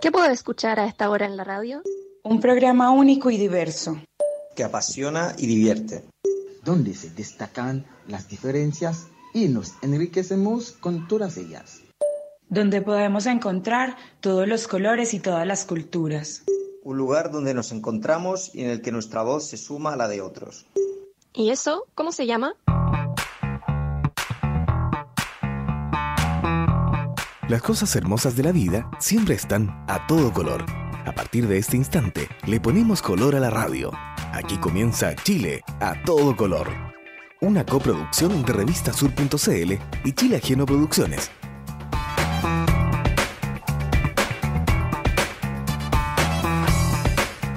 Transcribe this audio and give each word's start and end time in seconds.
¿Qué 0.00 0.10
puedo 0.10 0.30
escuchar 0.30 0.80
a 0.80 0.86
esta 0.86 1.10
hora 1.10 1.26
en 1.26 1.36
la 1.36 1.44
radio? 1.44 1.82
Un 2.22 2.40
programa 2.40 2.90
único 2.90 3.30
y 3.30 3.36
diverso. 3.36 4.00
Que 4.56 4.64
apasiona 4.64 5.34
y 5.38 5.46
divierte. 5.46 6.04
Donde 6.64 6.94
se 6.94 7.10
destacan 7.10 7.86
las 8.08 8.28
diferencias 8.28 9.08
y 9.34 9.48
nos 9.48 9.74
enriquecemos 9.82 10.72
con 10.72 11.06
todas 11.06 11.36
ellas 11.36 11.82
donde 12.50 12.82
podemos 12.82 13.26
encontrar 13.26 13.96
todos 14.20 14.46
los 14.46 14.66
colores 14.68 15.14
y 15.14 15.20
todas 15.20 15.46
las 15.46 15.64
culturas. 15.64 16.42
Un 16.82 16.98
lugar 16.98 17.30
donde 17.30 17.54
nos 17.54 17.72
encontramos 17.72 18.54
y 18.54 18.64
en 18.64 18.70
el 18.70 18.82
que 18.82 18.92
nuestra 18.92 19.22
voz 19.22 19.48
se 19.48 19.56
suma 19.56 19.92
a 19.92 19.96
la 19.96 20.08
de 20.08 20.20
otros. 20.20 20.66
¿Y 21.32 21.50
eso 21.50 21.86
cómo 21.94 22.10
se 22.10 22.26
llama? 22.26 22.56
Las 27.50 27.62
cosas 27.62 27.96
hermosas 27.96 28.36
de 28.36 28.44
la 28.44 28.52
vida 28.52 28.88
siempre 29.00 29.34
están 29.34 29.84
a 29.88 30.06
todo 30.06 30.32
color. 30.32 30.64
A 31.04 31.10
partir 31.10 31.48
de 31.48 31.58
este 31.58 31.76
instante, 31.76 32.28
le 32.46 32.60
ponemos 32.60 33.02
color 33.02 33.34
a 33.34 33.40
la 33.40 33.50
radio. 33.50 33.90
Aquí 34.32 34.56
comienza 34.58 35.16
Chile 35.16 35.64
a 35.80 36.00
todo 36.04 36.36
color. 36.36 36.68
Una 37.40 37.66
coproducción 37.66 38.30
entre 38.30 38.54
revistasur.cl 38.54 39.72
y 40.04 40.12
Chile 40.12 40.36
Ajeno 40.36 40.64
Producciones 40.64 41.28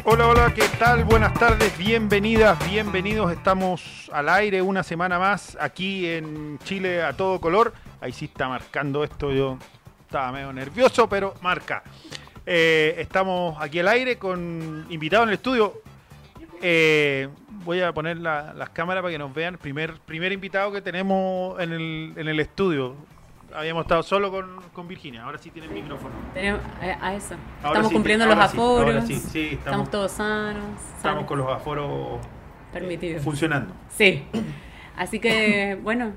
Hola, 0.06 0.28
hola, 0.28 0.54
¿qué 0.56 0.64
tal? 0.80 1.04
Buenas 1.06 1.36
tardes, 1.36 1.78
bienvenidas, 1.78 2.58
bienvenidos. 2.68 3.32
Estamos 3.32 4.10
al 4.12 4.28
aire 4.30 4.64
una 4.64 4.82
semana 4.82 5.20
más 5.20 5.56
aquí 5.62 6.08
en 6.08 6.58
Chile 6.64 7.04
a 7.04 7.14
todo 7.14 7.40
color. 7.40 7.76
Ahí 8.02 8.12
sí 8.12 8.26
está 8.26 8.50
marcando 8.50 9.04
esto, 9.04 9.32
yo 9.32 9.60
estaba 10.14 10.32
medio 10.32 10.54
nervioso, 10.54 11.10
pero 11.10 11.34
marca. 11.42 11.82
Eh, 12.46 12.94
estamos 13.00 13.60
aquí 13.60 13.80
al 13.80 13.88
aire 13.88 14.20
con 14.20 14.86
invitados 14.92 15.24
en 15.24 15.30
el 15.30 15.36
estudio. 15.36 15.74
Eh, 16.62 17.30
voy 17.66 17.82
a 17.82 17.92
poner 17.94 18.18
las 18.18 18.70
cámaras 18.70 19.02
para 19.02 19.12
que 19.12 19.18
nos 19.18 19.34
vean. 19.34 19.58
Primer, 19.58 19.96
primer 20.06 20.32
invitado 20.32 20.72
que 20.72 20.84
tenemos 20.84 21.60
en 21.60 21.74
el, 21.74 22.14
en 22.16 22.28
el 22.28 22.40
estudio 22.40 22.96
habíamos 23.56 23.84
estado 23.84 24.02
solo 24.02 24.32
con, 24.32 24.88
Virginia, 24.88 25.24
ahora 25.24 25.38
sí 25.38 25.52
tienen 25.52 25.72
micrófono. 25.72 26.14
Tenemos, 26.34 26.62
eh, 26.82 26.96
a, 27.00 27.14
eso. 27.14 27.36
estamos 27.64 27.92
cumpliendo 27.92 28.26
los 28.26 28.38
aforos. 28.38 29.10
estamos, 29.10 29.90
todos 29.90 30.12
sanos. 30.12 30.80
Estamos 30.98 31.26
con 31.26 31.40
los 31.40 31.50
aforos 31.50 32.20
permitidos. 32.72 33.24
funcionando. 33.24 33.74
Sí. 33.90 34.24
Así 34.96 35.20
que, 35.20 35.78
bueno, 35.84 36.14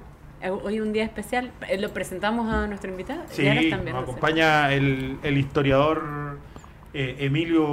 hoy 0.63 0.81
un 0.81 0.93
día 0.93 1.05
especial. 1.05 1.51
Eh, 1.69 1.79
lo 1.79 1.91
presentamos 1.91 2.53
a 2.53 2.67
nuestro 2.67 2.91
invitado. 2.91 3.23
Sí, 3.31 3.49
nos 3.85 4.03
acompaña 4.03 4.73
el, 4.73 5.19
historiador 5.25 6.39
Emilio 6.93 7.65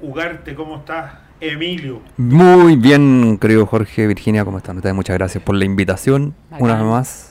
Ugarte. 0.00 0.54
¿Cómo 0.54 0.76
estás? 0.76 1.26
Emilio. 1.40 2.00
Muy 2.16 2.76
bien, 2.76 3.38
querido 3.38 3.66
Jorge, 3.66 4.06
Virginia, 4.06 4.44
¿cómo 4.44 4.58
están 4.58 4.76
ustedes? 4.76 4.94
Muchas 4.94 5.16
gracias 5.16 5.42
por 5.44 5.54
la 5.54 5.64
invitación. 5.64 6.34
Una 6.58 6.74
vez 6.74 6.84
más. 6.84 7.25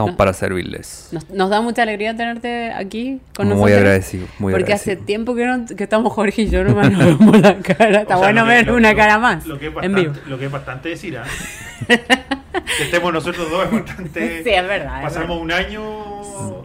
Estamos 0.00 0.16
para 0.16 0.32
servirles. 0.32 1.10
Nos, 1.30 1.50
da 1.50 1.60
mucha 1.60 1.82
alegría 1.82 2.16
tenerte 2.16 2.72
aquí 2.72 3.20
con 3.36 3.48
muy 3.48 3.56
nosotros. 3.56 3.78
Agradecido, 3.78 4.26
muy 4.38 4.52
porque 4.52 4.72
hace 4.72 4.96
tiempo 4.96 5.34
que, 5.34 5.44
no, 5.44 5.66
que 5.66 5.84
estamos 5.84 6.12
Jorge 6.12 6.42
y 6.42 6.48
yo 6.48 6.64
no 6.64 6.72
nos 6.74 6.98
vemos 6.98 7.40
la 7.40 7.58
cara. 7.62 8.00
Está 8.00 8.16
bueno 8.16 8.46
ver 8.46 8.70
una 8.72 8.94
cara 8.94 9.18
más. 9.18 9.46
Lo 9.46 9.58
que 9.58 9.66
es 9.66 9.74
bastante, 9.74 10.00
en 10.00 10.12
vivo. 10.12 10.24
Lo 10.26 10.38
que 10.38 10.46
es 10.46 10.50
bastante 10.50 10.88
decir, 10.88 11.18
¿ah? 11.18 11.24
que 11.88 12.84
estemos 12.84 13.12
nosotros 13.12 13.50
dos 13.50 13.64
es 13.66 13.72
bastante. 13.72 14.42
Sí, 14.42 14.50
es 14.50 14.66
verdad. 14.66 15.02
Pasamos 15.02 15.38
un 15.38 15.52
año 15.52 15.82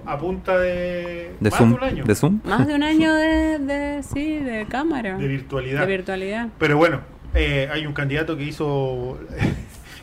a 0.06 0.18
punta 0.18 0.58
de. 0.58 1.36
¿De 1.40 1.50
más 1.50 1.60
Zoom? 1.60 1.72
de 1.72 1.76
un 1.76 1.84
año. 1.84 2.04
¿De 2.06 2.16
Zoom? 2.16 2.40
Más 2.46 2.66
de 2.66 2.74
un 2.74 2.84
año 2.84 3.14
de, 3.14 3.60
de 3.60 4.04
sí, 4.04 4.40
de 4.40 4.66
cámara. 4.68 5.18
De 5.18 5.28
virtualidad. 5.28 5.82
De 5.82 5.88
virtualidad. 5.88 6.48
Pero 6.58 6.78
bueno, 6.78 7.02
eh, 7.34 7.68
hay 7.72 7.86
un 7.86 7.94
candidato 7.94 8.38
que 8.38 8.44
hizo. 8.44 9.20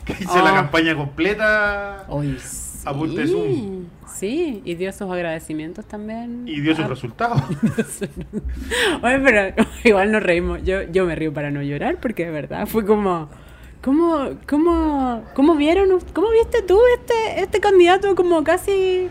que 0.05 0.13
hizo 0.19 0.43
la 0.43 0.51
oh. 0.51 0.55
campaña 0.55 0.95
completa. 0.95 2.05
Hoy 2.09 2.37
Apunte 2.85 3.27
Zoom. 3.27 3.85
Sí, 4.07 4.61
y 4.65 4.75
dio 4.75 4.91
sus 4.91 5.09
agradecimientos 5.09 5.85
también. 5.85 6.43
Y 6.47 6.61
dio 6.61 6.75
sus 6.75 6.87
resultados. 6.87 7.41
Oye, 9.01 9.19
pero 9.19 9.55
igual 9.83 10.11
nos 10.11 10.23
reímos. 10.23 10.63
Yo, 10.63 10.83
yo 10.83 11.05
me 11.05 11.15
río 11.15 11.33
para 11.33 11.51
no 11.51 11.61
llorar 11.61 11.97
porque 11.99 12.25
de 12.25 12.31
verdad 12.31 12.67
fue 12.67 12.85
como... 12.85 13.29
¿Cómo, 13.81 14.29
cómo, 14.47 15.23
cómo 15.33 15.55
vieron, 15.55 15.99
cómo 16.13 16.29
viste 16.31 16.61
tú 16.61 16.79
este, 16.97 17.41
este 17.41 17.59
candidato 17.59 18.15
como 18.15 18.41
casi 18.45 19.09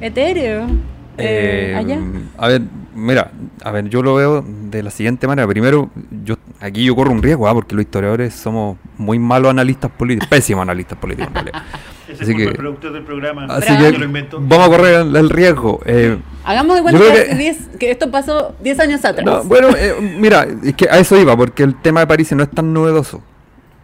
etéreo 0.00 0.68
eh, 1.18 1.72
eh, 1.72 1.76
allá? 1.76 2.00
A 2.38 2.48
ver, 2.48 2.62
mira, 2.94 3.30
a 3.62 3.70
ver, 3.70 3.88
yo 3.88 4.02
lo 4.02 4.14
veo 4.14 4.44
de 4.46 4.82
la 4.82 4.90
siguiente 4.90 5.26
manera. 5.26 5.46
Primero, 5.48 5.90
yo 6.24 6.36
aquí 6.60 6.84
yo 6.84 6.94
corro 6.94 7.12
un 7.12 7.22
riesgo, 7.22 7.48
¿ah? 7.48 7.54
porque 7.54 7.74
los 7.74 7.84
historiadores 7.84 8.34
somos 8.34 8.76
muy 8.98 9.18
malos 9.18 9.50
analistas 9.50 9.90
políticos, 9.90 10.28
pésimos 10.28 10.62
analistas 10.62 10.98
políticos 10.98 11.32
así 12.20 12.34
que, 12.34 12.44
el 12.44 12.54
productor 12.54 12.92
del 12.92 13.02
programa. 13.02 13.46
Así 13.46 13.76
que 13.76 14.26
vamos 14.38 14.66
a 14.66 14.70
correr 14.70 14.94
el, 15.00 15.30
riesgo. 15.30 15.80
Eh, 15.84 16.18
Hagamos 16.44 16.76
de 16.76 16.82
cuenta 16.82 17.00
que, 17.78 17.90
esto 17.90 18.10
pasó 18.10 18.54
10 18.62 18.80
años 18.80 19.04
atrás. 19.04 19.46
bueno, 19.46 19.68
eh, 19.76 19.94
mira, 20.00 20.46
es 20.62 20.74
que 20.74 20.88
a 20.88 20.98
eso 20.98 21.18
iba, 21.20 21.36
porque 21.36 21.62
el 21.62 21.74
tema 21.80 22.00
de 22.00 22.06
París 22.06 22.32
no 22.32 22.42
es 22.42 22.50
tan 22.50 22.72
novedoso. 22.72 23.22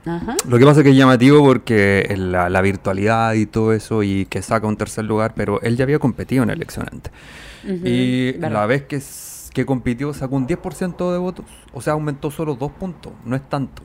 Lo 0.04 0.58
que 0.58 0.64
pasa 0.64 0.80
es 0.80 0.84
que 0.84 0.90
es 0.90 0.96
llamativo 0.96 1.44
porque 1.44 2.12
la, 2.16 2.48
la, 2.48 2.60
virtualidad 2.60 3.34
y 3.34 3.46
todo 3.46 3.72
eso 3.72 4.02
y 4.02 4.26
que 4.26 4.42
saca 4.42 4.66
un 4.66 4.76
tercer 4.76 5.04
lugar, 5.04 5.32
pero 5.34 5.60
él 5.62 5.76
ya 5.76 5.84
había 5.84 5.98
competido 5.98 6.42
en 6.42 6.48
la 6.48 6.54
elección 6.54 6.86
antes. 6.90 7.12
y 7.64 8.32
la 8.38 8.66
vez 8.66 8.82
que, 8.82 9.00
que 9.52 9.64
compitió 9.64 10.12
sacó 10.12 10.36
un 10.36 10.48
10% 10.48 11.12
de 11.12 11.18
votos, 11.18 11.46
o 11.72 11.80
sea, 11.80 11.92
aumentó 11.92 12.30
solo 12.30 12.56
dos 12.56 12.72
puntos, 12.72 13.12
no 13.24 13.36
es 13.36 13.48
tanto. 13.48 13.82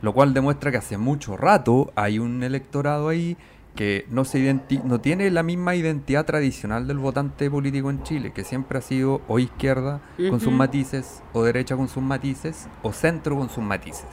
Lo 0.00 0.12
cual 0.12 0.32
demuestra 0.32 0.70
que 0.70 0.78
hace 0.78 0.96
mucho 0.96 1.36
rato 1.36 1.92
hay 1.94 2.18
un 2.18 2.42
electorado 2.42 3.08
ahí 3.08 3.36
que 3.74 4.06
no, 4.10 4.24
se 4.24 4.60
no 4.84 5.00
tiene 5.00 5.30
la 5.30 5.42
misma 5.42 5.74
identidad 5.74 6.26
tradicional 6.26 6.86
del 6.86 6.98
votante 6.98 7.50
político 7.50 7.88
en 7.88 8.02
Chile, 8.02 8.32
que 8.32 8.44
siempre 8.44 8.78
ha 8.78 8.82
sido 8.82 9.22
o 9.28 9.38
izquierda 9.38 10.00
con 10.28 10.40
sus 10.40 10.52
matices, 10.52 11.22
o 11.32 11.42
derecha 11.42 11.76
con 11.76 11.88
sus 11.88 12.02
matices, 12.02 12.68
o 12.82 12.92
centro 12.92 13.36
con 13.36 13.48
sus 13.48 13.64
matices. 13.64 14.06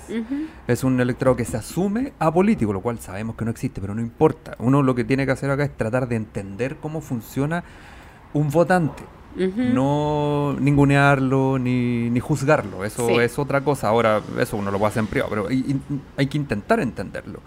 Es 0.68 0.84
un 0.84 1.00
electorado 1.00 1.36
que 1.36 1.46
se 1.46 1.58
asume 1.58 2.14
apolítico, 2.20 2.72
lo 2.72 2.82
cual 2.82 3.00
sabemos 3.00 3.36
que 3.36 3.44
no 3.44 3.52
existe, 3.52 3.82
pero 3.82 3.94
no 3.94 4.02
importa. 4.02 4.56
Uno 4.60 4.82
lo 4.82 4.96
que 4.96 5.04
tiene 5.04 5.26
que 5.26 5.34
hacer 5.34 5.52
acá 5.52 5.66
es 5.66 5.76
tratar 5.76 6.08
de 6.08 6.16
entender 6.16 6.78
cómo 6.78 7.02
funciona 7.02 7.64
un 8.34 8.50
votante. 8.50 9.04
No 9.36 10.56
ningunearlo 10.60 11.60
ni, 11.60 12.10
ni 12.10 12.20
juzgarlo, 12.20 12.84
eso 12.84 13.22
es 13.22 13.38
otra 13.38 13.62
cosa. 13.62 13.90
Ahora, 13.90 14.22
eso 14.40 14.58
uno 14.58 14.72
lo 14.72 14.80
puede 14.80 14.90
hacer 14.90 15.02
en 15.02 15.08
privado, 15.08 15.30
pero 15.30 15.48
hay, 16.18 16.28
que 16.28 16.38
intentar 16.38 16.80
entenderlo. 16.80 17.42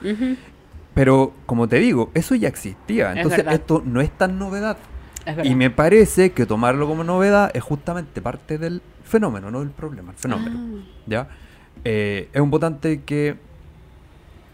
Pero, 0.94 1.32
como 1.46 1.68
te 1.68 1.78
digo, 1.78 2.10
eso 2.14 2.34
ya 2.34 2.48
existía. 2.48 3.12
Entonces, 3.12 3.44
esto 3.50 3.82
no 3.84 4.00
es 4.00 4.10
tan 4.10 4.38
novedad. 4.38 4.76
y 5.44 5.54
me 5.54 5.70
parece 5.70 6.32
que 6.32 6.46
tomarlo 6.46 6.86
como 6.86 7.04
novedad 7.04 7.50
es 7.54 7.62
justamente 7.62 8.20
parte 8.20 8.58
del 8.58 8.82
fenómeno, 9.04 9.50
no 9.50 9.60
del 9.60 9.70
problema, 9.70 10.12
el 10.12 10.16
fenómeno. 10.16 10.58
Ah. 10.58 11.02
¿Ya? 11.06 11.28
Eh, 11.84 12.28
es 12.32 12.40
un 12.40 12.50
votante 12.50 13.02
que, 13.02 13.36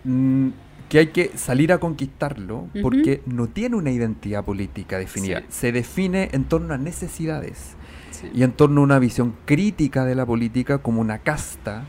mm, 0.05 0.49
que 0.89 0.99
hay 0.99 1.07
que 1.09 1.33
salir 1.37 1.73
a 1.73 1.79
conquistarlo 1.79 2.69
porque 2.83 3.23
no 3.27 3.49
tiene 3.49 3.77
una 3.77 3.91
identidad 3.91 4.45
política 4.45 4.99
definida. 4.99 5.43
Se 5.49 5.73
define 5.73 6.31
en 6.33 6.45
torno 6.45 6.75
a 6.75 6.79
necesidades. 6.79 7.75
y 8.35 8.43
en 8.43 8.51
torno 8.51 8.81
a 8.81 8.85
una 8.85 8.99
visión 8.99 9.33
crítica 9.45 10.05
de 10.05 10.17
la 10.17 10.27
política 10.27 10.79
como 10.79 11.01
una 11.01 11.19
casta 11.19 11.85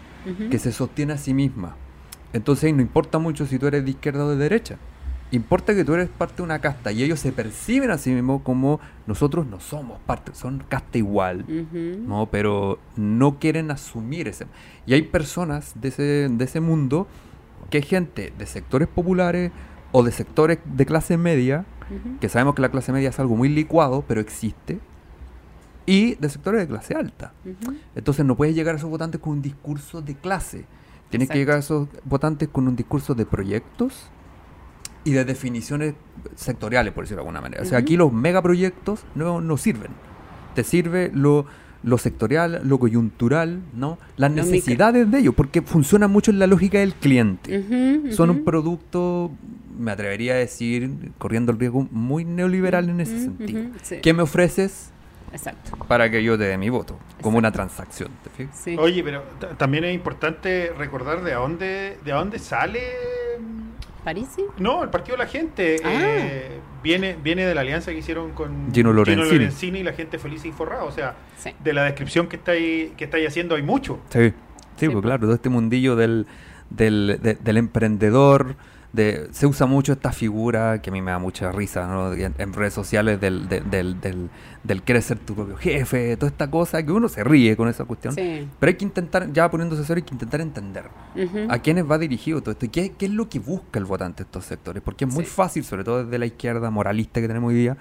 que 0.52 0.60
se 0.60 0.72
sostiene 0.72 1.14
a 1.14 1.18
sí 1.18 1.34
misma. 1.34 1.76
Entonces 2.34 2.74
no 2.74 2.82
importa 2.82 3.20
mucho 3.20 3.46
si 3.46 3.58
tú 3.60 3.68
eres 3.68 3.84
de 3.84 3.92
izquierda 3.92 4.26
o 4.26 4.30
de 4.30 4.38
derecha. 4.38 4.78
Importa 5.32 5.76
que 5.76 5.86
tú 5.86 5.94
eres 5.94 6.10
parte 6.10 6.38
de 6.38 6.44
una 6.44 6.60
casta 6.60 6.92
y 6.92 7.04
ellos 7.04 7.20
se 7.20 7.32
perciben 7.32 7.92
a 7.92 8.00
sí 8.00 8.10
mismos 8.12 8.42
como 8.42 8.80
nosotros 9.06 9.46
no 9.46 9.60
somos 9.60 10.00
parte, 10.00 10.34
son 10.34 10.64
casta 10.68 10.98
igual, 10.98 11.46
¿no? 12.08 12.26
pero 12.32 12.80
no 12.96 13.38
quieren 13.38 13.70
asumir 13.70 14.28
ese. 14.28 14.48
Y 14.88 14.94
hay 14.94 15.04
personas 15.04 15.74
de 15.80 15.90
ese, 15.90 16.30
de 16.30 16.44
ese 16.46 16.62
mundo 16.62 17.08
que 17.70 17.78
hay 17.78 17.84
gente 17.84 18.34
de 18.40 18.46
sectores 18.48 18.88
populares 18.88 19.52
o 19.92 20.02
de 20.02 20.12
sectores 20.12 20.58
de 20.66 20.86
clase 20.88 21.16
media, 21.18 21.66
que 22.20 22.30
sabemos 22.30 22.56
que 22.56 22.64
la 22.64 22.70
clase 22.70 22.92
media 22.92 23.10
es 23.10 23.20
algo 23.20 23.36
muy 23.36 23.50
licuado, 23.50 24.04
pero 24.08 24.22
existe, 24.22 24.80
y 25.86 26.16
de 26.16 26.30
sectores 26.30 26.62
de 26.62 26.68
clase 26.68 26.94
alta. 26.94 27.34
Entonces 27.96 28.26
no 28.26 28.36
puedes 28.36 28.56
llegar 28.56 28.76
a 28.76 28.78
esos 28.78 28.90
votantes 28.90 29.20
con 29.22 29.34
un 29.34 29.42
discurso 29.42 30.02
de 30.02 30.16
clase. 30.16 30.66
Tienes 31.10 31.30
que 31.30 31.38
llegar 31.38 31.58
a 31.58 31.60
esos 31.60 31.88
votantes 32.06 32.50
con 32.50 32.68
un 32.68 32.76
discurso 32.76 33.16
de 33.16 33.26
proyectos 33.26 34.10
y 35.04 35.12
de 35.12 35.26
definiciones 35.26 35.96
sectoriales, 36.36 36.94
por 36.94 37.04
decirlo 37.04 37.24
de 37.24 37.28
alguna 37.28 37.42
manera. 37.42 37.64
O 37.64 37.66
sea, 37.66 37.80
aquí 37.80 37.98
los 37.98 38.14
megaproyectos 38.14 39.06
no, 39.16 39.42
no 39.42 39.58
sirven. 39.58 39.92
Te 40.56 40.64
sirve 40.64 41.10
lo, 41.14 41.46
lo 41.84 41.98
sectorial, 41.98 42.62
lo 42.64 42.80
coyuntural, 42.80 43.62
¿no? 43.74 43.98
Las 44.18 44.32
necesidades 44.32 45.10
de 45.10 45.20
ellos, 45.20 45.34
porque 45.36 45.62
funcionan 45.62 46.12
mucho 46.12 46.32
en 46.32 46.40
la 46.40 46.48
lógica 46.48 46.80
del 46.80 46.94
cliente. 46.94 48.12
Son 48.12 48.30
un 48.30 48.44
producto, 48.44 49.32
me 49.80 49.92
atrevería 49.92 50.34
a 50.34 50.38
decir, 50.38 51.12
corriendo 51.18 51.52
el 51.52 51.60
riesgo, 51.60 51.88
muy 51.92 52.26
neoliberal 52.26 52.90
en 52.90 53.00
ese 53.00 53.20
sentido. 53.20 53.64
¿Qué 54.02 54.14
me 54.14 54.24
ofreces? 54.24 54.92
Exacto. 55.32 55.78
Para 55.88 56.10
que 56.10 56.24
yo 56.24 56.38
te 56.38 56.46
dé 56.46 56.58
mi 56.58 56.70
voto, 56.70 56.98
como 57.22 57.38
una 57.38 57.52
transacción. 57.52 58.10
Oye, 58.78 59.04
pero 59.04 59.24
también 59.58 59.84
es 59.84 59.94
importante 59.94 60.74
recordar 60.78 61.24
de 61.24 61.34
dónde, 61.34 61.98
de 62.04 62.12
dónde 62.12 62.40
sale 62.40 62.80
¿Parisi? 64.04 64.44
No, 64.58 64.84
el 64.84 64.90
Partido 64.90 65.18
de 65.18 65.24
la 65.24 65.30
Gente 65.30 65.78
ah. 65.84 65.90
eh, 65.92 66.60
viene, 66.82 67.18
viene 67.22 67.46
de 67.46 67.54
la 67.54 67.62
alianza 67.62 67.92
que 67.92 67.98
hicieron 67.98 68.32
con 68.32 68.74
Gino 68.74 68.94
Lorenzini, 68.94 69.80
y 69.80 69.84
la 69.84 69.94
gente 69.94 70.18
feliz 70.20 70.46
y 70.46 70.52
forrada. 70.52 70.84
O 70.84 70.92
sea, 70.92 71.16
de 71.64 71.74
la 71.74 71.84
descripción 71.84 72.28
que 72.28 72.38
estáis 72.38 72.92
que 72.96 73.06
estáis 73.06 73.28
haciendo 73.28 73.56
hay 73.56 73.64
mucho. 73.64 74.00
Sí, 74.10 74.34
sí, 74.78 74.90
pues, 74.90 75.02
claro, 75.02 75.22
todo 75.22 75.34
este 75.34 75.50
mundillo 75.50 75.96
del, 75.96 76.28
del, 76.70 77.20
del 77.22 77.58
emprendedor, 77.58 78.56
se 78.94 79.46
usa 79.46 79.68
mucho 79.68 79.94
esta 79.94 80.12
figura 80.12 80.82
que 80.82 80.90
a 80.90 80.94
mí 80.94 81.02
me 81.02 81.12
da 81.12 81.20
mucha 81.20 81.52
risa 81.52 81.88
¿no? 81.88 82.14
en, 82.14 82.54
redes 82.54 82.74
sociales 82.74 83.22
del, 83.22 83.48
del, 83.48 83.70
del, 84.02 84.30
del, 84.64 84.84
querer 84.84 85.04
ser 85.04 85.20
tu 85.20 85.36
propio 85.36 85.58
jefe, 85.58 86.18
toda 86.18 86.32
esta 86.32 86.50
cosa 86.50 86.82
que 86.84 86.92
uno 86.92 87.08
se 87.08 87.24
ríe 87.24 87.56
con 87.56 87.70
esa 87.70 87.86
cuestión. 87.86 88.16
Pero 88.16 88.70
hay 88.70 88.74
que 88.74 88.86
intentar, 88.86 89.32
ya 89.32 89.50
poniéndose 89.50 89.84
serio, 89.84 90.04
hay 90.04 90.08
que 90.08 90.16
intentar 90.16 90.42
entender 90.42 90.86
a 91.50 91.60
quiénes 91.60 91.90
va 91.90 91.98
dirigido 91.98 92.42
todo 92.42 92.52
esto 92.52 92.66
y 92.66 92.70
qué, 92.70 92.92
qué, 92.98 93.06
es 93.06 93.12
lo 93.12 93.30
que 93.30 93.40
busca 93.40 93.78
el 93.78 93.86
votante 93.86 94.24
de 94.24 94.28
estos 94.28 94.46
sectores. 94.46 94.82
Porque 94.82 95.06
es 95.06 95.14
muy 95.14 95.26
fácil, 95.26 95.64
sobre 95.64 95.84
todo 95.84 96.04
desde 96.06 96.18
la 96.18 96.26
izquierda 96.26 96.72
moralista 96.72 97.22
que 97.22 97.28
tenemos 97.28 97.50
hoy 97.50 97.56
día, 97.56 97.78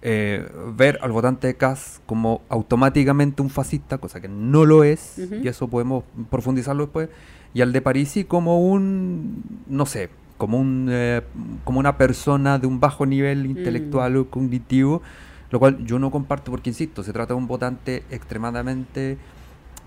eh, 0.00 0.46
ver 0.76 0.98
al 1.02 1.10
votante 1.10 1.48
de 1.48 1.56
CAS 1.56 2.00
como 2.06 2.42
automáticamente 2.48 3.42
un 3.42 3.50
fascista, 3.50 3.98
cosa 3.98 4.20
que 4.20 4.28
no 4.28 4.64
lo 4.64 4.84
es, 4.84 5.18
y 5.18 5.46
eso 5.48 5.68
podemos 5.68 6.04
profundizarlo 6.30 6.84
después, 6.84 7.08
y 7.54 7.62
al 7.62 7.72
de 7.72 7.80
Parisi 7.80 8.24
como 8.24 8.60
un, 8.60 9.42
no 9.66 9.86
sé, 9.86 10.10
como, 10.38 10.58
un, 10.58 10.86
eh, 10.90 11.22
como 11.64 11.80
una 11.80 11.98
persona 11.98 12.58
de 12.58 12.66
un 12.66 12.80
bajo 12.80 13.04
nivel 13.04 13.44
intelectual 13.44 14.16
o 14.16 14.30
cognitivo, 14.30 15.02
lo 15.50 15.58
cual 15.58 15.84
yo 15.84 15.98
no 15.98 16.10
comparto 16.10 16.50
porque, 16.50 16.70
insisto, 16.70 17.02
se 17.02 17.12
trata 17.12 17.34
de 17.34 17.38
un 17.38 17.48
votante 17.48 18.04
extremadamente 18.10 19.18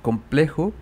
complejo 0.01 0.73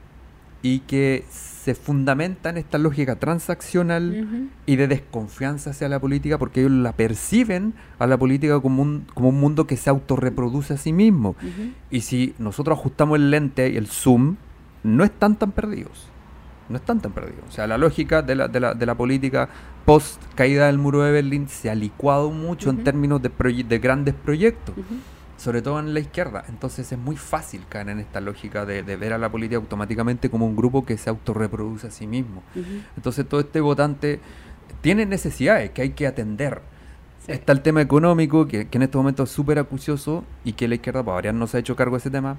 y 0.62 0.80
que 0.80 1.24
se 1.30 1.76
fundamenta 1.76 2.50
en 2.50 2.58
esta 2.58 2.78
lógica 2.78 3.18
transaccional 3.18 4.50
y 4.66 4.76
de 4.76 4.88
desconfianza 4.88 5.70
hacia 5.70 5.88
la 5.88 6.00
política 6.00 6.38
porque 6.38 6.62
ellos 6.62 6.74
la 6.74 6.92
perciben 6.94 7.74
a 7.98 8.08
la 8.08 8.18
política 8.18 8.60
como 8.60 8.82
un, 8.82 9.06
como 9.14 9.30
un 9.30 9.40
mundo 9.40 9.68
que 9.68 9.78
se 9.78 9.90
autorreproduce 9.90 10.74
a 10.74 10.78
sí 10.78 10.92
mismo. 10.92 11.36
Y 11.92 12.02
si 12.02 12.34
nosotros 12.40 12.78
ajustamos 12.78 13.18
el 13.18 13.32
lente 13.32 13.70
y 13.70 13.78
el 13.78 13.88
zoom, 13.88 14.36
no 14.84 15.04
están 15.04 15.38
tan 15.38 15.52
perdidos 15.52 16.10
no 16.70 16.78
están 16.78 17.02
tan 17.02 17.12
perdidos. 17.12 17.44
O 17.50 17.52
sea, 17.52 17.68
la 17.68 17.78
lógica 17.78 18.22
de 18.22 18.36
la, 18.36 18.48
de 18.48 18.60
la, 18.60 18.74
de 18.74 18.86
la 18.86 18.96
política 18.96 19.50
post 19.86 20.22
caída 20.36 20.68
del 20.68 20.78
muro 20.78 21.02
de 21.02 21.12
Berlín 21.12 21.48
se 21.50 21.70
ha 21.70 21.76
licuado 21.76 22.30
mucho 22.30 22.70
en 22.70 22.84
términos 22.84 23.22
de, 23.22 23.30
de 23.68 23.80
grandes 23.80 24.14
proyectos, 24.14 24.76
sobre 25.36 25.62
todo 25.62 25.80
en 25.80 25.94
la 25.94 26.00
izquierda. 26.00 26.46
Entonces 26.48 26.92
es 26.92 26.98
muy 27.00 27.16
fácil 27.16 27.66
caer 27.68 27.90
en 27.90 28.00
esta 28.00 28.22
lógica 28.22 28.66
de, 28.66 28.84
ver 28.84 29.14
a 29.14 29.18
la 29.18 29.32
política 29.32 29.58
automáticamente 29.58 30.30
como 30.30 30.46
un 30.46 30.56
grupo 30.56 30.86
que 30.86 30.98
se 30.98 31.10
autorreproduce 31.10 31.88
a 31.88 31.92
sí 31.92 32.06
mismo. 32.06 32.44
Entonces 32.96 33.28
todo 33.28 33.40
este 33.40 33.62
votante 33.62 34.20
tiene 34.82 35.06
necesidades 35.06 35.72
que 35.72 35.82
hay 35.82 35.90
que 35.92 36.06
atender. 36.06 36.62
Está 37.28 37.52
el 37.52 37.62
tema 37.62 37.82
económico, 37.82 38.48
que, 38.48 38.68
en 38.72 38.82
este 38.82 38.98
momento 38.98 39.24
es 39.24 39.30
súper 39.30 39.60
acucioso 39.60 40.24
y 40.44 40.54
que 40.54 40.68
la 40.68 40.76
izquierda, 40.76 41.04
para 41.04 41.16
variar, 41.16 41.36
no 41.36 41.46
se 41.48 41.58
ha 41.58 41.60
hecho 41.60 41.76
cargo 41.76 41.96
de 41.96 42.00
ese 42.00 42.10
tema. 42.10 42.38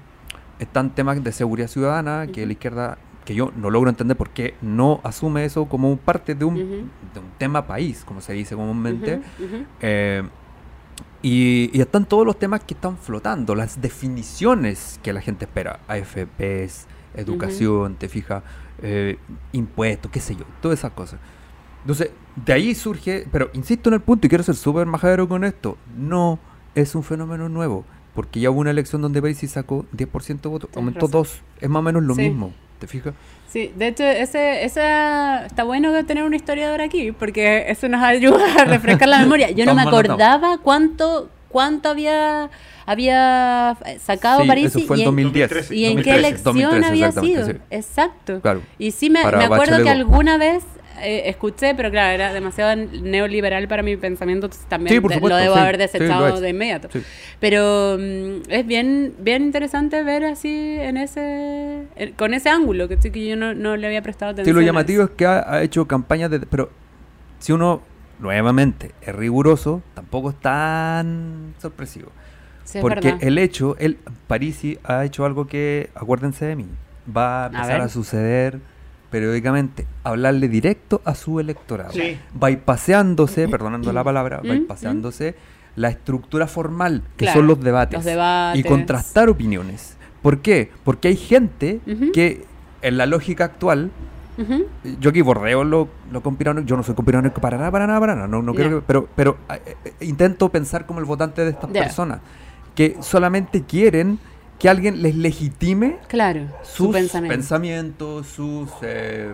Están 0.59 0.93
temas 0.93 1.23
de 1.23 1.31
seguridad 1.31 1.67
ciudadana, 1.67 2.27
que 2.27 2.45
la 2.45 2.51
izquierda 2.51 2.97
que 3.31 3.35
yo 3.35 3.51
no 3.55 3.69
logro 3.69 3.89
entender 3.89 4.17
por 4.17 4.29
qué 4.29 4.55
no 4.61 4.99
asume 5.03 5.45
eso 5.45 5.65
como 5.65 5.95
parte 5.95 6.35
de 6.35 6.43
un, 6.43 6.55
de 6.55 7.19
un 7.19 7.31
tema 7.37 7.65
país, 7.65 8.03
como 8.05 8.19
se 8.19 8.33
dice 8.33 8.55
comúnmente. 8.55 9.21
Eh, 9.79 10.23
y, 11.21 11.79
están 11.79 12.05
todos 12.05 12.25
los 12.25 12.37
temas 12.37 12.63
que 12.63 12.73
están 12.73 12.97
flotando, 12.97 13.55
las 13.55 13.79
definiciones 13.79 14.99
que 15.01 15.13
la 15.13 15.21
gente 15.21 15.45
espera, 15.45 15.79
AFPs, 15.87 16.87
educación, 17.15 17.95
te 17.95 18.09
fijas, 18.09 18.43
eh, 18.81 19.17
impuestos, 19.53 20.11
qué 20.11 20.19
sé 20.19 20.35
yo, 20.35 20.45
todas 20.61 20.79
esas 20.79 20.91
cosas. 20.91 21.19
Entonces, 21.81 22.11
de 22.35 22.53
ahí 22.53 22.75
surge, 22.75 23.27
pero 23.31 23.49
insisto 23.53 23.89
en 23.89 23.95
el 23.95 24.01
punto 24.01 24.27
y 24.27 24.29
quiero 24.29 24.43
ser 24.43 24.55
súper 24.55 24.85
majadero 24.87 25.27
con 25.27 25.43
esto, 25.43 25.77
no 25.97 26.37
es 26.75 26.95
un 26.95 27.03
fenómeno 27.03 27.47
nuevo, 27.47 27.85
porque 28.13 28.39
ya 28.39 28.51
hubo 28.51 28.59
una 28.59 28.71
elección 28.71 29.01
donde 29.01 29.21
París 29.21 29.39
sacó 29.49 29.85
10% 29.95 30.41
de 30.41 30.49
votos, 30.49 30.69
aumentó 30.75 31.07
2, 31.07 31.41
es 31.61 31.69
más 31.69 31.79
o 31.79 31.83
menos 31.83 32.03
lo 32.03 32.15
mismo. 32.15 32.53
¿Te 32.81 32.87
fijas? 32.87 33.13
Sí, 33.47 33.71
de 33.75 33.89
hecho, 33.89 34.03
ese, 34.03 34.65
esa, 34.65 35.45
está 35.45 35.63
bueno 35.63 36.03
tener 36.03 36.23
un 36.23 36.33
historiador 36.33 36.81
aquí, 36.81 37.11
porque 37.11 37.65
eso 37.67 37.87
nos 37.87 38.01
ayuda 38.01 38.43
a 38.59 38.65
refrescar 38.65 39.07
la 39.07 39.19
memoria. 39.21 39.51
Yo 39.51 39.65
no 39.65 39.75
me 39.75 39.83
acordaba 39.83 40.57
cuánto 40.57 41.29
cuánto 41.47 41.89
había 41.89 42.49
había 42.87 43.77
sacado 44.03 44.47
París 44.47 44.75
eso 44.75 44.79
fue 44.87 44.97
en 44.97 45.05
2010 45.05 45.71
y 45.71 45.85
en 45.85 46.01
qué 46.01 46.15
elección 46.15 46.83
había 46.83 47.11
sido. 47.11 47.47
Exacto. 47.69 48.41
Y 48.79 48.91
sí 48.91 49.11
me, 49.11 49.23
me 49.23 49.43
acuerdo 49.45 49.83
que 49.83 49.89
alguna 49.89 50.37
vez 50.37 50.63
eh, 51.03 51.29
escuché, 51.29 51.75
pero 51.75 51.91
claro, 51.91 52.13
era 52.13 52.33
demasiado 52.33 52.75
neoliberal 52.75 53.67
para 53.67 53.83
mi 53.83 53.97
pensamiento, 53.97 54.49
también 54.67 55.01
lo 55.01 55.35
debo 55.35 55.55
haber 55.55 55.77
desechado 55.77 56.39
de 56.39 56.49
inmediato. 56.49 56.89
Pero 57.39 57.97
mm, 57.99 58.49
es 58.49 58.65
bien 58.65 59.15
bien 59.19 59.43
interesante 59.43 60.03
ver 60.03 60.25
así 60.25 60.77
en 60.79 60.97
ese 60.97 61.87
con 62.17 62.33
ese 62.33 62.49
ángulo 62.49 62.87
que, 62.87 62.97
que 62.97 63.27
yo 63.27 63.35
no, 63.35 63.77
le 63.77 63.87
había 63.87 64.01
prestado 64.01 64.31
atención. 64.31 64.55
Sí, 64.55 64.59
lo 64.59 64.65
llamativo 64.65 65.03
es 65.03 65.09
que 65.11 65.25
ha, 65.25 65.61
hecho 65.61 65.87
campañas 65.87 66.31
de... 66.31 66.39
Pero 66.39 66.69
si 67.39 67.51
uno, 67.51 67.81
nuevamente, 68.19 68.91
es 69.01 69.15
riguroso, 69.15 69.81
tampoco 69.93 70.29
es 70.29 70.35
tan 70.39 71.53
sorpresivo. 71.59 72.11
porque 72.79 73.15
el 73.21 73.37
hecho, 73.37 73.75
el 73.79 73.97
Parisi 74.27 74.77
ha 74.83 75.03
hecho 75.05 75.25
algo 75.25 75.47
que, 75.47 75.89
acuérdense 75.95 76.45
de 76.45 76.55
mí, 76.55 76.67
va 77.15 77.45
a 77.45 77.47
empezar 77.47 77.81
a 77.81 77.89
suceder 77.89 78.59
periódicamente 79.11 79.85
hablarle 80.03 80.47
directo 80.47 81.01
a 81.05 81.13
su 81.13 81.39
electorado. 81.39 81.91
Sí. 81.91 82.17
paseándose, 82.65 83.47
perdonando 83.47 83.93
la 83.93 84.03
palabra, 84.03 84.41
¿Mm? 84.43 84.65
paseándose 84.65 85.35
la 85.75 85.89
estructura 85.89 86.47
formal, 86.47 87.03
que 87.17 87.31
son 87.31 87.47
los 87.47 87.59
debates, 87.61 88.05
y 88.55 88.63
contrastar 88.63 89.29
opiniones. 89.29 89.97
¿Por 90.21 90.39
qué? 90.39 90.71
Porque 90.83 91.09
hay 91.09 91.15
gente 91.15 91.79
que 92.13 92.45
en 92.81 92.97
la 92.97 93.05
lógica 93.05 93.45
actual, 93.45 93.91
yo 94.99 95.09
aquí 95.11 95.21
bordeo 95.21 95.63
lo, 95.63 95.87
lo 96.11 96.23
yo 96.65 96.75
no 96.75 96.83
soy 96.83 96.95
conspiranoico 96.95 97.39
para 97.41 97.57
nada, 97.57 97.69
para 97.69 97.85
nada, 97.85 97.99
para 97.99 98.15
nada, 98.15 98.27
no, 98.27 98.41
no 98.41 98.53
pero, 98.53 99.07
pero 99.15 99.37
eh, 99.49 99.75
eh, 99.85 99.93
intento 100.01 100.49
pensar 100.49 100.85
como 100.85 100.99
el 100.99 101.05
votante 101.05 101.43
de 101.43 101.51
estas 101.51 101.69
personas, 101.69 102.19
que 102.73 102.97
solamente 103.01 103.63
quieren 103.63 104.19
que 104.61 104.69
alguien 104.69 105.01
les 105.01 105.15
legitime 105.15 105.97
claro, 106.07 106.41
sus 106.61 106.95
pensamientos, 106.95 108.27
sus, 108.27 108.69
eh, 108.83 109.33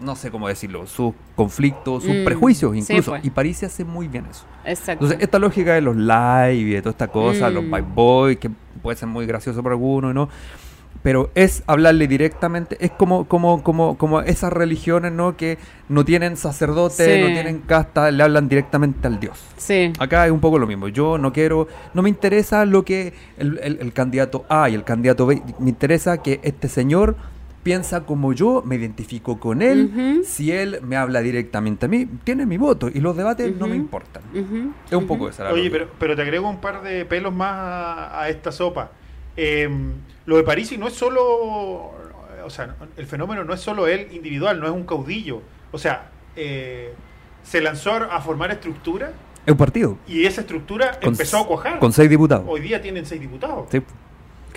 no 0.00 0.16
sé 0.16 0.32
cómo 0.32 0.48
decirlo, 0.48 0.84
sus 0.88 1.14
conflictos, 1.36 2.02
sus 2.02 2.12
mm, 2.12 2.24
prejuicios 2.24 2.76
incluso. 2.76 3.12
Pues. 3.12 3.24
Y 3.24 3.30
París 3.30 3.58
se 3.58 3.66
hace 3.66 3.84
muy 3.84 4.08
bien 4.08 4.26
eso. 4.28 4.44
Exacto. 4.64 5.04
Entonces, 5.04 5.18
esta 5.20 5.38
lógica 5.38 5.74
de 5.74 5.80
los 5.80 5.94
live 5.94 6.54
y 6.54 6.70
de 6.70 6.82
toda 6.82 6.90
esta 6.90 7.06
cosa, 7.06 7.50
los 7.50 7.62
mm. 7.62 7.70
bye 7.70 7.82
boys, 7.82 8.38
que 8.38 8.50
puede 8.82 8.96
ser 8.96 9.08
muy 9.08 9.26
gracioso 9.26 9.62
para 9.62 9.74
algunos, 9.74 10.12
¿no? 10.12 10.28
Pero 11.04 11.30
es 11.36 11.62
hablarle 11.66 12.08
directamente, 12.08 12.76
es 12.80 12.90
como, 12.90 13.28
como, 13.28 13.62
como, 13.62 13.96
como 13.96 14.22
esas 14.22 14.52
religiones, 14.52 15.12
¿no? 15.12 15.36
Que 15.36 15.58
no 15.88 16.04
tienen 16.04 16.36
sacerdote, 16.36 17.20
no 17.20 17.26
tienen 17.26 17.60
casta, 17.60 18.10
le 18.10 18.22
hablan 18.22 18.48
directamente 18.48 19.06
al 19.06 19.20
Dios. 19.20 19.38
Sí. 19.56 19.92
Acá 20.00 20.26
es 20.26 20.32
un 20.32 20.40
poco 20.40 20.58
lo 20.58 20.66
mismo. 20.66 20.88
Yo 20.88 21.18
no 21.18 21.32
quiero, 21.32 21.68
no 21.92 22.02
me 22.02 22.08
interesa 22.08 22.64
lo 22.64 22.84
que 22.84 23.12
el, 23.38 23.60
el 23.62 23.92
candidato 23.92 24.46
A 24.48 24.68
y 24.70 24.74
el 24.74 24.82
candidato 24.82 25.26
B, 25.26 25.42
me 25.58 25.68
interesa 25.68 26.22
que 26.22 26.40
este 26.42 26.68
señor 26.68 27.16
piensa 27.64 28.04
como 28.04 28.32
yo, 28.32 28.62
me 28.64 28.76
identifico 28.76 29.40
con 29.40 29.62
él. 29.62 30.22
Si 30.24 30.52
él 30.52 30.78
me 30.82 30.96
habla 30.96 31.20
directamente 31.22 31.86
a 31.86 31.88
mí, 31.88 32.06
tiene 32.22 32.46
mi 32.46 32.58
voto 32.58 32.88
y 32.88 33.00
los 33.00 33.16
debates 33.16 33.56
no 33.56 33.66
me 33.66 33.74
importan. 33.74 34.22
Es 34.88 34.96
un 34.96 35.06
poco 35.08 35.28
esa 35.28 35.50
Oye, 35.50 35.70
pero, 35.70 35.88
pero 35.98 36.14
te 36.14 36.22
agrego 36.22 36.48
un 36.48 36.60
par 36.60 36.82
de 36.82 37.04
pelos 37.04 37.34
más 37.34 38.12
a, 38.12 38.28
esta 38.28 38.52
sopa. 38.52 38.92
Em, 39.36 39.94
lo 40.26 40.36
de 40.36 40.42
Parisi 40.42 40.78
no 40.78 40.88
es 40.88 40.94
solo, 40.94 41.22
o 42.44 42.50
sea, 42.50 42.74
el 42.96 43.06
fenómeno 43.06 43.44
no 43.44 43.52
es 43.52 43.60
solo 43.60 43.86
él 43.86 44.08
individual, 44.12 44.60
no 44.60 44.66
es 44.66 44.72
un 44.72 44.84
caudillo. 44.84 45.42
O 45.72 45.78
sea, 45.78 46.10
eh, 46.36 46.92
se 47.42 47.60
lanzó 47.60 47.92
a 47.92 48.20
formar 48.20 48.50
estructura. 48.50 49.12
Es 49.44 49.52
un 49.52 49.58
partido. 49.58 49.98
Y 50.06 50.24
esa 50.24 50.40
estructura 50.40 50.98
empezó 51.00 51.38
a 51.38 51.46
cuajar. 51.46 51.78
Con 51.78 51.92
seis 51.92 52.08
diputados. 52.08 52.44
Hoy 52.48 52.60
día 52.60 52.80
tienen 52.80 53.04
seis 53.04 53.20
diputados. 53.20 53.66
Sí. 53.70 53.82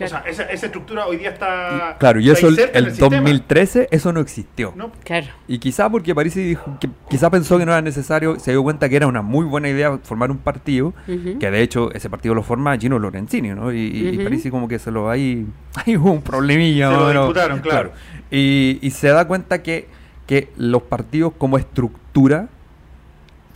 O 0.06 0.08
sea, 0.08 0.24
esa, 0.28 0.44
estructura 0.44 1.08
hoy 1.08 1.18
día 1.18 1.30
está. 1.30 1.96
claro, 2.00 2.20
y 2.20 2.30
eso 2.30 2.48
el, 2.48 2.60
el 2.74 2.96
2013 2.96 3.88
eso 3.92 4.14
no 4.14 4.20
existió. 4.20 4.74
No. 4.76 4.92
Claro. 5.04 5.28
Y 5.48 5.60
quizá 5.60 5.90
porque 5.90 6.14
París 6.14 6.36
dijo 6.36 6.78
que 6.80 6.90
quizá 7.10 7.30
pensó 7.30 7.58
que 7.58 7.66
no 7.66 7.72
era 7.72 7.82
necesario, 7.82 8.40
se 8.40 8.52
dio 8.52 8.62
cuenta 8.62 8.90
que 8.90 8.96
era 8.96 9.08
una 9.08 9.22
muy 9.22 9.46
buena 9.46 9.70
idea 9.70 9.98
formar 10.04 10.30
un 10.30 10.38
partido, 10.38 10.94
que 11.06 11.52
de 11.52 11.62
hecho 11.62 11.92
ese 11.94 12.10
partido 12.10 12.36
lo 12.36 12.44
forma 12.44 12.78
Gino 12.78 13.00
Lorenzini, 13.00 13.50
¿no? 13.50 13.74
Y, 13.74 14.20
París 14.24 14.48
como 14.52 14.68
que 14.68 14.80
se 14.80 14.92
lo 14.92 15.10
hay, 15.10 15.48
hay 15.86 15.96
un 15.96 16.22
problemilla. 16.22 16.90
Se 16.90 16.96
lo 16.96 17.10
disputaron, 17.10 17.60
claro. 17.60 17.92
Y, 18.30 18.80
y 18.82 18.92
se 18.92 19.08
da 19.08 19.26
cuenta 19.28 19.64
que, 19.64 19.88
que 20.26 20.50
los 20.58 20.84
partidos 20.84 21.34
como 21.38 21.58
estructura 21.58 22.50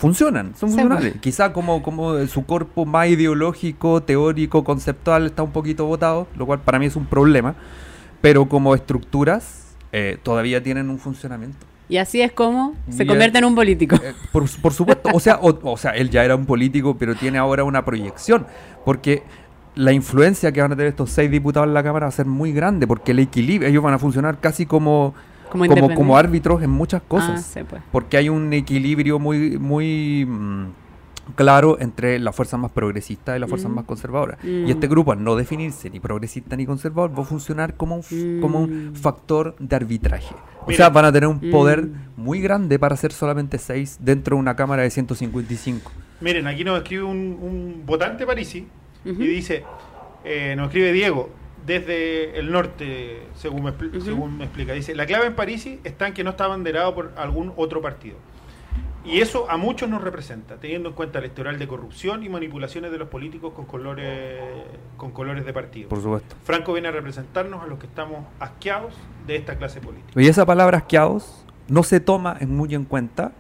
funcionan, 0.02 0.56
son 0.56 0.70
funcionales. 0.70 1.14
Quizá 1.22 1.54
como, 1.54 1.84
como 1.84 2.26
su 2.26 2.44
cuerpo 2.44 2.86
más 2.88 3.08
ideológico, 3.08 4.02
teórico, 4.02 4.64
conceptual 4.64 5.28
está 5.28 5.44
un 5.44 5.52
poquito 5.52 5.86
votado, 5.86 6.28
lo 6.36 6.48
cual 6.48 6.60
para 6.60 6.80
mí 6.80 6.88
es 6.88 6.96
un 6.96 7.06
problema, 7.06 7.54
pero 8.20 8.50
como 8.50 8.74
estructuras 8.74 9.76
eh, 9.92 10.18
todavía 10.24 10.64
tienen 10.64 10.90
un 10.90 10.98
funcionamiento. 10.98 11.68
Y 11.88 11.98
así 11.98 12.20
es 12.20 12.32
como 12.32 12.74
se 12.90 13.06
convierte 13.06 13.38
en 13.38 13.46
un 13.46 13.54
político. 13.54 13.96
Eh, 13.98 14.16
por, 14.32 14.48
supuesto, 14.48 15.10
o 15.14 15.20
sea, 15.20 15.38
o, 15.40 15.78
sea, 15.78 15.92
él 15.92 16.10
ya 16.10 16.26
era 16.26 16.36
un 16.36 16.48
político, 16.48 16.98
pero 16.98 17.14
tiene 17.14 17.38
ahora 17.38 17.64
una 17.64 17.86
proyección, 17.86 18.48
porque 18.84 19.22
la 19.76 19.92
influencia 19.92 20.52
que 20.52 20.62
van 20.62 20.72
a 20.72 20.76
tener 20.76 20.90
estos 20.90 21.12
seis 21.12 21.30
diputados 21.30 21.68
en 21.68 21.76
la 21.76 21.84
Cámara 21.84 22.08
va 22.08 22.10
a 22.10 22.12
ser 22.12 22.26
muy 22.26 22.54
grande, 22.54 22.88
porque 22.88 23.12
el 23.12 23.20
equilibrio, 23.20 23.70
ellos 23.70 23.84
van 23.84 23.94
a 23.94 24.00
funcionar 24.00 24.40
casi 24.40 24.66
como 24.66 25.14
como, 25.52 25.94
como, 25.94 26.18
árbitros 26.18 26.64
en 26.64 26.70
muchas 26.70 27.02
cosas. 27.02 27.56
Ah, 27.58 27.64
pues. 27.70 27.82
Porque 27.92 28.18
hay 28.18 28.30
un 28.30 28.54
equilibrio 28.54 29.20
muy, 29.20 29.58
muy 29.58 30.26
mm, 30.26 30.66
claro 31.36 31.78
entre 31.80 32.20
las 32.20 32.36
fuerzas 32.36 32.60
más 32.60 32.72
progresistas 32.72 33.38
y 33.38 33.40
las 33.40 33.50
fuerzas 33.50 33.70
mm. 33.70 33.76
más 33.76 33.86
conservadoras. 33.86 34.44
Y 34.44 34.70
este 34.70 34.88
mm. 34.88 34.90
grupo, 34.90 35.12
al 35.12 35.24
no 35.24 35.36
definirse 35.36 35.90
ni 35.90 36.00
progresista 36.00 36.56
ni 36.56 36.66
conservador, 36.66 37.18
va 37.18 37.24
a 37.24 37.26
funcionar 37.26 37.76
como 37.76 37.98
un, 37.98 38.40
como 38.42 38.62
un 38.62 38.94
factor 38.96 39.56
de 39.60 39.76
arbitraje. 39.76 40.36
O 40.66 40.72
sea, 40.72 40.90
van 40.90 41.06
a 41.06 41.12
tener 41.12 41.28
un 41.28 41.40
poder 41.52 41.88
muy 42.18 42.40
grande 42.42 42.78
para 42.78 42.96
ser 42.96 43.12
solamente 43.12 43.58
seis 43.58 43.98
dentro 44.00 44.36
de 44.36 44.40
una 44.40 44.56
Cámara 44.56 44.84
de 44.84 44.90
155. 44.90 45.92
Miren, 46.22 46.48
aquí 46.48 46.64
nos 46.64 46.78
escribe 46.78 47.04
un, 47.04 47.84
votante 47.86 48.26
parisi 48.26 48.68
y 49.04 49.12
dice, 49.12 49.64
eh, 50.24 50.54
nos 50.56 50.68
escribe 50.68 50.92
Diego, 50.94 51.30
desde 51.66 52.40
el 52.40 52.52
norte, 52.52 53.24
según 53.36 53.64
me, 53.64 54.02
según 54.02 54.38
me 54.38 54.46
explica. 54.46 54.74
Dice, 54.74 54.96
la 54.96 55.06
clave 55.06 55.28
en 55.28 55.36
París 55.36 55.68
está 55.84 56.08
en 56.08 56.14
que 56.14 56.24
no 56.24 56.32
está 56.32 56.46
abanderado 56.46 56.94
por 56.96 57.12
algún 57.18 57.54
otro 57.56 57.82
partido. 57.82 58.18
Y 59.04 59.20
eso 59.20 59.50
a 59.50 59.58
muchos 59.58 59.90
nos 59.90 60.04
representa, 60.04 60.58
teniendo 60.58 60.90
en 60.90 60.96
cuenta 60.96 61.18
el 61.20 61.26
historial 61.26 61.58
de 61.58 61.68
corrupción 61.68 62.24
y 62.24 62.30
manipulaciones 62.30 62.92
de 62.92 63.00
los 63.00 63.08
políticos 63.08 63.54
con 63.56 63.66
colores, 63.66 64.40
con 64.96 65.12
colores 65.12 65.44
de 65.44 65.54
partido. 65.54 65.90
Por 65.90 66.02
supuesto. 66.02 66.36
Franco 66.44 66.74
viene 66.74 66.90
a 66.90 66.92
representarnos 66.92 67.64
a 67.64 67.68
los 67.68 67.80
que 67.80 67.88
estamos 67.88 68.26
asqueados 68.40 68.94
de 69.26 69.38
esta 69.38 69.58
clase 69.58 69.82
política. 69.82 70.22
Y 70.22 70.28
esa 70.28 70.46
palabra 70.46 70.80
asqueados 70.80 71.46
no 71.68 71.82
se 71.82 72.00
toma 72.00 72.38
en 72.40 72.56
muy 72.56 72.76
en 72.76 72.86
cuenta 72.86 73.32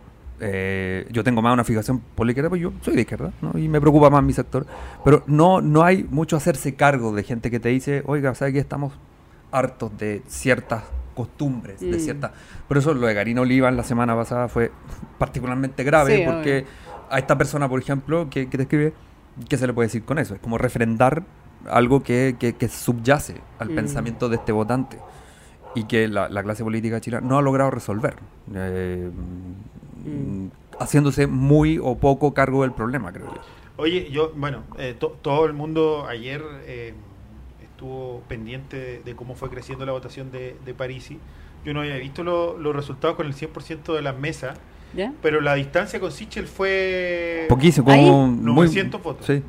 eh, 0.43 1.07
yo 1.11 1.23
tengo 1.23 1.41
más 1.43 1.53
una 1.53 1.63
fijación 1.63 1.99
política, 1.99 2.49
pues 2.49 2.59
yo 2.59 2.73
soy 2.81 2.95
de 2.95 3.01
izquierda, 3.01 3.31
¿no? 3.41 3.57
Y 3.59 3.67
me 3.67 3.79
preocupa 3.79 4.09
más 4.09 4.23
mi 4.23 4.33
sector. 4.33 4.65
Pero 5.05 5.23
no, 5.27 5.61
no 5.61 5.83
hay 5.83 6.03
mucho 6.09 6.35
hacerse 6.35 6.73
cargo 6.73 7.13
de 7.13 7.23
gente 7.23 7.51
que 7.51 7.59
te 7.59 7.69
dice, 7.69 8.01
oiga, 8.07 8.33
¿sabes 8.33 8.55
que 8.55 8.59
estamos 8.59 8.93
hartos 9.51 9.95
de 9.99 10.23
ciertas 10.27 10.83
costumbres, 11.13 11.79
de 11.79 11.95
mm. 11.95 11.99
ciertas... 11.99 12.31
Por 12.67 12.77
eso 12.79 12.93
lo 12.95 13.05
de 13.05 13.13
Karina 13.13 13.41
Oliva 13.41 13.69
en 13.69 13.77
la 13.77 13.83
semana 13.83 14.15
pasada 14.15 14.47
fue 14.47 14.71
particularmente 15.19 15.83
grave, 15.83 16.23
porque 16.25 16.65
a 17.11 17.19
esta 17.19 17.37
persona, 17.37 17.69
por 17.69 17.79
ejemplo, 17.79 18.27
que, 18.29 18.47
te 18.47 18.63
escribe, 18.63 18.93
¿qué 19.47 19.57
se 19.57 19.67
le 19.67 19.73
puede 19.73 19.87
decir 19.87 20.03
con 20.03 20.17
eso? 20.17 20.33
Es 20.33 20.39
como 20.39 20.57
refrendar 20.57 21.23
algo 21.69 22.01
que, 22.01 22.35
que, 22.39 22.67
subyace 22.67 23.35
al 23.59 23.69
mm. 23.69 23.75
pensamiento 23.75 24.27
de 24.27 24.37
este 24.37 24.51
votante 24.51 24.97
y 25.75 25.83
que 25.83 26.07
la, 26.07 26.29
clase 26.41 26.63
política 26.63 26.99
chilena 26.99 27.27
no 27.27 27.37
ha 27.37 27.41
logrado 27.43 27.69
resolver. 27.69 28.15
Eh, 28.53 29.11
Mm, 30.05 30.47
haciéndose 30.79 31.27
muy 31.27 31.79
o 31.81 31.95
poco 31.97 32.33
cargo 32.33 32.63
del 32.63 32.71
problema, 32.71 33.11
creo 33.11 33.27
yo. 33.27 33.41
Oye, 33.77 34.09
yo, 34.11 34.31
bueno, 34.35 34.63
eh, 34.77 34.95
todo 35.21 35.45
el 35.45 35.53
mundo 35.53 36.05
ayer 36.07 36.43
eh, 36.65 36.93
estuvo 37.63 38.21
pendiente 38.27 39.01
de, 39.03 39.15
cómo 39.15 39.35
fue 39.35 39.49
creciendo 39.49 39.85
la 39.85 39.91
votación 39.91 40.31
de, 40.31 40.55
de 40.65 40.73
Parisi. 40.73 41.19
Yo 41.65 41.73
no 41.73 41.81
había 41.81 41.95
visto 41.97 42.23
los 42.23 42.75
resultados 42.75 43.15
con 43.15 43.27
el 43.27 43.33
100% 43.33 43.93
de 43.93 44.01
las 44.01 44.17
mesas, 44.17 44.57
pero 45.21 45.41
la 45.41 45.55
distancia 45.55 45.99
con 45.99 46.11
Sichel 46.11 46.47
fue... 46.47 47.45
Poquísimo, 47.47 47.85
como 47.85 48.27
900 48.27 49.01
votos. 49.01 49.25
Sí. 49.25 49.43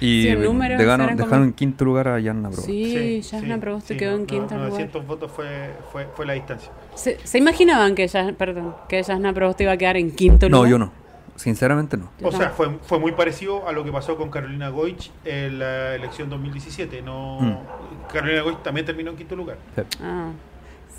Y 0.00 0.24
dejaron, 0.24 1.16
dejaron 1.16 1.44
en 1.44 1.52
quinto 1.52 1.84
lugar 1.84 2.08
a 2.08 2.20
Yanna 2.20 2.48
Proboste. 2.48 2.72
Sí, 2.72 3.22
sí 3.22 3.36
Yanna 3.36 3.58
Proboste 3.58 3.96
quedó 3.96 4.16
en 4.16 4.26
quinto 4.26 4.54
lugar. 4.54 4.70
900 4.70 5.06
votos 5.06 5.30
fue, 5.30 5.70
fue, 5.92 6.06
fue 6.14 6.26
la 6.26 6.32
distancia. 6.32 6.72
¿Se, 6.94 7.18
¿Se, 7.24 7.38
imaginaban 7.38 7.94
que, 7.94 8.08
ya, 8.08 8.32
perdón, 8.32 8.74
que 8.88 9.02
Yanna 9.02 9.32
Proboste 9.32 9.64
iba 9.64 9.72
a 9.72 9.76
quedar 9.76 9.96
en 9.96 10.10
quinto 10.12 10.48
lugar? 10.48 10.62
No, 10.62 10.70
yo 10.70 10.78
no. 10.78 10.92
Sinceramente 11.36 11.96
no. 11.96 12.10
o 12.22 12.32
sea, 12.32 12.50
fue, 12.50 12.68
fue 12.82 12.98
muy 12.98 13.12
parecido 13.12 13.66
a 13.66 13.72
lo 13.72 13.82
que 13.82 13.90
pasó 13.90 14.14
con 14.18 14.28
Carolina 14.28 14.68
Goich 14.68 15.10
en 15.24 15.58
la 15.58 15.94
elección 15.94 16.28
2017. 16.28 17.00
No, 17.00 17.40
mm. 17.40 18.12
Carolina 18.12 18.42
Goich 18.42 18.62
también 18.62 18.84
terminó 18.84 19.10
en 19.12 19.16
quinto 19.16 19.36
lugar. 19.36 19.56
Ah. 20.02 20.32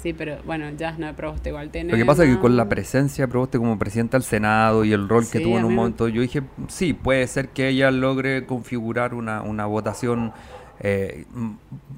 Sí, 0.02 0.14
pero 0.14 0.38
bueno, 0.46 0.66
Jasna 0.78 1.16
Proboste 1.16 1.50
igual 1.50 1.70
tiene. 1.70 1.92
Lo 1.92 1.98
que 1.98 2.06
pasa 2.06 2.24
es 2.24 2.34
que 2.34 2.40
con 2.40 2.58
la 2.58 2.68
presencia 2.68 3.26
de 3.26 3.28
Proboste 3.28 3.60
como 3.60 3.78
presidenta 3.78 4.18
del 4.18 4.24
Senado 4.24 4.84
y 4.84 4.94
el 4.94 5.08
rol 5.08 5.26
que 5.32 5.40
tuvo 5.40 5.60
en 5.60 5.66
un 5.66 5.76
momento, 5.76 6.08
yo 6.08 6.22
dije, 6.22 6.42
sí, 6.70 6.94
puede 6.94 7.28
ser 7.28 7.50
que 7.50 7.68
ella 7.68 7.92
logre 7.92 8.48
configurar 8.48 9.14
una, 9.14 9.44
una 9.44 9.68
votación, 9.68 10.34
eh, 10.80 11.26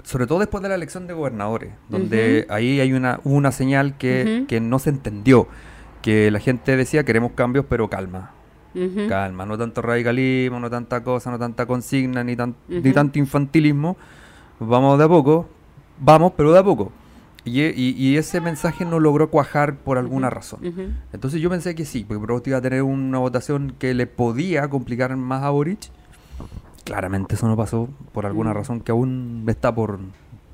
sobre 0.03 0.27
todo 0.27 0.39
después 0.39 0.62
de 0.62 0.67
la 0.67 0.75
elección 0.75 1.07
de 1.07 1.13
gobernadores, 1.13 1.72
donde 1.88 2.45
ahí 2.50 2.81
hay 2.81 2.91
una, 2.91 3.22
una 3.24 3.53
señal 3.53 3.98
que, 3.98 4.43
que 4.50 4.60
no 4.60 4.79
se 4.79 4.89
entendió, 4.89 5.48
que 6.01 6.29
la 6.29 6.39
gente 6.39 6.75
decía 6.75 7.05
queremos 7.05 7.31
cambios, 7.31 7.65
pero 7.69 7.89
calma. 7.89 8.31
Calma, 9.07 9.45
no 9.45 9.57
tanto 9.57 9.81
radicalismo, 9.81 10.60
no 10.60 10.69
tanta 10.69 11.03
cosa, 11.03 11.29
no 11.31 11.39
tanta 11.39 11.65
consigna, 11.65 12.24
ni, 12.24 12.36
tan, 12.36 12.55
ni 12.67 12.91
tanto 12.91 13.19
infantilismo. 13.19 13.95
Vamos 14.60 14.98
de 14.98 15.05
a 15.05 15.07
poco, 15.07 15.48
vamos, 16.00 16.33
pero 16.36 16.51
de 16.51 16.60
a 16.60 16.63
poco. 16.63 16.91
Y, 17.45 18.15
ese 18.15 18.39
mensaje 18.39 18.85
no 18.85 19.00
logró 19.00 19.29
cuajar 19.29 19.75
por 19.75 19.97
alguna 19.97 20.29
razón. 20.29 20.59
Entonces 21.12 21.41
yo 21.41 21.50
pensé 21.50 21.75
que 21.75 21.85
sí, 21.85 22.05
porque 22.05 22.23
Provost 22.23 22.47
iba 22.47 22.57
a 22.57 22.62
tener 22.62 22.83
una 22.83 23.19
votación 23.19 23.75
que 23.77 23.93
le 23.93 24.07
podía 24.07 24.69
complicar 24.69 25.15
más 25.17 25.43
a 25.43 25.50
Boric. 25.50 25.89
Claramente 26.85 27.35
eso 27.35 27.47
no 27.47 27.55
pasó 27.55 27.89
por 28.12 28.25
alguna 28.25 28.53
razón 28.53 28.81
que 28.81 28.91
aún 28.91 29.45
está 29.47 29.73
por, 29.73 30.00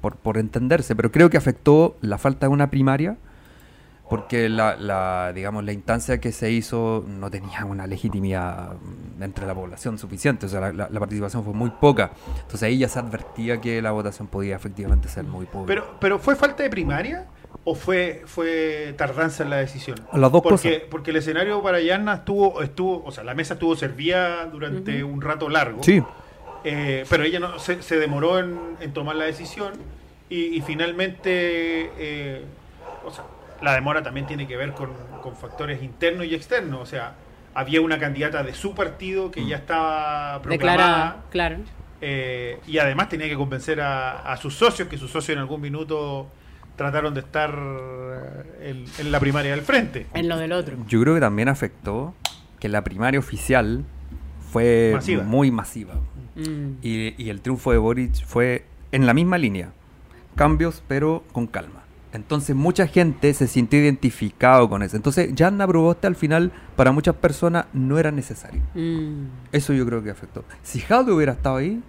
por, 0.02 0.16
por 0.16 0.38
entenderse, 0.38 0.96
pero 0.96 1.12
creo 1.12 1.30
que 1.30 1.38
afectó 1.38 1.98
la 2.02 2.18
falta 2.18 2.48
de 2.48 2.54
una 2.54 2.70
primaria 2.70 3.18
porque 4.10 4.50
la, 4.50 4.76
la, 4.76 5.32
digamos, 5.34 5.64
la 5.64 5.72
instancia 5.72 6.20
que 6.20 6.32
se 6.32 6.52
hizo 6.52 7.06
no 7.08 7.30
tenía 7.30 7.64
una 7.64 7.86
legitimidad 7.86 8.74
entre 9.22 9.46
la 9.46 9.54
población 9.54 10.00
suficiente, 10.00 10.48
o 10.48 10.50
sea, 10.50 10.74
la, 10.74 10.88
participación 11.00 11.44
fue 11.44 11.54
muy 11.54 11.70
poca. 11.70 12.12
Entonces 12.42 12.64
ahí 12.64 12.80
ya 12.80 12.90
se 12.90 12.98
advertía 13.00 13.62
que 13.62 13.82
la 13.82 13.92
votación 13.92 14.28
podía 14.28 14.56
efectivamente 14.56 15.08
ser 15.10 15.26
muy 15.26 15.46
poca. 15.46 15.68
Pero, 15.68 15.96
pero 16.00 16.18
¿fue 16.18 16.36
falta 16.36 16.64
de 16.64 16.70
primaria 16.72 17.28
o 17.64 17.76
fue, 17.76 18.24
fue 18.26 18.96
tardanza 18.98 19.44
en 19.44 19.52
la 19.52 19.58
decisión? 19.58 20.00
Las 20.12 20.32
dos 20.32 20.42
porque, 20.42 20.74
cosas. 20.74 20.88
Porque 20.90 21.12
el 21.12 21.18
escenario 21.18 21.62
para 21.62 21.80
Yanna 21.80 22.16
estuvo, 22.16 22.64
estuvo, 22.64 23.04
o 23.06 23.12
sea, 23.12 23.24
la 23.24 23.36
mesa 23.36 23.54
estuvo 23.54 23.76
servida 23.76 24.46
durante 24.48 25.04
un 25.04 25.22
rato 25.22 25.50
largo. 25.50 25.84
Sí. 25.84 26.02
Eh, 26.64 27.06
pero 27.10 27.24
ella 27.24 27.40
no, 27.40 27.60
se, 27.60 27.84
se 27.84 27.98
demoró 27.98 28.40
en, 28.40 28.60
en, 28.82 28.92
tomar 28.92 29.16
la 29.16 29.26
decisión 29.26 29.74
y, 30.30 30.62
finalmente, 30.62 31.92
eh, 31.98 32.44
o 33.06 33.12
sea, 33.12 33.24
la 33.62 33.74
demora 33.74 34.04
también 34.04 34.26
tiene 34.28 34.48
que 34.48 34.58
ver 34.58 34.74
con, 34.74 34.90
factores 35.40 35.84
internos 35.84 36.26
y 36.26 36.36
externos. 36.36 36.82
O 36.82 36.86
sea, 36.86 37.14
había 37.54 37.82
una 37.82 38.00
candidata 38.00 38.44
de 38.44 38.54
su 38.54 38.74
partido 38.74 39.32
que 39.32 39.46
ya 39.46 39.58
mm. 39.58 39.60
estaba 39.60 40.42
proclamada. 40.42 41.24
claro. 41.30 41.58
Eh, 42.02 42.60
y 42.66 42.78
además 42.78 43.10
tenía 43.10 43.28
que 43.28 43.36
convencer 43.36 43.82
a, 43.82 44.32
a, 44.32 44.38
sus 44.38 44.56
socios, 44.56 44.88
que 44.88 44.98
sus 44.98 45.12
socios 45.12 45.36
en 45.36 45.40
algún 45.40 45.60
minuto 45.60 46.30
trataron 46.78 47.14
de 47.14 47.20
estar 47.20 47.54
en, 48.62 48.86
en, 49.00 49.12
la 49.12 49.20
primaria 49.20 49.52
del 49.52 49.64
frente. 49.64 50.08
En 50.14 50.30
lo 50.30 50.38
del 50.38 50.54
otro. 50.54 50.78
Yo 50.88 51.02
creo 51.02 51.16
que 51.16 51.20
también 51.20 51.50
afectó 51.50 52.16
que 52.60 52.70
la 52.70 52.86
primaria 52.86 53.20
oficial 53.20 53.84
fue 54.52 54.92
Masiva. 54.94 55.24
muy 55.24 55.52
masiva. 55.52 55.96
Mm. 56.36 56.78
Y, 56.82 57.22
y 57.22 57.30
el 57.30 57.42
triunfo 57.42 57.74
de 57.74 57.80
Boric 57.80 58.26
fue 58.26 58.64
en 58.94 59.06
la 59.06 59.14
misma 59.14 59.38
línea. 59.38 59.72
Cambios, 60.36 60.82
pero 60.88 61.26
con 61.34 61.48
calma. 61.48 61.79
Entonces 62.12 62.56
mucha 62.56 62.88
gente 62.88 63.34
se 63.34 63.48
sintió 63.48 63.80
identificado 63.80 64.68
con 64.68 64.82
eso. 64.82 64.96
Entonces 64.96 65.32
Janna 65.38 65.68
Proboste 65.68 66.08
al 66.08 66.16
final 66.16 66.52
para 66.76 66.92
muchas 66.92 67.16
personas 67.16 67.66
no 67.74 68.00
era 68.00 68.12
necesario. 68.12 68.62
Mm. 68.74 69.26
Eso 69.52 69.74
yo 69.74 69.86
creo 69.86 70.04
que 70.04 70.10
afectó. 70.10 70.44
Si 70.64 70.80
Jaude 70.80 71.12
hubiera 71.12 71.34
estado 71.34 71.58
ahí, 71.58 71.82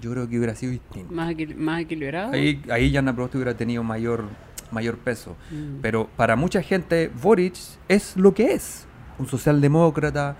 yo 0.00 0.10
creo 0.12 0.28
que 0.28 0.38
hubiera 0.38 0.54
sido 0.54 0.72
distinto. 0.72 1.12
Más, 1.12 1.30
equil 1.30 1.56
más 1.56 1.82
equilibrado. 1.82 2.32
Ahí, 2.32 2.62
ahí 2.70 2.92
Proboste 2.92 3.36
hubiera 3.36 3.54
tenido 3.54 3.82
mayor, 3.82 4.24
mayor 4.70 4.96
peso. 4.96 5.36
Mm. 5.50 5.80
Pero 5.82 6.08
para 6.16 6.36
mucha 6.36 6.62
gente 6.62 7.10
Boric 7.22 7.54
es 7.88 8.16
lo 8.16 8.32
que 8.32 8.54
es. 8.54 8.86
Un 9.18 9.26
socialdemócrata. 9.26 10.36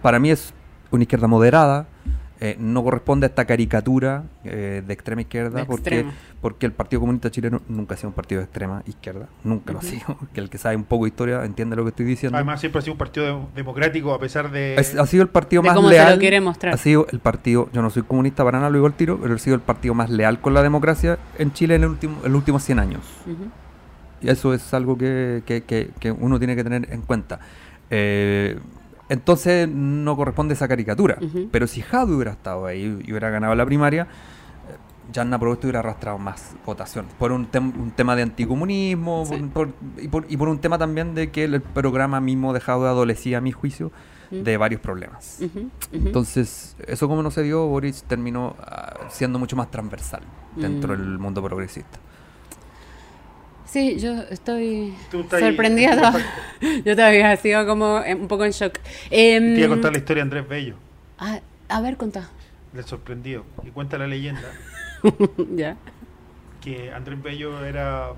Para 0.00 0.18
mí 0.18 0.30
es 0.30 0.54
una 0.90 1.02
izquierda 1.02 1.26
moderada. 1.26 1.86
Eh, 2.38 2.54
no 2.60 2.84
corresponde 2.84 3.24
a 3.24 3.28
esta 3.30 3.46
caricatura 3.46 4.24
eh, 4.44 4.82
de 4.86 4.92
extrema 4.92 5.22
izquierda 5.22 5.60
De 5.60 5.64
porque, 5.64 5.88
extrema. 6.00 6.12
porque 6.42 6.66
el 6.66 6.72
Partido 6.72 7.00
Comunista 7.00 7.30
Chileno 7.30 7.62
nunca 7.66 7.94
ha 7.94 7.96
sido 7.96 8.10
un 8.10 8.14
partido 8.14 8.40
de 8.40 8.44
extrema 8.44 8.82
izquierda, 8.86 9.26
nunca 9.42 9.72
lo 9.72 9.78
ha 9.78 9.82
sido. 9.82 10.18
Que 10.34 10.40
el 10.40 10.50
que 10.50 10.58
sabe 10.58 10.76
un 10.76 10.84
poco 10.84 11.04
de 11.04 11.08
historia 11.08 11.42
entiende 11.46 11.76
lo 11.76 11.84
que 11.84 11.88
estoy 11.90 12.04
diciendo. 12.04 12.36
Además 12.36 12.60
siempre 12.60 12.80
ha 12.80 12.82
sido 12.82 12.92
un 12.92 12.98
partido 12.98 13.24
de- 13.26 13.46
democrático 13.56 14.12
a 14.12 14.20
pesar 14.20 14.50
de... 14.50 14.74
Es- 14.74 14.94
ha 14.98 15.06
sido 15.06 15.22
el 15.22 15.30
partido 15.30 15.62
De 15.62 15.68
más 15.68 15.76
cómo 15.76 15.88
se 15.88 15.96
lo 15.96 16.04
leal. 16.04 16.18
quiere 16.18 16.40
mostrar. 16.42 16.74
Ha 16.74 16.76
sido 16.76 17.06
el 17.10 17.20
partido, 17.20 17.70
yo 17.72 17.80
no 17.80 17.88
soy 17.88 18.02
comunista 18.02 18.44
para 18.44 18.58
nada, 18.58 18.68
lo 18.68 18.74
digo 18.76 18.86
al 18.86 18.92
tiro, 18.94 19.18
pero 19.18 19.34
ha 19.34 19.38
sido 19.38 19.56
el 19.56 19.62
partido 19.62 19.94
más 19.94 20.10
leal 20.10 20.38
con 20.42 20.52
la 20.52 20.62
democracia 20.62 21.18
en 21.38 21.54
Chile 21.54 21.76
en, 21.76 21.84
el 21.84 21.88
último, 21.88 22.16
en 22.22 22.32
los 22.32 22.38
últimos 22.40 22.62
100 22.64 22.78
años. 22.80 23.00
Y 24.20 24.28
eso 24.28 24.52
es 24.52 24.74
algo 24.74 24.98
que, 24.98 25.42
que- 25.46 25.62
que- 25.62 25.88
que 25.98 26.12
uno 26.12 26.38
tiene 26.38 26.54
que 26.54 26.64
tener 26.64 26.86
en 26.92 27.00
cuenta. 27.00 27.40
Eh, 27.88 28.58
entonces 29.08 29.68
no 29.68 30.16
corresponde 30.16 30.54
esa 30.54 30.68
caricatura. 30.68 31.18
Pero 31.50 31.66
si 31.66 31.80
Jadwe 31.82 32.14
hubiera 32.16 32.32
estado 32.32 32.66
ahí 32.66 32.98
y 33.04 33.10
hubiera 33.10 33.30
ganado 33.30 33.54
la 33.54 33.64
primaria, 33.66 34.02
eh, 34.02 35.12
Janna 35.14 35.38
Proboste 35.38 35.66
hubiera 35.66 35.78
arrastrado 35.80 36.18
más 36.18 36.54
votación. 36.66 37.06
Por 37.18 37.32
un, 37.32 37.50
tem- 37.50 37.74
un 37.76 37.90
tema 37.92 38.16
de 38.16 38.22
anticomunismo 38.22 39.24
Sí. 39.26 39.36
por- 39.52 39.70
por- 39.72 40.02
y, 40.02 40.08
por, 40.08 40.26
y 40.28 40.36
por 40.36 40.48
un 40.48 40.58
tema 40.58 40.78
también 40.78 41.14
de 41.14 41.30
que 41.30 41.44
el, 41.44 41.60
programa 41.60 42.20
mismo 42.20 42.52
de 42.52 42.60
Jadwe 42.60 42.88
adolecía, 42.88 43.38
a 43.38 43.40
mi 43.40 43.52
juicio, 43.52 43.92
de 44.30 44.56
varios 44.56 44.80
problemas. 44.80 45.40
Entonces, 45.92 46.76
eso 46.86 47.08
como 47.08 47.22
no 47.22 47.30
se 47.30 47.44
dio, 47.44 47.66
Boris 47.68 48.02
terminó 48.04 48.56
ah, 48.60 49.06
siendo 49.08 49.38
mucho 49.38 49.54
más 49.56 49.70
transversal 49.70 50.22
dentro 50.56 50.94
Mm. 50.94 50.98
del 50.98 51.18
mundo 51.18 51.42
progresista. 51.42 51.98
Sí, 53.76 53.98
yo 53.98 54.22
estoy 54.30 54.94
sorprendida. 55.28 56.14
yo 56.86 56.96
todavía 56.96 57.36
sigo 57.36 57.66
como 57.66 57.98
eh, 57.98 58.14
un 58.14 58.26
poco 58.26 58.46
en 58.46 58.52
shock. 58.52 58.78
Em, 59.10 59.52
Te 59.52 59.58
iba 59.60 59.66
a 59.66 59.68
contar 59.68 59.92
la 59.92 59.98
historia 59.98 60.22
de 60.22 60.28
Andrés 60.28 60.48
Bello, 60.48 60.76
ah, 61.18 61.40
a 61.68 61.80
ver, 61.82 61.98
contá. 61.98 62.30
del 62.72 62.84
sorprendido. 62.86 63.44
Y 63.66 63.70
cuenta 63.72 63.98
la 63.98 64.06
leyenda 64.06 64.40
ya. 65.54 65.76
que 66.62 66.90
Andrés 66.90 67.22
Bello 67.22 67.66
era 67.66 68.12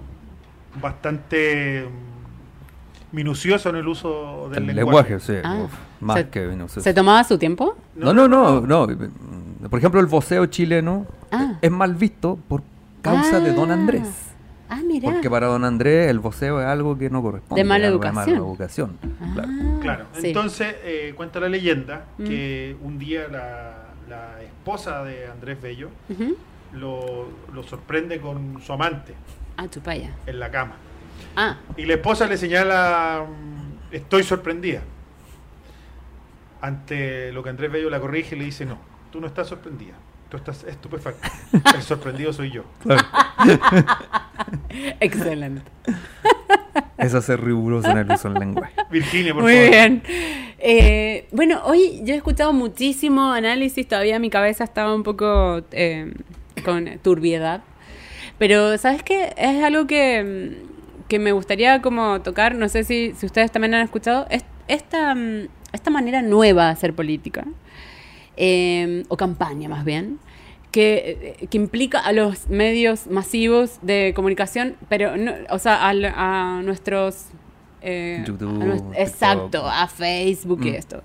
bastante 0.80 1.88
mm, 1.88 3.16
minucioso 3.16 3.70
en 3.70 3.76
el 3.76 3.88
uso 3.88 4.48
del 4.50 4.70
el 4.70 4.76
lenguaje. 4.76 5.14
lenguaje, 5.14 5.26
sí, 5.26 5.40
Ah. 5.42 5.62
uf, 5.64 5.72
más 6.00 6.18
Se- 6.18 6.28
que 6.28 6.56
sé. 6.68 6.80
¿Se 6.82 6.94
tomaba 6.94 7.24
su 7.24 7.36
tiempo? 7.36 7.76
No, 7.96 8.14
no, 8.14 8.28
no, 8.28 8.60
no. 8.60 8.86
Por 9.68 9.78
ejemplo, 9.80 9.98
el 9.98 10.06
voceo 10.06 10.46
chileno 10.46 11.04
Ah. 11.32 11.54
es 11.60 11.70
mal 11.72 11.96
visto 11.96 12.38
por 12.46 12.62
causa 13.02 13.40
de 13.40 13.52
Don. 13.54 13.72
Andrés. 13.72 14.27
Ah, 14.70 14.80
mira. 14.84 15.10
Porque 15.10 15.30
para 15.30 15.46
Don 15.46 15.64
Andrés 15.64 16.10
el 16.10 16.18
voceo 16.18 16.60
es 16.60 16.66
algo 16.66 16.96
que 16.98 17.08
no 17.10 17.22
corresponde. 17.22 17.62
De 17.62 17.68
mala 17.68 17.86
es 17.86 17.92
algo 17.92 18.04
educación. 18.04 18.36
educación, 18.36 18.98
claro. 19.34 19.48
Ah, 19.50 19.78
Claro, 19.80 20.04
sí. 20.12 20.28
entonces 20.28 20.74
eh, 20.84 21.12
cuenta 21.16 21.40
la 21.40 21.48
leyenda 21.48 22.04
Mm. 22.18 22.24
que 22.24 22.76
un 22.82 22.98
día 22.98 23.28
la, 23.28 23.86
la 24.08 24.42
esposa 24.42 25.02
de 25.04 25.26
Andrés 25.26 25.60
Bello 25.62 25.88
lo, 26.74 27.28
lo 27.54 27.62
sorprende 27.62 28.20
con 28.20 28.60
su 28.62 28.72
amante 28.72 29.14
Ah, 29.56 29.68
chupaya. 29.68 30.14
en 30.26 30.38
la 30.38 30.50
cama. 30.50 30.74
Ah, 31.34 31.56
Y 31.76 31.84
la 31.86 31.94
esposa 31.94 32.26
le 32.26 32.36
señala, 32.36 33.24
mm, 33.26 33.94
estoy 33.94 34.22
sorprendida. 34.22 34.82
Ante 36.60 37.30
lo 37.32 37.42
que 37.42 37.50
Andrés 37.50 37.70
Bello 37.70 37.88
la 37.88 38.00
corrige 38.00 38.34
y 38.34 38.38
le 38.40 38.44
dice, 38.46 38.66
no, 38.66 38.78
tú 39.12 39.20
no 39.20 39.28
estás 39.28 39.46
sorprendida, 39.46 39.94
tú 40.28 40.36
estás 40.36 40.64
estupefacta. 40.64 41.30
El 41.74 41.82
sorprendido 41.82 42.32
soy 42.32 42.50
yo. 42.50 42.64
excelente. 45.00 45.62
Es 46.96 47.14
hacer 47.14 47.40
riguroso 47.42 47.90
en 47.90 47.98
el 47.98 48.10
uso 48.10 48.28
del 48.30 48.40
lenguaje. 48.40 48.74
Virginia, 48.90 49.32
por 49.34 49.42
Muy 49.44 49.54
favor. 49.54 49.70
bien. 49.70 50.02
Eh, 50.58 51.28
bueno, 51.30 51.60
hoy 51.64 52.00
yo 52.04 52.14
he 52.14 52.16
escuchado 52.16 52.52
muchísimo 52.52 53.30
análisis, 53.32 53.86
todavía 53.86 54.18
mi 54.18 54.30
cabeza 54.30 54.64
estaba 54.64 54.94
un 54.94 55.02
poco 55.04 55.62
eh, 55.70 56.12
con 56.64 56.98
turbiedad. 57.02 57.62
Pero, 58.38 58.76
¿sabes 58.78 59.02
qué? 59.02 59.32
Es 59.36 59.62
algo 59.62 59.86
que, 59.86 60.56
que 61.08 61.18
me 61.18 61.32
gustaría 61.32 61.80
como 61.82 62.20
tocar, 62.22 62.54
no 62.54 62.68
sé 62.68 62.84
si, 62.84 63.12
si 63.16 63.26
ustedes 63.26 63.50
también 63.52 63.74
han 63.74 63.82
escuchado, 63.82 64.26
es- 64.30 64.44
esta, 64.68 65.16
esta 65.72 65.90
manera 65.90 66.20
nueva 66.22 66.66
de 66.66 66.70
hacer 66.72 66.94
política, 66.94 67.44
eh, 68.38 69.02
o 69.08 69.16
campaña 69.16 69.68
más 69.68 69.84
bien, 69.84 70.18
que, 70.70 71.36
eh, 71.40 71.46
que 71.48 71.56
implica 71.58 71.98
a 72.00 72.12
los 72.12 72.48
medios 72.48 73.06
masivos 73.08 73.78
de 73.82 74.12
comunicación, 74.14 74.76
pero, 74.88 75.16
no, 75.16 75.32
o 75.50 75.58
sea, 75.58 75.86
al- 75.88 76.04
a, 76.06 76.60
nuestros... 76.64 77.26
eh, 77.82 78.22
YouTube, 78.26 78.60
a 78.62 78.64
nues- 78.64 78.76
TikTok. 78.82 78.98
exacto, 78.98 79.66
a 79.68 79.86
Facebook 79.88 80.60
y 80.64 80.70
Mm. 80.70 80.74
esto. 80.74 81.02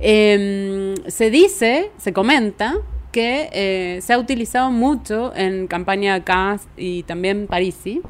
Eh, 0.00 0.94
se 1.06 1.30
dice, 1.30 1.90
se 1.98 2.12
comenta 2.12 2.74
que 3.12 3.48
eh, 3.52 4.00
se 4.02 4.12
ha 4.12 4.18
utilizado 4.18 4.70
mucho 4.70 5.32
en 5.36 5.66
campaña 5.68 6.14
acá 6.14 6.58
y 6.76 7.04
también 7.04 7.46
Parisi 7.46 8.00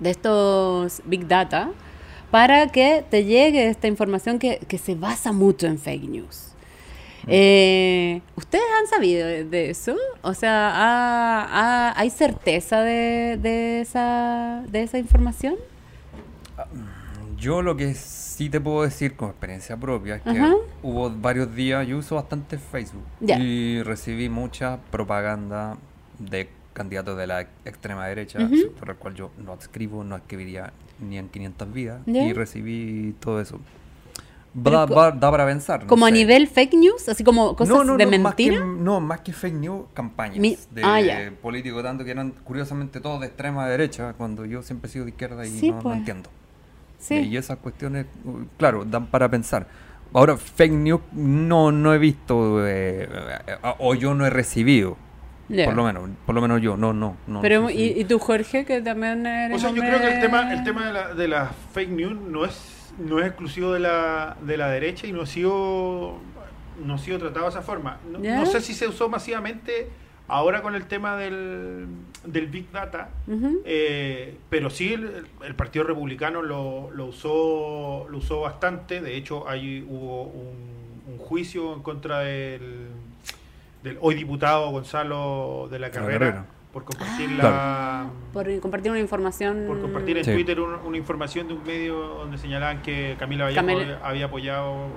de 0.00 0.10
estos 0.10 1.02
Big 1.06 1.26
Data 1.28 1.70
para 2.30 2.66
que 2.68 3.04
te 3.08 3.24
llegue 3.24 3.68
esta 3.68 3.86
información 3.88 4.38
que, 4.38 4.58
que 4.68 4.76
se 4.78 4.94
basa 4.94 5.32
mucho 5.32 5.66
en 5.66 5.78
fake 5.78 6.08
news. 6.08 6.47
Eh, 7.26 8.20
¿Ustedes 8.36 8.64
han 8.80 8.86
sabido 8.86 9.26
de, 9.26 9.44
de 9.44 9.70
eso? 9.70 9.96
O 10.22 10.34
sea, 10.34 10.70
¿ha- 10.70 11.44
ha- 11.90 12.00
¿hay 12.00 12.10
certeza 12.10 12.80
de, 12.82 13.38
de 13.40 13.80
esa, 13.80 14.62
de 14.68 14.82
esa 14.82 14.98
información? 14.98 15.56
Yo 17.36 17.62
lo 17.62 17.76
que 17.76 17.94
sí 17.94 18.48
te 18.50 18.60
puedo 18.60 18.82
decir 18.82 19.14
con 19.14 19.30
experiencia 19.30 19.76
propia 19.76 20.16
es 20.16 20.22
que 20.22 20.30
Ajá. 20.30 20.54
hubo 20.82 21.08
varios 21.10 21.54
días, 21.54 21.86
yo 21.86 21.98
uso 21.98 22.16
bastante 22.16 22.58
Facebook 22.58 23.04
y 23.20 23.82
recibí 23.82 24.28
mucha 24.28 24.78
propaganda 24.90 25.76
de 26.18 26.48
candidatos 26.72 27.16
de 27.16 27.26
la 27.26 27.40
extrema 27.64 28.06
derecha, 28.06 28.38
Ujú. 28.40 28.72
por 28.78 28.90
el 28.90 28.96
cual 28.96 29.14
yo 29.14 29.30
no 29.38 29.54
escribo, 29.54 30.02
no 30.04 30.16
escribiría 30.16 30.72
ni 31.00 31.18
en 31.18 31.28
500 31.28 31.72
vidas 31.72 32.00
y 32.06 32.32
recibí 32.32 33.14
todo 33.20 33.40
eso. 33.40 33.60
Da, 34.54 34.86
da 34.86 35.30
para 35.30 35.46
pensar. 35.46 35.82
no 35.82 35.86
¿Como 35.86 36.06
a 36.06 36.10
nivel 36.10 36.48
fake 36.48 36.74
news? 36.74 37.08
¿Así 37.08 37.22
como 37.22 37.54
cosas 37.54 37.74
No, 37.76 37.84
no, 37.84 37.96
de 37.96 38.06
no, 38.06 38.18
más 38.18 38.34
que- 38.34 38.50
mentira? 38.50 38.64
no, 38.66 39.00
más 39.00 39.20
que 39.20 39.32
fake 39.32 39.54
news, 39.54 39.86
campañas 39.94 40.38
Mi- 40.38 40.58
de 40.70 40.82
ah, 40.84 41.30
políticos, 41.40 41.82
tanto 41.82 42.04
que 42.04 42.10
eran 42.10 42.32
curiosamente 42.44 43.00
todos 43.00 43.20
de 43.20 43.26
extrema 43.26 43.68
derecha, 43.68 44.14
cuando 44.14 44.44
yo 44.44 44.62
siempre 44.62 44.88
he 44.88 44.92
sido 44.92 45.04
de 45.04 45.10
izquierda 45.10 45.46
y 45.46 45.50
Sí, 45.50 45.70
no, 45.70 45.76
no 45.76 45.82
pues. 45.82 45.96
entiendo. 45.98 46.30
Sí. 46.98 47.14
Y 47.14 47.36
esas 47.36 47.58
cuestiones, 47.58 48.06
uh, 48.24 48.38
claro, 48.56 48.84
dan 48.84 49.06
para 49.06 49.28
pensar. 49.28 49.66
Ahora, 50.12 50.36
fake 50.36 50.72
news 50.72 51.00
no, 51.12 51.70
no 51.70 51.94
he 51.94 51.98
visto, 51.98 52.66
eh, 52.66 53.08
eh, 53.46 53.56
o 53.78 53.94
yo 53.94 54.14
no 54.14 54.26
he 54.26 54.30
recibido, 54.30 54.96
por 55.64 55.74
lo 55.74 55.84
menos, 55.84 56.08
por 56.26 56.34
lo 56.34 56.40
menos 56.40 56.60
yo, 56.62 56.76
no, 56.76 56.92
no. 56.94 57.16
no 57.26 57.40
Pero, 57.42 57.60
no 57.62 57.68
sé 57.68 57.74
si- 57.74 57.80
¿y, 57.82 58.00
y 58.00 58.04
tú, 58.06 58.18
Jorge, 58.18 58.64
que 58.64 58.80
también 58.80 59.24
eres 59.26 59.58
O 59.58 59.60
sea, 59.60 59.68
yo 59.68 59.74
hombre 59.82 59.88
creo 59.96 60.00
que 60.00 60.14
el 60.14 60.20
tema, 60.20 60.52
el 60.52 60.64
tema 60.64 60.86
de, 60.86 60.92
la, 60.94 61.14
de 61.14 61.28
las 61.28 61.50
fake 61.72 61.90
news 61.90 62.18
no 62.18 62.44
es, 62.46 62.58
no 62.98 63.20
es 63.20 63.26
exclusivo 63.26 63.72
de 63.72 63.80
la, 63.80 64.36
de 64.42 64.56
la 64.56 64.68
derecha 64.68 65.06
y 65.06 65.12
no 65.12 65.22
ha 65.22 65.26
sido, 65.26 66.18
no 66.84 66.94
ha 66.94 66.98
sido 66.98 67.18
tratado 67.18 67.44
de 67.46 67.50
esa 67.50 67.62
forma. 67.62 67.98
No, 68.10 68.46
sé 68.46 68.60
si 68.60 68.74
se 68.74 68.86
usó 68.88 69.08
masivamente 69.08 69.88
ahora 70.26 70.60
con 70.62 70.74
el 70.74 70.86
tema 70.86 71.16
del, 71.16 71.86
del 72.24 72.46
Big 72.48 72.70
Data, 72.70 73.10
eh, 73.64 74.36
pero 74.50 74.68
sí 74.68 74.92
el, 74.92 75.26
el 75.44 75.54
Partido 75.54 75.84
Republicano 75.84 76.42
lo, 76.42 76.90
lo 76.90 77.06
usó 77.06 78.06
lo 78.10 78.18
usó 78.18 78.40
bastante. 78.40 79.00
De 79.00 79.16
hecho, 79.16 79.48
ahí 79.48 79.86
hubo 79.88 80.24
un, 80.24 81.02
un 81.06 81.18
juicio 81.18 81.72
en 81.74 81.82
contra 81.82 82.20
del, 82.20 82.88
del 83.82 83.96
hoy 84.00 84.14
diputado 84.16 84.70
Gonzalo 84.70 85.68
de 85.70 85.78
la 85.78 85.86
La 85.88 85.92
Carrera, 85.92 86.18
Carrera. 86.18 86.46
Por 86.72 86.84
compartir 86.84 87.30
Ah. 87.40 88.04
la 88.04 88.10
Por 88.32 88.60
compartir 88.60 88.90
una 88.90 89.00
información. 89.00 89.64
por 89.66 89.80
compartir 89.80 90.18
en 90.18 90.24
Sí. 90.24 90.32
Twitter 90.32 90.60
un- 90.60 90.74
una 90.74 90.96
información 90.96 91.48
de 91.48 91.54
un 91.54 91.64
medio 91.64 91.96
donde 91.98 92.38
señalaban 92.38 92.82
que 92.82 93.16
Camila 93.18 93.44
Vallejo 93.44 93.98
había- 94.02 94.26
apoyado 94.26 94.88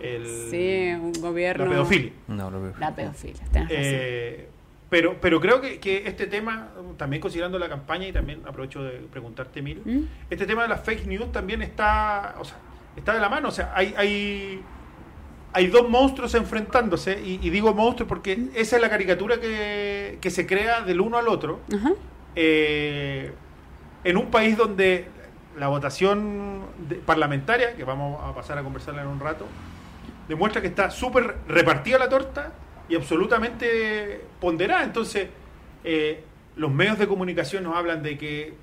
el, 0.00 0.26
sí, 0.50 0.90
un 1.00 1.12
gobierno. 1.20 1.64
La 1.64 1.70
pedofilia. 1.70 2.12
No, 2.28 2.50
la 2.78 2.94
pedofilia. 2.94 3.42
Eh, 3.68 4.48
pero, 4.90 5.16
pero 5.20 5.40
creo 5.40 5.60
que, 5.60 5.78
que, 5.80 6.06
este 6.06 6.26
tema, 6.26 6.68
también 6.96 7.20
considerando 7.20 7.58
la 7.58 7.68
campaña 7.68 8.06
y 8.08 8.12
también 8.12 8.42
aprovecho 8.46 8.82
de 8.82 8.92
preguntarte, 9.10 9.60
Emilio, 9.60 9.82
¿Mm? 9.84 10.02
este 10.30 10.46
tema 10.46 10.62
de 10.62 10.68
las 10.68 10.80
fake 10.82 11.06
news 11.06 11.30
también 11.32 11.62
está, 11.62 12.34
o 12.38 12.44
sea, 12.44 12.56
está 12.96 13.14
de 13.14 13.20
la 13.20 13.28
mano. 13.28 13.48
O 13.48 13.52
sea, 13.52 13.72
hay, 13.74 13.94
hay, 13.96 14.60
hay 15.52 15.66
dos 15.66 15.88
monstruos 15.88 16.34
enfrentándose, 16.34 17.20
y, 17.22 17.38
digo 17.50 17.74
monstruos 17.74 18.08
porque 18.08 18.48
esa 18.54 18.76
es 18.76 18.82
la 18.82 18.88
caricatura 18.88 19.38
que, 19.38 20.18
que 20.20 20.30
se 20.30 20.46
crea 20.46 20.80
del 20.80 21.00
uno 21.00 21.18
al 21.18 21.28
otro. 21.28 21.60
Eh, 22.34 23.32
en 24.04 24.16
un 24.16 24.30
país 24.30 24.56
donde 24.56 25.06
la 25.58 25.68
votación 25.68 26.62
parlamentaria, 27.04 27.76
que 27.76 27.84
vamos 27.84 28.18
a 28.24 28.34
pasar 28.34 28.58
a 28.58 28.62
conversarla 28.62 29.02
en 29.02 29.08
un 29.08 29.20
rato, 29.20 29.46
demuestra 30.28 30.62
que 30.62 30.68
está 30.68 30.90
súper 30.90 31.36
repartida 31.46 31.98
la 31.98 32.08
torta 32.08 32.52
y 32.88 32.94
absolutamente 32.94 34.22
ponderada. 34.40 34.84
Entonces, 34.84 35.28
eh, 35.84 36.24
los 36.56 36.70
medios 36.70 36.98
de 36.98 37.06
comunicación 37.06 37.64
nos 37.64 37.76
hablan 37.76 38.02
de 38.02 38.16
que 38.16 38.54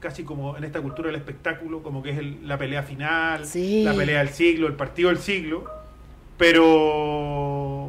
casi 0.00 0.24
como 0.24 0.56
en 0.56 0.64
esta 0.64 0.82
cultura 0.82 1.08
del 1.08 1.16
espectáculo, 1.16 1.82
como 1.82 2.02
que 2.02 2.10
es 2.10 2.42
la 2.42 2.58
pelea 2.58 2.82
final, 2.82 3.42
la 3.42 3.94
pelea 3.94 4.18
del 4.18 4.28
siglo, 4.28 4.66
el 4.66 4.74
partido 4.74 5.08
del 5.08 5.18
siglo, 5.18 5.64
pero 6.36 7.88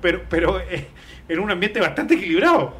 pero 0.00 0.22
pero 0.28 0.60
eh, 0.60 0.88
en 1.28 1.38
un 1.38 1.50
ambiente 1.50 1.80
bastante 1.80 2.14
equilibrado. 2.14 2.74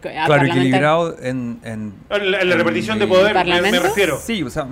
Claro, 0.00 0.44
equilibrado 0.44 1.16
en, 1.20 1.58
en, 1.64 1.94
la, 2.08 2.56
repartición 2.56 2.98
de 2.98 3.06
poder, 3.06 3.34
me, 3.44 3.80
refiero. 3.80 4.18
Sí, 4.18 4.42
o 4.42 4.50
sea, 4.50 4.68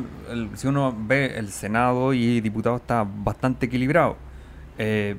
si 0.55 0.69
uno 0.69 0.95
ve 0.97 1.37
el 1.37 1.51
Senado 1.51 2.13
y 2.13 2.41
diputados 2.41 2.83
está 2.83 3.05
bastante 3.09 3.67
equilibrado. 3.67 4.17
Eh, 4.79 5.17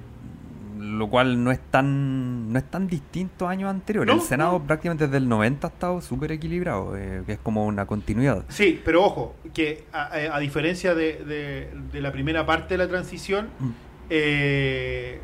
lo 0.82 1.10
cual 1.10 1.44
no 1.44 1.52
es 1.52 1.60
tan 1.60 2.52
no 2.52 2.58
es 2.58 2.65
tan 2.70 2.88
distinto 2.88 3.48
a 3.48 3.52
años 3.52 3.70
anteriores. 3.70 4.13
el 4.13 4.22
Senado 4.22 4.62
prácticamente 4.62 5.06
desde 5.06 5.17
el 5.17 5.30
90 5.30 5.67
ha 5.67 5.70
estado 5.70 6.02
súper 6.02 6.32
equilibrado, 6.32 6.98
eh, 6.98 7.24
que 7.26 7.34
es 7.34 7.39
como 7.39 7.65
una 7.65 7.86
continuidad. 7.86 8.46
Sí, 8.50 8.82
pero 8.84 9.04
ojo, 9.04 9.36
que 9.54 9.84
a, 9.94 10.39
diferencia 10.39 10.96
de, 10.96 11.70
de, 11.91 12.02
la 12.02 12.12
primera 12.12 12.46
parte 12.46 12.74
de 12.74 12.78
la 12.80 12.88
transición, 12.88 13.50
mm. 13.60 13.70
eh, 14.10 15.20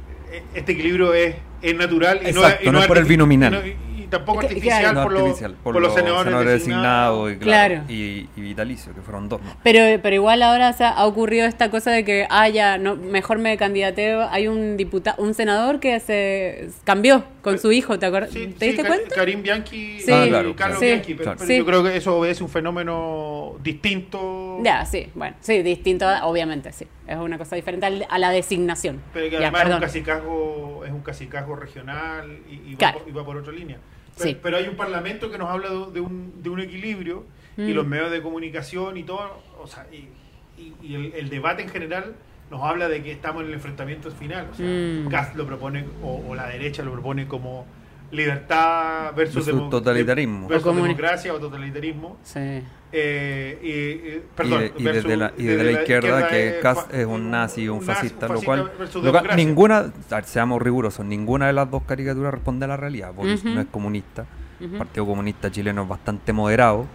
este 0.53 0.73
equilibrio 0.73 1.13
es, 1.13 1.35
es 1.61 1.75
natural 1.75 2.19
y 2.21 2.33
no, 2.33 2.41
y 2.61 2.69
no, 2.69 2.79
es 2.79 2.87
por 2.87 2.97
el 2.97 3.05
binominal 3.05 3.75
tampoco 4.09 4.41
artificial, 4.41 4.93
por, 5.63 5.81
los 5.81 5.93
senadores, 5.93 6.45
designados, 6.45 7.31
y, 7.89 8.27
vitalicio, 8.35 8.93
que 8.93 9.01
fueron 9.01 9.29
dos. 9.29 9.41
Pero, 9.63 10.01
pero 10.01 10.15
igual 10.15 10.41
ahora 10.43 10.75
ha 10.79 11.05
ocurrido 11.05 11.45
esta 11.45 11.69
cosa 11.69 11.91
de 11.91 12.03
que, 12.03 12.27
ah, 12.29 12.49
ya, 12.49 12.77
no, 12.77 12.95
mejor 12.95 13.39
me 13.39 13.57
candidateo. 13.57 14.27
Hay 14.29 14.47
un 14.47 14.77
diputado, 14.77 15.21
un 15.21 15.33
senador 15.33 15.79
que 15.79 15.99
se 15.99 16.69
cambió 16.83 17.23
con 17.41 17.59
su 17.59 17.71
hijo, 17.71 17.97
¿te, 17.99 18.05
acuerdas? 18.05 18.31
¿Te 18.31 18.47
diste 18.47 18.83
cuenta? 18.83 19.15
Karim 19.15 19.41
Bianchi, 19.41 19.99
sí. 19.99 20.11
Ah, 20.11 20.27
Carlos 20.55 20.79
Bianchi, 20.79 21.15
pero, 21.15 21.35
yo 21.35 21.65
creo 21.65 21.83
que 21.83 21.97
eso 21.97 22.17
obedece 22.17 22.43
un 22.43 22.49
fenómeno 22.49 23.55
distinto. 23.63 24.59
Ya, 24.63 24.85
sí, 24.85 25.09
bueno, 25.15 25.35
sí, 25.39 25.61
distinto, 25.63 26.05
obviamente, 26.23 26.71
sí. 26.73 26.87
Es 27.07 27.17
una 27.17 27.37
cosa 27.37 27.55
diferente 27.55 28.05
a 28.09 28.19
la 28.19 28.31
designación. 28.31 29.01
Pero 29.13 29.29
que 29.29 29.37
además 29.37 29.67
es 29.67 29.73
un 29.73 29.79
casicazgo, 29.79 30.83
es 30.85 30.91
un 30.91 31.01
casicazgo 31.01 31.55
regional 31.55 32.39
y, 32.49 32.75
va 32.75 33.25
por 33.25 33.37
otra 33.37 33.53
línea. 33.53 33.77
Pero, 34.41 34.57
hay 34.57 34.67
un 34.67 34.75
parlamento 34.75 35.31
que 35.31 35.37
nos 35.37 35.49
habla 35.49 35.69
de, 35.69 36.01
un, 36.01 36.41
de 36.41 36.49
un, 36.49 36.59
equilibrio 36.59 37.25
y 37.57 37.61
mm. 37.61 37.75
los 37.75 37.87
medios 37.87 38.11
de 38.11 38.21
comunicación 38.21 38.97
y 38.97 39.03
todo, 39.03 39.41
o 39.61 39.67
sea, 39.67 39.87
y, 39.91 40.09
y, 40.83 40.95
el, 41.13 41.29
debate 41.29 41.63
en 41.63 41.69
general 41.69 42.15
nos 42.49 42.63
habla 42.63 42.87
de 42.87 43.03
que 43.03 43.11
estamos 43.11 43.43
en 43.43 43.49
el 43.49 43.55
enfrentamiento 43.55 44.09
final. 44.11 44.47
O 44.51 44.55
sea, 44.55 44.65
mm. 44.65 45.37
lo 45.37 45.45
propone, 45.45 45.85
o, 46.03 46.33
la 46.35 46.47
derecha 46.47 46.83
lo 46.83 46.93
propone 46.93 47.27
como 47.27 47.65
libertad 48.11 49.13
versus, 49.15 49.45
totalitarismo. 49.69 50.47
Versus 50.47 50.75
democracia 50.75 51.33
o 51.33 51.39
totalitarismo. 51.39 52.17
Sí. 52.23 52.63
Eh, 52.91 53.59
y, 53.61 54.35
perdón, 54.35 54.71
y, 54.77 54.83
desde, 54.83 55.17
la, 55.17 55.33
izquierda, 55.37 56.29
que 56.29 56.59
Kass 56.61 56.87
es, 56.93 57.05
un 57.05 57.29
nazi, 57.29 57.67
un, 57.67 57.79
un 57.79 57.83
fascista, 57.83 58.29
lo 58.29 58.41
cual, 58.41 58.71
ninguna, 59.35 59.91
seamos 60.23 60.61
rigurosos, 60.61 61.05
ninguna 61.05 61.47
de 61.47 61.53
las 61.53 61.69
dos 61.69 61.83
caricaturas 61.83 62.33
responde 62.33 62.63
a 62.63 62.69
la 62.69 62.77
realidad. 62.77 63.13
Boris 63.13 63.43
no 63.43 63.59
es 63.59 63.67
comunista, 63.67 64.25
el 64.61 64.69
Partido 64.69 65.05
Comunista 65.05 65.51
Chileno 65.51 65.83
es 65.83 65.89
bastante 65.89 66.31
moderado, 66.31 66.85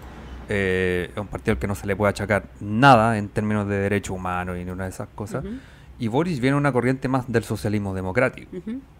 eh, 0.48 1.10
es 1.12 1.18
un 1.18 1.26
partido 1.26 1.52
al 1.52 1.58
que 1.58 1.66
no 1.66 1.74
se 1.74 1.86
le 1.86 1.94
puede 1.94 2.10
achacar 2.10 2.44
nada 2.60 3.18
en 3.18 3.28
términos 3.28 3.68
de 3.68 3.76
derechos 3.76 4.16
humanos 4.16 4.56
y 4.58 4.68
una 4.68 4.84
de 4.84 4.90
esas 4.90 5.08
cosas. 5.14 5.44
Y 5.98 6.08
Boris 6.08 6.40
viene 6.40 6.56
una 6.56 6.72
corriente 6.72 7.08
más 7.08 7.30
del 7.30 7.44
socialismo 7.44 7.94
democrático. 7.94 8.50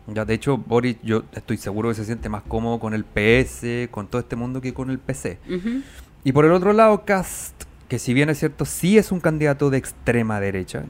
Ya, 0.07 0.25
de 0.25 0.35
hecho, 0.35 0.59
Boris, 0.59 0.97
yo 1.03 1.25
estoy 1.33 1.57
seguro 1.57 1.89
que 1.89 1.95
se 1.97 2.05
siente 2.05 2.29
más 2.29 2.43
cómodo 2.43 2.79
con 2.79 2.95
el 2.95 3.05
PS, 3.05 3.89
con 3.91 4.07
todo 4.07 4.21
este 4.21 4.37
mundo 4.37 4.61
que 4.61 4.73
con 4.73 4.91
el 4.91 4.99
PC. 4.99 5.39
Y 6.25 6.33
por 6.33 6.45
el 6.45 6.53
otro 6.53 6.73
lado, 6.73 7.05
Cast, 7.05 7.65
que 7.89 7.99
si 7.99 8.15
bien 8.15 8.31
es 8.31 8.39
cierto, 8.39 8.65
sí 8.65 8.99
es 8.99 9.11
un 9.11 9.21
candidato 9.21 9.71
de 9.71 9.79
extrema 9.79 10.39
derecha, 10.39 10.85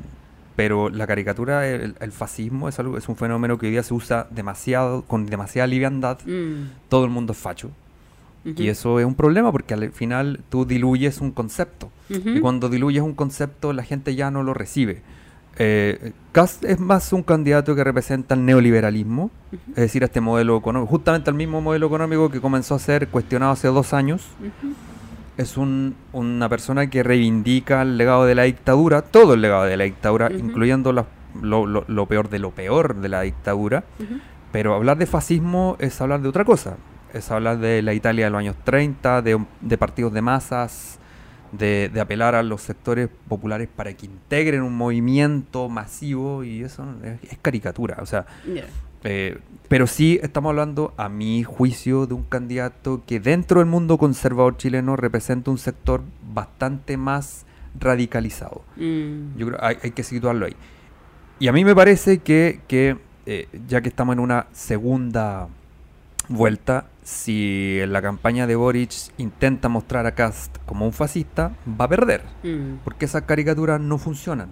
pero 0.56 0.90
la 0.90 1.06
caricatura, 1.06 1.66
el, 1.66 2.12
fascismo 2.12 2.68
es 2.68 2.78
algo, 2.78 2.98
es 2.98 3.08
un 3.08 3.16
fenómeno 3.16 3.56
que 3.56 3.66
hoy 3.66 3.72
día 3.72 3.82
se 3.82 3.94
usa 3.94 4.26
demasiado, 4.30 5.02
con 5.02 5.26
demasiada 5.26 5.66
liviandad. 5.66 6.18
Mm. 6.26 6.68
Todo 6.88 7.04
el 7.04 7.10
mundo 7.10 7.32
es 7.32 7.38
facho. 7.38 7.70
Y 8.44 8.68
eso 8.68 8.98
es 8.98 9.06
un 9.06 9.14
problema 9.14 9.52
porque 9.52 9.72
al 9.74 9.92
final 9.92 10.40
tú 10.48 10.64
diluyes 10.64 11.20
un 11.20 11.30
concepto. 11.30 11.90
Y 12.08 12.40
cuando 12.40 12.68
diluyes 12.68 13.02
un 13.02 13.14
concepto, 13.14 13.72
la 13.72 13.84
gente 13.84 14.14
ya 14.14 14.30
no 14.30 14.42
lo 14.42 14.52
recibe. 14.52 15.00
Eh, 15.58 16.12
Cast 16.32 16.64
es 16.64 16.80
más 16.80 17.12
un 17.12 17.22
candidato 17.22 17.74
que 17.74 17.84
representa 17.84 18.34
el 18.34 18.44
neoliberalismo, 18.44 19.30
es 19.70 19.76
decir, 19.76 20.02
este 20.02 20.20
modelo 20.20 20.56
económico, 20.56 20.90
justamente 20.90 21.28
el 21.28 21.36
mismo 21.36 21.60
modelo 21.60 21.86
económico 21.86 22.30
que 22.30 22.40
comenzó 22.40 22.74
a 22.74 22.78
ser 22.78 23.08
cuestionado 23.08 23.52
hace 23.52 23.68
dos 23.68 23.92
años. 23.92 24.26
Es 25.36 25.56
un, 25.56 25.94
una 26.12 26.48
persona 26.48 26.88
que 26.88 27.02
reivindica 27.02 27.82
el 27.82 27.98
legado 27.98 28.24
de 28.24 28.34
la 28.34 28.44
dictadura, 28.44 29.02
todo 29.02 29.34
el 29.34 29.42
legado 29.42 29.64
de 29.64 29.76
la 29.76 29.84
dictadura, 29.84 30.30
incluyendo 30.32 30.92
lo, 30.92 31.06
lo, 31.66 32.06
peor 32.06 32.30
de 32.30 32.38
lo 32.38 32.50
peor 32.50 32.96
de 32.96 33.08
la 33.08 33.22
dictadura. 33.22 33.84
Pero 34.52 34.74
hablar 34.74 34.98
de 34.98 35.06
fascismo 35.06 35.76
es 35.78 36.00
hablar 36.00 36.20
de 36.22 36.28
otra 36.28 36.44
cosa. 36.44 36.76
Es 37.12 37.30
hablar 37.30 37.58
de 37.58 37.82
la 37.82 37.92
Italia 37.92 38.26
de 38.26 38.30
los 38.30 38.38
años 38.38 38.56
30, 38.64 39.20
de, 39.20 39.38
de 39.60 39.78
partidos 39.78 40.14
de 40.14 40.22
masas, 40.22 40.98
de, 41.52 41.90
de, 41.92 42.00
apelar 42.00 42.34
a 42.34 42.42
los 42.42 42.62
sectores 42.62 43.08
populares 43.28 43.68
para 43.74 43.92
que 43.92 44.06
integren 44.06 44.62
un 44.62 44.76
movimiento 44.76 45.68
masivo 45.68 46.44
y 46.44 46.62
eso 46.62 46.84
es, 47.04 47.38
caricatura. 47.40 47.98
O 48.00 48.06
sea, 48.06 48.26
eh, 49.04 49.38
pero 49.68 49.86
sí 49.86 50.18
estamos 50.22 50.50
hablando, 50.50 50.94
a 50.96 51.08
mi 51.08 51.44
juicio, 51.44 52.06
de 52.06 52.14
un 52.14 52.24
candidato 52.24 53.02
que 53.06 53.20
dentro 53.20 53.60
del 53.60 53.68
mundo 53.68 53.98
conservador 53.98 54.56
chileno 54.56 54.96
representa 54.96 55.50
un 55.50 55.58
sector 55.58 56.02
bastante 56.32 56.96
más 56.96 57.44
radicalizado. 57.78 58.62
Mm. 58.76 59.36
Yo 59.36 59.46
creo 59.46 59.58
hay, 59.62 59.76
hay 59.82 59.90
que 59.92 60.02
situarlo 60.02 60.46
ahí. 60.46 60.56
Y 61.38 61.48
a 61.48 61.52
mí 61.52 61.64
me 61.64 61.74
parece 61.74 62.18
que, 62.18 62.60
que 62.68 62.96
eh, 63.26 63.48
ya 63.68 63.80
que 63.80 63.88
estamos 63.88 64.14
en 64.14 64.20
una 64.20 64.46
segunda 64.52 65.48
vuelta, 66.28 66.86
si 67.02 67.78
en 67.80 67.92
la 67.92 68.00
campaña 68.00 68.46
de 68.46 68.56
Boric 68.56 68.92
intenta 69.18 69.68
mostrar 69.68 70.06
a 70.06 70.14
Cast 70.14 70.58
como 70.66 70.86
un 70.86 70.92
fascista, 70.92 71.52
va 71.68 71.86
a 71.86 71.88
perder. 71.88 72.22
Mm. 72.42 72.76
Porque 72.84 73.06
esas 73.06 73.22
caricaturas 73.22 73.80
no 73.80 73.98
funcionan 73.98 74.50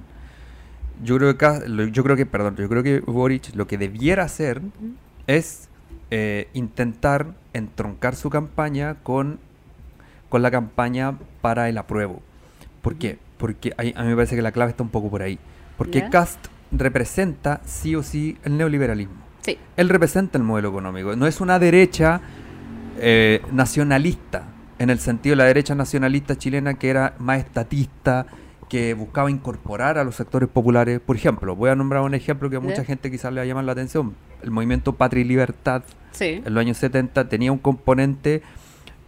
yo 1.03 1.17
creo 1.17 1.37
que 1.37 1.91
yo 1.93 2.03
creo 2.03 2.17
que 2.17 2.27
perdón 2.27 2.57
yo 2.57 2.69
creo 2.69 2.83
que 2.83 3.01
Boric 3.01 3.55
lo 3.55 3.67
que 3.67 3.79
debiera 3.79 4.25
hacer 4.25 4.61
es 5.27 5.69
eh, 6.11 6.49
intentar 6.53 7.35
entroncar 7.53 8.17
su 8.17 8.31
campaña 8.31 8.97
con 9.03 9.39
con 10.29 10.43
la 10.43 10.51
campaña 10.51 11.19
para 11.41 11.69
el 11.69 11.79
apruebo 11.79 12.21
¿por 12.83 12.97
qué? 12.97 13.19
porque 13.39 13.73
a 13.77 13.83
mí 13.83 13.93
me 13.97 14.15
parece 14.15 14.37
que 14.37 14.43
la 14.43 14.53
clave 14.53 14.71
está 14.71 14.83
un 14.83 14.91
poco 14.91 15.11
por 15.11 15.23
ahí 15.23 15.39
porque 15.79 16.09
Cast 16.11 16.47
representa 16.73 17.61
sí 17.65 17.97
o 17.97 18.03
sí 18.03 18.37
el 18.45 18.57
neoliberalismo 18.59 19.23
sí. 19.41 19.59
él 19.77 19.89
representa 19.89 20.37
el 20.37 20.45
modelo 20.45 20.69
económico 20.69 21.17
no 21.17 21.27
es 21.27 21.41
una 21.41 21.59
derecha 21.59 22.21
eh, 23.01 23.43
nacionalista 23.53 24.45
en 24.79 24.91
el 24.91 24.99
sentido 24.99 25.33
de 25.33 25.37
la 25.39 25.45
derecha 25.45 25.75
nacionalista 25.75 26.37
chilena 26.37 26.75
que 26.75 26.91
era 26.91 27.15
más 27.19 27.39
estatista 27.39 28.27
que 28.69 28.95
buscaba 28.95 29.31
incorporar 29.31 29.99
a 29.99 30.05
los 30.05 30.15
sectores 30.15 30.49
populares. 30.49 31.01
Por 31.01 31.17
ejemplo, 31.17 31.57
voy 31.57 31.71
a 31.71 31.75
nombrar 31.75 32.03
un 32.03 32.15
ejemplo 32.15 32.49
que 32.49 32.57
a 32.57 32.61
mucha 32.61 32.85
gente 32.85 33.11
quizás 33.11 33.33
le 33.33 33.41
va 33.41 33.43
a 33.43 33.47
llamar 33.47 33.65
la 33.65 33.73
atención. 33.73 34.15
El 34.43 34.53
movimiento 34.53 34.95
Patria 34.95 35.23
y 35.23 35.25
Libertad 35.25 35.83
en 36.21 36.55
los 36.55 36.61
años 36.61 36.77
70 36.79 37.29
tenía 37.29 37.51
un 37.51 37.59
componente 37.59 38.43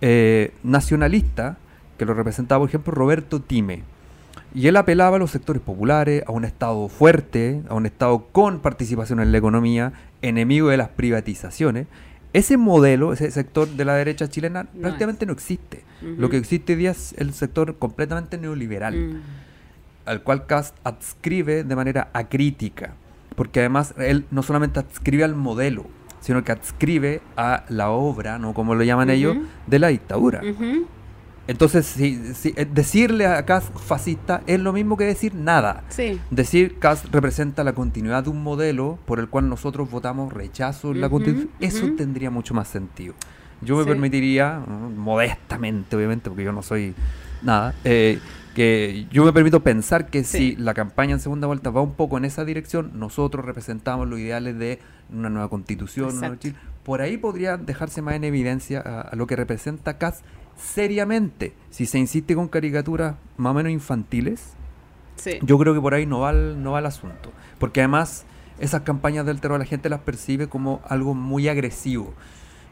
eh, 0.01 0.53
nacionalista 0.65 1.59
que 1.97 2.05
lo 2.05 2.13
representaba, 2.13 2.61
por 2.61 2.69
ejemplo, 2.69 2.93
Roberto 2.93 3.41
Time. 3.41 3.85
Y 4.55 4.67
él 4.67 4.77
apelaba 4.77 5.17
a 5.17 5.19
los 5.19 5.31
sectores 5.31 5.63
populares, 5.63 6.25
a 6.27 6.33
un 6.33 6.45
Estado 6.45 6.89
fuerte, 6.89 7.63
a 7.69 7.75
un 7.75 7.87
Estado 7.87 8.27
con 8.33 8.61
participación 8.61 9.21
en 9.21 9.33
la 9.33 9.39
economía, 9.39 9.93
enemigo 10.21 10.69
de 10.69 10.77
las 10.77 10.89
privatizaciones. 10.89 11.87
Ese 12.33 12.57
modelo, 12.57 13.13
ese 13.13 13.31
sector 13.31 13.69
de 13.69 13.85
la 13.85 13.95
derecha 13.95 14.29
chilena, 14.29 14.65
prácticamente 14.65 15.27
no 15.27 15.33
existe. 15.33 15.85
Lo 16.01 16.31
que 16.31 16.37
existe 16.37 16.73
hoy 16.73 16.79
día 16.79 16.91
es 16.91 17.15
el 17.19 17.33
sector 17.33 17.77
completamente 17.79 18.39
neoliberal. 18.39 18.95
Mm. 18.97 19.21
al 20.05 20.23
cual 20.23 20.47
Cast 20.47 20.75
adscribe 20.83 21.63
de 21.63 21.77
manera 21.77 22.11
acrítica, 22.13 22.95
porque 23.37 23.61
además 23.61 23.95
él 23.99 24.25
no 24.33 24.43
solamente 24.43 24.81
adscribe 24.81 25.23
al 25.23 25.37
modelo, 25.37 25.87
sino 26.21 26.43
que 26.43 26.53
adscribe 26.53 27.21
a 27.37 27.65
la 27.69 27.91
obra, 27.91 28.39
¿no? 28.39 28.53
Como 28.53 28.75
lo 28.75 28.83
llaman 28.83 29.11
ellos, 29.11 29.37
de 29.67 29.79
la 29.79 29.89
dictadura. 29.89 30.41
Entonces, 31.53 31.85
si, 31.87 32.35
si, 32.35 32.55
eh, 32.57 32.67
decirle 32.71 33.27
a 33.27 33.45
Cast 33.45 33.77
fascista 33.77 34.43
es 34.47 34.59
lo 34.59 34.73
mismo 34.73 34.97
que 34.97 35.05
decir 35.05 35.35
nada. 35.35 35.85
Sí. 35.91 36.19
Decir 36.31 36.79
Cast 36.79 37.07
representa 37.13 37.63
la 37.63 37.75
continuidad 37.75 38.25
de 38.25 38.31
un 38.31 38.43
modelo 38.43 38.99
por 39.05 39.21
el 39.21 39.29
cual 39.29 39.49
nosotros 39.49 39.91
votamos 39.91 40.33
rechazo 40.33 40.93
en 40.93 41.01
la 41.03 41.11
constitución, 41.11 41.51
eso 41.61 41.89
tendría 41.97 42.31
mucho 42.31 42.55
más 42.55 42.69
sentido. 42.69 43.15
Yo 43.61 43.77
me 43.77 43.83
Sí. 43.85 43.89
permitiría, 43.91 44.63
¿no? 44.67 44.91
modestamente 44.91 45.95
obviamente, 45.95 46.31
porque 46.31 46.43
yo 46.45 46.53
no 46.53 46.63
soy 46.63 46.95
nada, 47.43 47.75
eh, 47.85 48.19
que 48.55 49.07
yo 49.11 49.25
me 49.25 49.33
permito 49.33 49.61
pensar 49.63 50.07
que 50.09 50.25
Sí. 50.25 50.39
si 50.39 50.57
la 50.57 50.75
campaña 50.75 51.13
en 51.13 51.21
segunda 51.21 51.47
vuelta 51.47 51.71
va 51.71 51.81
un 51.83 51.95
poco 51.95 52.17
en 52.19 52.25
esa 52.25 52.45
dirección, 52.45 52.93
nosotros 52.95 53.45
representamos 53.45 54.09
los 54.09 54.19
ideales 54.19 54.59
de 54.59 54.79
una 55.13 55.29
nueva 55.31 55.49
constitución, 55.49 56.09
un 56.09 56.21
nuevo 56.21 56.35
Exacto. 56.35 56.59
Chile. 56.59 56.73
por 56.83 57.01
ahí 57.03 57.17
podría 57.19 57.57
dejarse 57.59 58.03
más 58.03 58.15
en 58.15 58.25
evidencia 58.25 58.81
a, 58.85 59.03
a 59.03 59.17
lo 59.17 59.27
que 59.27 59.37
representa 59.37 59.99
Cast 59.99 60.25
seriamente. 60.57 61.55
Si 61.71 61.87
se 61.87 61.99
insiste 61.99 62.35
con 62.35 62.49
caricaturas 62.49 63.17
más 63.37 63.51
o 63.51 63.55
menos 63.55 63.73
infantiles, 63.73 64.55
Sí. 65.17 65.33
yo 65.43 65.59
creo 65.59 65.75
que 65.75 65.81
por 65.81 65.95
ahí 65.95 66.07
no 66.07 66.21
va 66.21 66.31
el, 66.31 66.63
no 66.63 66.73
va 66.73 66.79
el 66.81 66.87
asunto. 66.87 67.31
Porque 67.59 67.81
además 67.81 68.25
esas 68.59 68.83
campañas 68.83 69.27
del 69.27 69.41
terror 69.41 69.59
la 69.59 69.65
gente 69.67 69.89
las 69.89 70.01
percibe 70.01 70.49
como 70.49 70.81
algo 70.89 71.15
muy 71.15 71.49
agresivo. 71.49 72.15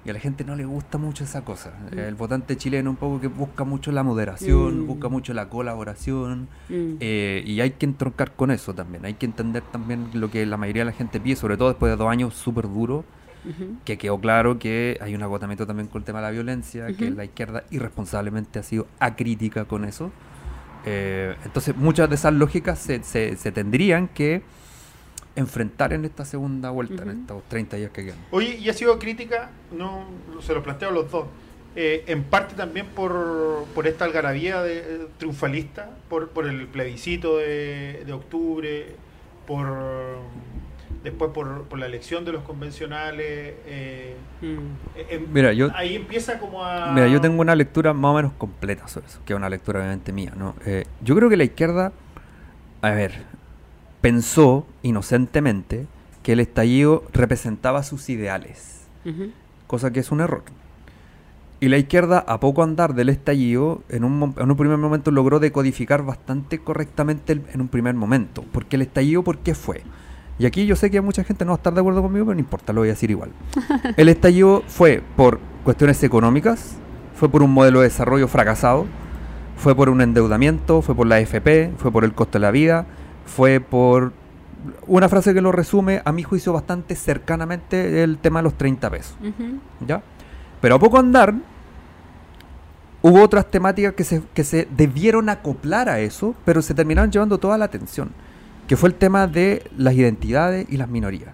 Y 0.03 0.09
a 0.09 0.15
la 0.15 0.19
gente 0.19 0.45
no 0.45 0.57
le 0.57 0.65
gusta 0.65 0.97
mucho 0.97 1.25
esa 1.25 1.45
cosa. 1.45 1.73
El 1.93 2.15
votante 2.15 2.57
chileno 2.57 2.89
un 2.89 2.97
poco 2.97 3.21
que 3.21 3.27
busca 3.29 3.65
mucho 3.65 3.93
la 3.93 4.03
moderación, 4.03 4.85
Mm. 4.85 4.87
busca 4.87 5.09
mucho 5.11 5.35
la 5.35 5.51
colaboración. 5.51 6.49
Mm. 6.71 6.95
eh, 7.01 7.43
y 7.47 7.61
hay 7.61 7.73
que 7.73 7.85
entroncar 7.85 8.33
con 8.35 8.51
eso 8.51 8.75
también. 8.75 9.05
Hay 9.05 9.15
que 9.15 9.27
entender 9.27 9.63
también 9.71 10.09
lo 10.15 10.31
que 10.31 10.47
la 10.47 10.57
mayoría 10.57 10.83
de 10.83 10.87
la 10.93 10.97
gente 10.97 11.21
pide, 11.21 11.37
sobre 11.37 11.59
todo 11.59 11.69
después 11.69 11.93
de 11.93 11.97
dos 11.97 12.09
años 12.09 12.33
súper 12.35 12.67
duros 12.67 13.05
Ujú. 13.45 13.77
que 13.85 13.97
quedó 13.99 14.19
claro 14.21 14.59
que 14.59 14.99
hay 15.01 15.15
un 15.15 15.23
agotamiento 15.23 15.67
también 15.67 15.89
con 15.89 16.03
el 16.03 16.05
tema 16.05 16.19
de 16.21 16.25
la 16.27 16.31
violencia, 16.31 16.87
que 16.89 17.07
Ujú. 17.09 17.17
la 17.17 17.25
izquierda 17.25 17.65
irresponsablemente 17.71 18.59
ha 18.59 18.63
sido 18.63 18.87
acrítica 18.99 19.65
con 19.65 19.85
eso. 19.85 20.11
Eh, 20.87 21.35
entonces 21.45 21.77
muchas 21.77 22.09
de 22.09 22.15
esas 22.15 22.33
lógicas 22.35 22.79
se, 22.79 23.03
se- 23.03 23.37
se 23.37 23.53
tendrían 23.53 24.09
que 24.09 24.43
enfrentar 25.37 25.93
en 25.93 26.05
esta 26.05 26.25
segunda 26.25 26.71
vuelta, 26.71 27.03
en 27.03 27.11
Ujú. 27.11 27.21
estos 27.21 27.43
30 27.49 27.77
días 27.77 27.91
que 27.93 28.05
quedan. 28.07 28.19
Oye, 28.31 28.57
y 28.57 28.69
ha 28.69 28.73
sido 28.75 28.99
crítica, 28.99 29.51
no 29.77 30.05
se 30.41 30.53
lo 30.55 30.63
planteo 30.63 30.89
a 30.89 30.93
los 30.93 31.11
dos, 31.11 31.27
eh, 31.77 32.05
en 32.09 32.25
parte 32.25 32.55
también 32.57 32.87
por, 32.87 33.65
por 33.75 33.87
esta 33.87 34.05
algarabía 34.05 34.61
de, 34.63 34.79
eh, 34.79 35.07
triunfalista, 35.19 35.91
por, 36.09 36.31
por 36.31 36.47
el 36.47 36.67
plebiscito 36.67 37.37
de, 37.39 38.03
de 38.05 38.13
octubre, 38.13 38.87
por 39.47 39.69
después 41.03 41.31
por, 41.33 41.63
por 41.65 41.79
la 41.79 41.87
elección 41.87 42.25
de 42.25 42.33
los 42.33 42.43
convencionales. 42.43 43.27
eh, 43.67 44.17
Mm. 44.43 44.47
eh, 44.97 45.07
em- 45.11 45.27
Mira, 45.33 45.53
yo- 45.53 45.69
ahí 45.75 45.97
empieza 45.97 46.39
como 46.39 46.65
a... 46.65 46.93
Mira, 46.93 47.09
yo 47.09 47.21
tengo 47.21 47.41
una 47.41 47.55
lectura 47.55 47.93
más 47.93 48.11
o 48.11 48.15
menos 48.15 48.33
completa 48.39 48.87
sobre 48.89 49.07
eso, 49.07 49.21
que 49.25 49.33
es 49.33 49.37
una 49.37 49.49
lectura 49.49 49.81
obviamente 49.81 50.13
mía, 50.13 50.33
¿no? 50.37 50.55
Eh, 50.67 50.85
yo 51.03 51.15
creo 51.17 51.29
que 51.29 51.37
la 51.37 51.45
izquierda, 51.45 51.93
a 52.83 52.91
ver, 52.91 53.13
pensó 54.01 54.67
inocentemente 54.83 55.87
que 56.23 56.33
el 56.33 56.41
estallido 56.41 57.05
representaba 57.13 57.83
sus 57.83 58.09
ideales. 58.11 58.83
Cosa 59.67 59.91
que 59.93 60.01
es 60.01 60.11
un 60.11 60.21
error. 60.21 60.43
Y 61.61 61.69
la 61.69 61.77
izquierda, 61.77 62.25
a 62.27 62.41
poco 62.41 62.63
andar 62.63 62.95
del 62.95 63.11
estallido, 63.11 63.83
en 63.91 64.05
un, 64.05 64.19
mo- 64.19 64.35
en 64.39 64.51
un 64.51 64.57
primer 64.57 64.79
momento 64.79 65.11
logró 65.11 65.39
decodificar 65.41 66.03
bastante 66.05 66.59
correctamente 66.59 67.35
el- 67.35 67.43
en 67.53 67.61
un 67.61 67.69
primer 67.69 67.95
momento. 67.95 68.45
Porque 68.53 68.77
el 68.77 68.83
estallido, 68.83 69.23
¿por 69.23 69.39
qué 69.39 69.55
fue? 69.55 69.83
Y 70.41 70.47
aquí 70.47 70.65
yo 70.65 70.75
sé 70.75 70.91
que 70.91 71.03
mucha 71.03 71.23
gente 71.23 71.45
no 71.45 71.51
va 71.51 71.57
a 71.57 71.59
estar 71.59 71.75
de 71.75 71.81
acuerdo 71.81 72.01
conmigo, 72.01 72.25
pero 72.25 72.35
no 72.35 72.41
importa, 72.41 72.73
lo 72.73 72.81
voy 72.81 72.89
a 72.89 72.93
decir 72.93 73.11
igual. 73.11 73.31
El 73.99 74.09
estallido 74.09 74.63
fue 74.67 75.03
por 75.15 75.39
cuestiones 75.65 76.03
económicas, 76.03 76.77
fue 77.15 77.29
por 77.29 77.43
un 77.43 77.53
modelo 77.53 77.81
de 77.81 77.89
desarrollo 77.89 78.27
fracasado, 78.27 78.87
fue 79.59 79.77
por 79.77 79.91
un 79.91 80.01
endeudamiento, 80.01 80.81
fue 80.81 80.95
por 80.95 81.07
la 81.07 81.21
FP, 81.21 81.73
fue 81.77 81.93
por 81.93 82.05
el 82.05 82.15
costo 82.15 82.39
de 82.39 82.41
la 82.41 82.51
vida, 82.53 82.87
fue 83.27 83.61
por 83.61 84.15
una 84.87 85.11
frase 85.11 85.35
que 85.35 85.43
lo 85.43 85.53
resume, 85.53 86.01
a 86.07 86.11
mi 86.11 86.23
juicio, 86.23 86.55
bastante 86.55 86.97
cercanamente 86.97 88.03
el 88.03 88.17
tema 88.17 88.39
de 88.39 88.45
los 88.45 88.55
30 88.57 88.89
pesos. 88.89 89.17
¿ya? 89.87 90.03
Pero 90.63 90.77
a 90.77 90.79
poco 90.79 90.99
andar, 90.99 91.35
hubo 93.03 93.23
otras 93.23 93.51
temáticas 93.51 93.93
que 93.93 94.05
se, 94.05 94.23
que 94.33 94.45
se 94.45 94.67
debieron 94.75 95.29
acoplar 95.29 95.91
a 95.91 96.01
eso, 96.01 96.35
pero 96.47 96.63
se 96.63 96.73
terminaron 96.73 97.11
llevando 97.11 97.37
toda 97.37 97.59
la 97.59 97.67
atención, 97.67 98.11
que 98.71 98.77
fue 98.77 98.89
el 98.89 98.95
tema 98.95 99.27
de 99.27 99.65
las 99.77 99.95
identidades 99.95 100.65
y 100.71 100.77
las 100.77 100.89
minorías. 100.89 101.31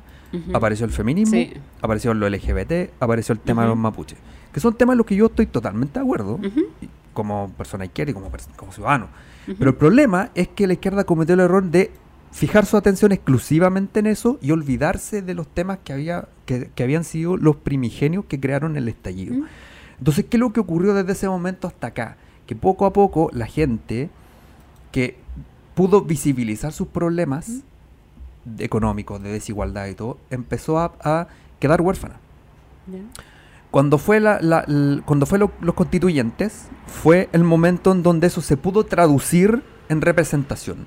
Apareció 0.54 0.86
el 0.86 0.90
feminismo, 0.90 1.36
Sí. 1.36 1.52
apareció 1.82 2.14
lo 2.14 2.26
LGBT, 2.26 2.92
apareció 2.98 3.34
el 3.34 3.40
tema 3.40 3.60
de 3.60 3.68
los 3.68 3.76
mapuches, 3.76 4.16
que 4.54 4.58
son 4.58 4.72
temas 4.72 4.94
en 4.94 4.98
los 4.98 5.06
que 5.06 5.16
yo 5.16 5.26
estoy 5.26 5.44
totalmente 5.44 5.98
de 5.98 6.02
acuerdo, 6.02 6.40
como 7.12 7.50
persona 7.58 7.84
izquierda 7.84 8.12
y 8.12 8.14
como, 8.14 8.30
como 8.56 8.72
ciudadano. 8.72 9.08
Pero 9.58 9.68
el 9.68 9.76
problema 9.76 10.30
es 10.34 10.48
que 10.48 10.66
la 10.66 10.72
izquierda 10.72 11.04
cometió 11.04 11.34
el 11.34 11.40
error 11.40 11.62
de 11.62 11.90
fijar 12.32 12.64
su 12.64 12.78
atención 12.78 13.12
exclusivamente 13.12 14.00
en 14.00 14.06
eso 14.06 14.38
y 14.40 14.50
olvidarse 14.52 15.20
de 15.20 15.34
los 15.34 15.46
temas 15.46 15.80
que, 15.84 15.92
había, 15.92 16.28
que, 16.46 16.70
que 16.74 16.82
habían 16.84 17.04
sido 17.04 17.36
los 17.36 17.56
primigenios 17.56 18.24
que 18.24 18.40
crearon 18.40 18.78
el 18.78 18.88
estallido. 18.88 19.44
Entonces, 19.98 20.24
¿qué 20.24 20.38
es 20.38 20.40
lo 20.40 20.54
que 20.54 20.60
ocurrió 20.60 20.94
desde 20.94 21.12
ese 21.12 21.28
momento 21.28 21.68
hasta 21.68 21.88
acá? 21.88 22.16
Que 22.46 22.56
poco 22.56 22.86
a 22.86 22.94
poco 22.94 23.28
la 23.34 23.44
gente 23.44 24.08
que 24.90 25.25
pudo 25.76 26.00
visibilizar 26.02 26.72
sus 26.72 26.88
problemas 26.88 27.60
de- 28.44 28.64
económicos, 28.64 29.22
de 29.22 29.30
desigualdad 29.30 29.86
y 29.86 29.94
todo, 29.94 30.18
empezó 30.30 30.78
a, 30.80 30.92
a 31.04 31.28
quedar 31.60 31.80
huérfana. 31.82 32.16
Cuando 33.70 33.98
fue, 33.98 34.20
la, 34.20 34.40
la- 34.40 34.64
l- 34.66 35.02
cuando 35.04 35.26
fue 35.26 35.38
lo- 35.38 35.52
los 35.60 35.74
constituyentes, 35.74 36.68
fue 36.86 37.28
el 37.32 37.44
momento 37.44 37.92
en 37.92 38.02
donde 38.02 38.26
eso 38.28 38.40
se 38.40 38.56
pudo 38.56 38.84
traducir 38.84 39.62
en 39.88 40.00
representación. 40.00 40.86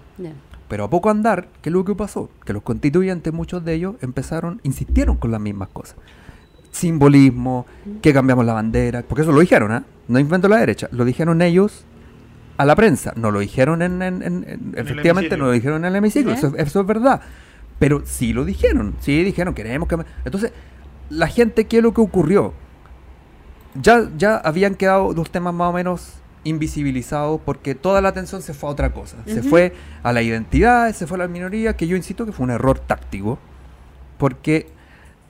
Pero 0.68 0.84
a 0.86 0.90
poco 0.90 1.10
andar, 1.10 1.48
¿qué 1.62 1.70
es 1.70 1.74
lo 1.74 1.84
que 1.86 1.94
pasó? 1.96 2.30
Que 2.46 2.54
los 2.54 2.64
constituyentes, 2.64 3.32
muchos 3.34 3.64
de 3.66 3.74
ellos, 3.76 3.96
empezaron, 4.02 4.60
insistieron 4.64 5.18
con 5.18 5.32
las 5.32 5.42
mismas 5.42 5.70
cosas. 5.70 5.96
Simbolismo, 6.72 7.66
que 8.02 8.14
cambiamos 8.14 8.46
la 8.46 8.54
bandera, 8.54 9.02
porque 9.08 9.24
eso 9.24 9.32
lo 9.32 9.40
dijeron, 9.40 9.72
¿ah? 9.72 9.84
No 10.08 10.20
inventó 10.20 10.48
la 10.48 10.58
derecha, 10.58 10.88
lo 10.92 11.06
dijeron 11.06 11.42
ellos 11.42 11.86
a 12.60 12.66
la 12.66 12.76
prensa, 12.76 13.14
no 13.16 13.32
lo 13.32 13.40
dijeron 13.40 13.82
en, 13.82 14.02
en- 14.02 14.22
en- 14.22 14.44
en- 14.48 14.74
el 14.76 14.80
efectivamente 14.80 15.38
no 15.38 15.46
lo 15.46 15.52
dijeron 15.52 15.78
en 15.86 15.86
el 15.86 15.96
hemiciclo, 15.96 16.34
eso, 16.34 16.54
eso 16.58 16.82
es 16.82 16.86
verdad. 16.86 17.22
Pero 17.80 18.02
sí 18.06 18.34
lo 18.34 18.44
dijeron, 18.44 18.96
sí 19.00 19.24
dijeron, 19.24 19.54
queremos 19.56 19.88
que... 19.88 19.98
Entonces, 20.26 20.52
la 21.10 21.28
gente, 21.28 21.66
¿qué 21.68 21.78
es 21.78 21.84
lo 21.84 21.94
que 21.94 22.02
ocurrió? 22.02 22.54
Ya, 23.82 24.10
ya 24.18 24.36
habían 24.38 24.76
quedado 24.76 25.14
los 25.14 25.30
temas 25.32 25.54
más 25.54 25.70
o 25.70 25.74
menos 25.74 26.14
invisibilizados 26.44 27.40
porque 27.46 27.76
toda 27.76 28.02
la 28.02 28.10
atención 28.10 28.42
se 28.42 28.54
fue 28.54 28.70
a 28.70 28.74
otra 28.74 28.92
cosa. 28.92 29.16
Se 29.26 29.42
fue 29.44 29.74
a 30.04 30.12
la 30.12 30.22
identidad, 30.22 30.92
se 30.94 31.08
fue 31.08 31.16
a 31.16 31.20
la 31.20 31.28
minoría, 31.28 31.78
que 31.78 31.88
yo 31.88 31.96
insisto 31.96 32.26
que 32.26 32.32
fue 32.32 32.44
un 32.44 32.52
error 32.52 32.80
táctico, 32.80 33.40
porque 34.18 34.68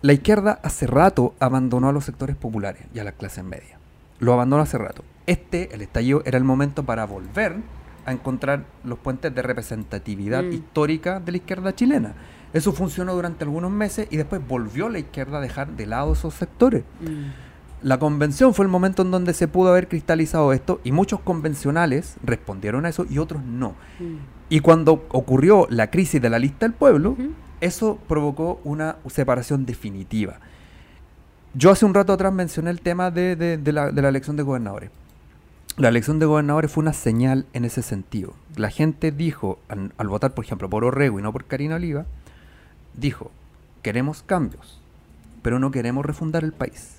la 0.02 0.13
izquierda 0.13 0.60
hace 0.63 0.88
rato 0.88 1.36
abandonó 1.39 1.89
a 1.89 1.92
los 1.92 2.06
sectores 2.06 2.36
populares 2.36 2.84
y 2.94 3.00
a 3.00 3.04
las 3.04 3.13
clases 3.13 3.44
medias. 3.44 3.78
Lo 4.20 4.34
abandonó 4.34 4.63
hace 4.63 4.78
rato. 4.80 5.04
Este, 5.30 5.74
el 5.76 5.82
estallido, 5.82 6.22
era 6.26 6.38
el 6.38 6.44
momento 6.44 6.84
para 6.84 7.06
volver 7.06 7.58
a 8.06 8.12
encontrar 8.12 8.65
los 8.84 8.98
puentes 8.98 9.34
de 9.36 9.42
representatividad 9.42 10.42
Mm. 10.44 10.54
histórica 10.54 11.20
de 11.20 11.32
la 11.32 11.38
izquierda 11.38 11.76
chilena. 11.76 12.13
Eso 12.52 12.72
funcionó 12.74 13.13
durante 13.13 13.44
algunos 13.44 13.70
meses 13.70 14.08
y 14.10 14.18
después 14.18 14.42
volvió 14.48 14.89
la 14.89 14.98
izquierda 14.98 15.38
a 15.38 15.42
dejar 15.42 15.68
de 15.76 15.86
lado 15.86 16.13
esos 16.13 16.34
sectores. 16.34 16.84
Mm. 17.02 17.86
La 17.88 18.00
convención 18.00 18.54
fue 18.56 18.65
el 18.65 18.72
momento 18.72 19.04
en 19.04 19.12
donde 19.12 19.34
se 19.36 19.48
pudo 19.48 19.70
haber 19.70 19.88
cristalizado 19.88 20.52
esto 20.52 20.82
y 20.84 20.92
muchos 20.92 21.20
convencionales 21.20 22.15
respondieron 22.24 22.86
a 22.86 22.89
eso 22.89 23.06
y 23.08 23.20
otros 23.20 23.44
no. 23.44 23.76
Mm. 24.00 24.15
Y 24.50 24.62
cuando 24.62 25.06
ocurrió 25.10 25.68
la 25.70 25.92
crisis 25.92 26.20
de 26.20 26.30
la 26.32 26.39
lista 26.39 26.65
del 26.65 26.74
pueblo, 26.74 27.15
eso 27.62 28.00
provocó 28.08 28.60
una 28.63 28.96
separación 29.08 29.65
definitiva. 29.68 30.39
Yo 31.54 31.70
hace 31.72 31.86
un 31.86 31.94
rato 31.94 32.13
atrás 32.13 32.34
mencioné 32.34 32.72
el 32.72 32.82
tema 32.82 33.12
de, 33.12 33.36
de- 33.36 33.58
de 33.58 33.72
la, 33.74 33.92
de 33.92 34.02
la 34.02 34.10
elección 34.10 34.36
de 34.36 34.44
gobernadores. 34.44 34.89
La 35.80 35.88
elección 35.88 36.20
de 36.20 36.26
gobernadores 36.26 36.72
fue 36.72 36.82
una 36.82 36.92
señal 36.94 37.46
en 37.54 37.63
ese 37.63 37.82
sentido. 37.82 38.34
La 38.58 38.70
gente 38.70 39.12
dijo, 39.13 39.60
al, 39.70 39.94
al 39.98 40.08
votar, 40.10 40.34
por 40.34 40.44
ejemplo, 40.44 40.70
por 40.70 40.84
Orrego 40.84 41.20
y 41.20 41.22
no 41.24 41.32
por 41.32 41.46
Karina 41.46 41.76
Oliva, 41.76 42.06
dijo, 42.96 43.32
queremos 43.82 44.22
cambios, 44.22 44.82
pero 45.42 45.58
no 45.58 45.72
queremos 45.72 46.06
refundar 46.06 46.44
el 46.44 46.52
país. 46.52 46.98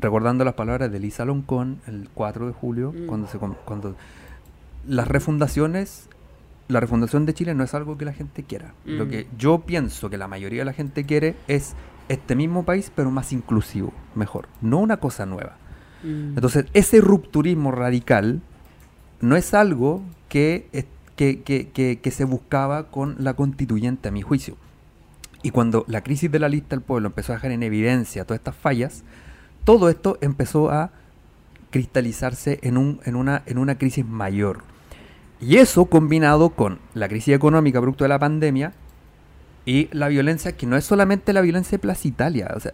Recordando 0.00 0.44
las 0.44 0.54
palabras 0.54 0.90
de 0.90 0.98
Lisa 1.00 1.26
Loncón 1.26 1.80
el 1.86 2.08
4 2.14 2.46
de 2.46 2.52
julio, 2.54 2.92
Mm. 2.92 3.06
cuando 3.06 3.28
se 3.28 3.38
cuando 3.38 3.94
las 4.86 5.06
refundaciones, 5.06 6.08
la 6.68 6.80
refundación 6.80 7.26
de 7.26 7.34
Chile 7.34 7.54
no 7.54 7.62
es 7.64 7.74
algo 7.74 7.98
que 7.98 8.06
la 8.06 8.14
gente 8.14 8.42
quiera. 8.42 8.72
Lo 8.86 9.04
Mm. 9.04 9.08
que 9.10 9.26
yo 9.36 9.58
pienso 9.60 10.08
que 10.08 10.16
la 10.16 10.28
mayoría 10.28 10.60
de 10.60 10.64
la 10.64 10.72
gente 10.72 11.04
quiere 11.04 11.34
es 11.46 11.74
este 12.08 12.34
mismo 12.36 12.64
país, 12.64 12.90
pero 12.94 13.10
más 13.10 13.32
inclusivo, 13.34 13.92
mejor, 14.14 14.48
no 14.62 14.78
una 14.78 14.96
cosa 14.96 15.26
nueva. 15.26 15.56
Mm. 16.02 16.34
Entonces, 16.34 16.66
ese 16.72 17.00
rupturismo 17.00 17.72
radical 17.72 18.40
no 19.20 19.36
es 19.36 19.54
algo 19.54 20.02
que, 20.28 20.66
que, 21.16 21.42
que, 21.42 21.98
que, 22.00 22.10
se 22.10 22.24
buscaba 22.24 22.90
con 22.90 23.16
la 23.18 23.34
constituyente, 23.34 24.08
a 24.08 24.12
mi 24.12 24.22
juicio. 24.22 24.56
Y 25.42 25.50
cuando 25.50 25.84
la 25.88 26.02
crisis 26.02 26.30
de 26.30 26.38
la 26.38 26.48
lista 26.48 26.76
del 26.76 26.82
pueblo 26.82 27.08
empezó 27.08 27.32
a 27.32 27.36
dejar 27.36 27.52
en 27.52 27.62
evidencia 27.62 28.24
todas 28.24 28.40
estas 28.40 28.56
fallas, 28.56 29.04
todo 29.64 29.88
esto 29.88 30.18
empezó 30.20 30.70
a 30.70 30.90
cristalizarse 31.70 32.58
en, 32.62 32.76
un, 32.76 33.00
en, 33.04 33.16
una, 33.16 33.42
en 33.46 33.58
una 33.58 33.76
crisis 33.76 34.06
mayor. 34.06 34.62
Y 35.40 35.56
eso 35.56 35.86
combinado 35.86 36.50
con 36.50 36.78
la 36.94 37.08
crisis 37.08 37.34
económica 37.34 37.80
producto 37.80 38.04
de 38.04 38.08
la 38.08 38.18
pandemia 38.18 38.72
y 39.66 39.88
la 39.92 40.08
violencia, 40.08 40.52
que 40.52 40.66
no 40.66 40.76
es 40.76 40.84
solamente 40.84 41.32
la 41.32 41.40
violencia 41.42 41.72
de 41.72 41.78
Plaza 41.80 42.08
Italia. 42.08 42.52
O 42.56 42.60
sea, 42.60 42.72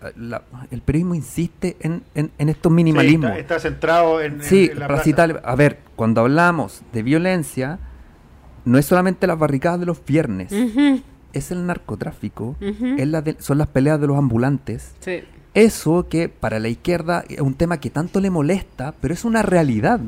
el 0.70 0.80
periodismo 0.82 1.14
insiste 1.14 1.76
en, 1.80 2.02
en, 2.14 2.48
estos 2.48 2.70
minimalismos. 2.70 3.36
está, 3.36 3.58
centrado 3.58 4.20
en, 4.20 4.42
sí, 4.42 4.70
la 4.74 4.86
Plaza 4.86 5.08
Italia. 5.08 5.40
A 5.44 5.56
ver, 5.56 5.78
cuando 5.96 6.20
hablamos 6.20 6.82
de 6.92 7.02
violencia, 7.02 7.78
no 8.64 8.78
es 8.78 8.86
solamente 8.86 9.26
las 9.26 9.38
barricadas 9.38 9.80
de 9.80 9.86
los 9.86 10.04
viernes. 10.04 10.52
Es 11.32 11.50
el 11.50 11.66
narcotráfico, 11.66 12.56
es 12.60 13.08
la 13.08 13.22
son 13.40 13.58
las 13.58 13.68
peleas 13.68 14.00
de 14.00 14.06
los 14.06 14.16
ambulantes, 14.16 14.94
sí. 15.00 15.22
Eso 15.56 16.06
que 16.10 16.28
para 16.28 16.58
la 16.58 16.68
izquierda 16.68 17.24
es 17.30 17.40
un 17.40 17.54
tema 17.54 17.80
que 17.80 17.88
tanto 17.88 18.20
le 18.20 18.28
molesta, 18.28 18.92
pero 19.00 19.14
es 19.14 19.24
una 19.24 19.40
realidad. 19.40 20.00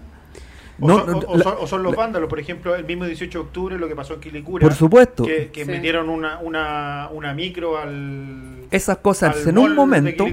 O, 0.80 1.66
son, 1.66 1.82
los 1.82 1.96
vándalos, 1.96 2.28
por 2.28 2.38
ejemplo, 2.38 2.74
el 2.76 2.84
mismo 2.84 3.04
18 3.04 3.38
de 3.38 3.44
octubre, 3.44 3.78
lo 3.78 3.88
que 3.88 3.96
pasó 3.96 4.14
en 4.14 4.20
Quilicura. 4.20 4.62
Por 4.62 4.74
supuesto. 4.74 5.24
Que, 5.24 5.64
metieron 5.66 6.08
una, 6.08 6.38
una, 6.38 7.08
una, 7.12 7.34
micro 7.34 7.78
al. 7.78 8.66
Esas 8.70 8.98
cosas 8.98 9.46
en 9.46 9.58
un 9.58 9.74
momento. 9.74 10.26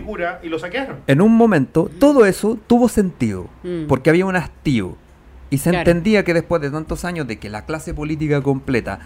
y 0.44 0.50
lo 0.50 0.60
saquearon. 0.60 0.98
En 1.08 1.22
un 1.22 1.36
momento, 1.36 1.90
todo 2.00 2.26
eso 2.26 2.58
tuvo 2.68 2.90
sentido. 2.90 3.48
Mm. 3.64 3.88
Porque 3.88 4.10
había 4.10 4.26
un 4.26 4.36
hastío. 4.36 4.96
Y 5.50 5.58
se 5.60 5.70
entendía 5.70 6.24
que 6.24 6.34
después 6.34 6.62
de 6.62 6.70
tantos 6.70 7.06
años 7.06 7.28
de 7.28 7.38
que 7.38 7.50
la 7.50 7.66
clase 7.66 7.94
política 7.94 8.42
completa 8.42 9.00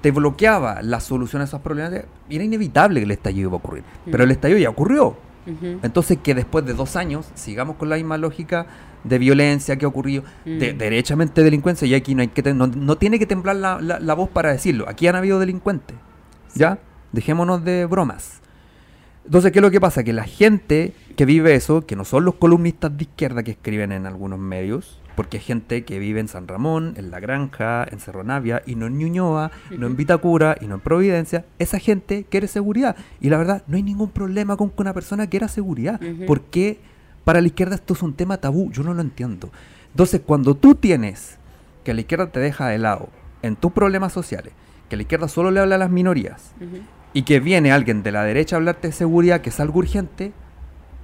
te 0.00 0.10
bloqueaba 0.10 0.82
la 0.82 1.00
solución 1.00 1.42
a 1.42 1.44
esos 1.44 1.60
problemas, 1.60 1.92
era 2.28 2.44
inevitable 2.44 3.00
que 3.00 3.04
el 3.04 3.10
estallido 3.12 3.48
iba 3.48 3.56
a 3.56 3.58
ocurrir. 3.58 3.84
Pero 4.06 4.18
mm. 4.18 4.22
el 4.22 4.30
estallido 4.32 4.58
ya 4.58 4.70
ocurrió. 4.70 5.16
Entonces 5.82 6.18
que 6.22 6.34
después 6.34 6.64
de 6.64 6.72
dos 6.72 6.94
años 6.94 7.28
sigamos 7.34 7.74
con 7.76 7.88
la 7.88 7.96
misma 7.96 8.16
lógica 8.16 8.66
de 9.04 9.18
violencia 9.18 9.76
que 9.76 9.84
ha 9.84 9.88
ocurrido, 9.88 10.24
de 10.44 10.74
mm. 10.74 10.78
derechamente 10.78 11.42
delincuencia, 11.42 11.86
y 11.86 11.94
aquí 11.94 12.14
no, 12.14 12.22
hay 12.22 12.28
que 12.28 12.54
no, 12.54 12.96
tiene 12.96 13.18
que 13.18 13.26
temblar 13.26 13.56
la, 13.56 14.14
voz 14.14 14.28
para 14.30 14.52
decirlo, 14.52 14.88
aquí 14.88 15.06
han 15.06 15.16
habido 15.16 15.38
delincuentes, 15.38 15.96
¿ya? 16.54 16.78
Dejémonos 17.12 17.64
de 17.64 17.86
bromas. 17.86 18.40
Entonces, 19.24 19.52
¿qué 19.52 19.60
es 19.60 19.62
lo 19.62 19.70
que 19.70 19.80
pasa? 19.80 20.02
Que 20.02 20.12
la 20.12 20.24
gente 20.24 20.94
que 21.16 21.24
vive 21.24 21.54
eso, 21.54 21.86
que 21.86 21.94
no 21.94 22.04
son 22.04 22.24
los 22.24 22.34
columnistas 22.34 22.96
de 22.96 23.04
izquierda 23.04 23.42
que 23.42 23.52
escriben 23.52 23.92
en 23.92 24.06
algunos 24.06 24.38
medios, 24.38 25.00
porque 25.14 25.36
hay 25.36 25.42
gente 25.42 25.84
que 25.84 25.98
vive 25.98 26.20
en 26.20 26.28
San 26.28 26.48
Ramón, 26.48 26.94
en 26.96 27.10
La 27.10 27.20
Granja, 27.20 27.86
en 27.88 28.00
Cerro 28.00 28.24
Navia, 28.24 28.62
y 28.66 28.74
no 28.74 28.86
en 28.86 28.98
Ñuñoa, 28.98 29.50
no 29.76 29.86
en 29.86 29.96
Vitacura, 29.96 30.56
y 30.60 30.66
no 30.66 30.76
en 30.76 30.80
Providencia. 30.80 31.44
Esa 31.58 31.78
gente 31.78 32.24
quiere 32.28 32.48
seguridad. 32.48 32.96
Y 33.20 33.28
la 33.28 33.38
verdad, 33.38 33.62
no 33.66 33.76
hay 33.76 33.82
ningún 33.82 34.10
problema 34.10 34.56
con 34.56 34.70
que 34.70 34.82
una 34.82 34.94
persona 34.94 35.28
quiera 35.28 35.48
seguridad. 35.48 36.00
Porque 36.26 36.80
para 37.24 37.40
la 37.40 37.46
izquierda 37.46 37.74
esto 37.74 37.94
es 37.94 38.02
un 38.02 38.14
tema 38.14 38.38
tabú? 38.38 38.70
Yo 38.72 38.82
no 38.82 38.94
lo 38.94 39.00
entiendo. 39.00 39.50
Entonces, 39.90 40.22
cuando 40.24 40.54
tú 40.54 40.74
tienes 40.74 41.38
que 41.84 41.94
la 41.94 42.00
izquierda 42.00 42.30
te 42.30 42.40
deja 42.40 42.68
de 42.68 42.78
lado 42.78 43.08
en 43.42 43.56
tus 43.56 43.72
problemas 43.72 44.12
sociales, 44.12 44.52
que 44.88 44.96
la 44.96 45.02
izquierda 45.02 45.28
solo 45.28 45.50
le 45.50 45.60
habla 45.60 45.76
a 45.76 45.78
las 45.78 45.90
minorías, 45.90 46.52
y 47.12 47.22
que 47.22 47.40
viene 47.40 47.72
alguien 47.72 48.02
de 48.02 48.12
la 48.12 48.24
derecha 48.24 48.56
a 48.56 48.58
hablarte 48.58 48.88
de 48.88 48.92
seguridad, 48.92 49.40
que 49.40 49.50
es 49.50 49.60
algo 49.60 49.78
urgente, 49.78 50.32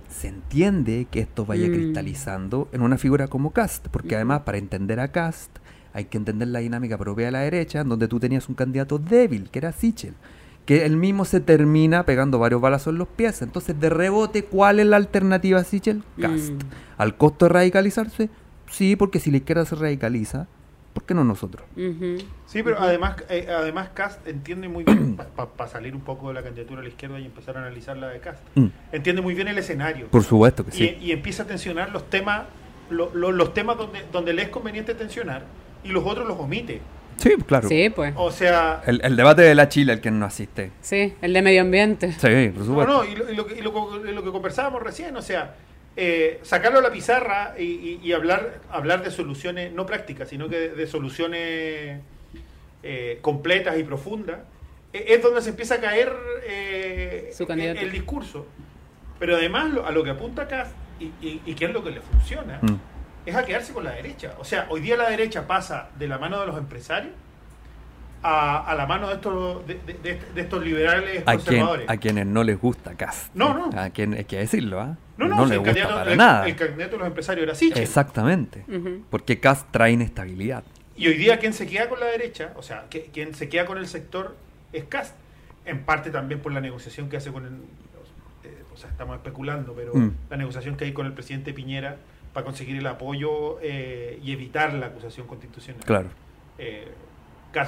se 0.09 0.29
entiende 0.29 1.07
que 1.11 1.21
esto 1.21 1.45
vaya 1.45 1.69
mm. 1.69 1.73
cristalizando 1.73 2.69
en 2.73 2.83
una 2.83 2.99
figura 2.99 3.29
como 3.29 3.53
Cast, 3.53 3.89
porque 3.89 4.17
además 4.17 4.41
para 4.41 4.59
entender 4.59 5.01
a 5.01 5.09
Cast 5.09 5.51
hay 5.93 6.07
que 6.07 6.19
entender 6.19 6.49
la 6.49 6.61
dinámica 6.61 6.97
propia 6.97 7.27
de 7.27 7.33
la 7.33 7.41
derecha, 7.41 7.81
en 7.81 7.89
donde 7.89 8.09
tú 8.09 8.19
tenías 8.19 8.49
un 8.49 8.55
candidato 8.55 8.99
débil, 8.99 9.51
que 9.51 9.59
era 9.59 9.73
Sichel, 9.73 10.15
que 10.69 10.85
él 10.85 10.99
mismo 10.99 11.25
se 11.25 11.41
termina 11.41 12.05
pegando 12.05 12.39
varios 12.39 12.61
balazos 12.61 12.93
en 12.93 12.99
los 12.99 13.09
pies. 13.09 13.41
Entonces, 13.41 13.81
de 13.81 13.89
rebote, 13.89 14.45
¿cuál 14.45 14.81
es 14.81 14.87
la 14.87 14.99
alternativa 14.99 15.65
Sichel? 15.65 16.03
Cast. 16.21 16.51
Mm. 16.51 16.59
¿Al 16.99 17.17
costo 17.17 17.47
de 17.47 17.55
radicalizarse? 17.55 18.29
Sí, 18.71 18.95
porque 18.95 19.19
si 19.19 19.31
la 19.31 19.39
izquierda 19.39 19.65
se 19.65 19.77
radicaliza, 19.77 20.47
¿por 20.93 21.05
qué 21.05 21.15
no 21.15 21.25
nosotros? 21.25 21.67
Sí, 22.45 22.63
pero 22.63 22.79
además, 22.79 23.17
eh, 23.31 23.49
además 23.49 23.89
Cast 23.95 24.29
entiende 24.29 24.69
muy 24.69 24.85
bien, 24.85 25.17
para 25.57 25.71
salir 25.71 25.95
un 25.95 26.03
poco 26.03 26.29
de 26.29 26.35
la 26.35 26.43
candidatura 26.43 26.81
a 26.81 26.83
la 26.83 26.91
izquierda 26.91 27.19
y 27.19 27.25
empezar 27.25 27.57
a 27.57 27.61
analizar 27.61 27.97
la 27.97 28.09
de 28.09 28.21
Cast, 28.21 28.43
mm. 28.55 28.67
entiende 28.93 29.23
muy 29.23 29.33
bien 29.33 29.49
el 29.49 29.57
escenario. 29.57 30.09
Por 30.09 30.23
supuesto 30.23 30.67
que 30.67 30.73
sí. 30.73 30.99
Y, 31.01 31.13
empieza 31.13 31.45
a 31.45 31.47
tensionar 31.47 31.93
los 31.93 32.11
temas, 32.11 32.43
los 32.91 33.55
temas 33.55 33.79
donde, 33.79 34.05
donde 34.13 34.35
le 34.35 34.43
es 34.43 34.49
conveniente 34.51 34.93
tensionar 34.93 35.45
y 35.83 35.89
los 35.89 36.05
otros 36.05 36.29
los 36.29 36.39
omite. 36.39 36.83
Sí, 37.19 37.35
claro. 37.47 37.69
Sí, 37.69 37.91
pues. 37.91 38.15
O 38.17 38.31
sea... 38.31 38.83
El, 38.87 39.17
debate 39.17 39.43
de 39.43 39.55
la 39.55 39.69
Chile, 39.69 39.93
el 39.93 40.01
que 40.01 40.11
no 40.11 40.25
asiste. 40.25 40.71
Sí, 40.81 41.15
el 41.21 41.33
de 41.33 41.43
medio 41.43 41.61
ambiente. 41.61 42.13
Sí, 42.13 42.51
por 42.55 42.65
supuesto. 42.65 42.93
No, 42.93 43.03
no, 43.03 43.05
y 43.05 43.15
lo, 43.15 43.55
y 43.55 44.13
lo 44.13 44.25
que 44.25 44.31
conversábamos 44.31 44.83
recién, 44.83 45.17
o 45.17 45.23
sea 45.23 45.55
eh, 46.01 46.39
sacarlo 46.43 46.79
a 46.79 46.83
la 46.83 46.93
pizarra 46.93 47.57
y, 47.59 48.13
hablar, 48.13 48.61
hablar 48.71 49.03
de 49.03 49.11
soluciones, 49.11 49.73
no 49.73 49.85
prácticas, 49.85 50.29
sino 50.29 50.49
que 50.49 50.69
de, 50.69 50.87
soluciones 50.87 52.01
eh, 52.85 53.19
completas 53.21 53.77
y 53.77 53.83
profundas, 53.83 54.39
e, 54.93 55.07
es 55.09 55.21
donde 55.21 55.43
se 55.43 55.51
empieza 55.51 55.75
a 55.75 55.81
caer 55.81 56.13
eh, 56.47 57.35
el, 57.81 57.91
discurso. 57.91 58.47
Pero 59.19 59.35
además 59.35 59.73
a 59.85 59.91
lo 59.91 60.05
que 60.05 60.11
apunta 60.11 60.43
acá, 60.43 60.69
y, 61.01 61.11
y, 61.21 61.55
que 61.55 61.65
es 61.65 61.73
lo 61.73 61.83
que 61.83 61.91
le 61.91 62.01
funciona, 62.01 62.61
mm. 62.63 62.77
Es 63.29 63.37
a 63.37 63.45
quedarse 63.45 63.73
con 63.73 63.85
la 63.85 63.93
derecha. 63.93 64.35
O 64.39 64.45
sea, 64.45 64.67
hoy 64.71 64.81
día 64.81 64.97
la 64.97 65.09
derecha 65.11 65.47
pasa 65.47 65.89
de 65.99 66.09
la 66.09 66.19
mano 66.19 66.41
de 66.41 66.47
los 66.47 66.57
empresarios 66.57 67.13
a, 68.23 68.75
la 68.77 68.87
mano 68.87 69.09
de 69.09 69.15
estos, 69.15 69.67
de, 69.67 70.19
estos 70.37 70.65
liberales 70.65 71.23
a 71.25 71.35
conservadores. 71.35 71.89
a 71.89 71.97
quienes 71.99 72.27
no 72.27 72.43
les 72.43 72.59
gusta 72.59 72.95
Cast. 72.95 73.35
No, 73.35 73.55
no. 73.55 73.81
A 73.81 73.91
quien, 73.91 74.15
hay 74.15 74.25
que 74.25 74.39
decirlo, 74.39 74.81
¿ah? 74.81 74.97
No, 75.17 75.29
no, 75.29 75.47
les 75.47 75.59
gusta 75.59 75.89
para 75.89 76.17
nada. 76.17 76.47
El 76.47 76.57
candidato 76.57 76.93
de 76.93 76.99
los 76.99 77.07
empresarios 77.07 77.45
era 77.45 77.55
Sichel. 77.55 77.83
Exactamente. 77.83 78.65
Porque 79.11 79.41
Cast 79.41 79.71
trae 79.71 79.93
inestabilidad. 79.93 80.65
Y 80.97 81.07
hoy 81.07 81.15
día 81.15 81.39
quien 81.39 81.53
se 81.53 81.67
queda 81.67 81.89
con 81.89 82.01
la 82.01 82.07
derecha, 82.07 82.53
o 82.57 82.63
sea, 82.63 82.87
que, 82.91 83.05
quien 83.05 83.35
se 83.35 83.49
queda 83.49 83.67
con 83.67 83.79
el 83.79 83.87
sector 83.87 84.37
es 84.73 84.85
Cast. 84.85 85.15
En 85.65 85.85
parte 85.85 86.11
también 86.11 86.41
por 86.41 86.53
la 86.53 86.61
negociación 86.61 87.09
que 87.09 87.19
hace 87.19 87.31
con 87.31 87.45
el... 87.45 87.53
Eh, 88.49 88.63
o 88.73 88.77
sea, 88.77 88.89
estamos 88.89 89.17
especulando, 89.17 89.75
pero 89.75 89.95
mm. 89.95 90.13
la 90.31 90.37
negociación 90.39 90.77
que 90.77 90.87
hay 90.87 90.93
con 90.93 91.07
el 91.07 91.13
presidente 91.13 91.53
Piñera 91.53 91.99
para 92.33 92.45
conseguir 92.45 92.77
el 92.77 92.87
apoyo 92.87 93.59
eh, 93.63 94.19
y 94.23 94.33
evitar 94.33 94.75
la 94.75 94.87
acusación 94.87 95.27
constitucional. 95.27 95.83
Claro. 95.85 96.09
Eh, 96.59 96.89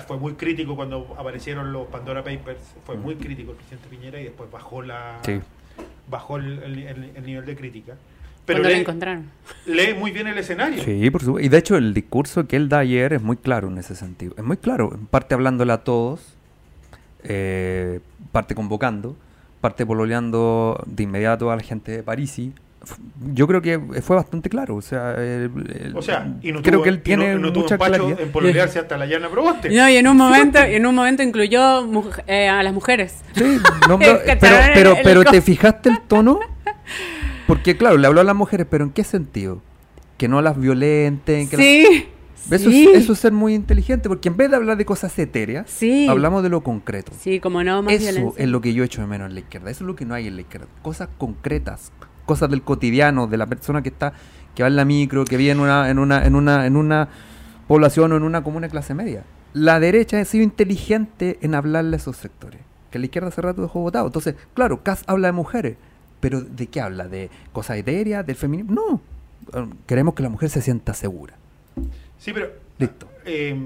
fue 0.07 0.18
muy 0.18 0.35
crítico 0.35 0.77
cuando 0.77 1.14
aparecieron 1.18 1.73
los 1.73 1.88
Pandora 1.88 2.23
Papers, 2.23 2.61
fue 2.85 2.96
muy 2.96 3.16
crítico 3.16 3.53
el 3.53 3.57
presidente 3.57 3.88
Piñera 3.88 4.20
y 4.20 4.25
después 4.25 4.51
bajó 4.51 4.83
la 4.83 5.20
bajó 6.09 6.37
el, 6.37 7.25
nivel 7.25 7.46
de 7.46 7.57
crítica. 7.57 7.94
Pero 8.44 8.62
lee, 8.62 8.81
encontraron. 8.81 9.31
lee 9.66 9.94
muy 9.94 10.11
bien 10.11 10.27
el 10.27 10.37
escenario. 10.38 10.83
Sí, 10.83 11.11
por 11.11 11.23
supuesto. 11.23 11.46
Y 11.46 11.49
de 11.49 11.59
hecho 11.59 11.77
el 11.77 11.94
discurso 11.94 12.46
que 12.46 12.57
él 12.57 12.68
da 12.68 12.81
ayer 12.81 13.12
es 13.12 13.23
muy 13.23 13.37
claro 13.37 13.68
en 13.68 13.79
ese 13.79 13.94
sentido. 13.94 14.35
Es 14.37 14.44
muy 14.44 14.57
claro, 14.57 14.92
en 14.92 15.07
parte 15.07 15.35
hablándole 15.35 15.73
a 15.73 15.79
todos, 15.79 16.35
eh, 17.23 18.01
parte 18.33 18.55
convocando, 18.55 19.16
parte 19.61 19.87
pololeando 19.87 20.83
de 20.87 21.03
inmediato 21.05 21.51
a 21.51 21.57
la 21.57 21.62
gente 21.62 21.92
de 21.92 22.03
Parisi, 22.03 22.53
yo 23.34 23.46
creo 23.46 23.60
que 23.60 23.78
fue 24.00 24.16
bastante 24.16 24.48
claro. 24.48 24.76
O 24.76 24.82
sea, 24.82 25.16
o 25.94 26.02
sea 26.02 26.34
y 26.42 26.52
no 26.52 26.62
creo 26.62 26.74
tuvo, 26.74 26.82
que 26.84 26.88
él 26.88 27.02
tiene 27.02 27.34
no, 27.34 27.52
mucha 27.52 27.76
claridad. 27.76 28.20
en 28.20 28.32
pololearse 28.32 28.78
hasta 28.78 28.96
la 28.96 29.06
llana 29.06 29.28
probaste. 29.28 29.68
No, 29.70 29.88
y 29.88 29.96
en 29.96 30.08
un 30.08 30.16
momento, 30.16 30.58
en 30.58 30.86
un 30.86 30.94
momento 30.94 31.22
incluyó 31.22 31.86
eh, 32.26 32.48
a 32.48 32.62
las 32.62 32.72
mujeres. 32.72 33.16
Sí, 33.34 33.58
pero, 33.98 34.20
pero, 34.74 34.96
pero, 35.02 35.24
¿te 35.24 35.40
fijaste 35.42 35.90
el 35.90 36.00
tono? 36.00 36.40
Porque 37.46 37.76
claro, 37.76 37.98
le 37.98 38.06
habló 38.06 38.20
a 38.20 38.24
las 38.24 38.36
mujeres, 38.36 38.66
pero 38.70 38.84
¿en 38.84 38.90
qué 38.90 39.04
sentido? 39.04 39.60
Que 40.16 40.28
no 40.28 40.40
las 40.40 40.58
violenten. 40.58 41.48
Que 41.48 41.56
sí. 41.56 42.08
Eso, 42.50 42.70
es, 42.70 43.02
eso, 43.02 43.12
es, 43.12 43.18
ser 43.18 43.32
muy 43.32 43.54
inteligente, 43.54 44.08
porque 44.08 44.28
en 44.28 44.36
vez 44.36 44.50
de 44.50 44.56
hablar 44.56 44.76
de 44.76 44.84
cosas 44.84 45.16
etéreas, 45.18 45.70
sí. 45.70 46.08
hablamos 46.08 46.42
de 46.42 46.48
lo 46.48 46.62
concreto. 46.62 47.12
Sí, 47.20 47.38
como 47.38 47.62
no, 47.62 47.82
más 47.82 47.92
Eso 47.92 48.34
es 48.36 48.48
lo 48.48 48.60
que 48.60 48.72
yo 48.72 48.82
echo 48.82 49.02
de 49.02 49.06
menos 49.06 49.28
en 49.28 49.34
la 49.34 49.40
izquierda. 49.40 49.70
Eso 49.70 49.84
es 49.84 49.86
lo 49.86 49.94
que 49.94 50.04
no 50.04 50.14
hay 50.14 50.26
en 50.26 50.36
la 50.36 50.40
izquierda. 50.40 50.66
Cosas 50.82 51.10
concretas, 51.18 51.92
cosas 52.30 52.48
del 52.48 52.62
cotidiano, 52.62 53.26
de 53.26 53.36
la 53.36 53.46
persona 53.46 53.82
que 53.82 53.88
está, 53.88 54.12
que 54.54 54.62
va 54.62 54.68
en 54.68 54.76
la 54.76 54.84
micro, 54.84 55.24
que 55.24 55.36
vive 55.36 55.50
en 55.50 55.58
una, 55.58 55.90
en 55.90 55.98
una, 55.98 56.24
en 56.24 56.36
una, 56.36 56.64
en 56.64 56.76
una 56.76 57.08
población 57.66 58.12
o 58.12 58.16
en 58.16 58.22
una 58.22 58.44
comuna 58.44 58.68
de 58.68 58.70
clase 58.70 58.94
media. 58.94 59.24
La 59.52 59.80
derecha 59.80 60.20
ha 60.20 60.24
sido 60.24 60.44
inteligente 60.44 61.40
en 61.40 61.56
hablarle 61.56 61.96
a 61.96 61.98
esos 61.98 62.16
sectores, 62.16 62.60
que 62.92 63.00
la 63.00 63.06
izquierda 63.06 63.31
hace 63.31 63.42
rato 63.42 63.62
dejó 63.62 63.81
votado. 63.81 64.06
Entonces, 64.06 64.37
claro, 64.54 64.85
Kass 64.85 65.02
habla 65.08 65.26
de 65.26 65.33
mujeres, 65.33 65.76
pero 66.20 66.40
¿de 66.40 66.68
qué 66.68 66.81
habla? 66.81 67.08
¿De 67.08 67.31
cosas 67.52 67.78
etéreas? 67.78 68.24
¿Del 68.24 68.37
feminismo? 68.37 69.00
No. 69.52 69.68
Queremos 69.88 70.14
que 70.14 70.22
la 70.22 70.28
mujer 70.28 70.50
se 70.50 70.62
sienta 70.62 70.94
segura. 70.94 71.35
Sí, 72.16 72.33
pero... 72.33 72.52
Listo. 72.78 73.08
Eh, 73.24 73.58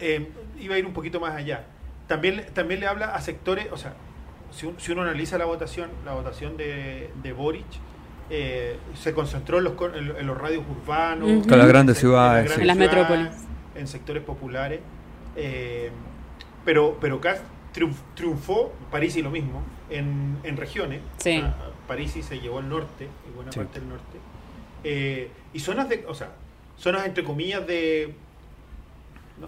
eh, 0.00 0.26
iba 0.58 0.74
a 0.74 0.78
ir 0.78 0.86
un 0.86 0.94
poquito 0.94 1.20
más 1.20 1.34
allá. 1.34 1.66
También, 2.06 2.46
también 2.54 2.80
le 2.80 2.86
habla 2.86 3.14
a 3.14 3.20
sectores, 3.20 3.66
o 3.70 3.76
sea, 3.76 3.92
si, 4.50 4.92
uno 4.92 5.02
analiza 5.02 5.38
la 5.38 5.44
votación, 5.44 5.90
la 6.04 6.14
votación 6.14 6.56
de, 6.56 7.10
de 7.22 7.32
Boric, 7.32 7.66
eh, 8.30 8.76
se 8.94 9.12
concentró 9.12 9.58
en 9.58 9.64
los, 9.64 9.74
en, 9.94 10.26
los 10.26 10.38
radios 10.38 10.64
urbanos, 10.68 11.28
en 11.28 11.58
las 11.58 11.68
grandes 11.68 11.98
ciudades, 11.98 12.56
en, 12.56 12.66
las 12.66 12.76
metrópolis, 12.76 13.28
en 13.74 13.88
sectores 13.88 14.22
populares. 14.22 14.80
Eh, 15.36 15.90
pero, 16.64 16.98
pero 17.00 17.20
triunfó, 18.14 18.72
París 18.90 19.16
y 19.16 19.22
lo 19.22 19.30
mismo, 19.30 19.62
en, 19.88 20.38
en 20.42 20.56
regiones. 20.56 21.00
Sí. 21.16 21.42
París 21.88 22.12
se 22.22 22.38
llevó 22.38 22.58
al 22.58 22.68
norte, 22.68 23.08
y 23.28 23.34
buena 23.34 23.50
parte 23.50 23.80
del 23.80 23.88
norte. 23.88 24.18
Eh, 24.84 25.30
y 25.52 25.58
zonas 25.58 25.88
de, 25.88 26.04
o 26.06 26.14
sea, 26.14 26.30
zonas 26.76 27.06
entre 27.06 27.24
comillas 27.24 27.66
de 27.66 28.14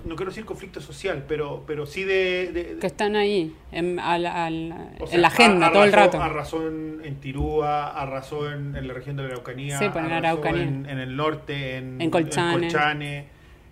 no, 0.05 0.17
quiero 0.17 0.31
decir 0.31 0.45
conflicto 0.45 0.81
social, 0.81 1.25
pero, 1.29 1.65
pero 1.67 1.87
sí 1.87 2.05
de, 2.05 2.79
Que 2.81 2.87
están 2.87 3.17
ahí, 3.17 3.55
en, 3.71 3.97
la 3.97 5.29
agenda 5.29 5.73
todo 5.73 5.85
el 5.85 5.93
rato. 5.93 6.21
Arrasó 6.21 6.67
en, 6.67 7.01
en 7.05 7.17
Tirúa, 7.17 7.89
arrasó 7.89 8.51
en, 8.51 8.75
en, 8.77 8.89
la 8.89 8.95
región 8.95 9.17
de 9.17 9.25
la 9.25 9.29
Araucanía, 9.31 9.79
sí, 9.79 9.87
pues, 9.93 10.05
en, 10.05 10.13
Araucanía. 10.13 10.63
en, 10.63 10.87
el 10.87 11.17
norte, 11.17 11.77
en, 11.77 12.01
en 12.01 12.11
Colchane. 12.11 13.27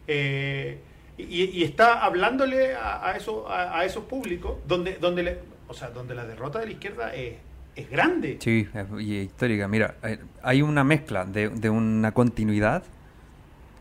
Eh, 0.07 0.79
y, 1.16 1.62
está 1.62 2.05
hablándole 2.05 2.75
a, 2.75 3.14
eso, 3.16 3.47
a, 3.51 3.85
esos 3.85 4.05
públicos 4.05 4.57
donde, 4.66 4.97
donde, 4.97 5.23
le, 5.23 5.39
o 5.68 5.75
sea, 5.75 5.91
donde 5.91 6.14
la 6.14 6.27
derrota 6.27 6.59
de 6.59 6.66
la 6.66 6.73
izquierda 6.73 7.14
es, 7.14 7.35
es 7.77 7.91
grande. 7.91 8.39
Sí, 8.41 8.66
y 8.99 9.16
histórica. 9.16 9.68
Mira, 9.68 9.97
eh, 10.03 10.18
hay 10.43 10.62
una 10.62 10.85
mezcla 10.85 11.25
de, 11.25 11.49
de 11.51 11.71
una 11.71 12.12
continuidad 12.12 12.83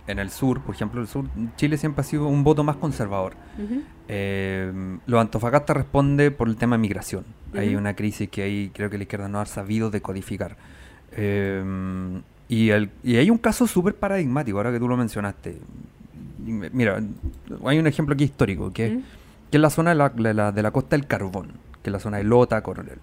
en 0.10 0.20
el 0.20 0.32
sur, 0.32 0.62
por 0.62 0.74
ejemplo, 0.74 0.99
el 1.01 1.07
sur, 1.07 1.26
Chile 1.55 1.78
siempre 1.78 2.01
ha 2.01 2.03
sido 2.03 2.28
un 2.28 2.43
voto 2.43 2.64
más 2.64 2.78
conservador. 2.78 3.34
Eh, 4.07 4.72
los 5.05 5.22
Antofagasta 5.22 5.74
responde 5.74 6.32
por 6.32 6.47
el 6.47 6.55
tema 6.55 6.78
de 6.78 6.82
migración. 6.82 7.26
Hay 7.53 7.76
una 7.76 7.95
crisis 7.95 8.28
que 8.30 8.41
ahí 8.41 8.72
creo 8.74 8.89
que 8.89 8.97
la 8.97 9.03
izquierda 9.03 9.28
no 9.28 9.39
ha 9.39 9.45
sabido 9.45 9.91
decodificar. 9.91 10.57
Eh, 11.12 11.64
y, 12.47 12.70
el, 12.72 12.89
y 13.03 13.18
hay 13.18 13.30
un 13.30 13.38
caso 13.38 13.68
súper 13.68 13.95
paradigmático, 13.95 14.57
ahora 14.57 14.72
que 14.72 14.80
tú 14.80 14.88
lo 14.88 14.97
mencionaste. 14.97 15.60
Mira, 16.39 16.99
hay 17.66 17.78
un 17.78 17.86
ejemplo 17.86 18.16
aquí 18.16 18.24
histórico, 18.24 18.74
que, 18.74 19.01
que 19.51 19.57
es 19.57 19.62
la 19.62 19.70
zona 19.70 19.91
de 19.91 20.34
la, 20.34 20.51
de 20.51 20.64
la, 20.64 20.72
costa 20.72 20.95
del 20.95 21.05
carbón, 21.05 21.51
que 21.84 21.89
es 21.89 21.91
la 21.91 21.99
zona 21.99 22.18
de 22.18 22.24
Lota, 22.24 22.62
Coronel. 22.64 22.97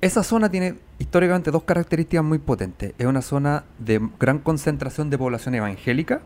Esa 0.00 0.22
zona 0.22 0.48
tiene 0.48 0.76
históricamente 0.98 1.50
dos 1.50 1.64
características 1.64 2.24
muy 2.24 2.38
potentes. 2.38 2.94
Es 2.98 3.06
una 3.06 3.20
zona 3.20 3.64
de 3.78 4.00
gran 4.20 4.38
concentración 4.38 5.10
de 5.10 5.18
población 5.18 5.56
evangélica 5.56 6.20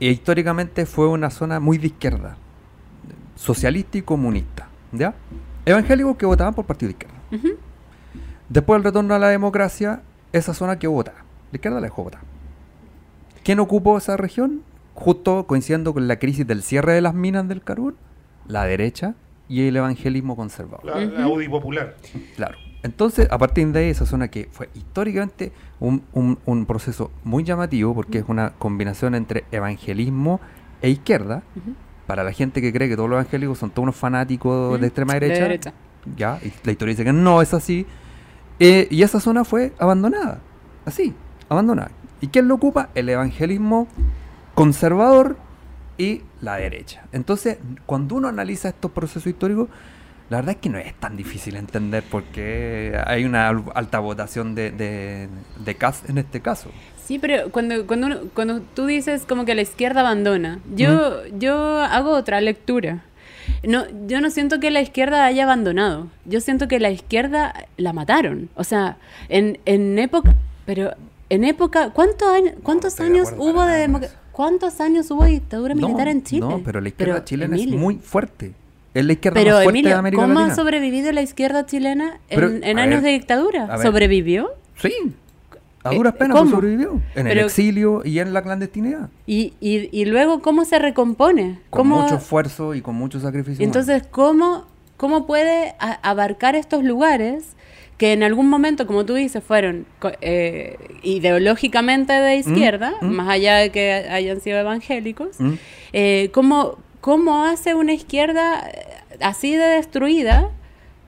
e 0.00 0.10
históricamente 0.10 0.84
fue 0.84 1.08
una 1.08 1.30
zona 1.30 1.60
muy 1.60 1.78
de 1.78 1.86
izquierda, 1.86 2.36
socialista 3.36 3.96
y 3.96 4.02
comunista. 4.02 4.68
¿ya? 4.92 5.14
Evangélicos 5.64 6.16
que 6.16 6.26
votaban 6.26 6.52
por 6.54 6.66
partido 6.66 6.88
de 6.88 6.92
izquierda. 6.92 7.58
Después 8.50 8.76
del 8.76 8.84
retorno 8.84 9.14
a 9.14 9.18
la 9.18 9.28
democracia, 9.28 10.02
esa 10.32 10.52
zona 10.52 10.78
que 10.78 10.86
vota, 10.86 11.14
la 11.50 11.56
izquierda 11.56 11.80
la 11.80 11.86
dejó 11.86 12.04
votar. 12.04 12.20
¿Quién 13.44 13.60
ocupó 13.60 13.96
esa 13.96 14.18
región? 14.18 14.62
Justo 14.94 15.46
coincidiendo 15.46 15.94
con 15.94 16.06
la 16.06 16.18
crisis 16.18 16.46
del 16.46 16.62
cierre 16.62 16.92
de 16.92 17.00
las 17.00 17.14
minas 17.14 17.48
del 17.48 17.62
carbón, 17.62 17.96
la 18.46 18.64
derecha 18.64 19.14
y 19.48 19.66
el 19.66 19.76
evangelismo 19.76 20.36
conservador. 20.36 20.84
La, 20.84 21.26
UDI 21.26 21.48
popular. 21.48 21.96
Claro. 22.36 22.58
Entonces, 22.82 23.28
a 23.30 23.38
partir 23.38 23.68
de 23.68 23.80
ahí, 23.80 23.90
esa 23.90 24.06
zona 24.06 24.28
que 24.28 24.48
fue 24.52 24.68
históricamente 24.74 25.52
un, 25.80 26.02
un, 26.12 26.66
proceso 26.66 27.10
muy 27.24 27.42
llamativo, 27.42 27.94
porque 27.94 28.18
es 28.18 28.24
una 28.28 28.50
combinación 28.50 29.14
entre 29.14 29.44
evangelismo 29.50 30.40
e 30.80 30.90
izquierda, 30.90 31.42
para 32.06 32.22
la 32.22 32.32
gente 32.32 32.60
que 32.60 32.72
cree 32.72 32.88
que 32.88 32.94
todos 32.94 33.10
los 33.10 33.16
evangélicos 33.16 33.58
son 33.58 33.70
todos 33.70 33.82
unos 33.84 33.96
fanáticos 33.96 34.80
de 34.80 34.86
extrema 34.86 35.14
derecha, 35.14 35.72
ya, 36.16 36.38
y 36.42 36.52
la 36.64 36.72
historia 36.72 36.92
dice 36.92 37.04
que 37.04 37.12
no 37.12 37.42
es 37.42 37.52
así, 37.52 37.84
eh, 38.60 38.86
y 38.90 39.02
esa 39.02 39.18
zona 39.18 39.44
fue 39.44 39.72
abandonada, 39.78 40.40
así, 40.86 41.14
abandonada. 41.48 41.90
¿Y 42.20 42.28
quién 42.28 42.48
lo 42.48 42.54
ocupa? 42.54 42.90
El 42.94 43.08
evangelismo 43.08 43.88
conservador 44.54 45.36
y 45.98 46.22
la 46.40 46.56
derecha. 46.56 47.02
Entonces, 47.12 47.58
cuando 47.84 48.14
uno 48.14 48.28
analiza 48.28 48.68
estos 48.68 48.92
procesos 48.92 49.26
históricos, 49.26 49.68
la 50.30 50.38
verdad 50.38 50.54
es 50.54 50.60
que 50.60 50.68
no 50.68 50.78
es 50.78 50.94
tan 50.94 51.16
difícil 51.16 51.56
entender 51.56 52.02
por 52.04 52.22
qué 52.24 52.98
hay 53.06 53.24
una 53.24 53.48
alta 53.48 53.98
votación 53.98 54.54
de, 54.54 54.70
de, 54.70 55.28
de 55.64 55.76
en 56.08 56.18
este 56.18 56.40
caso. 56.40 56.70
Sí, 57.02 57.18
pero 57.18 57.50
cuando, 57.50 57.86
cuando, 57.86 58.28
cuando 58.34 58.60
tú 58.60 58.86
dices 58.86 59.24
como 59.26 59.46
que 59.46 59.54
la 59.54 59.62
izquierda 59.62 60.00
abandona, 60.00 60.60
yo, 60.74 61.26
yo 61.38 61.80
hago 61.80 62.10
otra 62.10 62.40
lectura. 62.42 63.02
No, 63.66 63.86
yo 64.06 64.20
no 64.20 64.28
siento 64.28 64.60
que 64.60 64.70
la 64.70 64.82
izquierda 64.82 65.24
haya 65.24 65.44
abandonado. 65.44 66.08
Yo 66.26 66.42
siento 66.42 66.68
que 66.68 66.78
la 66.78 66.90
izquierda 66.90 67.54
la 67.78 67.94
mataron. 67.94 68.50
O 68.54 68.64
sea, 68.64 68.98
en, 69.30 69.58
en 69.64 69.98
época, 69.98 70.34
pero 70.66 70.92
en 71.30 71.44
época, 71.44 71.90
¿cuántos 71.90 72.28
años, 72.28 72.54
cuántos 72.62 73.00
años 73.00 73.32
hubo 73.38 73.64
de 73.64 73.78
democracia? 73.78 74.18
¿Cuántos 74.38 74.80
años 74.80 75.10
hubo 75.10 75.24
dictadura 75.24 75.74
militar 75.74 76.06
en 76.06 76.22
Chile? 76.22 76.46
No, 76.46 76.62
pero 76.64 76.80
la 76.80 76.86
izquierda 76.90 77.24
chilena 77.24 77.56
es 77.56 77.66
muy 77.66 77.96
fuerte. 77.96 78.54
Es 78.94 79.04
la 79.04 79.14
izquierda 79.14 79.42
más 79.42 79.64
fuerte 79.64 79.82
de 79.82 79.92
América 79.92 80.22
¿cómo 80.22 80.38
ha 80.38 80.54
sobrevivido 80.54 81.10
la 81.10 81.22
izquierda 81.22 81.66
chilena 81.66 82.20
en, 82.28 82.78
años 82.78 83.02
de 83.02 83.10
dictadura? 83.10 83.82
¿Sobrevivió? 83.82 84.50
Sí. 84.76 84.92
A 85.82 85.92
duras 85.92 86.14
eh, 86.14 86.18
penas 86.18 86.50
sobrevivió. 86.50 87.02
En 87.16 87.26
el 87.26 87.38
exilio 87.40 88.02
y 88.04 88.20
en 88.20 88.32
la 88.32 88.42
clandestinidad. 88.42 89.08
Y, 89.26 89.54
y, 89.58 89.88
y 89.90 90.04
luego, 90.04 90.40
¿cómo 90.40 90.64
se 90.64 90.78
recompone? 90.78 91.58
Con 91.68 91.88
mucho 91.88 92.14
esfuerzo 92.14 92.76
y 92.76 92.80
con 92.80 92.94
mucho 92.94 93.18
sacrificio. 93.18 93.64
Entonces, 93.64 94.04
¿cómo, 94.08 94.66
¿cómo 94.96 95.26
puede 95.26 95.74
abarcar 95.80 96.54
estos 96.54 96.84
lugares 96.84 97.56
que 97.98 98.12
en 98.12 98.22
algún 98.22 98.48
momento, 98.48 98.86
como 98.86 99.04
tú 99.04 99.14
dices, 99.14 99.42
fueron 99.42 99.84
eh, 100.20 100.78
ideológicamente 101.02 102.12
de 102.12 102.36
mm, 102.36 102.38
izquierda, 102.38 102.94
mm. 103.02 103.06
más 103.06 103.28
allá 103.28 103.56
de 103.56 103.70
que 103.70 103.92
hayan 103.92 104.40
sido 104.40 104.58
evangélicos, 104.58 105.38
mm. 105.40 105.54
eh, 105.92 106.30
¿cómo, 106.32 106.78
hace 107.44 107.74
una 107.74 107.92
izquierda 107.92 108.68
eh, 108.68 108.86
así 109.20 109.52
de 109.56 109.64
destruida 109.64 110.48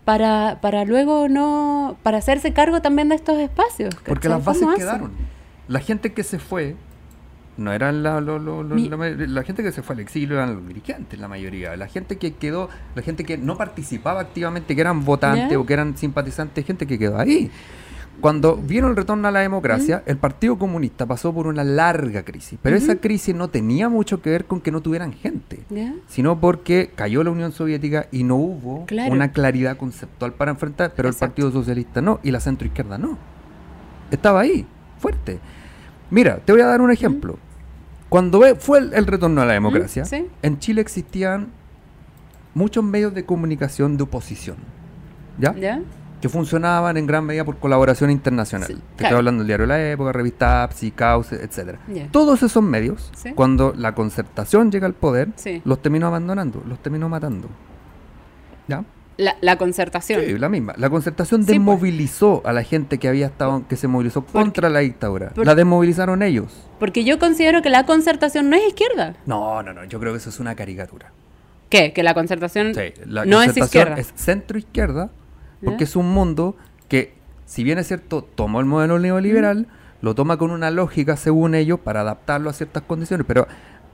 para, 0.05 0.59
para 0.61 0.85
luego 0.85 1.29
no, 1.29 1.97
para 2.03 2.19
hacerse 2.19 2.53
cargo 2.53 2.83
también 2.83 3.09
de 3.09 3.15
estos 3.15 3.39
espacios? 3.39 3.95
Porque 4.05 4.29
las 4.29 4.45
bases 4.45 4.67
quedaron. 4.77 5.13
La 5.69 5.79
gente 5.79 6.13
que 6.13 6.25
se 6.25 6.41
fue 6.41 6.75
no 7.57 7.73
eran 7.73 8.03
la, 8.03 8.21
la, 8.21 9.43
gente 9.43 9.63
que 9.63 9.73
se 9.73 9.83
fue 9.83 9.95
al 9.95 10.01
exilio, 10.01 10.37
eran 10.37 10.55
los 10.55 10.67
dirigentes, 10.67 11.19
la 11.19 11.29
mayoría. 11.29 11.77
La 11.77 11.89
gente 11.89 12.17
que 12.17 12.35
quedó, 12.35 12.71
la 12.95 13.03
gente 13.03 13.25
que 13.25 13.37
no 13.37 13.57
participaba 13.57 14.21
activamente, 14.21 14.75
que 14.75 14.81
eran 14.81 15.05
votantes 15.05 15.57
o 15.57 15.67
que 15.67 15.73
eran 15.73 15.97
simpatizantes, 15.97 16.65
gente 16.65 16.87
que 16.87 16.99
quedó 16.99 17.19
ahí. 17.19 17.51
Cuando 18.21 18.57
vino 18.57 18.89
el 18.89 18.97
retorno 18.97 19.29
a 19.29 19.31
la 19.31 19.41
democracia, 19.41 20.03
el 20.05 20.19
Partido 20.19 20.59
Comunista 20.59 21.07
pasó 21.07 21.33
por 21.33 21.47
una 21.47 21.65
larga 21.65 22.23
crisis, 22.23 22.59
pero 22.63 22.77
esa 22.77 22.97
crisis 22.97 23.35
no 23.35 23.49
tenía 23.49 23.89
mucho 23.89 24.21
que 24.21 24.29
ver 24.29 24.45
con 24.45 24.61
que 24.61 24.71
no 24.71 24.83
tuvieran 24.83 25.13
gente, 25.13 25.61
sino 26.07 26.39
porque 26.39 26.91
cayó 26.95 27.25
la 27.25 27.31
Unión 27.31 27.53
Soviética 27.53 28.09
y 28.11 28.25
no 28.25 28.37
hubo 28.37 28.87
una 29.09 29.33
claridad 29.33 29.77
conceptual 29.79 30.35
para 30.35 30.51
enfrentar, 30.51 30.93
pero 30.95 31.09
el 31.09 31.15
Partido 31.15 31.51
Socialista 31.51 32.03
no 32.03 32.21
y 32.23 32.31
la 32.31 32.41
centroizquierda 32.41 32.99
no. 32.99 33.17
Estaba 34.11 34.41
ahí, 34.41 34.67
fuerte. 34.99 35.39
Mira, 36.11 36.39
te 36.39 36.53
voy 36.53 36.61
a 36.61 36.67
dar 36.67 36.81
un 36.81 36.91
ejemplo. 36.91 37.39
Cuando 38.09 38.43
fue 38.57 38.79
el, 38.79 39.07
retorno 39.07 39.41
a 39.41 39.47
la 39.47 39.53
democracia, 39.53 40.05
en 40.43 40.59
Chile 40.59 40.81
existían 40.81 41.49
muchos 42.55 42.83
medios 42.83 43.15
de 43.15 43.25
comunicación 43.25 43.97
de 43.97 44.03
oposición. 44.03 44.57
¿Ya? 45.39 45.81
Que 46.21 46.29
funcionaban 46.29 46.97
en 46.97 47.07
gran 47.07 47.25
medida 47.25 47.45
por 47.45 47.59
colaboración 47.59 48.11
internacional. 48.11 48.69
Te 48.97 49.05
estoy 49.05 49.17
hablando 49.17 49.41
del 49.41 49.47
diario 49.47 49.67
La 49.67 49.91
Época, 49.91 50.13
revista 50.13 50.65
APSI, 50.65 50.91
Cauce, 50.91 51.37
etc. 51.37 51.79
Todos 52.11 52.43
esos 52.43 52.63
medios, 52.63 53.13
cuando 53.37 53.73
la 53.77 53.95
concertación 53.95 54.71
llega 54.73 54.87
al 54.87 54.95
poder, 54.95 55.29
los 55.65 55.81
terminó 55.81 56.09
abandonando, 56.09 56.63
los 56.67 56.81
terminó 56.81 57.09
matando. 57.09 57.49
¿Ya? 58.67 58.85
La, 59.21 59.57
concertación. 59.57 60.23
Sí, 60.25 60.39
la 60.39 60.49
misma. 60.49 60.75
La 60.77 60.89
concertación 60.89 61.43
pues. 61.43 61.49
desmovilizó 61.49 62.43
a 62.45 62.53
la 62.53 62.63
gente 62.63 62.99
que 62.99 63.09
había 63.09 63.27
estado, 63.27 63.67
que 63.69 63.77
se 63.77 63.87
movilizó 63.87 64.25
contra 64.25 64.71
la 64.71 64.81
dictadura. 64.81 65.33
la 65.37 65.55
desmovilizaron 65.55 66.23
ellos. 66.23 66.53
Porque 66.79 67.05
yo 67.05 67.19
considero 67.19 67.61
que 67.61 67.69
la 67.69 67.85
concertación 67.85 68.49
no 68.49 68.57
es 68.57 68.67
izquierda. 68.69 69.17
No, 69.27 69.63
no, 69.63 69.75
no. 69.75 69.85
Yo 69.85 70.01
creo 70.01 70.13
que 70.13 70.19
eso 70.19 70.31
es 70.31 70.41
una 70.41 70.55
caricatura. 70.55 71.13
¿Qué? 71.69 71.93
Que 71.93 72.03
la 72.03 72.15
concertación 72.15 72.73
no 73.07 73.43
es 73.43 73.57
izquierda. 73.57 73.97
Es 73.97 74.13
centro 74.17 74.59
izquierda, 74.59 75.11
porque 75.63 75.85
es 75.85 75.97
un 75.97 76.11
mundo 76.13 76.57
que, 76.89 77.15
si 77.45 77.63
bien 77.63 77.79
es 77.79 77.89
cierto, 77.89 78.23
tomó 78.23 78.61
el 78.61 78.67
modelo 78.67 78.99
neoliberal, 78.99 79.67
lo 80.01 80.15
toma 80.15 80.39
con 80.39 80.51
una 80.51 80.71
lógica, 80.71 81.17
según 81.17 81.55
ellos, 81.55 81.79
para 81.79 82.01
adaptarlo 82.01 82.49
a 82.49 82.55
ciertas 82.55 82.83
condiciones. 82.85 83.27
Pero 83.29 83.47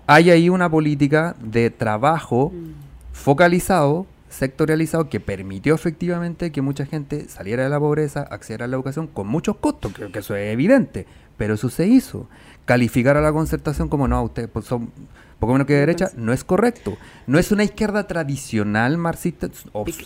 hay 0.06 0.30
ahí 0.30 0.48
una 0.48 0.70
política 0.70 1.34
de 1.40 1.70
trabajo 1.70 2.52
mm. 2.54 3.12
focalizado 3.12 4.06
sectorializado 4.36 5.08
que 5.08 5.20
permitió 5.20 5.74
efectivamente 5.74 6.52
que 6.52 6.62
mucha 6.62 6.86
gente 6.86 7.28
saliera 7.28 7.64
de 7.64 7.70
la 7.70 7.80
pobreza, 7.80 8.22
accediera 8.22 8.64
a 8.66 8.68
la 8.68 8.76
educación 8.76 9.06
con 9.06 9.26
muchos 9.26 9.56
costos, 9.56 9.92
creo 9.94 10.12
que 10.12 10.18
eso 10.20 10.36
es 10.36 10.52
evidente, 10.52 11.06
pero 11.36 11.54
eso 11.54 11.68
se 11.70 11.86
hizo. 11.86 12.28
Calificar 12.64 13.16
a 13.16 13.20
la 13.20 13.32
concertación 13.32 13.88
como 13.88 14.08
no, 14.08 14.22
ustedes 14.22 14.48
pues, 14.52 14.64
son 14.66 14.90
poco 15.38 15.52
menos 15.52 15.66
que 15.66 15.74
de 15.74 15.80
derecha, 15.80 16.10
no 16.16 16.32
es 16.32 16.44
correcto. 16.44 16.96
No 17.26 17.38
es 17.38 17.52
una 17.52 17.62
izquierda 17.64 18.06
tradicional 18.06 18.96
marxista, 18.98 19.48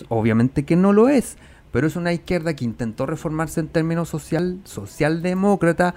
obviamente 0.09 0.63
que 0.65 0.75
no 0.75 0.91
lo 0.93 1.09
es, 1.09 1.37
pero 1.71 1.87
es 1.87 1.95
una 1.95 2.11
izquierda 2.13 2.53
que 2.53 2.65
intentó 2.65 3.05
reformarse 3.05 3.59
en 3.61 3.67
términos 3.69 4.09
social, 4.09 4.59
socialdemócrata, 4.65 5.95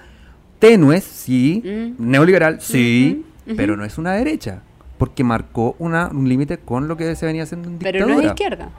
tenues, 0.59 1.03
sí, 1.03 1.61
Mm. 1.97 2.09
neoliberal, 2.11 2.61
sí, 2.61 3.25
ujú. 3.45 3.55
pero 3.57 3.75
no 3.77 3.83
es 3.85 3.97
una 3.97 4.13
derecha, 4.13 4.61
porque 4.97 5.23
marcó 5.23 5.75
una, 5.79 6.07
un 6.07 6.27
límite 6.29 6.57
con 6.57 6.87
lo 6.87 6.97
que 6.97 7.15
se 7.15 7.25
venía 7.25 7.43
haciendo 7.43 7.67
en 7.69 7.77
Pero 7.79 7.99
dictadura. 7.99 8.15
no 8.15 8.21
es 8.21 8.27
izquierda. 8.27 8.69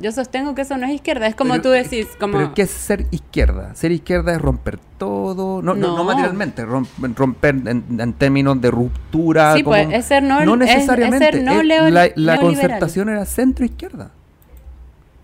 Yo 0.00 0.12
sostengo 0.12 0.54
que 0.54 0.62
eso 0.62 0.76
no 0.78 0.86
es 0.86 0.92
izquierda. 0.92 1.26
Es 1.26 1.34
como 1.34 1.50
Pero- 1.54 1.62
tú 1.64 1.68
decís, 1.70 2.06
como... 2.20 2.34
Pero 2.38 2.54
¿qué 2.54 2.62
es 2.62 2.70
ser 2.70 3.06
izquierda? 3.10 3.74
Ser 3.74 3.90
izquierda 3.90 4.32
es 4.32 4.40
romper 4.40 4.78
todo, 4.96 5.60
no, 5.60 5.74
no. 5.74 5.88
no 5.88 5.96
No. 5.96 6.04
materialmente, 6.04 6.64
rom- 6.64 6.86
romper 7.16 7.56
en, 7.66 7.84
en 7.98 8.12
términos 8.12 8.60
de 8.60 8.70
ruptura. 8.70 9.54
Sí, 9.56 9.64
pues, 9.64 9.88
es 9.90 10.04
ser 10.04 10.22
no- 10.22 10.38
es- 10.38 10.48
es 10.48 10.56
necesariamente. 10.56 11.32
ser 11.32 11.42
no 11.42 11.62
leo- 11.64 11.90
la, 12.14 12.38
concertación 12.38 13.08
era 13.08 13.24
centro-izquierda. 13.24 14.12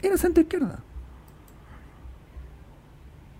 Era 0.02 0.16
centro-izquierda. 0.16 0.80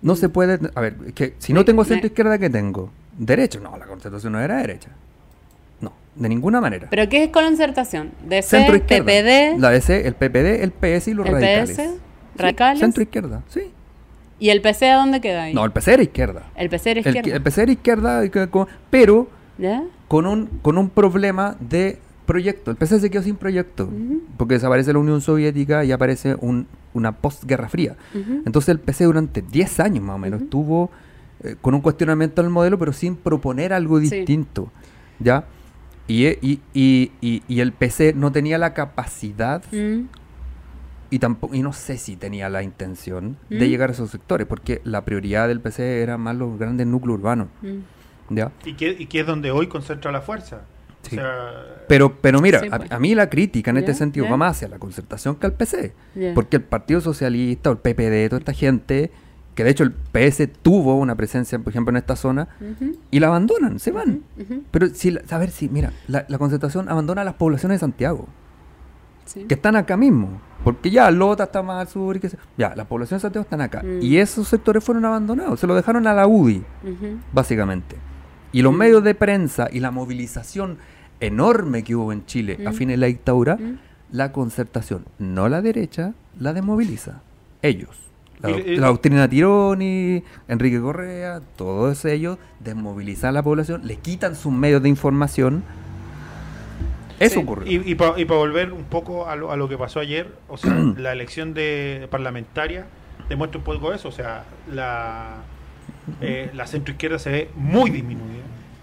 No 0.02 0.16
se 0.16 0.28
puede. 0.28 0.58
A 0.74 0.80
ver, 0.80 0.96
es 1.06 1.12
que 1.14 1.34
si 1.38 1.52
no 1.52 1.64
tengo 1.64 1.84
centro-izquierda, 1.84 2.38
¿qué 2.38 2.50
tengo? 2.50 2.90
¿Derecho? 3.18 3.60
No, 3.60 3.76
la 3.76 3.86
concertación 3.86 4.32
no 4.34 4.40
era 4.40 4.56
derecha. 4.58 4.90
De 6.16 6.28
ninguna 6.28 6.60
manera. 6.60 6.86
¿Pero 6.90 7.08
qué 7.08 7.24
es 7.24 7.30
concertación? 7.30 8.12
DC, 8.28 8.48
Centro-izquierda. 8.48 9.04
PPD, 9.04 9.58
La 9.60 9.70
DC, 9.70 10.06
el 10.06 10.14
PPD, 10.14 10.62
el 10.62 10.70
PS 10.70 11.08
y 11.08 11.14
los 11.14 11.26
el 11.26 11.32
radicales. 11.32 11.70
PS, 11.70 11.76
Sí, 11.76 11.90
radicales. 12.36 12.80
Centro-izquierda, 12.80 13.42
sí. 13.48 13.60
¿Y 14.38 14.50
el 14.50 14.60
PC 14.60 14.90
a 14.90 14.96
dónde 14.96 15.20
queda 15.20 15.44
ahí? 15.44 15.54
No, 15.54 15.64
el 15.64 15.70
PC 15.72 15.94
era 15.94 16.02
izquierda. 16.02 16.42
el 16.56 16.68
PC 16.68 16.90
era 16.90 17.00
izquierda. 17.00 17.36
el 17.36 17.42
PC 17.42 17.62
era 17.62 17.72
izquierda, 17.72 18.22
pero 18.90 19.28
¿Ya? 19.58 19.82
con 20.08 20.26
un, 20.26 20.46
con 20.62 20.76
un 20.78 20.90
problema 20.90 21.56
de 21.60 21.98
proyecto. 22.26 22.70
El 22.70 22.76
PC 22.76 23.00
se 23.00 23.10
quedó 23.10 23.22
sin 23.22 23.36
proyecto, 23.36 23.88
porque 24.36 24.54
desaparece 24.54 24.92
la 24.92 24.98
Unión 24.98 25.20
Soviética 25.20 25.84
y 25.84 25.92
aparece 25.92 26.36
un, 26.40 26.66
una 26.94 27.12
postguerra 27.12 27.68
fría. 27.68 27.96
Entonces 28.44 28.68
el 28.70 28.80
PC 28.80 29.04
durante 29.04 29.42
10 29.42 29.80
años 29.80 30.02
más 30.04 30.16
o 30.16 30.18
menos 30.18 30.42
estuvo 30.42 30.90
eh, 31.42 31.56
con 31.60 31.74
un 31.74 31.80
cuestionamiento 31.80 32.40
del 32.42 32.50
modelo, 32.50 32.78
pero 32.78 32.92
sin 32.92 33.16
proponer 33.16 33.72
algo 33.72 33.98
Sí. 34.00 34.10
distinto. 34.10 34.70
¿Ya? 35.20 35.44
Y, 36.06 36.26
e- 36.26 36.38
y, 36.42 36.60
y, 36.74 37.12
y- 37.20 37.42
y 37.48 37.60
el 37.60 37.72
PC 37.72 38.12
no 38.14 38.30
tenía 38.32 38.58
la 38.58 38.74
capacidad 38.74 39.62
Mm. 39.72 40.02
y 41.10 41.18
tampoco 41.18 41.54
y 41.54 41.62
no 41.62 41.72
sé 41.72 41.96
si 41.96 42.16
tenía 42.16 42.48
la 42.48 42.62
intención 42.62 43.36
¿Mm? 43.48 43.58
de 43.58 43.68
llegar 43.68 43.90
a 43.90 43.92
esos 43.92 44.10
sectores, 44.10 44.46
porque 44.46 44.80
la 44.84 45.04
prioridad 45.04 45.48
del 45.48 45.60
PC 45.60 46.02
era 46.02 46.18
más 46.18 46.36
los 46.36 46.58
grandes 46.58 46.86
núcleos 46.86 47.18
urbanos. 47.18 47.48
Mm. 47.62 48.34
¿Ya? 48.34 48.52
Y 48.64 48.74
que, 48.74 48.88
y 48.98 49.06
que 49.06 49.20
es 49.20 49.26
donde 49.26 49.50
hoy 49.50 49.66
concentra 49.66 50.10
la 50.10 50.20
fuerza. 50.22 50.62
Sí. 51.02 51.16
O 51.16 51.20
sea, 51.20 51.84
Pero, 51.88 52.16
pero 52.22 52.40
mira, 52.40 52.60
Sí, 52.60 52.68
a, 52.70 52.78
pues. 52.78 52.90
a 52.90 52.98
mí 52.98 53.14
la 53.14 53.28
crítica 53.28 53.70
en 53.70 53.76
este 53.76 53.92
sentido 53.92 54.26
va 54.30 54.38
más 54.38 54.56
hacia 54.56 54.68
la 54.68 54.78
concertación 54.78 55.36
que 55.36 55.44
al 55.46 55.52
PC. 55.52 55.92
Porque 56.34 56.56
el 56.56 56.62
Partido 56.62 57.02
Socialista 57.02 57.68
o 57.68 57.74
el 57.74 57.78
PPD, 57.78 58.28
toda 58.30 58.38
esta 58.38 58.54
gente, 58.54 59.10
que 59.54 59.64
de 59.64 59.70
hecho 59.70 59.84
el 59.84 59.92
PS 59.92 60.48
tuvo 60.62 60.96
una 60.96 61.14
presencia, 61.14 61.58
por 61.58 61.70
ejemplo, 61.70 61.90
en 61.90 61.96
esta 61.96 62.16
zona, 62.16 62.48
y 63.10 63.20
la 63.20 63.28
abandonan, 63.28 63.78
se 63.78 63.90
van. 63.92 64.22
Pero 64.70 64.88
si, 64.88 65.16
a 65.30 65.38
ver 65.38 65.50
si, 65.50 65.68
mira, 65.68 65.92
la, 66.08 66.24
la 66.28 66.38
concertación 66.38 66.88
abandona 66.88 67.22
a 67.22 67.24
las 67.24 67.34
poblaciones 67.34 67.76
de 67.76 67.80
Santiago, 67.80 68.26
Sí. 69.26 69.44
que 69.44 69.54
están 69.54 69.74
acá 69.74 69.96
mismo. 69.96 70.38
Porque 70.64 70.90
ya 70.90 71.10
Lota 71.10 71.44
está 71.44 71.62
más 71.62 71.80
al 71.80 71.88
sur 71.88 72.14
y 72.16 72.20
que 72.20 72.28
se- 72.28 72.36
Ya, 72.58 72.74
las 72.76 72.86
poblaciones 72.86 73.22
de 73.22 73.26
Santiago 73.26 73.42
están 73.44 73.62
acá. 73.62 73.82
Mm. 73.82 74.02
Y 74.02 74.18
esos 74.18 74.46
sectores 74.48 74.84
fueron 74.84 75.04
abandonados, 75.06 75.58
se 75.60 75.66
lo 75.66 75.74
dejaron 75.74 76.06
a 76.06 76.12
la 76.12 76.26
UDI 76.26 76.62
básicamente. 77.32 77.96
Y 78.52 78.60
los 78.62 78.74
medios 78.74 79.02
de 79.02 79.14
prensa 79.14 79.68
y 79.72 79.80
la 79.80 79.90
movilización 79.90 80.76
enorme 81.20 81.84
que 81.84 81.94
hubo 81.96 82.12
en 82.12 82.26
Chile 82.26 82.58
a 82.66 82.70
Mm. 82.70 82.74
fines 82.74 82.92
de 82.94 82.98
la 82.98 83.06
dictadura, 83.06 83.56
Mm. 83.56 83.78
la 84.12 84.30
concertación, 84.32 85.06
no 85.18 85.48
la 85.48 85.62
derecha, 85.62 86.12
la 86.38 86.52
desmoviliza. 86.52 87.20
Ellos. 87.62 88.03
La, 88.48 88.58
Y- 88.58 88.76
la 88.76 88.86
doctrina 88.88 89.28
Tironi, 89.28 90.22
Enrique 90.48 90.80
Correa, 90.80 91.40
todos 91.56 92.04
ellos 92.04 92.38
desmovilizan 92.60 93.30
a 93.30 93.32
la 93.32 93.42
población, 93.42 93.82
le 93.86 93.96
quitan 93.96 94.36
sus 94.36 94.52
medios 94.52 94.82
de 94.82 94.88
información. 94.88 95.62
Eso 97.20 97.34
Sí, 97.36 97.40
ocurrió. 97.40 97.70
Y, 97.70 97.90
y 97.90 97.94
para 97.94 98.38
volver 98.38 98.72
un 98.72 98.84
poco 98.84 99.28
a 99.28 99.36
lo, 99.36 99.52
a 99.52 99.56
lo 99.56 99.68
que 99.68 99.78
pasó 99.78 100.00
ayer, 100.00 100.28
o 100.48 100.56
sea, 100.56 100.74
la 100.98 101.12
elección 101.12 101.54
de 101.54 102.08
parlamentaria 102.10 102.86
demuestra 103.28 103.58
un 103.58 103.64
poco 103.64 103.92
eso, 103.92 104.08
o 104.08 104.12
sea, 104.12 104.44
la, 104.72 105.36
eh, 106.20 106.50
la 106.54 106.66
centroizquierda 106.66 107.18
se 107.18 107.30
ve 107.30 107.50
muy 107.54 107.90
disminuida, 107.90 108.42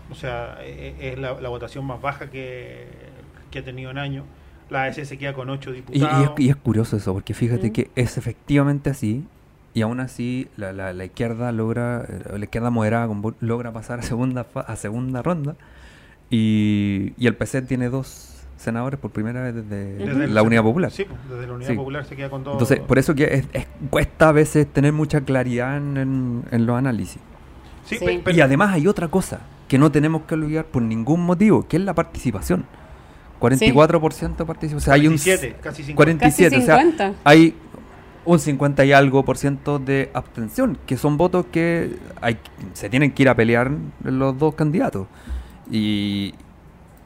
o 0.09 0.15
sea, 0.15 0.57
eh, 0.61 0.95
es 1.13 1.19
la, 1.19 1.39
la 1.41 1.49
votación 1.49 1.85
más 1.85 2.01
baja 2.01 2.29
que, 2.31 2.87
que 3.51 3.59
ha 3.59 3.63
tenido 3.63 3.91
en 3.91 3.97
años, 3.97 4.23
la 4.69 4.85
AS 4.85 4.95
se 4.95 5.17
queda 5.17 5.33
con 5.33 5.49
ocho 5.49 5.71
Y, 5.71 5.73
y 5.73 5.79
es, 5.79 5.85
diputados. 5.85 6.39
y 6.39 6.49
es 6.49 6.55
curioso 6.55 6.95
eso, 6.97 7.13
porque 7.13 7.33
fíjate 7.33 7.69
Mm. 7.69 7.73
que 7.73 7.91
es 7.95 8.17
efectivamente 8.17 8.89
así, 8.89 9.25
y 9.73 9.81
aún 9.81 9.99
así 9.99 10.47
la, 10.57 10.73
la- 10.73 10.93
la 10.93 11.05
izquierda 11.05 11.51
logra, 11.51 12.03
eh, 12.07 12.37
la 12.37 12.43
izquierda 12.45 12.69
moderada 12.69 13.07
logra 13.39 13.71
pasar 13.71 13.99
a 13.99 14.01
segunda 14.03 14.43
fa- 14.43 14.61
a 14.61 14.75
segunda 14.75 15.21
ronda, 15.21 15.55
y, 16.29 17.13
y 17.17 17.27
el 17.27 17.35
PC 17.35 17.61
tiene 17.63 17.89
dos 17.89 18.27
senadores 18.57 18.99
por 18.99 19.11
primera 19.11 19.41
vez 19.41 19.55
desde, 19.55 19.95
Desde 19.95 20.25
el- 20.25 20.33
la 20.33 20.43
Unidad 20.43 20.63
Popular. 20.63 20.91
Sí, 20.91 21.05
pues, 21.05 21.17
desde 21.29 21.47
la 21.47 21.53
Unidad 21.53 21.69
Sí. 21.71 21.75
Popular 21.75 22.05
se 22.05 22.15
queda 22.15 22.29
con 22.29 22.43
dos. 22.43 22.53
Entonces, 22.53 22.79
por 22.79 22.99
eso 22.99 23.15
que 23.15 23.23
es- 23.33 23.47
es- 23.53 23.67
cuesta 23.89 24.29
a 24.29 24.31
veces 24.31 24.67
tener 24.71 24.93
mucha 24.93 25.21
claridad 25.21 25.77
en, 25.77 25.97
en- 25.97 26.43
en 26.51 26.65
los 26.65 26.77
análisis. 26.77 27.19
Sí, 27.85 27.97
Sí. 27.97 28.05
pe- 28.05 28.21
pero- 28.23 28.37
y 28.37 28.41
además 28.41 28.73
hay 28.73 28.87
otra 28.87 29.07
cosa 29.07 29.41
que 29.67 29.77
no 29.77 29.91
tenemos 29.91 30.23
que 30.23 30.35
olvidar 30.35 30.65
por 30.65 30.81
ningún 30.83 31.21
motivo, 31.25 31.67
que 31.67 31.77
es 31.77 31.83
la 31.83 31.93
participación. 31.95 32.65
44% 33.39 34.43
de 34.43 34.45
participación. 34.45 34.77
O 34.77 34.79
sea, 34.81 34.93
hay 34.93 35.07
un 35.07 35.13
47, 35.17 35.55
casi 35.61 35.83
50. 35.83 35.95
47, 35.95 36.55
Casi 36.57 36.61
o 36.61 36.65
sea, 36.65 36.77
50. 36.79 37.13
hay 37.23 37.55
un 38.25 38.39
50 38.39 38.85
y 38.85 38.93
algo 38.93 39.23
por 39.25 39.37
ciento 39.37 39.79
de 39.79 40.09
abstención, 40.13 40.77
que 40.85 40.97
son 40.97 41.17
votos 41.17 41.45
que 41.51 41.95
hay, 42.21 42.37
se 42.73 42.89
tienen 42.89 43.11
que 43.11 43.23
ir 43.23 43.29
a 43.29 43.35
pelear 43.35 43.71
los 44.03 44.37
dos 44.37 44.53
candidatos. 44.55 45.07
Y, 45.69 46.33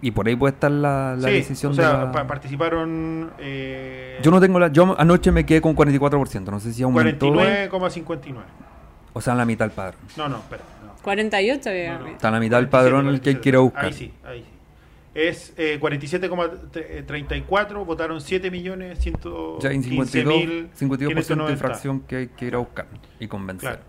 y 0.02 0.12
por 0.12 0.28
ahí 0.28 0.36
puede 0.36 0.54
estar 0.54 0.72
la, 0.72 1.16
la 1.18 1.28
Sí, 1.30 1.34
decisión 1.36 1.72
o 1.72 1.76
sea, 1.76 1.88
de 2.00 2.06
la- 2.06 2.12
pa- 2.12 2.28
participaron. 2.28 3.32
Eh, 3.40 4.20
Yo 4.22 4.32
no 4.32 4.40
tengo 4.42 4.60
la... 4.60 4.68
Yo 4.70 4.96
anoche 5.00 5.32
me 5.32 5.46
quedé 5.46 5.62
con 5.62 5.76
44%, 5.76 6.44
no 6.52 6.60
sé 6.60 6.74
si 6.74 6.84
aumentó. 6.84 7.32
49,59. 7.34 8.36
O 9.14 9.22
sea, 9.22 9.36
la 9.36 9.46
mitad 9.46 9.66
del 9.66 9.72
padrón. 9.74 10.00
No, 10.18 10.28
no, 10.28 10.38
espera. 10.38 10.64
no. 10.86 10.94
48 11.02 11.70
había 11.70 11.94
No, 11.94 12.00
no. 12.00 12.08
Está 12.08 12.32
la 12.32 12.40
mitad 12.40 12.58
del 12.58 12.68
padrón 12.70 13.08
el 13.08 13.22
que 13.22 13.40
47. 13.40 13.58
buscar. 13.58 13.86
Ahí 13.86 13.94
sí, 13.94 14.14
ahí 14.26 14.40
sí. 14.42 14.55
Es 15.16 15.54
eh, 15.58 15.80
47,34, 15.82 17.86
votaron 17.86 18.20
7 18.22 18.52
millones 18.52 19.00
Ya 19.00 19.12
hay 19.70 19.82
115 19.82 20.26
mil 20.26 20.70
52%, 20.72 20.76
52 20.76 21.00
de 21.00 21.08
590. 21.08 21.52
infracción 21.54 22.02
que 22.02 22.16
hay 22.18 22.28
que 22.28 22.46
ir 22.46 22.56
a 22.56 22.58
buscar 22.58 22.86
y 23.20 23.28
convencer. 23.28 23.70
Claro. 23.70 23.84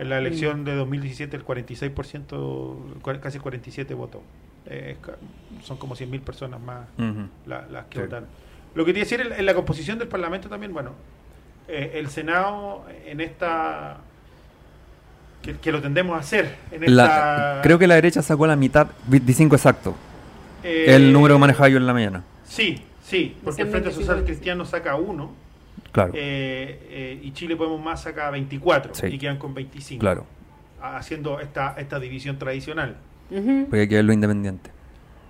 En 0.00 0.08
la 0.08 0.18
elección 0.18 0.64
de 0.64 0.74
2017 0.74 1.36
el 1.36 1.44
46%, 1.46 2.76
cua- 3.02 3.20
casi 3.20 3.38
47 3.38 3.94
votó. 3.94 4.22
Eh, 4.66 4.96
son 5.62 5.76
como 5.76 5.94
100.000 5.94 6.20
personas 6.22 6.60
más 6.60 6.88
la- 7.46 7.66
las 7.70 7.84
que 7.86 7.98
Sí. 8.00 8.04
votaron. 8.04 8.28
Lo 8.74 8.84
que 8.84 8.88
quería 8.92 9.04
decir 9.04 9.20
en, 9.20 9.32
en 9.32 9.46
la 9.46 9.54
composición 9.54 10.00
del 10.00 10.08
Parlamento 10.08 10.48
también, 10.48 10.72
bueno, 10.72 10.90
eh, 11.68 11.92
el 11.94 12.08
Senado 12.08 12.84
en 13.06 13.20
esta... 13.20 13.98
Que, 15.42 15.56
que 15.58 15.70
lo 15.70 15.80
tendemos 15.82 16.16
a 16.16 16.20
hacer 16.20 16.56
en 16.72 16.96
La- 16.96 17.04
esta... 17.04 17.60
creo 17.62 17.78
que 17.78 17.86
la 17.86 17.94
derecha 17.94 18.20
sacó 18.22 18.46
la 18.48 18.56
mitad, 18.56 18.88
25 19.06 19.54
exacto. 19.54 19.94
Eh, 20.64 20.86
el 20.88 21.12
número 21.12 21.34
que 21.36 21.40
manejaba 21.40 21.68
yo 21.68 21.76
en 21.76 21.86
la 21.86 21.92
mañana. 21.92 22.24
Sí, 22.44 22.80
sí, 23.02 23.36
porque 23.44 23.62
el 23.62 23.68
Frente 23.68 23.88
25, 23.90 24.00
Social 24.00 24.16
25. 24.16 24.26
Cristiano 24.26 24.64
saca 24.64 24.96
uno 24.96 25.32
Claro, 25.92 26.12
eh, 26.16 26.80
eh, 26.90 27.20
y 27.22 27.32
Chile 27.32 27.54
Podemos 27.56 27.80
Más 27.82 28.02
saca 28.02 28.30
24 28.30 28.94
Sí. 28.94 29.06
y 29.06 29.18
quedan 29.18 29.36
con 29.38 29.54
25. 29.54 30.00
claro. 30.00 30.26
Haciendo 30.82 31.40
esta, 31.40 31.74
esta 31.78 31.98
división 31.98 32.38
tradicional. 32.38 32.96
Porque 33.30 33.80
hay 33.80 33.88
que 33.88 33.94
verlo 33.96 34.12
independiente. 34.12 34.70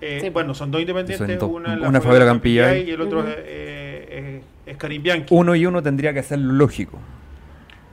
Eh, 0.01 0.18
Sí. 0.22 0.28
bueno, 0.30 0.53
son 0.55 0.70
dos 0.70 0.80
independientes, 0.80 1.26
Son 1.28 1.39
dos. 1.39 1.51
una, 1.51 1.89
Una 1.89 2.01
Fabiola 2.01 2.26
Campillay. 2.26 2.89
y 2.89 2.91
el 2.91 3.01
otro 3.01 3.26
es, 3.26 3.35
eh, 3.39 4.41
es- 4.66 4.72
es 4.72 4.76
Karim 4.76 5.03
Bianchi. 5.03 5.32
Uno 5.35 5.55
y 5.55 5.64
uno 5.66 5.82
tendría 5.82 6.12
que 6.12 6.22
ser 6.22 6.39
lo 6.41 6.53
lógico. 6.55 6.99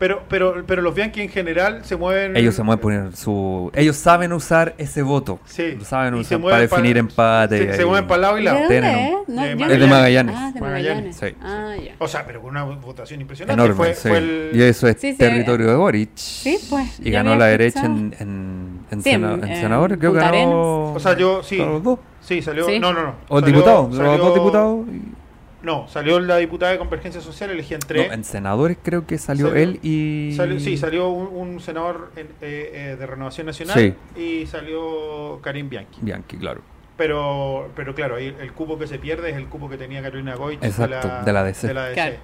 Pero, 0.02 0.24
pero, 0.28 0.64
pero 0.66 0.82
los 0.82 0.96
Bianchi 0.96 1.22
en 1.22 1.30
general 1.30 1.86
se 1.86 1.96
mueven. 1.96 2.36
Ellos 2.36 2.56
se 2.56 2.64
mueven 2.64 2.82
poner 2.82 3.16
su. 3.16 3.70
Ellos 3.76 3.96
saben 3.96 4.34
usar 4.34 4.74
ese 4.80 5.04
voto. 5.04 5.40
Sí. 5.46 5.76
Lo 5.78 5.86
saben 5.86 6.16
usar 6.16 6.42
para 6.42 6.58
definir 6.58 6.96
pa- 6.96 7.44
empate. 7.44 7.72
Se, 7.72 7.78
se 7.78 7.86
mueven 7.86 8.08
para 8.08 8.22
lado 8.24 8.38
y 8.40 8.42
¿De 8.42 8.46
lado. 8.46 8.58
dónde 8.62 8.82
Tienen 8.82 8.98
es? 8.98 9.28
de 9.28 9.34
Magallanes. 9.36 9.68
no- 9.68 9.74
Es 9.74 9.80
de 9.80 9.88
Magallanes. 9.88 10.36
Ah, 10.36 10.52
de 10.56 10.60
Magallanes. 10.60 11.16
Sí. 11.18 11.26
Ah, 11.40 11.76
ya. 11.86 11.94
O 12.00 12.08
sea, 12.08 12.26
pero 12.26 12.42
con 12.42 12.50
una 12.50 12.64
votación 12.64 13.22
impresionante. 13.22 13.54
Enorme, 13.62 13.76
fue, 13.76 13.94
sí. 13.94 14.08
fue 14.10 14.18
el, 14.18 14.50
Y 14.56 14.64
eso 14.64 14.88
es 14.88 14.96
Sí, 15.00 15.12
sí, 15.12 15.18
territorio 15.20 15.68
de 15.68 15.76
Boric. 15.76 16.10
Sí, 16.16 16.58
pues, 16.68 17.00
Y 17.00 17.12
ganó 17.12 17.36
la 17.36 17.46
derecha 17.46 17.86
en, 17.86 18.16
en, 18.20 18.80
en, 18.90 19.04
Sí, 19.04 19.12
sena- 19.12 19.34
en- 19.36 19.44
en 19.44 19.50
en 19.52 19.62
senadores. 19.62 20.00
Creo 20.00 20.14
que 20.14 20.20
ganó. 20.20 20.94
O 20.96 21.00
sea, 21.00 21.16
yo 21.16 21.44
sí. 21.44 21.58
los 21.58 21.84
dos. 21.84 22.00
Sí, 22.22 22.42
salió. 22.42 22.66
No, 22.80 22.92
no, 22.92 23.04
no. 23.04 23.16
O 23.30 23.40
diputados. 23.40 23.90
Los 23.90 23.98
salió- 23.98 24.18
dos 24.18 24.34
diputados. 24.34 24.86
y- 24.88 25.21
No, 25.64 25.88
salió 25.88 26.20
la 26.20 26.38
diputada 26.38 26.72
de 26.72 26.78
Convergencia 26.80 27.22
Social, 27.22 27.52
elegían 27.52 27.80
tres. 27.86 28.08
No, 28.08 28.14
en 28.14 28.24
senadores 28.24 28.78
creo 28.82 29.06
que 29.06 29.18
salió, 29.20 29.50
Salió- 29.50 29.62
él 29.64 29.80
y. 29.84 30.34
Salió- 30.36 30.60
sí, 30.60 30.76
salió 30.78 31.10
un, 31.10 31.28
un 31.28 31.60
senador 31.60 32.12
en- 32.16 32.28
eh, 32.42 32.72
eh, 32.74 32.96
de 33.00 33.06
Renovación 33.06 33.46
Nacional 33.48 33.78
Sí. 34.16 34.20
y 34.20 34.48
salió 34.48 35.40
Karim 35.44 35.70
Bianchi. 35.70 36.00
Bianchi, 36.02 36.38
claro. 36.38 36.62
Pero, 36.98 37.70
pero 37.76 37.96
claro, 37.96 38.18
el 38.18 38.52
cupo 38.54 38.78
que 38.78 38.86
se 38.88 39.00
pierde 39.00 39.30
es 39.32 39.36
el 39.38 39.48
cupo 39.48 39.70
que 39.70 39.78
tenía 39.78 40.02
Carolina 40.02 40.36
Goich 40.36 40.64
Exacto, 40.64 41.08
de 41.26 41.34
la 41.34 41.44
DC. 41.44 41.68
de 41.68 41.74
la 41.74 41.84
DC. 41.86 41.94
Claro. 41.96 42.16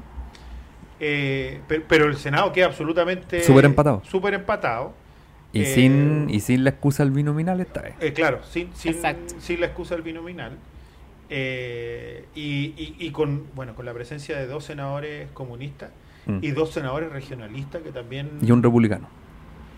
Eh, 1.00 1.62
pero, 1.68 1.84
pero 1.88 2.06
el 2.06 2.18
Senado 2.18 2.52
queda 2.52 2.68
absolutamente... 2.68 3.44
Súper 3.44 3.66
empatado. 3.66 4.02
Súper 4.06 4.34
empatado. 4.34 4.94
Y, 5.54 5.62
Eh, 5.62 5.66
sin, 5.66 6.28
y 6.30 6.40
sin 6.42 6.64
la 6.64 6.72
excusa 6.72 7.04
del 7.04 7.12
binominal 7.14 7.60
esta 7.62 7.82
vez. 7.82 7.96
Eh, 8.00 8.14
claro, 8.14 8.42
sin, 8.50 8.70
sin, 8.76 8.96
sin 9.40 9.60
la 9.62 9.68
excusa 9.68 9.96
del 9.96 10.04
binominal. 10.04 10.58
Eh, 11.30 12.26
y, 12.36 12.74
y- 12.78 12.96
y 13.00 13.12
con 13.12 13.44
bueno 13.54 13.76
con 13.76 13.86
la 13.86 13.94
presencia 13.94 14.38
de 14.38 14.48
dos 14.48 14.64
senadores 14.66 15.30
comunistas 15.34 15.90
Mm. 16.26 16.40
y 16.42 16.52
dos 16.52 16.72
senadores 16.74 17.10
regionalistas 17.10 17.82
que 17.82 17.92
también... 17.94 18.30
Y 18.42 18.52
un 18.52 18.62
republicano. 18.62 19.08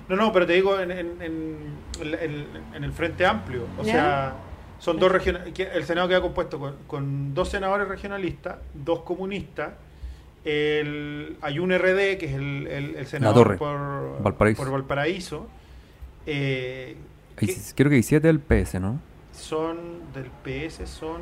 No, 0.07 0.15
no, 0.15 0.33
pero 0.33 0.47
te 0.47 0.53
digo 0.53 0.79
en, 0.79 0.89
en- 0.89 1.21
en- 1.21 1.57
en- 2.01 2.47
en 2.73 2.83
el 2.83 2.91
Frente 2.91 3.23
Amplio. 3.23 3.67
O 3.77 3.83
sea, 3.83 4.33
son 4.79 4.97
dos 4.97 5.11
regionales. 5.11 5.53
El 5.59 5.83
Senado 5.83 6.07
queda 6.07 6.21
compuesto 6.21 6.57
con, 6.57 6.75
con 6.87 7.35
dos 7.35 7.49
senadores 7.49 7.87
regionalistas, 7.87 8.57
dos 8.73 9.01
comunistas. 9.01 9.73
El, 10.43 11.37
hay 11.41 11.59
un 11.59 11.71
RD, 11.71 12.17
que 12.17 12.25
es 12.25 12.33
el, 12.33 12.65
el, 12.67 12.95
el 12.95 13.05
senador 13.05 13.55
por 13.59 14.21
Valparaíso. 14.23 14.63
por 14.63 14.71
Valparaíso, 14.71 15.47
eh, 16.25 16.95
que 17.35 17.55
creo 17.75 17.89
que 17.89 17.97
hay 17.97 18.03
siete 18.03 18.25
del 18.27 18.39
PS, 18.39 18.79
¿no? 18.79 18.99
Son 19.39 20.11
del 20.13 20.29
PS, 20.43 20.85
son. 20.87 21.21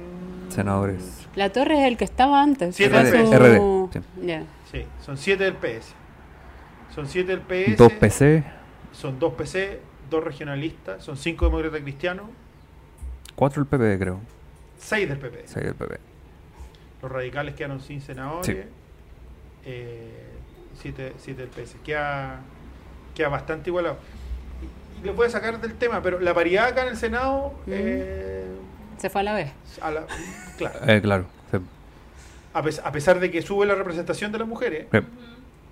Senadores. 0.50 1.28
La 1.36 1.52
torre 1.52 1.82
es 1.82 1.88
el 1.88 1.98
que 1.98 2.04
estaba 2.06 2.42
antes. 2.42 2.76
Siete 2.76 2.98
del 3.04 3.08
su- 3.26 3.32
PS. 3.32 3.40
RD, 3.40 3.94
sí. 3.94 4.26
Ya. 4.26 4.44
Sí, 4.72 4.86
son 5.06 5.18
siete 5.18 5.44
del 5.46 5.56
PS. 5.56 5.94
Son 6.94 7.08
siete 7.08 7.38
del 7.38 7.42
PS. 7.42 7.76
Dos 7.78 7.94
PC, 7.94 8.44
Son 8.92 9.20
dos 9.20 9.34
PC, 9.34 9.80
dos 10.10 10.24
regionalistas, 10.24 11.04
son 11.04 11.16
cinco 11.18 11.46
demócratas 11.46 11.82
cristianos, 11.82 12.26
cuatro 13.36 13.64
del 13.64 13.68
PP, 13.70 14.00
creo. 14.00 14.20
seis 14.80 15.08
del 15.08 15.20
PP. 15.20 15.44
Seis 15.46 15.66
del 15.66 15.76
PP. 15.76 15.98
Los 17.04 17.12
radicales 17.12 17.54
quedaron 17.56 17.80
sin 17.80 18.02
senadores. 18.02 18.46
Sí. 18.48 18.58
eh, 19.66 20.24
siete, 20.82 21.14
siete 21.18 21.42
del 21.46 21.50
PS. 21.52 21.76
Queda, 21.84 22.40
queda 23.14 23.30
bastante 23.30 23.70
igualado. 23.70 23.98
Voy 25.16 25.28
a 25.28 25.30
sacar 25.30 25.60
del 25.62 25.74
tema, 25.76 26.02
pero 26.02 26.20
la 26.20 26.34
paridad 26.34 26.68
acá 26.68 26.84
en 26.84 26.90
el 26.90 26.98
Senado. 26.98 27.54
Mm. 27.66 27.72
eh, 27.72 28.46
Se 28.98 29.10
fue 29.10 29.22
a 29.22 29.24
la 29.24 29.34
vez. 29.36 29.52
a 29.82 29.92
la- 29.92 30.06
claro. 30.58 30.80
Eh, 30.88 31.02
claro. 31.02 31.26
sí. 31.52 31.58
A, 32.54 32.62
pes- 32.64 32.82
a 32.84 32.92
pesar 32.92 33.20
de 33.20 33.30
que 33.32 33.42
sube 33.42 33.66
la 33.66 33.76
representación 33.76 34.32
de 34.32 34.40
las 34.40 34.48
mujeres, 34.48 34.88
Sí. 34.92 34.98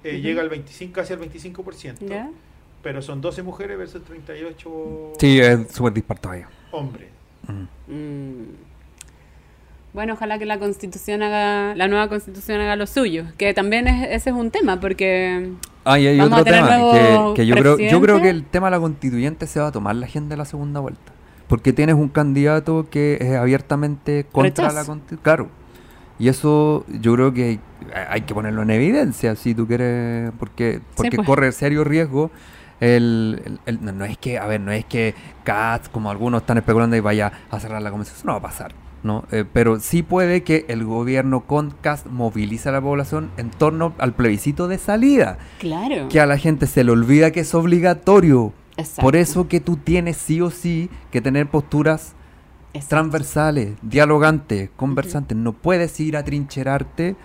eh, 0.03 0.19
llega 0.21 0.41
al 0.41 0.49
25, 0.49 0.93
casi 0.93 1.13
al 1.13 1.19
25%. 1.19 2.05
¿Ya? 2.07 2.30
Pero 2.84 3.01
son 3.01 3.19
12 3.21 3.41
mujeres 3.41 3.78
versus 3.78 4.03
38 4.03 5.13
Sí, 5.19 5.39
es 5.39 5.71
súper 5.71 5.93
disparado 5.93 6.30
ahí. 6.32 6.43
hombres. 6.71 7.09
Mm. 7.47 7.91
Mm. 7.93 8.45
Bueno, 9.93 10.13
ojalá 10.13 10.38
que 10.38 10.45
la 10.45 10.59
constitución 10.59 11.23
haga, 11.23 11.73
la 11.73 11.88
nueva 11.88 12.09
constitución 12.09 12.59
haga 12.61 12.76
lo 12.76 12.86
suyo. 12.86 13.26
Que 13.38 13.53
también 13.53 13.88
es, 13.88 14.07
ese 14.11 14.30
es 14.30 14.36
un 14.36 14.51
tema, 14.51 14.80
porque 14.80 15.51
Ah, 15.86 16.00
y 16.00 16.08
hay 16.08 16.18
Vamos 16.18 16.42
otro 16.42 16.52
tema, 16.54 16.68
que, 16.94 17.32
que 17.36 17.46
yo, 17.46 17.56
creo, 17.56 17.78
yo 17.78 18.02
creo 18.02 18.20
que 18.22 18.30
el 18.30 18.44
tema 18.44 18.68
de 18.68 18.72
la 18.72 18.80
constituyente 18.80 19.46
se 19.48 19.60
va 19.60 19.68
a 19.68 19.72
tomar 19.72 19.96
la 19.96 20.08
agenda 20.08 20.30
de 20.34 20.38
la 20.38 20.46
segunda 20.46 20.80
vuelta. 20.80 21.14
Porque 21.48 21.74
tienes 21.74 21.94
un 21.96 22.10
candidato 22.10 22.88
que 22.90 23.18
es 23.22 23.36
abiertamente 23.36 24.26
contra 24.32 24.64
Rechazo. 24.66 24.76
la 24.76 24.84
constitución. 24.86 25.20
Claro. 25.24 25.50
Y 26.18 26.28
eso 26.30 26.86
yo 26.88 27.14
creo 27.14 27.34
que 27.34 27.44
hay, 27.44 27.60
hay 28.10 28.22
que 28.22 28.34
ponerlo 28.34 28.64
en 28.64 28.72
evidencia 28.72 29.36
si 29.36 29.54
tú 29.54 29.68
quieres, 29.68 30.32
porque, 30.40 30.82
porque 30.96 31.18
pues. 31.18 31.28
corre 31.28 31.52
serio 31.52 31.84
riesgo. 31.84 32.32
El, 32.80 33.42
el- 33.46 33.60
el- 33.68 33.86
no, 33.86 33.92
no 33.92 34.06
es 34.06 34.18
que, 34.18 34.38
a 34.40 34.48
ver, 34.48 34.60
no 34.62 34.72
es 34.72 34.86
que 34.86 35.14
Katz, 35.44 35.88
como 35.90 36.10
algunos 36.12 36.42
están 36.42 36.58
especulando, 36.58 36.96
y 36.96 37.00
vaya 37.00 37.32
a 37.52 37.60
cerrar 37.60 37.82
la 37.82 37.90
convención. 37.92 38.18
Eso 38.18 38.26
no 38.26 38.34
va 38.34 38.40
a 38.40 38.42
pasar. 38.42 38.74
¿No? 39.06 39.26
Eh, 39.32 39.45
pero 39.51 39.80
sí 39.80 40.03
puede 40.03 40.43
que 40.43 40.66
el 40.68 40.84
gobierno 40.84 41.45
con 41.45 41.72
Katz 41.82 42.08
movilice 42.08 42.70
a 42.70 42.72
la 42.74 42.82
población 42.82 43.32
en 43.38 43.51
torno 43.51 43.93
al 43.97 44.14
plebiscito 44.14 44.68
de 44.68 44.78
salida 44.78 45.38
claro. 45.60 46.10
que 46.10 46.20
a 46.20 46.26
la 46.26 46.38
gente 46.38 46.68
se 46.68 46.84
le 46.84 46.91
olvida 46.91 47.32
que 47.32 47.41
es 47.41 47.56
obligatorio. 47.56 48.51
Exacto. 48.78 49.01
Por 49.03 49.16
eso 49.16 49.47
que 49.47 49.62
tú 49.62 49.78
tienes 49.78 50.18
sí 50.18 50.41
o 50.41 50.49
sí 50.49 50.89
que 51.12 51.22
tener 51.22 51.47
posturas 51.47 52.14
Exacto. 52.74 52.89
transversales, 52.89 53.76
dialogantes, 53.82 54.70
conversantes. 54.76 55.38
No 55.38 55.53
puedes 55.53 55.97
ir 56.01 56.18
a 56.18 56.26
trincherarte 56.26 57.16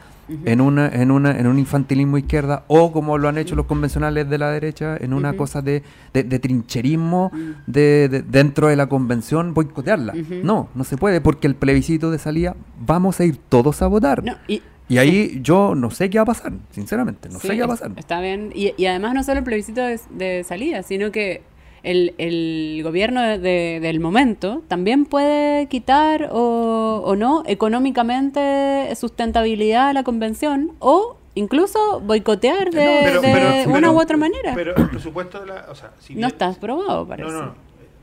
En 0.45 0.61
una, 0.61 0.89
en 0.89 1.11
una, 1.11 1.39
en 1.39 1.47
un 1.47 1.59
infantilismo 1.59 2.19
izquierda 2.19 2.65
o 2.69 2.93
como 2.93 3.19
lo 3.19 3.29
han 3.29 3.39
hecho 3.39 3.55
los 3.57 3.67
convencionales 3.67 4.29
de 4.29 4.39
la 4.39 4.51
derecha, 4.51 4.97
en 5.01 5.13
una 5.13 5.33
cosa 5.35 5.63
de, 5.63 5.83
de, 6.13 6.23
de 6.25 6.39
trincherismo 6.39 7.31
de, 7.67 8.09
de- 8.09 8.23
dentro 8.23 8.69
de 8.69 8.77
la 8.77 8.89
convención, 8.89 9.55
boicotearla. 9.55 10.15
No, 10.43 10.69
no 10.75 10.85
se 10.85 10.97
puede, 10.97 11.21
porque 11.21 11.47
el 11.47 11.55
plebiscito 11.55 12.11
de 12.11 12.19
salida 12.19 12.57
vamos 12.85 13.21
a 13.21 13.25
ir 13.25 13.37
todos 13.37 13.83
a 13.83 13.87
votar. 13.87 14.23
No, 14.25 14.35
y, 14.49 14.63
Y 14.89 14.99
ahí 14.99 15.41
yo 15.43 15.75
no 15.77 15.91
sé 15.91 16.11
qué 16.11 16.19
va 16.19 16.23
a 16.23 16.27
pasar, 16.27 16.53
sinceramente, 16.73 17.29
no 17.29 17.39
Sí, 17.39 17.49
sé 17.49 17.55
qué 17.55 17.61
va 17.61 17.67
a 17.67 17.69
pasar. 17.69 17.93
Está 17.97 18.21
bien. 18.21 18.51
Y, 18.55 18.73
y 18.77 18.87
además 18.87 19.15
no 19.15 19.23
solo 19.23 19.39
el 19.39 19.45
plebiscito 19.45 19.81
de, 19.83 20.01
de 20.11 20.43
salida, 20.45 20.83
sino 20.83 21.13
que 21.13 21.43
el, 21.83 22.15
el 22.19 22.81
gobierno 22.83 23.23
de- 23.23 23.39
de- 23.39 23.81
del 23.81 24.01
momento 24.01 24.63
también 24.69 25.07
puede 25.07 25.67
quitar 25.67 26.29
o, 26.33 27.03
o 27.05 27.17
no 27.17 27.43
económicamente 27.47 28.95
sustentabilidad 28.97 29.89
a 29.91 29.93
la 29.93 30.03
convención 30.05 30.73
o 30.79 31.17
incluso 31.35 32.01
boicotear 32.01 32.71
de, 32.71 33.01
Pero- 33.05 33.21
de 33.21 33.33
pero- 33.33 33.71
una 33.71 33.75
pero- 33.81 33.93
u 33.93 34.01
otra 34.01 34.17
manera. 34.17 34.53
Pero 34.55 34.77
el 34.77 34.89
presupuesto 34.91 35.41
de 35.41 35.47
la. 35.47 35.67
O 35.71 35.75
sea, 35.75 35.93
si 36.01 36.15
no 36.15 36.19
bien- 36.19 36.29
está 36.29 36.49
aprobado, 36.49 37.07
parece. 37.07 37.31
No, 37.31 37.35
no, 37.39 37.47
no. 37.47 37.53
eh, 37.53 37.55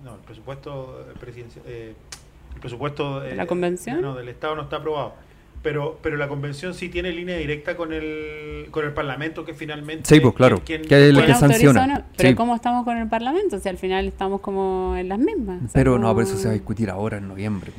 No, 0.03 0.13
el 0.15 0.19
presupuesto 0.21 1.05
presidencial. 1.19 1.63
eh, 1.67 1.93
el 2.55 2.59
presupuesto 2.61 3.19
¿De 3.19 3.35
la 3.35 3.45
convención? 3.45 4.01
No, 4.01 4.15
del 4.15 4.29
Estado 4.29 4.55
no 4.55 4.63
está 4.63 4.77
aprobado. 4.77 5.13
Pero, 5.63 5.99
pero 6.01 6.17
la 6.17 6.27
convención 6.27 6.73
sí 6.73 6.87
tiene 6.87 7.11
línea 7.11 7.35
directa 7.37 7.75
con 7.75 7.91
el, 7.91 8.67
con 8.71 8.85
el 8.85 8.93
Parlamento 8.93 9.43
que 9.43 9.53
finalmente. 9.53 10.03
Sí, 10.07 10.19
pues, 10.21 10.33
claro, 10.35 10.61
quien- 10.63 10.83
que 10.83 10.95
es 10.95 11.09
el 11.09 11.15
¿Quién 11.15 11.25
que 11.27 11.33
sanciona. 11.33 11.87
no? 11.87 12.03
Pero 12.15 12.29
Sí. 12.29 12.35
¿cómo 12.35 12.55
estamos 12.55 12.85
con 12.85 12.97
el 12.97 13.07
Parlamento? 13.09 13.59
Si 13.59 13.67
al 13.67 13.77
final 13.77 14.07
estamos 14.07 14.39
como 14.41 14.95
en 14.95 15.09
las 15.09 15.19
mismas. 15.19 15.57
O 15.57 15.61
sea, 15.67 15.71
Pero 15.73 15.97
no, 15.97 16.07
como- 16.07 16.15
pero 16.19 16.27
eso 16.29 16.37
se 16.37 16.45
va 16.45 16.51
a 16.51 16.53
discutir 16.53 16.89
ahora 16.89 17.17
en 17.17 17.27
noviembre. 17.27 17.71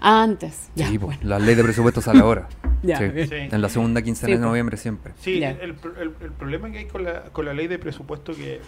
Ah, 0.00 0.22
antes. 0.22 0.70
Ya, 0.76 0.86
sí, 0.88 0.98
pues, 0.98 1.18
bueno. 1.18 1.28
la 1.30 1.44
ley 1.44 1.54
de 1.56 1.64
presupuesto 1.64 2.00
sale 2.00 2.20
ahora. 2.20 2.48
Ya, 2.84 2.96
Sí. 2.98 3.04
En 3.32 3.60
la 3.60 3.68
segunda 3.68 4.00
quincena 4.02 4.26
Sí, 4.28 4.32
de 4.34 4.38
pues. 4.38 4.48
noviembre 4.48 4.76
siempre. 4.76 5.12
Sí, 5.18 5.42
el, 5.42 5.56
el- 5.60 5.74
el 6.00 6.32
problema 6.38 6.70
que 6.70 6.78
hay 6.78 6.84
con 6.86 7.02
la, 7.02 7.24
con 7.24 7.44
la 7.44 7.52
ley 7.52 7.66
de 7.66 7.76
presupuesto 7.80 8.32
que, 8.36 8.60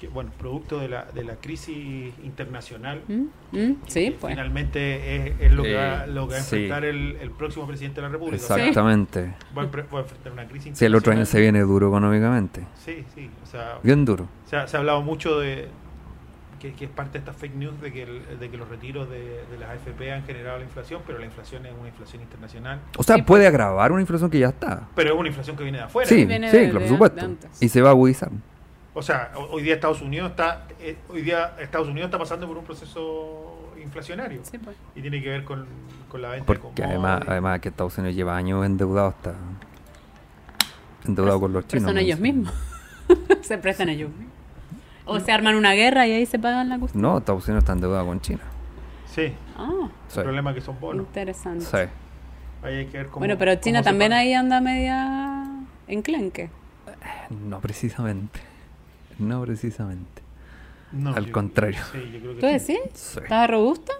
que, 0.00 0.08
bueno, 0.08 0.30
producto 0.38 0.78
de 0.80 0.88
la, 0.88 1.04
de 1.04 1.24
la 1.24 1.34
crisis 1.36 2.14
internacional, 2.24 3.02
¿Mm? 3.06 3.12
¿Mm? 3.52 3.76
Sí, 3.86 4.06
que 4.06 4.16
pues. 4.18 4.32
finalmente 4.32 5.16
es, 5.28 5.34
es 5.40 5.52
lo, 5.52 5.62
que 5.62 5.74
va, 5.74 6.04
Eh, 6.04 6.06
lo 6.08 6.26
que 6.26 6.34
va 6.34 6.40
a 6.40 6.42
sí. 6.42 6.56
enfrentar 6.56 6.84
el, 6.86 7.16
el 7.20 7.30
próximo 7.32 7.66
presidente 7.66 8.00
de 8.00 8.06
la 8.06 8.12
República. 8.12 8.42
O 8.42 8.46
sea, 8.46 8.56
Exactamente. 8.56 9.34
va, 9.56 9.62
a, 9.62 9.66
enfre- 9.70 9.84
va 9.94 9.98
a 9.98 10.02
enfrentar 10.02 10.32
una 10.32 10.48
crisis 10.48 10.78
Si 10.78 10.84
el 10.86 10.94
otro 10.94 11.12
año 11.12 11.26
se 11.26 11.38
internacional. 11.38 11.52
viene 11.52 11.60
duro 11.60 11.88
económicamente. 11.88 12.64
Sí, 12.82 13.04
sí. 13.14 13.30
O 13.42 13.46
sea, 13.46 13.78
Bien 13.82 14.04
duro. 14.06 14.26
se 14.46 14.56
ha, 14.56 14.66
se 14.66 14.76
ha 14.78 14.80
hablado 14.80 15.02
mucho 15.02 15.38
de 15.38 15.68
que, 16.58 16.72
que 16.72 16.86
es 16.86 16.90
parte 16.90 17.12
de 17.12 17.18
esta 17.18 17.32
fake 17.34 17.54
news 17.56 17.78
de 17.82 17.92
que, 17.92 18.02
el- 18.04 18.38
de 18.40 18.50
que 18.50 18.56
los 18.56 18.68
retiros 18.70 19.08
de, 19.10 19.18
de 19.50 19.58
las 19.58 19.68
AFP 19.70 20.12
han 20.12 20.24
generado 20.24 20.56
la 20.58 20.64
inflación, 20.64 21.02
pero 21.06 21.18
la 21.18 21.26
inflación 21.26 21.66
es 21.66 21.72
una 21.78 21.88
inflación 21.88 22.22
internacional. 22.22 22.80
O 22.96 23.02
sea, 23.02 23.16
Sí, 23.16 23.22
puede 23.22 23.46
agravar 23.46 23.92
una 23.92 24.00
inflación 24.00 24.30
que 24.30 24.38
ya 24.38 24.48
está. 24.48 24.88
Pero 24.94 25.12
es 25.12 25.18
una 25.20 25.28
inflación 25.28 25.56
que 25.56 25.62
viene 25.62 25.76
de 25.78 25.84
afuera. 25.84 26.08
Sí, 26.08 26.24
Viene 26.24 26.50
sí, 26.50 26.56
de- 26.56 26.68
por 26.68 26.80
de- 26.80 26.88
supuesto. 26.88 27.28
Y 27.60 27.68
se 27.68 27.82
va 27.82 27.88
a 27.88 27.92
agudizar. 27.92 28.30
O 28.94 29.02
sea, 29.02 29.32
ho- 29.36 29.48
hoy 29.52 29.62
día 29.62 29.74
Estados 29.74 30.00
Unidos 30.02 30.30
está 30.30 30.64
eh, 30.80 30.96
hoy 31.08 31.22
día 31.22 31.54
Estados 31.60 31.88
Unidos 31.88 32.06
está 32.08 32.18
pasando 32.18 32.46
por 32.48 32.56
un 32.58 32.64
proceso 32.64 33.72
inflacionario 33.82 34.40
Sí, 34.44 34.58
pues. 34.58 34.76
y 34.96 35.00
tiene 35.00 35.22
que 35.22 35.28
ver 35.30 35.44
con, 35.44 35.64
con 36.08 36.20
la 36.22 36.30
venta 36.30 36.44
Porque 36.46 36.82
de 36.82 36.88
además, 36.88 37.60
que 37.60 37.68
Estados 37.68 37.96
Unidos 37.98 38.16
lleva 38.16 38.36
años 38.36 38.64
endeudado 38.66 39.08
hasta... 39.08 39.34
Endeudado 41.06 41.40
con 41.40 41.52
los 41.52 41.66
chinos. 41.66 41.84
son 41.86 41.94
¿no? 41.94 42.00
ellos 42.00 42.18
mismos. 42.20 42.52
se 43.42 43.58
prestan 43.58 43.88
ellos 43.88 44.10
mismos. 44.10 44.34
O 45.06 45.18
se 45.18 45.32
arman 45.32 45.54
una 45.56 45.72
guerra 45.72 46.06
y 46.06 46.12
ahí 46.12 46.26
se 46.26 46.38
pagan 46.38 46.68
la 46.68 46.78
cuestión. 46.78 47.02
No, 47.02 47.18
Estados 47.18 47.46
Unidos 47.48 47.62
está 47.64 47.72
endeudado 47.72 48.06
con 48.06 48.20
China. 48.20 48.42
Sí, 49.06 49.32
Ah, 49.56 49.88
Sí. 50.08 50.18
el 50.18 50.24
problema 50.24 50.50
es 50.50 50.56
que 50.56 50.60
son 50.62 50.78
bonos. 50.80 51.06
interesante. 51.06 51.64
Sí. 51.64 51.76
Ahí 52.62 52.74
hay 52.76 52.86
que 52.86 52.98
ver 52.98 53.06
cómo 53.06 53.20
bueno, 53.20 53.36
pero 53.38 53.54
China 53.56 53.82
también 53.82 54.12
ahí 54.12 54.34
anda 54.34 54.60
media 54.60 55.46
enclenque. 55.88 56.50
No 57.30 57.60
precisamente. 57.60 58.40
No 59.20 59.42
precisamente. 59.42 60.22
No, 60.92 61.14
al 61.14 61.26
yo- 61.26 61.32
contrario. 61.32 61.78
sí, 61.92 61.98
yo 62.12 62.20
creo 62.20 62.34
que 62.34 62.40
¿Tú 62.40 62.46
sí. 62.46 62.72
decís? 62.74 62.90
Sí. 62.94 63.20
¿Estás 63.22 63.50
robusta? 63.50 63.92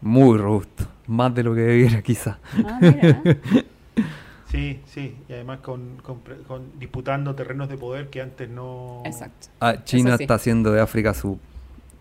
Muy 0.00 0.38
robusto. 0.38 0.84
Más 1.06 1.34
de 1.34 1.42
lo 1.42 1.54
que 1.54 1.60
debiera 1.60 2.00
quizá. 2.02 2.38
Ah, 2.64 2.78
mira. 2.80 3.22
Sí, 4.48 4.80
sí, 4.84 5.16
y 5.30 5.32
además 5.32 5.60
con, 5.60 5.96
con 6.02 6.20
disputando 6.78 7.34
terrenos 7.34 7.70
de 7.70 7.78
poder 7.78 8.10
que 8.10 8.20
antes 8.20 8.50
no 8.50 9.00
Exacto. 9.06 9.48
Ah, 9.60 9.82
China 9.82 10.18
sí. 10.18 10.24
está 10.24 10.34
haciendo 10.34 10.70
de 10.72 10.82
África 10.82 11.14
su, 11.14 11.38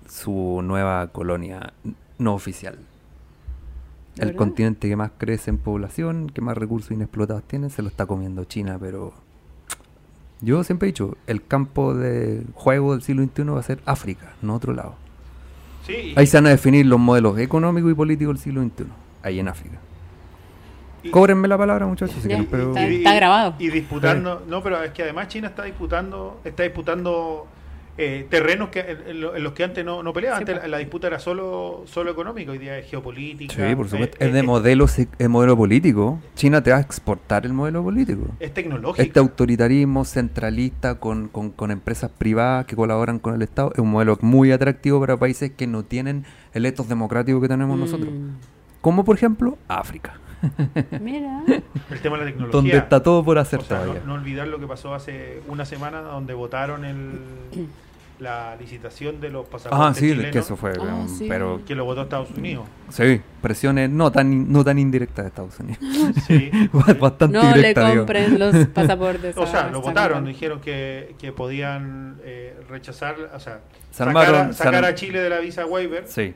su 0.09 0.59
nueva 0.61 1.07
colonia 1.13 1.71
no 2.17 2.33
oficial. 2.33 2.75
¿De 2.75 4.23
El 4.23 4.27
verdad? 4.31 4.37
continente 4.37 4.89
que 4.89 4.97
más 4.97 5.11
crece 5.17 5.49
en 5.49 5.59
población, 5.59 6.29
que 6.29 6.41
más 6.41 6.57
recursos 6.57 6.91
inexplotados 6.91 7.43
tiene, 7.43 7.69
se 7.69 7.81
lo 7.83 7.87
está 7.87 8.05
comiendo 8.05 8.43
China, 8.43 8.77
pero 8.77 9.13
yo 10.41 10.63
siempre 10.63 10.87
he 10.87 10.91
dicho, 10.91 11.15
el 11.27 11.45
campo 11.45 11.93
de 11.93 12.43
juego 12.53 12.93
del 12.93 13.01
siglo 13.03 13.23
XXI 13.23 13.43
va 13.43 13.59
a 13.59 13.63
ser 13.63 13.79
África, 13.85 14.33
no 14.41 14.55
otro 14.55 14.73
lado. 14.73 14.95
Sí, 15.85 16.13
Ahí 16.15 16.27
se 16.27 16.37
van 16.37 16.47
a 16.47 16.49
definir 16.49 16.85
los 16.85 16.99
modelos 16.99 17.37
económicos 17.39 17.91
y 17.91 17.95
políticos 17.95 18.35
del 18.35 18.43
siglo 18.43 18.61
XXI, 18.63 18.85
ahí 19.23 19.39
en 19.39 19.47
África. 19.47 19.77
Cóbrenme 21.09 21.47
la 21.47 21.57
palabra, 21.57 21.87
muchachos, 21.87 22.15
si 22.17 22.29
Ya, 22.29 22.35
quieren, 22.35 22.47
pero... 22.51 22.67
está- 22.69 22.85
está 22.87 23.15
grabado. 23.15 23.55
Y 23.57 23.69
disputando, 23.69 24.43
no, 24.47 24.61
pero 24.61 24.83
es 24.83 24.91
que 24.91 25.01
además 25.01 25.29
China 25.29 25.47
está 25.47 25.63
disputando, 25.63 26.39
está 26.43 26.61
disputando 26.63 27.47
eh, 28.03 28.27
terrenos 28.29 28.69
que 28.69 28.79
en, 28.81 28.97
en 29.07 29.21
lo- 29.21 29.35
en 29.35 29.43
los 29.43 29.53
que 29.53 29.63
antes 29.63 29.83
no, 29.85 30.01
no 30.03 30.13
peleaba. 30.13 30.37
Sí, 30.37 30.41
Antes 30.41 30.55
la, 30.63 30.67
la 30.67 30.77
disputa 30.77 31.07
era 31.07 31.19
solo, 31.19 31.83
solo 31.85 32.11
económica, 32.11 32.51
hoy 32.51 32.57
día 32.57 32.77
es 32.77 32.89
geopolítica. 32.89 33.53
Sí, 33.69 33.75
por 33.75 33.87
supuesto. 33.89 34.17
eh, 34.19 34.27
es 34.27 34.33
de 34.33 34.39
eh, 34.39 34.43
modelo, 34.43 34.85
es 34.85 35.29
modelo 35.29 35.55
político. 35.57 36.19
China 36.35 36.61
te 36.63 36.71
va 36.71 36.77
a 36.77 36.81
exportar 36.81 37.45
el 37.45 37.53
modelo 37.53 37.83
político. 37.83 38.25
es 38.39 38.53
tecnológica. 38.53 39.03
Este 39.03 39.19
autoritarismo 39.19 40.03
centralista 40.05 40.95
con, 40.95 41.27
con- 41.27 41.51
con 41.51 41.71
empresas 41.71 42.11
privadas 42.17 42.65
que 42.65 42.75
colaboran 42.75 43.19
con 43.19 43.35
el 43.35 43.41
Estado 43.41 43.71
es 43.73 43.79
un 43.79 43.91
modelo 43.91 44.17
muy 44.21 44.51
atractivo 44.51 44.99
para 44.99 45.17
países 45.17 45.51
que 45.51 45.67
no 45.67 45.83
tienen 45.83 46.25
el 46.53 46.65
etos 46.65 46.89
democrático 46.89 47.39
que 47.39 47.47
tenemos 47.47 47.77
nosotros. 47.77 48.09
Mm. 48.11 48.29
Como 48.81 49.05
por 49.05 49.15
ejemplo 49.15 49.57
África, 49.67 50.15
Mira. 50.99 51.43
el 51.91 51.99
tema 52.01 52.17
de 52.17 52.25
la 52.25 52.31
tecnología. 52.31 52.51
donde 52.61 52.77
está 52.77 53.03
todo 53.03 53.23
por 53.23 53.37
hacer 53.37 53.59
O 53.59 53.63
sea, 53.63 53.77
no, 53.77 53.83
todavía. 53.83 54.03
no 54.07 54.13
olvidar 54.15 54.47
lo 54.47 54.59
que 54.59 54.65
pasó 54.65 54.95
hace 54.95 55.39
una 55.47 55.65
semana 55.65 56.01
donde 56.01 56.33
votaron 56.33 56.83
el, 56.85 57.19
la 58.21 58.55
licitación 58.55 59.19
de 59.19 59.29
los 59.31 59.47
pasaportes 59.47 59.87
Ah, 59.87 59.93
sí, 59.95 60.09
chilenos, 60.11 60.31
que 60.31 60.39
eso 60.39 60.55
fue, 60.55 60.73
Ah, 60.79 60.93
um, 60.93 61.07
sí. 61.07 61.25
pero 61.27 61.61
que 61.65 61.73
lo 61.73 61.85
votó 61.85 62.03
Estados 62.03 62.29
Unidos. 62.37 62.65
sí, 62.89 63.19
presiones 63.41 63.89
no 63.89 64.11
tan 64.11 64.51
no 64.51 64.63
tan 64.63 64.77
indirectas 64.77 65.25
de 65.25 65.29
Estados 65.29 65.59
Unidos. 65.59 65.79
Sí. 66.27 66.51
Bastante 66.99 67.37
No 67.37 67.55
le 67.55 67.73
digo. 67.73 67.81
compren 67.97 68.37
los 68.37 68.55
pasaportes. 68.73 69.35
O 69.37 69.47
sea, 69.47 69.69
lo 69.69 69.81
votaron, 69.81 70.23
dijeron 70.25 70.61
que, 70.61 71.15
que 71.17 71.31
podían 71.31 72.19
eh, 72.23 72.55
rechazar, 72.69 73.15
o 73.33 73.39
sea, 73.39 73.61
Se 73.89 73.97
sacar, 74.03 74.15
armaron- 74.15 74.49
a, 74.49 74.53
sacar 74.53 74.95
Chile 74.95 75.19
de 75.19 75.29
la 75.29 75.39
visa 75.39 75.65
waiver 75.65 76.05
Sí, 76.07 76.35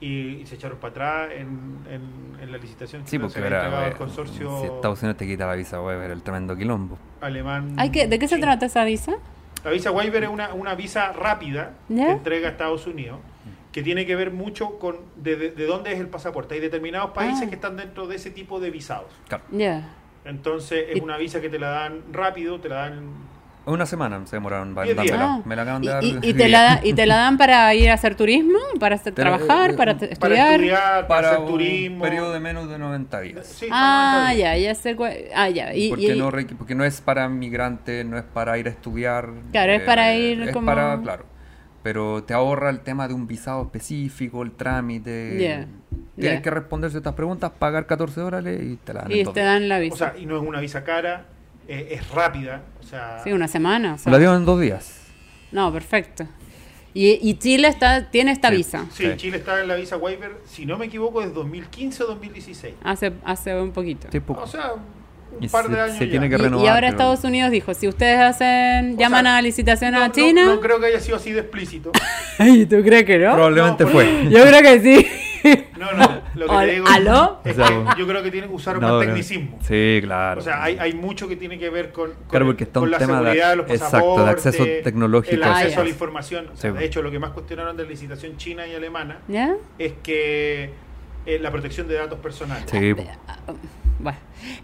y, 0.00 0.06
y 0.40 0.46
se 0.46 0.54
echaron 0.54 0.78
para 0.78 0.90
atrás 0.92 1.28
en, 1.36 1.78
en, 1.90 2.40
en 2.42 2.50
la 2.52 2.56
licitación 2.58 3.02
que 3.02 3.10
sí, 3.10 3.18
porque 3.18 3.40
era, 3.40 3.84
al 3.84 3.92
eh, 3.92 3.94
consorcio 3.96 4.60
si 4.60 4.66
Estados 4.68 5.02
Unidos 5.02 5.18
te 5.18 5.26
quita 5.26 5.46
la 5.46 5.54
visa 5.54 5.78
era 5.92 6.12
el 6.14 6.22
tremendo 6.22 6.56
quilombo. 6.56 6.96
alemán. 7.20 7.74
Ay, 7.76 7.90
¿qué- 7.90 8.06
¿De 8.06 8.18
qué 8.18 8.26
se 8.26 8.38
trata 8.38 8.64
esa 8.66 8.84
visa? 8.84 9.12
La 9.64 9.70
visa 9.70 9.90
waiver 9.90 10.22
es 10.24 10.28
una, 10.30 10.54
una 10.54 10.74
visa 10.74 11.12
rápida 11.12 11.72
¿Ya? 11.88 12.06
que 12.06 12.12
entrega 12.12 12.48
a 12.48 12.50
Estados 12.52 12.86
Unidos 12.86 13.18
que 13.72 13.82
tiene 13.82 14.06
que 14.06 14.16
ver 14.16 14.30
mucho 14.30 14.78
con 14.78 14.96
de, 15.16 15.36
de- 15.36 15.50
de 15.50 15.66
dónde 15.66 15.92
es 15.92 16.00
el 16.00 16.08
pasaporte. 16.08 16.54
Hay 16.54 16.60
determinados 16.60 17.10
países 17.10 17.42
Ah. 17.44 17.48
que 17.50 17.56
están 17.56 17.76
dentro 17.76 18.06
de 18.06 18.16
ese 18.16 18.30
tipo 18.30 18.58
de 18.58 18.70
visados. 18.70 19.10
Ya. 19.50 19.92
Entonces 20.24 20.86
es 20.94 21.02
una 21.02 21.18
visa 21.18 21.40
que 21.42 21.50
te 21.50 21.58
la 21.58 21.68
dan 21.70 22.02
rápido, 22.12 22.58
te 22.58 22.68
la 22.70 22.76
dan 22.76 23.02
Una 23.66 23.84
semana 23.84 24.24
se 24.26 24.36
demoraron 24.36 24.74
para. 24.76 24.90
Ah. 24.92 25.42
Me 25.44 25.56
la 25.56 25.62
acaban 25.62 25.82
Y, 25.82 25.86
de 25.88 25.92
dar. 25.92 26.04
y- 26.04 26.34
te 26.34 26.48
la 26.48 26.62
da- 26.62 26.80
y 26.84 26.92
te 26.92 27.04
la 27.04 27.16
dan 27.16 27.36
para 27.36 27.74
ir 27.74 27.90
a 27.90 27.94
hacer 27.94 28.14
turismo, 28.14 28.58
para 28.78 28.94
hacer- 28.94 29.12
trabajar, 29.12 29.72
eh, 29.72 29.74
para 29.74 29.96
te- 29.96 30.06
para 30.16 30.34
estudiar. 30.34 30.50
estudiar, 30.52 30.78
para, 30.78 31.08
para 31.08 31.28
hacer 31.30 31.40
un 31.40 31.46
turismo. 31.48 32.02
periodo 32.04 32.32
de 32.32 32.38
menos 32.40 32.70
de 32.70 32.78
90 32.78 33.20
días. 33.20 33.44
Sí, 33.46 33.66
Ah, 33.72 34.12
90 34.28 34.34
días. 34.34 34.58
ya, 34.60 34.64
ya 34.68 34.74
sé 34.76 34.96
Ah, 35.34 35.48
ya. 35.50 35.74
Y, 35.74 35.88
porque, 35.88 36.14
y- 36.14 36.18
no, 36.18 36.30
porque 36.56 36.74
no 36.76 36.84
es 36.84 37.00
para 37.00 37.28
migrantes, 37.28 38.06
no 38.06 38.16
es 38.16 38.24
para 38.24 38.56
ir 38.56 38.68
a 38.68 38.70
estudiar. 38.70 39.30
eh, 39.36 39.42
Claro, 39.50 39.72
es 39.72 39.82
para 39.82 40.14
ir 40.14 40.42
es 40.42 40.52
como- 40.52 40.66
para, 40.66 41.00
claro. 41.02 41.24
Pero 41.82 42.22
te 42.24 42.34
ahorra 42.34 42.70
el 42.70 42.80
tema 42.80 43.06
de 43.08 43.14
un 43.14 43.26
visado 43.26 43.62
específico, 43.62 44.42
el 44.42 44.52
trámite. 44.52 45.38
Ya, 45.40 45.66
Tienes 46.16 46.38
ya. 46.38 46.42
que 46.42 46.50
responder 46.50 46.90
ciertas 46.90 47.14
preguntas, 47.14 47.50
pagar 47.58 47.86
14 47.86 48.20
dólares 48.20 48.60
y 48.62 48.76
te 48.76 48.92
la 48.94 49.02
dan. 49.02 49.12
y 49.12 49.24
te 49.24 49.40
dan 49.40 49.68
la 49.68 49.76
O 49.78 49.80
visa. 49.80 49.96
sea, 50.12 50.14
y 50.18 50.26
no 50.26 50.36
es 50.36 50.42
una 50.46 50.60
visa 50.60 50.82
cara, 50.84 51.26
eh, 51.68 51.88
es 51.92 52.08
rápida. 52.10 52.62
O 52.80 52.82
sea, 52.82 53.20
sí, 53.24 53.32
una 53.32 53.48
semana. 53.48 53.94
o 53.94 53.98
sea. 53.98 54.12
La 54.12 54.18
dieron 54.18 54.36
en 54.36 54.44
dos 54.44 54.60
días. 54.60 55.00
No, 55.52 55.72
perfecto. 55.72 56.26
Y, 56.94 57.18
y 57.28 57.34
Chile 57.38 57.68
está, 57.68 58.10
tiene 58.10 58.32
esta 58.32 58.48
Sí. 58.50 58.56
visa. 58.56 58.86
sí, 58.92 59.04
Sí. 59.04 59.16
Chile 59.16 59.36
está 59.38 59.60
en 59.60 59.68
la 59.68 59.74
visa 59.74 59.96
waiver, 59.98 60.32
si 60.46 60.64
no 60.64 60.78
me 60.78 60.86
equivoco, 60.86 61.20
desde 61.20 61.34
2015 61.34 62.04
o 62.04 62.06
2016. 62.06 62.74
Hace, 62.82 63.12
hace 63.24 63.54
un 63.60 63.72
poquito. 63.72 64.08
Sí, 64.10 64.20
poco. 64.20 64.40
O 64.42 64.46
sea, 64.46 64.72
un 64.74 65.42
Y 65.44 65.48
par 65.48 65.68
de 65.68 65.74
se- 65.74 65.80
años 65.82 65.98
se 65.98 66.04
ya. 66.06 66.10
tiene 66.12 66.28
que 66.30 66.36
Y- 66.36 66.38
y, 66.38 66.42
renovar, 66.42 66.68
ahora 66.68 66.80
pero- 66.80 66.90
Estados 66.92 67.24
Unidos 67.24 67.50
dijo, 67.50 67.74
si 67.74 67.86
ustedes 67.86 68.18
hacen, 68.18 68.94
O 68.94 68.98
llaman 68.98 69.24
sea, 69.26 69.36
a 69.36 69.42
licitación 69.42 69.92
No, 69.92 70.02
a 70.02 70.10
China. 70.12 70.46
No, 70.46 70.60
creo 70.60 70.80
que 70.80 70.86
haya 70.86 71.00
sido 71.00 71.16
así 71.18 71.32
de 71.32 71.40
explícito. 71.40 71.92
Ay, 72.38 72.64
¿Tú 72.64 72.82
crees 72.82 73.04
que 73.04 73.18
no? 73.18 73.32
Probablemente 73.34 73.84
No, 73.84 73.90
fue. 73.90 74.28
Yo 74.30 74.42
creo 74.46 74.62
que 74.62 74.80
sí. 74.80 75.06
No, 75.76 75.92
no, 75.92 76.22
lo 76.34 76.46
que 76.48 76.56
te 76.66 76.72
digo 76.72 76.86
¿aló? 76.88 77.40
es 77.44 77.54
que 77.54 77.62
yo 77.98 78.06
creo 78.06 78.22
que 78.22 78.30
tiene 78.30 78.46
que 78.48 78.54
usar 78.54 78.76
No, 78.76 78.80
más 78.80 78.90
no. 78.92 78.98
tecnicismo. 79.00 79.58
Sí, 79.62 80.00
claro. 80.02 80.40
O 80.40 80.44
sea, 80.44 80.62
hay, 80.62 80.78
hay 80.78 80.94
mucho 80.94 81.28
que 81.28 81.36
tiene 81.36 81.58
que 81.58 81.68
ver 81.68 81.92
con, 81.92 82.12
con, 82.12 82.24
Claro, 82.28 82.44
el- 82.46 82.50
porque 82.52 82.64
está 82.64 82.80
con 82.80 82.84
un 82.84 82.90
la 82.92 82.98
tema 82.98 83.18
seguridad 83.20 83.50
de 83.50 83.56
los 83.56 83.70
exacto, 83.70 83.96
de 83.96 84.02
pasaportes, 84.02 84.46
acceso 84.46 84.64
tecnológico. 84.84 85.34
el 85.36 85.42
Ah, 85.42 85.58
acceso 85.58 85.80
a 85.80 85.84
la 85.84 85.90
información. 85.90 86.48
O 86.52 86.56
sea, 86.56 86.72
Sí. 86.72 86.78
de 86.78 86.84
hecho, 86.84 87.02
lo 87.02 87.10
que 87.10 87.18
más 87.18 87.30
cuestionaron 87.32 87.76
de 87.76 87.82
la 87.84 87.90
licitación 87.90 88.36
china 88.38 88.66
y 88.66 88.74
alemana 88.74 89.18
¿Ya? 89.28 89.54
es 89.78 89.92
que 90.02 90.70
eh, 91.26 91.38
la 91.40 91.50
protección 91.50 91.88
de 91.88 91.94
datos 91.94 92.18
personales. 92.20 92.64
Sí, 92.70 92.94
po. 92.94 93.04
Bueno. 93.98 94.18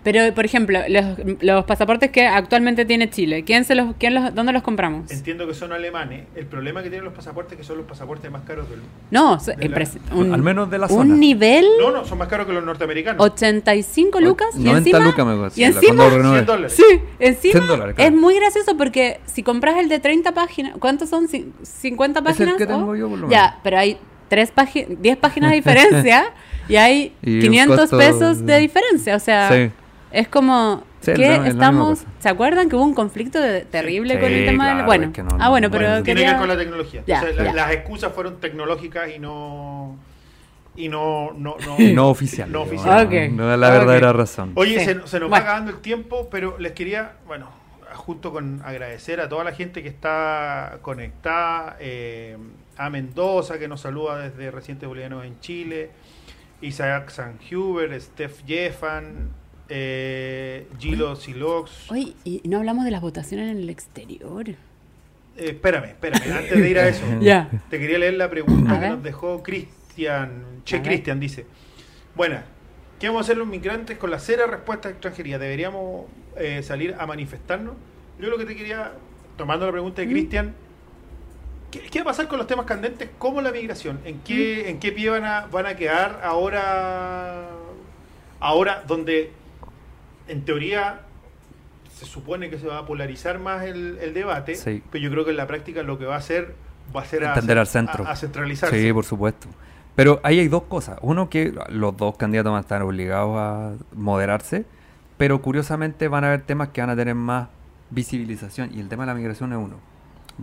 Pero, 0.04 0.32
por 0.34 0.44
ejemplo, 0.44 0.78
los, 0.88 1.04
los 1.40 1.64
pasaportes 1.64 2.10
que 2.10 2.26
actualmente 2.26 2.84
tiene 2.84 3.08
Chile, 3.10 3.42
¿quién 3.44 3.64
se 3.64 3.74
los, 3.74 3.96
quién 3.98 4.14
los, 4.14 4.32
¿dónde 4.34 4.52
los 4.52 4.62
compramos? 4.62 5.10
Entiendo 5.10 5.46
que 5.46 5.54
son 5.54 5.72
alemanes. 5.72 6.26
El 6.36 6.44
problema 6.46 6.82
que 6.82 6.90
tienen 6.90 7.04
los 7.06 7.14
pasaportes 7.14 7.52
es 7.52 7.58
que 7.58 7.64
son 7.64 7.78
los 7.78 7.86
pasaportes 7.86 8.30
más 8.30 8.42
caros 8.42 8.68
del 8.68 8.80
mundo. 8.80 8.94
No, 9.10 9.38
De 9.38 9.68
la- 9.68 9.88
un, 10.14 10.34
Al 10.34 10.42
menos 10.42 10.70
de 10.70 10.78
la 10.78 10.86
un 10.86 10.92
zona. 10.92 11.14
nivel 11.16 11.64
No, 11.80 11.90
no, 11.90 12.04
son 12.04 12.18
más 12.18 12.28
caros 12.28 12.46
que 12.46 12.52
los 12.52 12.62
norteamerinos. 12.62 13.16
85 13.18 14.20
lucas 14.20 14.48
y 14.54 14.58
90 14.64 14.78
encima, 14.78 14.98
lucas 15.00 15.26
me 15.26 15.36
costó, 15.36 15.60
y 15.60 15.64
encima 15.64 15.96
cuando 15.96 16.16
renové. 16.18 16.34
100 16.36 16.46
dólares. 16.46 16.72
Sí, 16.76 16.84
encima 17.18 17.52
100 17.52 17.66
dólares, 17.66 17.94
claro. 17.96 18.10
es 18.14 18.20
muy 18.20 18.34
gracioso 18.36 18.76
porque 18.76 19.20
si 19.24 19.42
compras 19.42 19.76
el 19.78 19.88
de 19.88 19.98
30 19.98 20.32
páginas, 20.32 20.74
¿cuántos 20.78 21.08
son? 21.08 21.26
Cin- 21.26 21.52
¿50 21.62 22.10
Es 22.10 22.16
el 22.18 22.22
páginas? 22.24 22.56
que 22.56 22.66
tengo 22.66 22.86
Oh, 22.90 22.94
yo, 22.94 23.08
por 23.08 23.18
lo 23.18 23.30
Ya, 23.30 23.42
menos. 23.46 23.56
pero 23.64 23.78
hay 23.78 23.98
tres 24.28 24.50
páginas, 24.50 24.90
10 25.00 25.16
páginas 25.16 25.50
de 25.50 25.56
diferencia 25.56 26.24
y 26.68 26.76
hay 26.76 27.14
Y 27.22 27.34
un 27.36 27.40
500 27.40 27.80
costo 27.80 27.98
pesos 27.98 28.46
de 28.46 28.58
diferencia. 28.58 29.16
O 29.16 29.20
sea, 29.20 29.50
Sí. 29.50 29.70
es 30.12 30.28
como 30.28 30.84
Sí, 31.00 31.12
que 31.14 31.34
es 31.36 31.46
estamos... 31.46 32.04
¿Se 32.20 32.28
acuerdan 32.28 32.68
que 32.68 32.76
hubo 32.76 32.84
un 32.84 32.94
conflicto 32.94 33.40
de- 33.40 33.62
terrible 33.62 34.20
con 34.20 34.30
el 34.30 34.44
tema 34.46 34.74
del... 34.76 34.84
Bueno, 34.86 35.06
es 35.06 35.12
que 35.12 35.22
no- 35.22 35.30
ah, 35.32 35.44
no- 35.44 35.50
bueno, 35.50 35.68
no 35.68 35.72
pero 35.72 35.86
Tiene 35.86 36.02
que 36.04 36.12
quería- 36.14 36.30
ver 36.30 36.38
con 36.40 36.48
la 36.48 36.56
tecnología. 36.56 37.02
Ya, 37.06 37.18
O 37.18 37.32
sea, 37.32 37.32
la-. 37.44 37.52
Las 37.52 37.72
excusas 37.72 38.12
fueron 38.12 38.36
tecnológicas 38.40 39.10
y 39.14 39.18
no. 39.18 39.96
Y 40.76 40.88
no. 40.88 41.32
No, 41.36 41.56
no, 41.66 41.76
Y 41.78 41.92
no 41.92 42.08
oficial. 42.08 42.50
No 42.52 42.62
oficial. 42.62 43.08
No 43.36 43.52
es 43.52 43.58
la 43.58 43.70
verdadera 43.70 44.12
razón. 44.12 44.52
Oye, 44.54 44.78
Sí. 44.78 44.84
se, 44.84 44.92
se 44.94 44.94
nos 44.94 45.10
Bueno. 45.10 45.28
va 45.30 45.38
acabando 45.38 45.70
el 45.72 45.78
tiempo, 45.78 46.28
pero 46.30 46.56
les 46.58 46.72
quería, 46.72 47.12
bueno, 47.26 47.48
justo 47.94 48.32
con 48.32 48.62
agradecer 48.64 49.20
a 49.20 49.28
toda 49.28 49.44
la 49.44 49.52
gente 49.52 49.82
que 49.82 49.88
está 49.88 50.78
conectada, 50.82 51.76
eh, 51.80 52.36
a 52.78 52.88
Mendoza, 52.88 53.58
que 53.58 53.68
nos 53.68 53.80
saluda 53.82 54.18
desde 54.18 54.50
Recientes 54.50 54.88
Bolivianos 54.88 55.26
en 55.26 55.38
Chile, 55.40 55.90
Isaac 56.62 57.10
Sanhuber, 57.10 58.00
Steph 58.00 58.42
Jeffan, 58.46 59.30
eh, 59.68 60.66
Gilo 60.78 61.16
Silox. 61.16 61.90
Oye, 61.90 62.14
y 62.24 62.40
no 62.48 62.58
hablamos 62.58 62.84
de 62.84 62.90
las 62.90 63.00
votaciones 63.00 63.50
en 63.50 63.58
el 63.58 63.68
exterior. 63.70 64.48
Eh, 64.48 64.56
espérame, 65.36 65.84
espérame, 65.86 66.22
antes 66.32 66.58
de 66.58 66.70
ir 66.70 66.78
a 66.78 66.88
eso, 66.88 67.04
Ya. 67.20 67.50
te 67.70 67.78
quería 67.78 67.98
leer 67.98 68.14
la 68.14 68.28
pregunta 68.30 68.72
A 68.72 68.74
que 68.74 68.80
ver. 68.80 68.90
nos 68.92 69.02
dejó 69.02 69.42
Cristian. 69.42 70.44
Che, 70.64 70.76
A. 70.76 70.82
Cristian 70.82 71.18
dice: 71.20 71.46
Buena, 72.14 72.44
¿qué 73.00 73.08
vamos 73.08 73.20
a 73.20 73.24
hacer 73.24 73.36
los 73.38 73.46
migrantes 73.48 73.98
con 73.98 74.10
la 74.10 74.18
cera 74.18 74.46
respuesta 74.46 74.88
de 74.88 74.92
extranjería? 74.94 75.38
¿Deberíamos 75.38 76.06
eh, 76.36 76.62
salir 76.62 76.94
a 76.98 77.06
manifestarnos? 77.06 77.74
Yo 78.20 78.28
lo 78.30 78.38
que 78.38 78.44
te 78.44 78.54
quería, 78.54 78.92
tomando 79.36 79.66
la 79.66 79.72
pregunta 79.72 80.00
de 80.02 80.06
Mm. 80.06 80.10
¿Qué, 81.72 81.80
qué 81.90 81.98
va 81.98 82.02
a 82.02 82.06
pasar 82.12 82.28
con 82.28 82.38
los 82.38 82.46
temas 82.46 82.66
candentes 82.66 83.08
como 83.18 83.40
la 83.42 83.50
migración? 83.50 83.98
¿En 84.04 84.18
Mm. 84.18 84.20
qué, 84.24 84.70
en 84.70 84.78
qué 84.78 84.92
pie 84.92 85.10
van 85.10 85.24
a, 85.24 85.46
van 85.46 85.66
a 85.66 85.74
quedar 85.74 86.20
ahora, 86.22 87.48
ahora 88.38 88.84
donde 88.86 89.32
en 90.28 90.44
teoría 90.44 91.00
se 91.94 92.06
supone 92.06 92.50
que 92.50 92.58
se 92.58 92.66
va 92.66 92.78
a 92.78 92.86
polarizar 92.86 93.38
más 93.38 93.64
el, 93.64 93.98
el 94.00 94.14
debate, 94.14 94.54
Sí. 94.54 94.82
pero 94.90 95.02
yo 95.04 95.10
creo 95.10 95.24
que 95.24 95.30
en 95.32 95.36
la 95.36 95.46
práctica 95.46 95.82
lo 95.82 95.98
que 95.98 96.04
va 96.04 96.14
a 96.14 96.18
hacer 96.18 96.54
va 96.94 97.02
a 97.02 97.04
ser 97.04 97.24
a, 97.24 97.28
Entender 97.34 97.58
al 97.58 97.66
cen- 97.66 97.70
centro. 97.86 98.06
a, 98.06 98.10
a 98.12 98.16
centralizarse. 98.16 98.80
Sí, 98.80 98.92
por 98.92 99.04
supuesto. 99.04 99.48
Pero 99.94 100.20
ahí 100.22 100.38
hay 100.40 100.48
dos 100.48 100.62
cosas. 100.64 100.98
Uno, 101.02 101.28
que 101.28 101.52
los 101.68 101.96
dos 101.96 102.16
candidatos 102.16 102.50
van 102.52 102.58
a 102.58 102.62
estar 102.62 102.82
obligados 102.82 103.36
a 103.38 103.72
moderarse, 103.94 104.64
pero 105.18 105.42
curiosamente 105.42 106.08
van 106.08 106.24
a 106.24 106.28
haber 106.28 106.42
temas 106.42 106.68
que 106.70 106.80
van 106.80 106.90
a 106.90 106.96
tener 106.96 107.14
más 107.14 107.48
visibilización, 107.90 108.70
y 108.74 108.80
el 108.80 108.88
tema 108.88 109.02
de 109.04 109.08
la 109.08 109.14
migración 109.14 109.52
es 109.52 109.58
uno. 109.58 109.76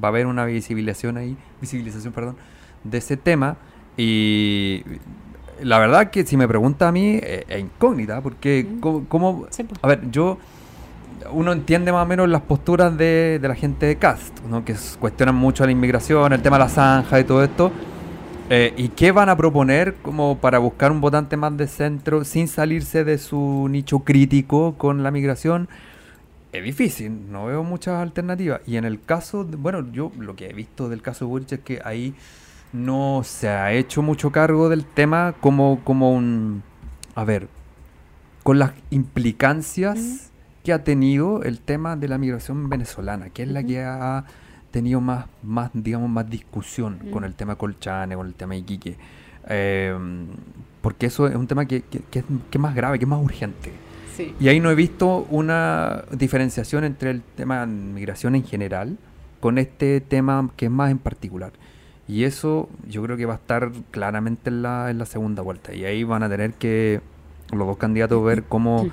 Va 0.01 0.07
a 0.07 0.11
haber 0.11 0.27
una 0.27 0.45
visibilización 0.45 1.17
ahí, 1.17 1.35
visibilización, 1.61 2.13
perdón, 2.13 2.35
de 2.83 2.97
ese 2.97 3.17
tema, 3.17 3.57
y 3.97 4.83
la 5.61 5.77
verdad 5.79 6.09
que 6.09 6.25
si 6.25 6.37
me 6.37 6.47
pregunta 6.47 6.87
a 6.87 6.91
mí, 6.91 7.19
eh, 7.21 7.45
es 7.49 7.59
incógnita, 7.59 8.21
porque 8.21 8.65
Mm. 8.69 8.79
¿cómo, 8.79 9.05
cómo- 9.09 9.47
Sí, 9.49 9.63
pues. 9.63 9.79
a 9.83 9.87
ver, 9.87 10.09
yo 10.11 10.37
uno 11.31 11.51
entiende 11.51 11.91
más 11.91 12.03
o 12.03 12.07
menos 12.07 12.29
las 12.29 12.41
posturas 12.41 12.97
de, 12.97 13.39
de 13.41 13.47
la 13.47 13.55
gente 13.55 13.85
de 13.85 13.97
Cast, 13.97 14.39
¿no? 14.49 14.63
que 14.63 14.75
cuestionan 14.99 15.35
mucho 15.35 15.63
a 15.63 15.65
la 15.65 15.71
inmigración, 15.73 16.31
el 16.31 16.41
tema 16.41 16.57
de 16.57 16.63
la 16.63 16.69
zanja 16.69 17.19
y 17.19 17.23
todo 17.25 17.43
esto. 17.43 17.71
Eh, 18.51 18.73
¿Y 18.77 18.87
qué 18.89 19.11
van 19.11 19.29
a 19.29 19.35
proponer 19.37 19.95
como 20.01 20.37
para 20.39 20.57
buscar 20.57 20.91
un 20.91 21.01
votante 21.01 21.37
más 21.37 21.55
de 21.55 21.67
centro 21.67 22.23
sin 22.23 22.47
salirse 22.47 23.03
de 23.03 23.17
su 23.19 23.67
nicho 23.69 23.99
crítico 23.99 24.73
con 24.77 25.03
la 25.03 25.11
migración? 25.11 25.67
Es 26.51 26.63
difícil, 26.63 27.31
no 27.31 27.45
veo 27.45 27.63
muchas 27.63 28.01
alternativas. 28.01 28.61
Y 28.65 28.77
en 28.77 28.85
el 28.85 29.01
caso, 29.01 29.43
de- 29.43 29.55
bueno, 29.55 29.91
yo 29.91 30.11
lo 30.17 30.35
que 30.35 30.49
he 30.49 30.53
visto 30.53 30.89
del 30.89 31.01
caso 31.01 31.25
de 31.25 31.29
Boric 31.29 31.51
es 31.51 31.59
que 31.59 31.79
ahí 31.85 32.15
no 32.73 33.21
se 33.23 33.49
ha 33.49 33.71
hecho 33.73 34.01
mucho 34.01 34.31
cargo 34.31 34.69
del 34.69 34.85
tema 34.85 35.35
como, 35.39 35.81
como 35.83 36.11
un... 36.13 36.63
A 37.15 37.23
ver, 37.23 37.47
con 38.43 38.57
las 38.57 38.71
implicancias 38.89 40.31
que 40.63 40.73
ha 40.73 40.83
tenido 40.83 41.43
el 41.43 41.59
tema 41.59 41.95
de 41.95 42.07
la 42.07 42.17
migración 42.17 42.69
venezolana, 42.69 43.29
que 43.29 43.43
es 43.43 43.49
la 43.49 43.63
que 43.63 43.83
ha 43.83 44.25
tenido 44.71 45.01
más, 45.01 45.25
más 45.43 45.69
digamos, 45.73 46.09
más 46.09 46.29
discusión 46.29 46.99
con 47.11 47.23
el 47.23 47.35
tema 47.35 47.55
Colchane, 47.55 48.15
con 48.15 48.27
el 48.27 48.33
tema 48.33 48.55
Iquique. 48.55 48.97
Eh, 49.47 49.95
porque 50.81 51.07
eso 51.07 51.27
es 51.27 51.35
un 51.35 51.47
tema 51.47 51.65
que, 51.65 51.81
que, 51.81 52.19
es, 52.19 52.59
más 52.59 52.73
grave, 52.75 52.97
que 52.99 53.05
es 53.05 53.09
más 53.09 53.21
urgente. 53.21 53.71
Y 54.39 54.47
ahí 54.47 54.59
no 54.59 54.71
he 54.71 54.75
visto 54.75 55.27
una 55.29 56.03
diferenciación 56.11 56.83
entre 56.83 57.11
el 57.11 57.21
tema 57.21 57.61
de 57.61 57.67
migración 57.67 58.35
en 58.35 58.43
general 58.43 58.97
con 59.39 59.57
este 59.57 60.01
tema 60.01 60.49
que 60.55 60.65
es 60.65 60.71
más 60.71 60.91
en 60.91 60.97
particular. 60.97 61.51
Y 62.07 62.23
eso 62.23 62.69
yo 62.87 63.03
creo 63.03 63.17
que 63.17 63.25
va 63.25 63.33
a 63.33 63.37
estar 63.37 63.71
claramente 63.91 64.49
en 64.49 64.63
la, 64.63 64.89
en 64.89 64.97
la 64.97 65.05
segunda 65.05 65.41
vuelta. 65.41 65.73
Y 65.73 65.85
ahí 65.85 66.03
van 66.03 66.23
a 66.23 66.29
tener 66.29 66.53
que 66.53 67.01
los 67.51 67.67
dos 67.67 67.77
candidatos 67.77 68.23
ver 68.23 68.43
cómo, 68.43 68.89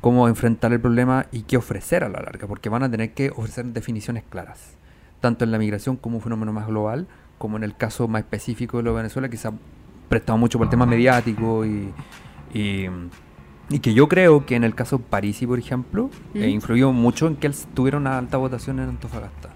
cómo 0.00 0.28
enfrentar 0.28 0.72
el 0.72 0.80
problema 0.80 1.26
y 1.32 1.42
qué 1.42 1.56
ofrecer 1.56 2.04
a 2.04 2.08
la 2.08 2.20
larga, 2.20 2.46
porque 2.46 2.68
van 2.68 2.82
a 2.82 2.90
tener 2.90 3.12
que 3.12 3.30
ofrecer 3.30 3.66
definiciones 3.66 4.24
claras, 4.28 4.76
tanto 5.20 5.44
en 5.44 5.52
la 5.52 5.58
migración 5.58 5.96
como 5.96 6.16
un 6.16 6.22
fenómeno 6.22 6.52
más 6.52 6.66
global, 6.66 7.06
como 7.38 7.56
en 7.56 7.62
el 7.62 7.76
caso 7.76 8.08
más 8.08 8.20
específico 8.22 8.78
de 8.78 8.82
lo 8.82 8.90
de 8.90 8.96
Venezuela, 8.96 9.28
que 9.28 9.36
se 9.36 9.48
ha 9.48 9.52
prestado 10.08 10.38
mucho 10.38 10.58
por 10.58 10.66
el 10.66 10.70
tema 10.70 10.86
mediático 10.86 11.64
y 11.64 11.92
y 12.56 12.86
que 13.82 13.94
yo 13.94 14.08
creo 14.08 14.46
que 14.46 14.54
en 14.54 14.64
el 14.64 14.74
caso 14.74 14.98
de 14.98 15.04
Parisi, 15.04 15.46
por 15.46 15.58
ejemplo, 15.58 16.10
eh, 16.34 16.48
influyó 16.48 16.92
mucho 16.92 17.26
en 17.26 17.36
que 17.36 17.48
él 17.48 17.54
tuviera 17.74 17.98
una 17.98 18.18
alta 18.18 18.36
votación 18.36 18.78
en 18.78 18.88
Antofagasta. 18.90 19.50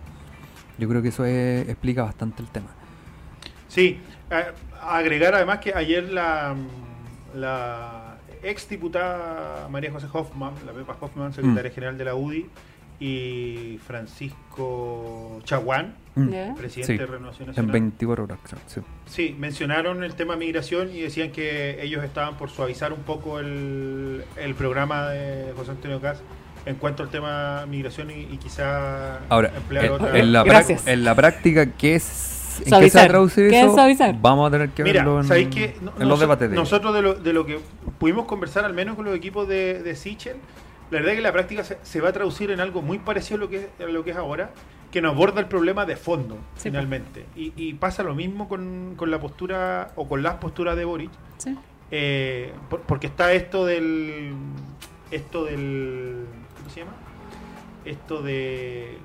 Yo 0.78 0.88
creo 0.88 1.02
que 1.02 1.08
eso 1.08 1.24
explica 1.26 2.02
bastante 2.02 2.42
el 2.42 2.48
tema. 2.48 2.68
Sí, 3.68 4.00
agregar 4.82 5.34
además 5.34 5.58
que 5.60 5.74
ayer 5.74 6.10
la, 6.10 6.56
la 7.34 8.18
ex 8.42 8.68
diputada 8.68 9.68
María 9.68 9.92
José 9.92 10.06
Hoffman, 10.12 10.54
la 10.66 10.72
Pepa 10.72 10.96
Hoffman, 11.00 11.32
secretaria 11.32 11.70
mm. 11.70 11.74
general 11.74 11.98
de 11.98 12.04
la 12.04 12.14
UDI, 12.14 12.46
y 13.00 13.80
Francisco 13.86 15.40
Chaguán, 15.44 15.94
mm. 16.14 16.54
presidente 16.56 16.98
de 16.98 17.06
Renovación 17.06 17.48
Nacional. 17.48 17.76
En 17.76 17.82
24 17.88 18.24
horas, 18.24 18.38
sí. 18.66 18.80
sí. 19.06 19.36
mencionaron 19.38 20.04
el 20.04 20.14
tema 20.14 20.36
migración 20.36 20.90
y 20.94 21.00
decían 21.00 21.32
que 21.32 21.82
ellos 21.82 22.04
estaban 22.04 22.36
por 22.36 22.50
suavizar 22.50 22.92
un 22.92 23.00
poco 23.00 23.40
el, 23.40 24.22
el 24.36 24.54
programa 24.54 25.08
de 25.08 25.52
José 25.56 25.72
Antonio 25.72 26.00
Cas 26.00 26.22
en 26.66 26.76
cuanto 26.76 27.02
al 27.02 27.08
tema 27.08 27.64
migración 27.66 28.10
y, 28.10 28.36
quizá 28.36 29.20
Ahora, 29.30 29.50
emplear 29.56 29.86
en, 29.86 29.92
otra... 29.92 30.18
En 30.18 30.32
la, 30.32 30.64
en 30.86 31.04
la 31.04 31.14
práctica, 31.14 31.66
¿qué 31.72 31.94
es 31.94 32.62
¿En 32.66 32.80
qué 32.80 32.90
se 32.90 32.98
va 32.98 33.04
a 33.04 33.08
traducir 33.08 33.54
eso? 33.54 33.76
Vamos 34.20 34.48
a 34.48 34.50
tener 34.50 34.68
que 34.70 34.82
verlo 34.82 35.22
en, 35.22 35.32
en 35.32 36.08
los 36.08 36.20
debates. 36.20 36.50
nosotros 36.50 36.94
de 36.94 37.00
lo, 37.00 37.14
de 37.14 37.32
lo, 37.32 37.46
que 37.46 37.60
pudimos 37.98 38.26
conversar, 38.26 38.66
al 38.66 38.74
menos 38.74 38.96
con 38.96 39.06
los 39.06 39.14
equipos 39.14 39.48
de, 39.48 39.82
de 39.82 39.96
Sichel, 39.96 40.36
la 40.90 40.98
verdad 40.98 41.12
es 41.12 41.16
que 41.16 41.22
la 41.22 41.32
práctica 41.32 41.64
se, 41.64 42.00
va 42.00 42.08
a 42.08 42.12
traducir 42.12 42.50
en 42.50 42.60
algo 42.60 42.82
muy 42.82 42.98
parecido 42.98 43.36
a 43.36 43.40
lo 43.40 43.48
que, 43.48 43.68
es, 43.78 43.88
lo 43.88 44.02
que 44.02 44.10
es 44.10 44.16
ahora, 44.16 44.50
que 44.90 45.00
nos 45.00 45.14
aborda 45.14 45.40
el 45.40 45.46
problema 45.46 45.86
de 45.86 45.96
fondo, 45.96 46.36
finalmente. 46.56 47.26
Y, 47.36 47.74
pasa 47.74 48.02
lo 48.02 48.14
mismo 48.14 48.48
con, 48.48 48.96
la 49.06 49.20
postura 49.20 49.92
o 49.94 50.08
con 50.08 50.22
las 50.22 50.34
posturas 50.34 50.76
de 50.76 50.84
Boric, 50.84 51.10
eh, 51.92 52.52
porque 52.86 53.06
está 53.06 53.32
esto 53.32 53.64
del... 53.64 54.32
Esto 55.10 55.44
del... 55.44 56.24
¿Cómo 56.56 56.70
se 56.70 56.80
llama? 56.80 56.92
Esto 57.84 58.22
de... 58.22 58.98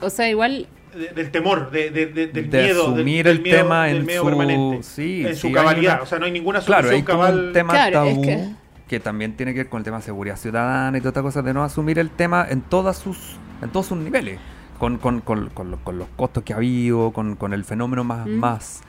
O, 0.00 0.10
sea, 0.10 0.28
igual 0.28 0.68
del 0.94 1.30
temor, 1.32 1.72
de, 1.72 1.90
del 1.90 2.48
miedo, 2.48 2.92
asumir 2.92 3.26
el 3.26 3.42
tema 3.42 3.90
en 3.90 4.08
su, 4.08 4.24
permanente, 4.24 5.28
en 5.28 5.36
su 5.36 5.50
cabalidad. 5.50 6.02
O 6.02 6.06
sea, 6.06 6.20
no 6.20 6.26
hay 6.26 6.30
ninguna 6.30 6.60
solución 6.60 7.02
cabal. 7.02 7.46
Un 7.46 7.52
tema 7.52 7.90
que 7.90 8.54
también 9.00 9.36
tiene 9.36 9.52
que 9.52 9.60
ver 9.60 9.68
con 9.68 9.78
el 9.78 9.84
tema 9.84 9.98
de 9.98 10.04
seguridad 10.04 10.36
ciudadana 10.36 10.96
y 10.96 11.00
todas 11.00 11.12
estas 11.12 11.22
cosas, 11.22 11.44
de 11.44 11.54
no 11.54 11.64
asumir 11.64 11.98
el 11.98 12.10
tema 12.10 12.46
en 12.48 12.60
todas 12.60 12.96
sus, 12.96 13.36
en 13.62 13.70
todos 13.70 13.86
sus 13.86 13.98
niveles, 13.98 14.38
con, 14.78 14.98
con, 14.98 15.20
con, 15.20 15.50
con 15.50 15.98
los 15.98 16.08
costos 16.16 16.42
que 16.42 16.52
ha 16.52 16.56
habido, 16.56 17.12
con, 17.12 17.52
el 17.52 17.64
fenómeno 17.64 18.04
más, 18.04 18.26
mm. 18.26 18.30
más, 18.30 18.82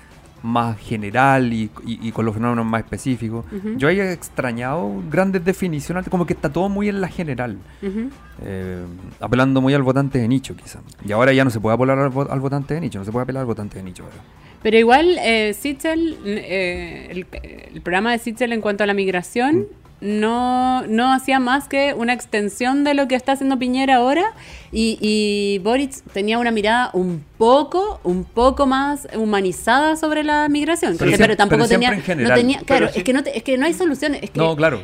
más 0.43 0.77
general 0.77 1.53
y, 1.53 1.71
y, 1.85 2.11
con 2.11 2.25
los 2.25 2.35
fenómenos 2.35 2.65
más 2.65 2.83
específicos. 2.83 3.45
Yo 3.77 3.89
he 3.89 4.13
extrañado 4.13 5.01
grandes 5.09 5.43
definiciones, 5.43 6.07
como 6.09 6.25
que 6.25 6.33
está 6.33 6.51
todo 6.51 6.69
muy 6.69 6.87
en 6.87 7.01
la 7.01 7.07
general, 7.07 7.57
eh, 8.43 8.83
apelando 9.19 9.61
muy 9.61 9.73
al 9.73 9.81
votante 9.81 10.19
de 10.19 10.27
nicho 10.27 10.55
quizá. 10.55 10.81
Y 11.03 11.11
ahora 11.11 11.33
ya 11.33 11.43
no 11.43 11.49
se 11.49 11.59
puede 11.59 11.75
apelar 11.75 11.97
al, 11.97 12.39
votante 12.39 12.75
de 12.75 12.81
nicho, 12.81 12.99
no 12.99 13.05
se 13.05 13.11
puede 13.11 13.23
apelar 13.23 13.41
al 13.41 13.47
votante 13.47 13.77
de 13.77 13.83
nicho. 13.83 14.03
Pero 14.61 14.77
igual, 14.77 15.17
eh, 15.21 15.53
Sitzel, 15.53 16.17
eh, 16.25 17.07
el, 17.11 17.27
el, 17.73 17.81
programa 17.81 18.11
de 18.11 18.19
Sitzel 18.19 18.53
en 18.53 18.61
cuanto 18.61 18.83
a 18.83 18.87
la 18.87 18.93
migración... 18.93 19.67
No, 20.05 20.85
no 20.87 21.11
hacía 21.11 21.39
más 21.39 21.67
que 21.67 21.95
una 21.95 22.13
extensión 22.13 22.83
de 22.83 22.93
lo 22.93 23.07
que 23.07 23.15
está 23.15 23.31
haciendo 23.31 23.57
Piñera 23.57 23.95
ahora. 23.95 24.33
Y, 24.71 24.97
y 25.01 25.59
Boric 25.59 26.01
tenía 26.13 26.37
una 26.37 26.51
mirada 26.51 26.91
un 26.93 27.23
poco, 27.37 27.99
un 28.03 28.23
poco 28.23 28.67
más 28.67 29.07
humanizada 29.15 29.95
sobre 29.95 30.23
la 30.23 30.47
migración. 30.49 30.97
Pero, 30.97 31.35
tampoco 31.35 31.67
tenía, 31.67 31.91
no 31.91 32.33
tenía, 32.33 32.59
claro, 32.59 32.89
es 32.93 33.03
que 33.03 33.13
no 33.13 33.21
es 33.25 33.43
que 33.43 33.57
no 33.57 33.65
hay 33.65 33.73
soluciones. 33.73 34.23
Es 34.23 34.29
que, 34.31 34.39
no, 34.39 34.55
claro, 34.55 34.81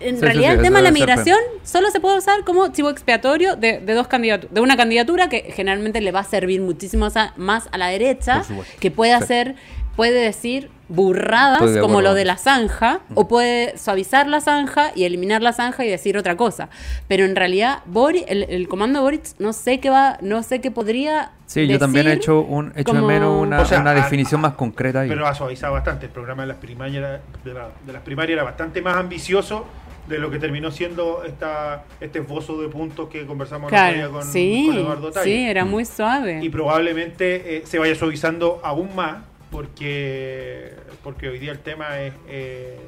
En, 0.00 0.20
realidad 0.20 0.54
el 0.54 0.62
tema 0.62 0.78
de 0.78 0.84
la 0.84 0.90
migración 0.90 1.38
solo 1.64 1.90
se 1.90 2.00
puede 2.00 2.18
usar 2.18 2.44
como 2.44 2.68
chivo 2.68 2.90
expiatorio 2.90 3.56
de, 3.56 3.80
de 3.80 3.94
dos 3.94 4.08
de 4.08 4.60
una 4.60 4.76
candidatura 4.76 5.28
que 5.28 5.52
generalmente 5.54 6.00
le 6.00 6.12
va 6.12 6.20
a 6.20 6.24
servir 6.24 6.60
muchísimo 6.60 7.08
más 7.36 7.68
a 7.72 7.78
la 7.78 7.88
derecha, 7.88 8.42
que 8.80 8.90
puede 8.90 9.12
hacer, 9.12 9.56
puede 9.96 10.20
decir 10.20 10.70
burradas 10.92 11.78
como 11.80 12.02
lo 12.02 12.12
de 12.12 12.24
la 12.24 12.36
zanja, 12.36 13.00
o 13.14 13.26
puede 13.26 13.78
suavizar 13.78 14.28
la 14.28 14.40
zanja 14.40 14.92
y 14.94 15.04
eliminar 15.04 15.40
la 15.40 15.52
zanja 15.52 15.84
y 15.84 15.88
decir 15.88 16.18
otra 16.18 16.36
cosa. 16.36 16.68
Pero 17.08 17.24
en 17.24 17.34
realidad, 17.34 17.78
Boris, 17.86 18.24
el, 18.28 18.68
comando 18.68 18.98
de 18.98 19.02
Boris, 19.02 19.36
no 19.38 19.52
sé 19.52 19.80
qué 19.80 19.88
va, 19.88 20.18
no 20.20 20.42
sé 20.42 20.60
qué 20.60 20.70
podría. 20.70 21.32
Sí, 21.46 21.66
yo 21.66 21.78
también 21.78 22.08
he 22.08 22.12
hecho 22.12 22.40
un 22.40 22.72
hecho 22.76 22.92
de 22.92 23.02
menos 23.02 23.40
una, 23.40 23.62
una 23.62 23.94
definición 23.94 24.40
más 24.40 24.52
concreta. 24.54 25.04
Pero 25.08 25.26
ha 25.26 25.34
suavizado 25.34 25.72
bastante. 25.72 26.06
El 26.06 26.12
programa 26.12 26.42
de 26.42 26.48
las 26.48 26.58
primarias, 26.58 27.20
de, 27.44 27.92
las 27.92 28.02
primarias 28.02 28.36
era 28.36 28.44
bastante 28.44 28.82
más 28.82 28.96
ambicioso 28.96 29.66
de 30.08 30.18
lo 30.18 30.30
que 30.30 30.38
terminó 30.38 30.70
siendo 30.70 31.22
esta, 31.24 31.84
este 32.00 32.18
esbozo 32.18 32.60
de 32.60 32.68
puntos 32.68 33.08
que 33.08 33.24
conversamos 33.24 33.70
con, 33.70 34.24
sí, 34.24 34.68
Eduardo 34.74 35.12
Sí, 35.22 35.48
era 35.48 35.64
muy 35.64 35.84
suave. 35.84 36.40
Y 36.42 36.50
probablemente 36.50 37.58
eh, 37.58 37.62
se 37.64 37.78
vaya 37.78 37.94
suavizando 37.94 38.60
aún 38.64 38.94
más 38.96 39.18
porque, 39.52 40.74
porque 41.04 41.28
hoy 41.28 41.38
día 41.38 41.52
el 41.52 41.60
tema 41.60 42.00
es, 42.00 42.12
eh, 42.26 42.80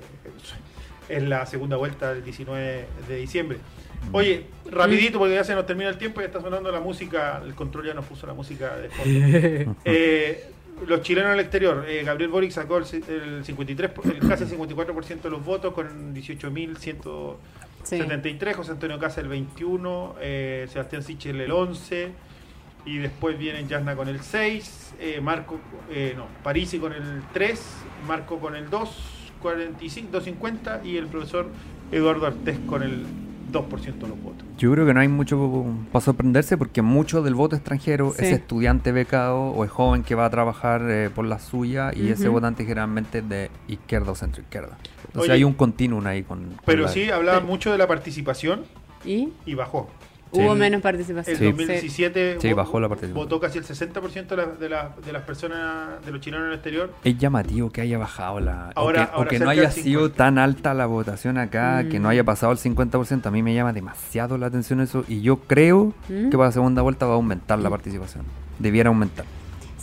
es 1.09 1.23
la 1.23 1.47
segunda 1.47 1.77
vuelta 1.77 2.13
del 2.13 2.25
19 2.25 2.87
de 3.07 3.17
diciembre. 3.17 3.59
Oye, 4.11 4.47
rapidito 4.71 5.19
porque 5.19 5.35
ya 5.35 5.45
se 5.45 5.55
nos 5.55 5.67
termina 5.67 5.91
el 5.91 5.99
tiempo, 5.99 6.21
ya 6.21 6.27
está 6.27 6.41
sonando 6.41 6.73
la 6.73 6.81
música, 6.81 7.41
el 7.45 7.55
control 7.55 7.87
ya 7.87 7.95
nos 7.95 8.07
puso 8.07 8.27
la 8.27 8.35
música 8.35 8.77
de 8.77 8.89
fondo. 8.89 9.77
Eh, 9.85 10.51
los 10.89 11.03
chilenos 11.03 11.29
en 11.29 11.35
el 11.35 11.41
exterior, 11.45 11.85
eh, 11.87 12.03
Gabriel 12.03 12.33
Boric 12.33 12.51
sacó 12.51 12.79
el, 12.79 12.85
53, 12.85 13.93
casi 14.29 14.43
el 14.43 14.51
54% 14.51 15.23
de 15.23 15.31
los 15.31 15.45
votos 15.45 15.73
con 15.73 16.13
18.173, 16.13 18.55
José 18.55 18.73
Antonio 18.73 18.99
Casa 18.99 19.21
el 19.21 19.29
21, 19.29 20.17
Sebastián 20.67 21.05
Sichel 21.05 21.41
el 21.41 21.53
11 21.53 22.34
y 22.87 22.99
después 22.99 23.39
vienen 23.39 23.69
Yasna 23.69 23.97
con 23.97 24.09
el 24.09 24.21
6, 24.21 24.95
eh, 25.01 25.21
Marco, 25.23 25.59
eh, 25.91 26.15
no, 26.17 26.27
Parisi 26.43 26.79
con 26.79 26.93
el 26.93 27.23
3, 27.33 27.61
Marco 28.07 28.39
con 28.39 28.57
el 28.57 28.69
2, 28.69 28.91
45, 29.41 30.09
250 30.13 30.83
y 30.85 30.97
el 30.97 31.07
profesor 31.07 31.49
Eduardo 31.91 32.27
Artés 32.27 32.59
con 32.67 32.83
el 32.83 33.07
2% 33.53 33.99
de 33.99 34.09
los 34.09 34.23
votos. 34.23 34.45
Yo 34.59 34.73
creo 34.73 34.87
que 34.87 34.95
no 34.95 35.01
hay 35.01 35.09
mucho 35.09 35.65
para 35.93 36.05
sorprenderse 36.05 36.57
porque 36.57 36.83
mucho 36.83 37.23
del 37.23 37.35
voto 37.35 37.57
extranjero 37.57 38.13
es 38.19 38.33
estudiante 38.33 38.93
becado 38.93 39.41
o 39.41 39.65
es 39.65 39.71
joven 39.71 40.03
que 40.03 40.15
va 40.15 40.27
a 40.27 40.31
trabajar 40.31 40.83
eh, 40.89 41.11
por 41.15 41.25
la 41.25 41.39
suya 41.39 41.93
y 41.95 42.09
ese 42.09 42.29
votante 42.29 42.65
generalmente 42.65 43.19
es 43.19 43.29
de 43.29 43.51
izquierda 43.69 44.13
o 44.13 44.15
centro 44.15 44.43
izquierda. 44.43 44.77
Entonces 45.07 45.31
hay 45.31 45.45
un 45.45 45.55
continuum 45.55 46.07
ahí 46.07 46.23
con... 46.23 46.57
pero 46.67 46.89
sí, 46.89 47.11
hablaba 47.11 47.41
mucho 47.41 47.71
de 47.71 47.79
la 47.79 47.87
participación 47.87 48.63
¿Y? 49.05 49.29
y 49.47 49.55
bajó. 49.55 49.89
Hubo 50.35 50.55
menos 50.55 50.83
participación. 50.83 51.37
En 51.37 51.51
2017 51.51 52.39
sí, 52.41 52.53
bajó 52.53 52.81
la 52.81 52.89
participación. 52.89 53.25
votó 53.25 53.41
casi 53.41 53.59
el 53.59 53.65
60% 53.65 54.27
de, 54.27 54.37
la, 54.37 54.47
de, 54.47 54.69
la, 54.69 54.95
de, 55.05 55.13
las 55.13 55.23
personas, 55.23 56.05
de 56.05 56.13
los 56.13 56.21
chilenos 56.21 56.45
en 56.45 56.49
el 56.49 56.55
exterior. 56.55 56.93
Es 57.05 57.19
llamativo 57.19 57.71
que 57.71 57.81
haya 57.81 57.99
bajado 57.99 58.41
la... 58.41 58.73
Ahora, 58.75 59.13
o 59.17 59.25
que, 59.25 59.39
no 59.39 59.49
haya 59.49 59.71
sido 59.71 60.11
tan 60.11 60.39
alta 60.39 60.75
la 60.75 60.87
votación 60.87 61.39
acá, 61.39 61.85
que 61.89 61.99
no 61.99 62.09
mm. 62.09 62.13
haya 62.13 62.25
pasado 62.25 62.53
el 62.53 62.59
50%. 62.59 63.27
A 63.27 63.31
mí 63.31 63.43
me 63.43 63.55
llama 63.55 63.73
demasiado 63.73 64.39
la 64.39 64.47
atención 64.47 64.81
eso 64.81 65.05
y 65.09 65.21
yo 65.21 65.37
creo 65.37 65.93
mm. 66.09 66.31
que 66.31 66.37
para 66.37 66.49
la 66.49 66.53
segunda 66.53 66.83
vuelta 66.83 67.07
va 67.07 67.13
a 67.13 67.17
aumentar 67.17 67.59
la 67.59 67.69
mm. 67.69 67.73
participación. 67.73 68.25
Debiera 68.59 68.89
aumentar. 68.89 69.25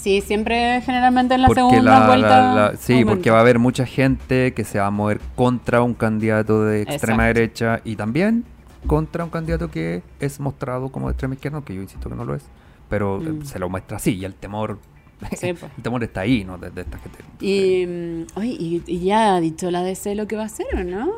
Sí, 0.01 0.21
siempre 0.21 0.81
generalmente 0.81 1.35
en 1.35 1.43
la 1.43 1.49
segunda 1.49 2.07
vuelta. 2.07 2.73
sí, 2.79 3.05
porque 3.05 3.29
va 3.29 3.37
a 3.37 3.41
haber 3.41 3.59
mucha 3.59 3.85
gente 3.85 4.51
que 4.53 4.63
se 4.63 4.79
va 4.79 4.87
a 4.87 4.91
mover 4.91 5.19
contra 5.35 5.83
un 5.83 5.93
candidato 5.93 6.65
de 6.65 6.81
extrema 6.81 7.27
derecha 7.27 7.81
y 7.83 7.95
también 7.97 8.43
contra 8.87 9.23
un 9.23 9.29
candidato 9.29 9.69
que 9.69 10.03
es 10.19 10.39
mostrado 10.39 10.89
como 10.89 11.07
de 11.07 11.13
extrema 11.13 11.35
izquierda, 11.35 11.61
que 11.61 11.75
yo 11.75 11.81
insisto 11.81 12.09
que 12.09 12.15
no 12.15 12.25
lo 12.25 12.35
es, 12.35 12.43
pero 12.89 13.19
mm. 13.19 13.45
se 13.45 13.59
lo 13.59 13.69
muestra 13.69 13.97
así 13.97 14.15
y 14.15 14.25
el 14.25 14.33
temor 14.33 14.79
Sí, 15.37 15.53
pues. 15.53 15.71
el 15.77 15.83
temor 15.83 16.03
está 16.03 16.21
ahí, 16.21 16.43
¿no? 16.43 16.57
De, 16.57 16.69
de 16.71 16.81
estas 16.81 16.99
que 17.01 17.09
te- 17.09 17.45
Y, 17.45 17.85
mm, 17.85 18.25
oye, 18.35 18.47
y, 18.59 18.83
y 18.87 18.99
ya 19.05 19.35
ha 19.35 19.39
dicho 19.41 19.69
la 19.71 19.83
DC 19.83 20.15
lo 20.15 20.27
que 20.27 20.35
va 20.35 20.43
a 20.43 20.45
hacer, 20.47 20.65
¿o 20.75 20.83
no? 20.83 21.11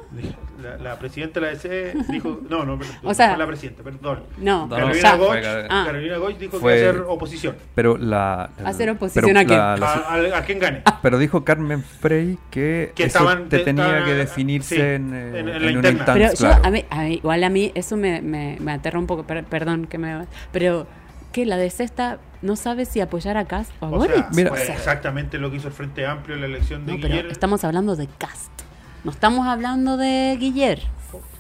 La, 0.62 0.78
la 0.78 1.00
presidenta 1.00 1.40
de 1.40 1.46
la 1.48 1.52
DC 1.54 1.94
dijo. 2.10 2.40
No, 2.50 2.64
no, 2.66 2.78
perdón, 2.78 2.96
O 3.04 3.14
sea- 3.14 3.30
fue 3.30 3.38
la 3.40 3.48
presidenta, 3.48 3.84
perdón. 3.84 4.24
No, 4.38 4.68
No, 4.68 4.76
Carolina 4.76 5.02
ya. 5.02 5.16
Goch, 5.18 5.36
Ah. 5.70 5.84
Carolina 5.86 6.18
Goch 6.18 6.38
dijo 6.38 6.60
Fue- 6.60 6.76
que 6.76 6.82
va 6.84 6.88
a 6.88 6.92
hacer 6.92 7.02
oposición. 7.08 7.56
Pero 7.76 7.98
la... 7.98 8.50
la- 8.60 8.70
¿Hacer 8.70 8.86
pero 8.88 8.94
oposición 8.94 9.38
a 9.38 9.44
la- 9.44 9.74
A, 9.74 10.14
a- 10.16 10.38
a 10.38 10.46
quien 10.46 10.60
gane. 10.60 10.84
pero 11.02 11.18
dijo 11.18 11.44
Carmen 11.44 11.84
Frey 11.84 12.38
que, 12.52 12.92
Que 12.96 13.06
eso 13.06 13.20
estaban- 13.20 13.50
te 13.50 13.60
te- 13.60 13.64
tenía 13.66 13.86
estaban- 13.86 14.06
que 14.06 14.14
definirse 14.14 14.76
sí, 14.76 14.82
en, 14.82 15.14
eh, 15.14 15.40
en- 15.40 15.50
en 15.50 15.62
la 15.66 15.70
en 15.72 15.78
una 15.78 15.90
interna. 15.90 15.90
instancia. 16.20 16.50
Pero 16.50 16.62
yo, 16.62 16.68
a 16.68 16.72
mí, 16.72 16.86
a 16.90 17.02
mí- 17.04 17.14
igual 17.16 17.44
a 17.44 17.50
mí 17.50 17.72
eso 17.76 17.98
me, 17.98 18.22
me, 18.22 18.58
me 18.60 18.72
aterra 18.74 19.00
un 19.00 19.08
poco, 19.08 19.24
per- 19.24 19.44
perdón 19.46 19.86
que 19.88 19.98
me... 19.98 20.26
Pero 20.52 20.88
que 21.32 21.46
la 21.46 21.58
DC 21.58 21.84
está, 21.84 22.20
no 22.44 22.56
sabe 22.56 22.86
si 22.86 23.02
apoyar 23.02 23.38
a 23.38 23.46
Cast 23.46 23.72
o 23.80 23.86
a 23.86 23.90
O 23.90 23.92
Boric. 23.98 24.16
sea, 24.16 24.30
Mira. 24.34 24.50
fue 24.52 24.62
exactamente 24.72 25.38
lo 25.40 25.50
que 25.50 25.58
hizo 25.58 25.68
el 25.70 25.74
Frente 25.74 26.06
Amplio 26.06 26.36
en 26.36 26.42
la 26.42 26.48
elección 26.48 26.86
de 26.86 26.94
No, 26.94 27.00
pero 27.02 27.32
estamos 27.32 27.64
hablando 27.64 27.96
de 27.96 28.08
Cast. 28.18 28.52
No 29.04 29.12
estamos 29.12 29.48
hablando 29.48 29.98
de 29.98 30.38
Guiller. 30.40 30.82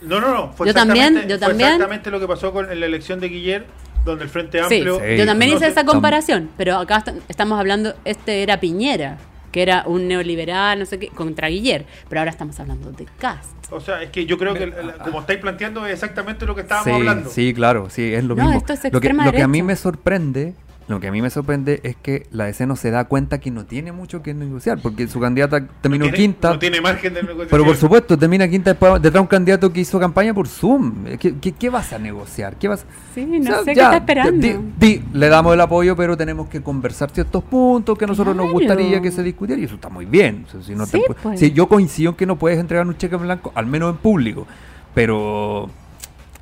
No, 0.02 0.20
no, 0.20 0.34
no. 0.34 0.54
Fue 0.54 0.68
Yo 0.68 0.74
también, 0.74 1.14
yo 1.16 1.22
fue 1.22 1.38
también. 1.38 1.70
exactamente 1.74 2.12
lo 2.12 2.20
que 2.20 2.28
pasó 2.28 2.52
con 2.52 2.72
en 2.72 2.80
la 2.80 2.86
elección 2.86 3.20
de 3.20 3.30
Guiller, 3.30 3.66
donde 4.06 4.24
el 4.26 4.30
Frente 4.30 4.60
Amplio. 4.60 5.00
Sí, 5.00 5.18
yo 5.18 5.26
también 5.26 5.52
no 5.52 5.58
hice 5.58 5.66
se- 5.66 5.72
esa 5.72 5.86
comparación, 5.86 6.50
pero 6.58 6.76
acá 6.78 6.98
est- 6.98 7.22
estamos 7.30 7.60
hablando, 7.60 7.94
este 8.06 8.44
era 8.44 8.60
Piñera, 8.60 9.18
que 9.52 9.62
era 9.62 9.84
un 9.88 10.08
neoliberal, 10.08 10.80
no 10.80 10.86
sé 10.86 11.00
qué, 11.00 11.08
contra 11.10 11.48
Guiller, 11.48 11.86
pero 12.10 12.20
ahora 12.22 12.32
estamos 12.32 12.60
hablando 12.60 12.92
de 12.92 13.06
Cast. 13.18 13.52
O 13.72 13.80
sea, 13.80 14.04
es 14.04 14.10
que 14.12 14.26
yo 14.26 14.38
creo 14.38 14.54
que 14.54 14.66
el- 14.66 14.74
como 15.04 15.22
estáis 15.22 15.40
planteando 15.40 15.86
es 15.88 15.94
exactamente 15.94 16.46
lo 16.46 16.54
que 16.54 16.62
estábamos 16.62 16.86
sí, 16.86 16.92
hablando. 16.94 17.30
Sí, 17.30 17.54
claro, 17.54 17.90
sí, 17.90 18.14
es 18.14 18.24
lo 18.24 18.36
No, 18.36 18.44
mismo. 18.44 18.58
esto 18.60 18.74
es 18.74 18.84
lo, 18.94 19.00
que, 19.00 19.14
lo 19.14 19.32
que 19.32 19.42
a 19.42 19.48
mí 19.48 19.64
me 19.64 19.76
sorprende, 19.76 20.54
lo 20.88 21.00
que 21.00 21.08
a 21.08 21.12
mí 21.12 21.22
me 21.22 21.30
sorprende 21.30 21.80
es 21.84 21.96
que 21.96 22.28
la 22.32 22.46
DC 22.46 22.68
no 22.68 22.76
se 22.76 22.92
da 22.92 23.06
cuenta 23.06 23.40
que 23.40 23.52
no 23.52 23.66
tiene 23.66 23.92
mucho 23.94 24.22
que 24.22 24.34
negociar, 24.34 24.80
porque 24.82 25.08
su 25.08 25.20
candidata 25.20 25.66
terminó 25.82 26.06
no 26.06 26.12
tiene, 26.12 26.18
quinta. 26.34 26.50
No 26.52 26.60
tiene 26.60 26.82
margen 26.82 27.14
de 27.14 27.22
negociación. 27.22 27.48
Pero 27.52 27.64
por 27.66 27.76
supuesto, 27.78 28.18
termina 28.18 28.48
quinta 28.50 28.72
después, 28.72 28.94
detrás 28.96 29.14
de 29.14 29.20
un 29.22 29.28
candidato 29.28 29.72
que 29.72 29.80
hizo 29.80 30.00
campaña 30.00 30.34
por 30.34 30.48
Zoom. 30.48 31.06
¿Qué, 31.20 31.36
qué, 31.40 31.54
qué 31.54 31.70
vas 31.70 31.94
a 31.94 32.00
negociar? 32.00 32.56
¿Qué 32.58 32.68
vas 32.68 32.86
Sí, 33.16 33.26
no 33.26 33.40
O 33.40 33.44
sea, 33.44 33.60
sé 33.64 33.66
qué 33.72 33.76
ya, 33.76 33.84
está 33.86 33.98
esperando. 33.98 34.32
di- 34.46 34.58
di- 34.78 35.04
le 35.14 35.30
damos 35.30 35.54
el 35.54 35.62
apoyo, 35.62 35.96
pero 35.96 36.18
tenemos 36.18 36.50
que 36.50 36.62
conversar 36.62 37.12
ciertos 37.12 37.44
puntos 37.44 37.98
que 37.98 38.04
a 38.06 38.08
nosotros 38.08 38.36
nos 38.36 38.52
gustaría 38.52 39.02
que 39.02 39.12
se 39.12 39.24
discutieran 39.24 39.62
y 39.62 39.66
eso 39.66 39.76
está 39.76 39.90
muy 39.90 40.06
bien. 40.06 40.46
O 40.48 40.52
sea, 40.52 40.62
si 40.64 40.76
no 40.76 40.86
te 40.86 40.98
Sí, 40.98 41.04
pues. 41.22 41.40
si 41.40 41.52
yo 41.54 41.68
coincido 41.68 42.12
en 42.12 42.16
que 42.18 42.26
no 42.26 42.38
puedes 42.38 42.60
entregar 42.60 42.86
un 42.88 42.98
cheque 42.98 43.16
en 43.16 43.22
blanco, 43.22 43.52
al 43.56 43.68
menos 43.68 43.92
en 43.92 43.98
público, 43.98 44.46
pero 44.94 45.70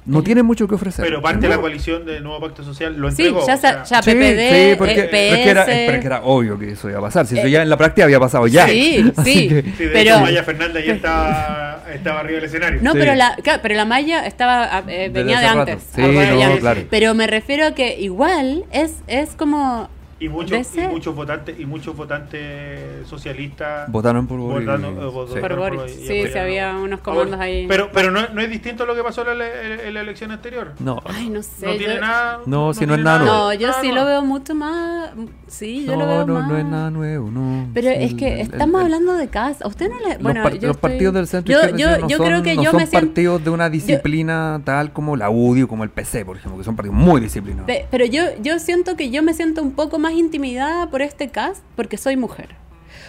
no 0.05 0.23
tiene 0.23 0.41
mucho 0.43 0.67
que 0.67 0.75
ofrecer. 0.75 1.05
Pero 1.05 1.21
parte 1.21 1.41
de 1.41 1.49
la 1.49 1.61
coalición 1.61 2.05
de 2.05 2.19
Nuevo 2.21 2.39
Pacto 2.41 2.63
Social 2.63 2.97
lo 2.97 3.11
Sí, 3.11 3.23
entregó. 3.27 3.45
ya, 3.45 3.53
o 3.53 3.57
sa- 3.57 3.71
sea, 3.71 3.83
ya 3.83 4.01
Sí, 4.01 4.11
PPD, 4.11 4.71
sí, 4.71 4.75
porque, 4.77 4.99
eh, 5.01 5.07
pero 5.11 5.35
es 5.35 5.39
que 5.43 5.49
era, 5.49 5.65
PS. 5.65 5.71
pero 5.85 5.93
es 5.93 5.99
que 6.01 6.07
era 6.07 6.21
obvio 6.23 6.57
que 6.59 6.71
eso 6.71 6.89
iba 6.89 6.97
a 6.99 7.01
pasar. 7.01 7.27
Si 7.27 7.37
eso 7.37 7.47
Eh, 7.47 7.51
ya 7.51 7.61
en 7.61 7.69
la 7.69 7.77
práctica 7.77 8.05
había 8.05 8.19
pasado 8.19 8.47
ya. 8.47 8.67
Sí, 8.67 9.11
sí. 9.23 9.47
que- 9.47 9.61
sí, 9.77 9.83
de 9.85 9.89
pero- 9.91 10.15
hecho, 10.15 10.21
Maya 10.21 10.43
Fernández 10.43 10.85
ya 10.85 10.93
estaba, 10.93 11.83
estaba 11.93 12.19
arriba 12.21 12.35
del 12.37 12.45
escenario. 12.45 12.79
No, 12.81 12.93
Sí. 12.93 12.97
pero 12.99 13.15
la, 13.15 13.35
claro, 13.43 13.59
pero 13.61 13.75
la 13.75 13.85
malla 13.85 14.25
estaba 14.25 14.63
ah, 14.77 14.83
eh, 14.87 15.09
venía 15.13 15.39
de 15.39 15.45
antes. 15.47 15.83
Sí, 15.95 16.01
no, 16.01 16.39
ya. 16.39 16.57
claro. 16.59 16.81
Pero 16.89 17.13
me 17.13 17.27
refiero 17.27 17.67
a 17.67 17.71
que 17.75 17.99
igual 17.99 18.65
es, 18.71 18.95
es 19.07 19.35
como 19.35 19.89
Y 20.21 20.29
muchos, 20.29 20.75
y 20.77 20.81
muchos 20.81 21.15
votantes 21.15 21.59
y 21.59 21.65
muchos 21.65 21.95
votantes 21.97 23.07
socialistas 23.07 23.91
Votaron 23.91 24.27
por 24.27 24.39
Boric. 24.39 24.67
votando, 24.67 24.89
eh, 24.89 25.11
vot- 25.11 25.27
Sí. 25.33 25.39
Por 25.39 25.55
votaron 25.55 25.85
y 25.87 25.89
Sí, 25.89 26.27
sí, 26.31 26.37
había 26.37 26.77
unos 26.77 26.99
comandos 26.99 27.39
ahí. 27.39 27.65
Pero, 27.67 27.89
pero 27.91 28.11
no, 28.11 28.21
no 28.33 28.39
es 28.41 28.49
distinto 28.49 28.83
a 28.83 28.85
lo 28.85 28.95
que 28.95 29.03
pasó 29.03 29.29
en 29.29 29.37
la, 29.39 29.47
en- 29.47 29.79
en 29.87 29.93
la 29.95 30.01
elección 30.01 30.31
anterior. 30.31 30.73
No. 30.79 31.01
Ay, 31.05 31.29
no 31.29 31.41
sé. 31.41 31.65
no 31.65 31.71
yo- 31.73 31.77
tiene 31.79 31.99
nada. 31.99 32.39
No, 32.45 32.73
si 32.73 32.85
no 32.85 32.93
es 32.95 33.01
nada 33.01 33.17
nuevo. 33.19 33.33
No, 33.35 33.53
yo 33.53 33.67
nada 33.69 33.81
sí 33.81 33.87
nuevo. 33.89 34.03
lo 34.03 34.09
veo 34.11 34.21
mucho 34.21 34.53
más. 34.55 35.09
Sí, 35.47 35.85
yo 35.85 35.93
no, 35.93 35.99
lo 36.01 36.07
veo 36.07 36.25
no, 36.27 36.33
más. 36.35 36.47
no 36.49 36.57
es 36.57 36.65
nada 36.65 36.89
nuevo, 36.91 37.31
no. 37.31 37.67
Pero 37.73 37.89
Sí, 37.89 37.95
es 37.99 38.13
que 38.13 38.33
el- 38.35 38.39
estamos 38.41 38.79
el- 38.81 38.85
hablando 38.85 39.13
de 39.15 39.27
casa. 39.27 39.65
A 39.65 39.67
usted 39.67 39.89
no 39.89 39.99
le. 39.99 40.13
Los, 40.13 40.21
Bueno, 40.23 40.43
par- 40.43 40.53
yo 40.53 40.67
los 40.67 40.75
estoy- 40.77 40.89
partidos 40.91 41.13
del 41.15 41.27
centro 41.27 41.51
yo, 41.53 41.75
yo, 41.77 41.97
no 41.97 42.07
yo 42.07 42.17
son, 42.17 42.25
creo 42.27 42.43
que 42.43 42.55
no 42.55 42.63
yo 42.63 42.71
son 42.71 42.79
me 42.79 42.85
siento. 42.85 43.07
partidos 43.07 43.43
de 43.43 43.49
una 43.49 43.69
disciplina 43.69 44.61
tal 44.63 44.93
como 44.93 45.15
la 45.17 45.29
UDI 45.31 45.63
o 45.63 45.67
como 45.67 45.83
el 45.83 45.89
PC, 45.89 46.23
por 46.25 46.37
ejemplo, 46.37 46.57
que 46.59 46.63
son 46.63 46.75
partidos 46.75 46.95
muy 46.97 47.19
disciplinados. 47.21 47.65
Pe- 47.65 47.87
Pero 47.89 48.05
yo, 48.05 48.21
yo 48.41 48.59
siento 48.59 48.95
que 48.95 49.09
yo 49.09 49.23
me 49.23 49.33
siento 49.33 49.61
un 49.63 49.71
poco 49.71 49.97
más 49.99 50.10
intimidada 50.13 50.89
por 50.89 51.01
este 51.01 51.29
cast 51.29 51.63
porque 51.75 51.97
soy 51.97 52.17
mujer. 52.17 52.55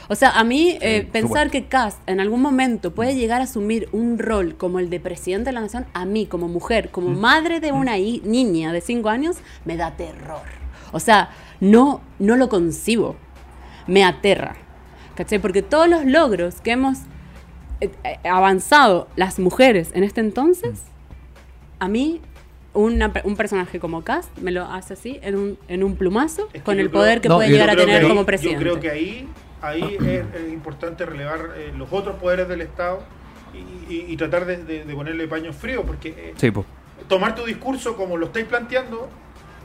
O 0.08 0.14
sea, 0.14 0.30
a 0.30 0.44
mí 0.44 0.76
eh, 0.80 1.08
pensar 1.10 1.50
que 1.50 1.66
Cast 1.66 1.98
en 2.08 2.20
algún 2.20 2.42
momento 2.42 2.92
puede 2.94 3.14
llegar 3.14 3.40
a 3.40 3.44
asumir 3.44 3.88
un 3.92 4.18
rol 4.18 4.56
como 4.56 4.78
el 4.78 4.90
de 4.90 5.00
presidente 5.00 5.46
de 5.50 5.52
la 5.52 5.60
nación, 5.60 5.86
a 5.94 6.04
mí 6.04 6.26
como 6.26 6.48
mujer, 6.48 6.90
como 6.90 7.08
Mm. 7.08 7.18
madre 7.20 7.60
de 7.60 7.72
una 7.72 7.96
hi- 7.98 8.20
niña 8.24 8.72
de 8.72 8.80
5 8.80 9.08
años, 9.08 9.36
me 9.64 9.76
da 9.76 9.92
terror. 9.96 10.42
O 10.92 11.00
sea, 11.00 11.30
no, 11.60 12.00
no 12.18 12.36
lo 12.36 12.48
concibo. 12.48 13.16
Me 13.86 14.04
aterra. 14.04 14.56
¿Cachai? 15.14 15.38
Porque 15.38 15.62
todos 15.62 15.88
los 15.88 16.04
logros 16.04 16.60
que 16.60 16.72
hemos 16.72 16.98
eh, 17.80 17.90
eh, 18.04 18.18
avanzado 18.28 19.08
las 19.16 19.38
mujeres 19.38 19.90
en 19.94 20.04
este 20.04 20.20
entonces, 20.20 20.80
Mm. 20.80 21.84
a 21.84 21.88
mí 21.88 22.20
una 22.74 23.12
un 23.24 23.36
personaje 23.36 23.78
como 23.80 24.02
Cast 24.02 24.36
me 24.38 24.50
lo 24.50 24.64
hace 24.64 24.94
así 24.94 25.18
en 25.22 25.36
un, 25.36 25.58
en 25.68 25.84
un 25.84 25.96
plumazo 25.96 26.46
Es 26.48 26.52
que 26.54 26.62
con 26.62 26.78
el 26.80 26.88
creo- 26.88 27.00
poder 27.00 27.20
que 27.20 27.28
No, 27.28 27.36
puede 27.36 27.50
llegar 27.50 27.70
a 27.70 27.76
tener 27.76 28.02
ahí- 28.02 28.08
como 28.08 28.24
presidente. 28.24 28.64
Yo 28.64 28.70
creo 28.72 28.80
que 28.80 28.90
ahí, 28.90 29.28
ahí 29.60 29.96
es, 30.00 30.24
es 30.42 30.52
importante 30.52 31.04
relevar 31.04 31.50
eh, 31.56 31.72
los 31.76 31.88
otros 31.92 32.16
poderes 32.16 32.48
del 32.48 32.62
Estado 32.62 33.00
y, 33.54 33.92
y- 33.94 34.06
y 34.08 34.16
tratar 34.16 34.46
de, 34.46 34.56
de- 34.64 34.84
de 34.84 34.94
ponerle 34.94 35.28
paños 35.28 35.54
fríos, 35.54 35.84
porque 35.86 36.08
eh, 36.16 36.34
Sí, 36.36 36.50
tomar 37.08 37.34
tu 37.34 37.44
discurso 37.44 37.96
como 37.96 38.16
lo 38.16 38.26
estáis 38.26 38.46
planteando, 38.46 39.08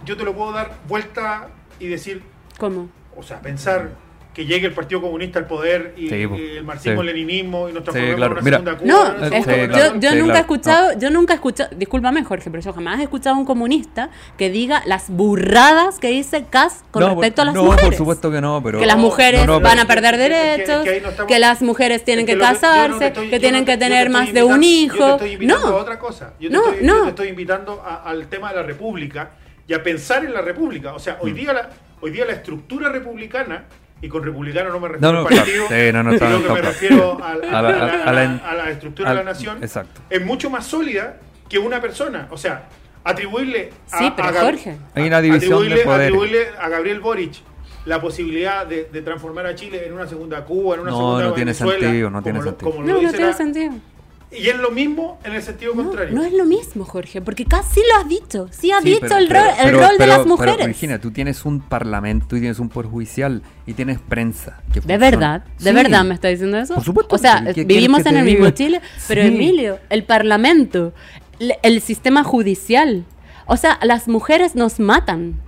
yo 0.05 0.17
te 0.17 0.23
lo 0.25 0.33
puedo 0.35 0.51
dar 0.51 0.75
vuelta 0.87 1.47
y 1.79 1.87
decir, 1.87 2.21
¿Cómo? 2.57 2.89
o 3.15 3.23
sea, 3.23 3.39
pensar 3.41 3.91
que 4.37 4.45
llegue 4.45 4.67
el 4.67 4.73
Partido 4.73 5.01
Comunista 5.01 5.39
al 5.39 5.47
poder 5.47 5.95
y, 5.97 6.09
Sí, 6.09 6.13
el 6.13 6.63
marxismo, 6.63 7.01
Sí. 7.01 7.07
el 7.09 7.15
leninismo 7.15 7.69
y 7.69 7.73
nos 7.73 7.79
Sí, 7.81 7.85
transformemos 7.85 8.15
claro. 8.17 8.33
en 8.33 8.37
una 8.37 8.41
Mira. 8.43 8.57
segunda 8.59 8.71
No, 8.85 8.99
Cuba, 8.99 9.15
una 9.27 9.37
es- 9.37 9.45
Sí, 9.45 9.99
yo, 9.99 10.11
Sí, 10.11 10.15
nunca 10.19 10.37
he 10.37 10.41
escuchado, 10.41 10.99
yo 10.99 11.09
nunca 11.09 11.33
he 11.33 11.35
escuchado, 11.37 11.69
discúlpame 11.75 12.23
Jorge, 12.23 12.51
pero 12.51 12.61
yo 12.61 12.71
jamás 12.71 12.99
he 12.99 13.03
escuchado 13.03 13.35
a 13.35 13.39
un 13.39 13.45
comunista 13.45 14.11
que 14.37 14.51
diga 14.51 14.83
las 14.85 15.09
burradas 15.09 15.97
que 15.97 16.09
dice 16.09 16.45
Cast 16.47 16.85
con 16.91 17.01
No, 17.01 17.09
respecto 17.09 17.41
a 17.41 17.45
las 17.45 17.55
no, 17.55 17.63
mujeres. 17.63 17.85
por 17.85 17.95
supuesto 17.95 18.29
que 18.29 18.39
no, 18.39 18.61
pero... 18.63 18.77
que 18.79 18.85
las 18.85 18.97
mujeres 18.99 19.43
No, 19.47 19.53
no, 19.53 19.59
van 19.59 19.79
a 19.79 19.87
perder 19.87 20.13
es 20.13 20.19
que- 20.19 20.23
es 20.27 20.29
que- 20.29 20.51
derechos, 20.51 20.77
es 20.77 20.83
que 20.83 20.89
ahí 20.91 21.01
no 21.01 21.09
estamos- 21.09 21.27
que 21.33 21.39
las 21.39 21.61
mujeres 21.63 22.03
tienen 22.05 22.25
Es 22.25 22.29
que, 22.29 22.35
no 22.35 22.43
casarse, 22.45 23.07
estoy- 23.07 23.29
que 23.31 23.39
tienen 23.39 23.61
no 23.61 23.65
que 23.65 23.77
tener 23.77 24.03
te 24.03 24.09
más 24.11 24.31
de 24.33 24.43
un 24.43 24.61
invitando- 24.63 24.67
Yo 24.67 24.67
te 24.85 25.01
hijo. 25.01 25.11
estoy 25.15 25.31
invitando 25.31 25.67
No, 25.71 25.77
a 25.77 25.81
otra 25.81 25.97
cosa. 25.97 26.33
Yo 26.39 26.49
te, 26.51 26.55
No, 26.55 26.63
estoy, 26.69 26.85
yo 26.87 26.93
no. 26.95 27.03
te 27.05 27.09
estoy 27.09 27.27
invitando 27.29 27.81
a- 27.83 28.03
al 28.03 28.27
tema 28.27 28.49
de 28.51 28.57
la 28.57 28.63
República 28.63 29.31
y 29.67 29.73
a 29.73 29.81
pensar 29.81 30.23
en 30.23 30.31
la 30.31 30.41
República. 30.41 30.93
O 30.93 30.99
sea, 30.99 31.17
hoy 31.21 31.31
Mm. 31.31 31.35
día 31.35 31.53
la, 31.53 31.69
hoy 32.01 32.11
día 32.11 32.25
la 32.25 32.33
estructura 32.33 32.89
republicana, 32.89 33.63
y 34.01 34.07
con 34.09 34.23
republicano 34.23 34.69
no 34.69 34.79
me 34.79 34.89
No, 34.89 34.93
refiero 34.93 35.13
no, 35.13 35.19
al 35.21 35.27
claro. 35.27 35.43
partido, 35.43 35.67
Sí, 35.67 35.91
no, 35.93 36.03
no, 36.03 36.11
sino 36.13 36.27
que 36.27 36.37
me 36.37 36.43
claro. 36.43 36.61
refiero 36.61 37.17
al- 37.23 37.43
A 37.43 37.59
a, 37.59 37.61
la- 37.61 37.71
la, 37.71 37.77
a 37.77 38.03
a 38.03 38.13
la- 38.13 38.23
la- 38.23 38.49
a 38.49 38.55
la 38.55 38.69
estructura 38.71 39.09
al- 39.09 39.17
de 39.17 39.23
la 39.23 39.31
nación. 39.31 39.57
exacto. 39.63 40.01
Es 40.09 40.23
mucho 40.25 40.49
más 40.49 40.65
sólida 40.67 41.17
que 41.49 41.57
una 41.59 41.81
persona. 41.81 42.27
O 42.31 42.37
sea, 42.37 42.67
atribuirle 43.03 43.71
a, 43.91 43.97
Sí, 43.99 44.13
pero 44.15 44.33
Jorge. 44.33 44.77
Hay 44.93 45.07
una 45.07 45.21
división 45.21 45.67
de 45.67 45.83
atribuirle, 45.83 46.47
a 46.59 46.69
Gabriel 46.69 46.99
Boric 46.99 47.35
la 47.85 48.01
posibilidad 48.01 48.65
de, 48.67 48.89
de 48.91 49.01
transformar 49.01 49.45
a 49.45 49.55
Chile 49.55 49.85
en 49.87 49.93
una 49.93 50.05
segunda 50.05 50.43
Cuba, 50.43 50.75
en 50.75 50.81
una 50.81 50.91
No, 50.91 50.97
segunda 50.97 51.23
no 51.23 51.33
tiene 51.33 51.51
Venezuela, 51.51 51.79
sentido, 51.79 52.09
no 52.09 52.21
tiene 52.21 52.39
como 52.39 52.43
lo- 52.45 52.51
sentido. 52.51 52.71
como 52.71 52.83
no, 52.85 52.93
no 53.01 53.09
tiene 53.09 53.25
la- 53.25 53.33
sentido. 53.33 53.71
Y 54.31 54.49
es 54.49 54.57
lo 54.57 54.71
mismo 54.71 55.19
en 55.23 55.33
el 55.33 55.41
sentido 55.41 55.73
No, 55.73 55.83
contrario. 55.85 56.13
no 56.13 56.23
es 56.23 56.33
lo 56.33 56.45
mismo, 56.45 56.83
Jorge, 56.83 57.21
porque 57.21 57.45
casi 57.45 57.79
lo 57.79 58.01
has 58.01 58.09
dicho. 58.09 58.47
Sí 58.51 58.71
has 58.71 58.83
Sí, 58.83 58.89
dicho 58.89 59.01
pero- 59.01 59.17
el 59.17 59.27
pero- 59.27 59.39
rol, 59.41 59.49
el 59.49 59.65
pero- 59.65 59.79
rol 59.79 59.89
de 59.91 59.97
pero- 59.97 60.07
las 60.09 60.17
pero, 60.19 60.29
mujeres. 60.29 60.65
Virginia, 60.67 60.99
tú 60.99 61.11
tienes 61.11 61.45
un 61.45 61.61
parlamento 61.61 62.35
y 62.35 62.39
tienes 62.41 62.59
un 62.59 62.67
poder 62.69 62.89
judicial 62.91 63.41
y 63.65 63.73
tienes 63.73 63.99
prensa. 63.99 64.61
que 64.73 64.81
De 64.81 64.97
verdad, 64.97 65.43
de 65.59 65.69
Sí. 65.69 65.75
verdad 65.75 66.03
me 66.03 66.13
está 66.13 66.27
diciendo 66.27 66.57
eso. 66.57 66.75
Por 66.75 66.83
supuesto. 66.83 67.15
O 67.15 67.17
sea, 67.17 67.37
¿Qué 67.39 67.53
quieres 67.53 67.67
vivimos 67.67 68.05
en 68.05 68.17
el 68.17 68.25
mismo 68.25 68.45
diga? 68.45 68.53
Chile, 68.53 68.81
pero 69.07 69.21
Sí. 69.21 69.27
Emilio, 69.29 69.79
el 69.89 70.03
parlamento, 70.03 70.93
el 71.39 71.81
sistema 71.81 72.23
judicial, 72.23 73.05
o 73.45 73.55
sea, 73.55 73.79
las 73.81 74.07
mujeres 74.09 74.55
nos 74.55 74.79
matan. 74.79 75.39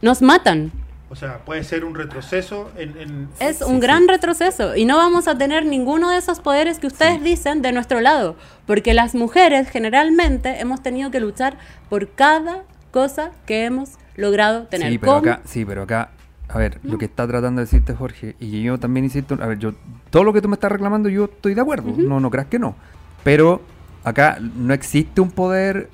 Nos 0.00 0.22
matan. 0.22 0.72
O 1.12 1.14
sea, 1.14 1.44
puede 1.44 1.62
ser 1.62 1.84
un 1.84 1.94
retroceso 1.94 2.70
en... 2.78 2.96
en- 2.96 3.28
Es 3.38 3.60
un 3.60 3.80
gran 3.80 4.08
retroceso 4.08 4.74
y 4.76 4.86
no 4.86 4.96
vamos 4.96 5.28
a 5.28 5.36
tener 5.36 5.66
ninguno 5.66 6.08
de 6.08 6.16
esos 6.16 6.40
poderes 6.40 6.78
que 6.78 6.86
ustedes 6.86 7.22
dicen 7.22 7.60
de 7.60 7.70
nuestro 7.70 8.00
lado, 8.00 8.34
porque 8.66 8.94
las 8.94 9.14
mujeres 9.14 9.68
generalmente 9.68 10.58
hemos 10.58 10.82
tenido 10.82 11.10
que 11.10 11.20
luchar 11.20 11.58
por 11.90 12.08
cada 12.08 12.62
cosa 12.92 13.30
que 13.44 13.66
hemos 13.66 13.90
logrado 14.16 14.62
tener. 14.68 14.90
Sí, 14.90 14.96
pero 14.96 15.12
¿Cómo? 15.12 15.30
acá, 15.30 15.42
sí, 15.44 15.66
pero 15.66 15.82
acá, 15.82 16.08
a 16.48 16.56
ver, 16.56 16.80
lo 16.82 16.96
que 16.96 17.04
está 17.04 17.28
tratando 17.28 17.60
de 17.60 17.66
decirte 17.66 17.92
Jorge, 17.94 18.34
y 18.40 18.62
yo 18.62 18.78
también 18.78 19.04
insisto, 19.04 19.36
a 19.38 19.46
ver, 19.46 19.58
yo, 19.58 19.74
todo 20.08 20.24
lo 20.24 20.32
que 20.32 20.40
tú 20.40 20.48
me 20.48 20.54
estás 20.54 20.72
reclamando, 20.72 21.10
yo 21.10 21.24
estoy 21.26 21.52
de 21.52 21.60
acuerdo, 21.60 21.92
no, 21.94 22.20
no 22.20 22.30
creas 22.30 22.46
que 22.46 22.58
no. 22.58 22.74
Pero 23.22 23.60
acá 24.02 24.38
no 24.40 24.72
existe 24.72 25.20
un 25.20 25.30
poder 25.30 25.90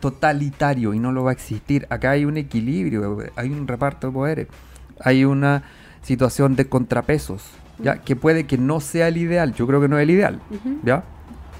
totalitario 0.00 0.94
y 0.94 0.98
no 0.98 1.12
lo 1.12 1.24
va 1.24 1.30
a 1.30 1.32
existir. 1.32 1.86
Acá 1.90 2.10
hay 2.10 2.24
un 2.24 2.36
equilibrio, 2.36 3.18
hay 3.36 3.50
un 3.50 3.68
reparto 3.68 4.08
de 4.08 4.12
poderes, 4.12 4.48
hay 5.00 5.24
una 5.24 5.62
situación 6.02 6.56
de 6.56 6.68
contrapesos, 6.68 7.42
¿ya? 7.78 7.98
Que 7.98 8.16
puede 8.16 8.46
que 8.46 8.58
no 8.58 8.80
sea 8.80 9.08
el 9.08 9.16
ideal, 9.16 9.54
yo 9.54 9.66
creo 9.66 9.80
que 9.80 9.88
no 9.88 9.98
es 9.98 10.04
el 10.04 10.10
ideal. 10.10 10.40
¿ya? 10.84 11.04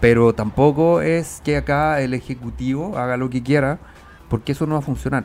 Pero 0.00 0.34
tampoco 0.34 1.00
es 1.00 1.40
que 1.44 1.56
acá 1.56 2.00
el 2.00 2.14
Ejecutivo 2.14 2.96
haga 2.96 3.16
lo 3.16 3.30
que 3.30 3.42
quiera, 3.42 3.78
porque 4.28 4.52
eso 4.52 4.66
no 4.66 4.74
va 4.74 4.80
a 4.80 4.82
funcionar. 4.82 5.24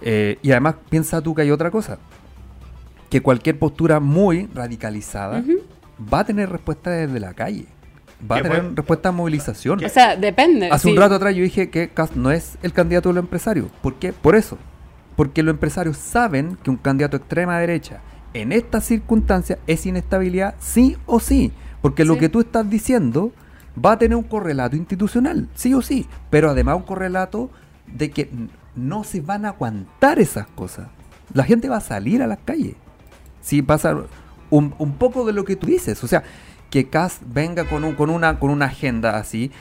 Eh, 0.00 0.38
y 0.42 0.50
además 0.50 0.76
piensa 0.90 1.20
tú 1.20 1.34
que 1.34 1.42
hay 1.42 1.50
otra 1.50 1.70
cosa, 1.70 1.98
que 3.08 3.20
cualquier 3.20 3.58
postura 3.58 4.00
muy 4.00 4.48
radicalizada 4.52 5.44
va 6.12 6.20
a 6.20 6.24
tener 6.24 6.50
respuesta 6.50 6.90
desde 6.90 7.20
la 7.20 7.34
calle. 7.34 7.66
Va 8.30 8.36
a 8.36 8.42
tener 8.42 8.74
respuesta 8.74 9.08
a 9.08 9.12
movilización. 9.12 9.84
O 9.84 9.88
sea, 9.88 10.16
depende. 10.16 10.68
Hace 10.70 10.88
un 10.88 10.96
rato 10.96 11.16
atrás 11.16 11.34
yo 11.34 11.42
dije 11.42 11.70
que 11.70 11.88
Cast 11.88 12.14
no 12.14 12.30
es 12.30 12.56
el 12.62 12.72
candidato 12.72 13.08
de 13.08 13.14
los 13.16 13.24
empresarios. 13.24 13.68
¿Por 13.82 13.94
qué? 13.94 14.12
Por 14.12 14.36
eso. 14.36 14.58
Porque 15.16 15.42
los 15.42 15.54
empresarios 15.54 15.96
saben 15.96 16.56
que 16.62 16.70
un 16.70 16.76
candidato 16.76 17.16
extrema 17.16 17.58
derecha 17.58 18.00
en 18.34 18.52
estas 18.52 18.84
circunstancias 18.84 19.58
es 19.66 19.86
inestabilidad 19.86 20.54
sí 20.58 20.96
o 21.06 21.20
sí. 21.20 21.52
Porque 21.80 22.04
lo 22.04 22.16
que 22.16 22.28
tú 22.28 22.40
estás 22.40 22.68
diciendo 22.70 23.32
va 23.84 23.92
a 23.92 23.98
tener 23.98 24.16
un 24.16 24.22
correlato 24.22 24.76
institucional, 24.76 25.48
sí 25.54 25.74
o 25.74 25.82
sí. 25.82 26.06
Pero 26.30 26.50
además 26.50 26.76
un 26.76 26.82
correlato 26.82 27.50
de 27.86 28.10
que 28.10 28.30
no 28.76 29.04
se 29.04 29.20
van 29.20 29.44
a 29.44 29.48
aguantar 29.48 30.18
esas 30.20 30.46
cosas. 30.46 30.88
La 31.34 31.44
gente 31.44 31.68
va 31.68 31.78
a 31.78 31.80
salir 31.80 32.22
a 32.22 32.26
las 32.26 32.38
calles. 32.44 32.76
Si 33.40 33.62
pasa 33.62 33.96
un, 34.50 34.74
un 34.78 34.92
poco 34.94 35.26
de 35.26 35.32
lo 35.32 35.44
que 35.44 35.56
tú 35.56 35.66
dices. 35.66 36.02
O 36.04 36.06
sea, 36.06 36.22
que 36.72 36.88
Cast 36.88 37.22
venga 37.26 37.66
con, 37.66 37.84
un, 37.84 37.94
con, 37.94 38.08
una, 38.08 38.38
con 38.38 38.50
una 38.50 38.64
agenda 38.64 39.18
así 39.18 39.52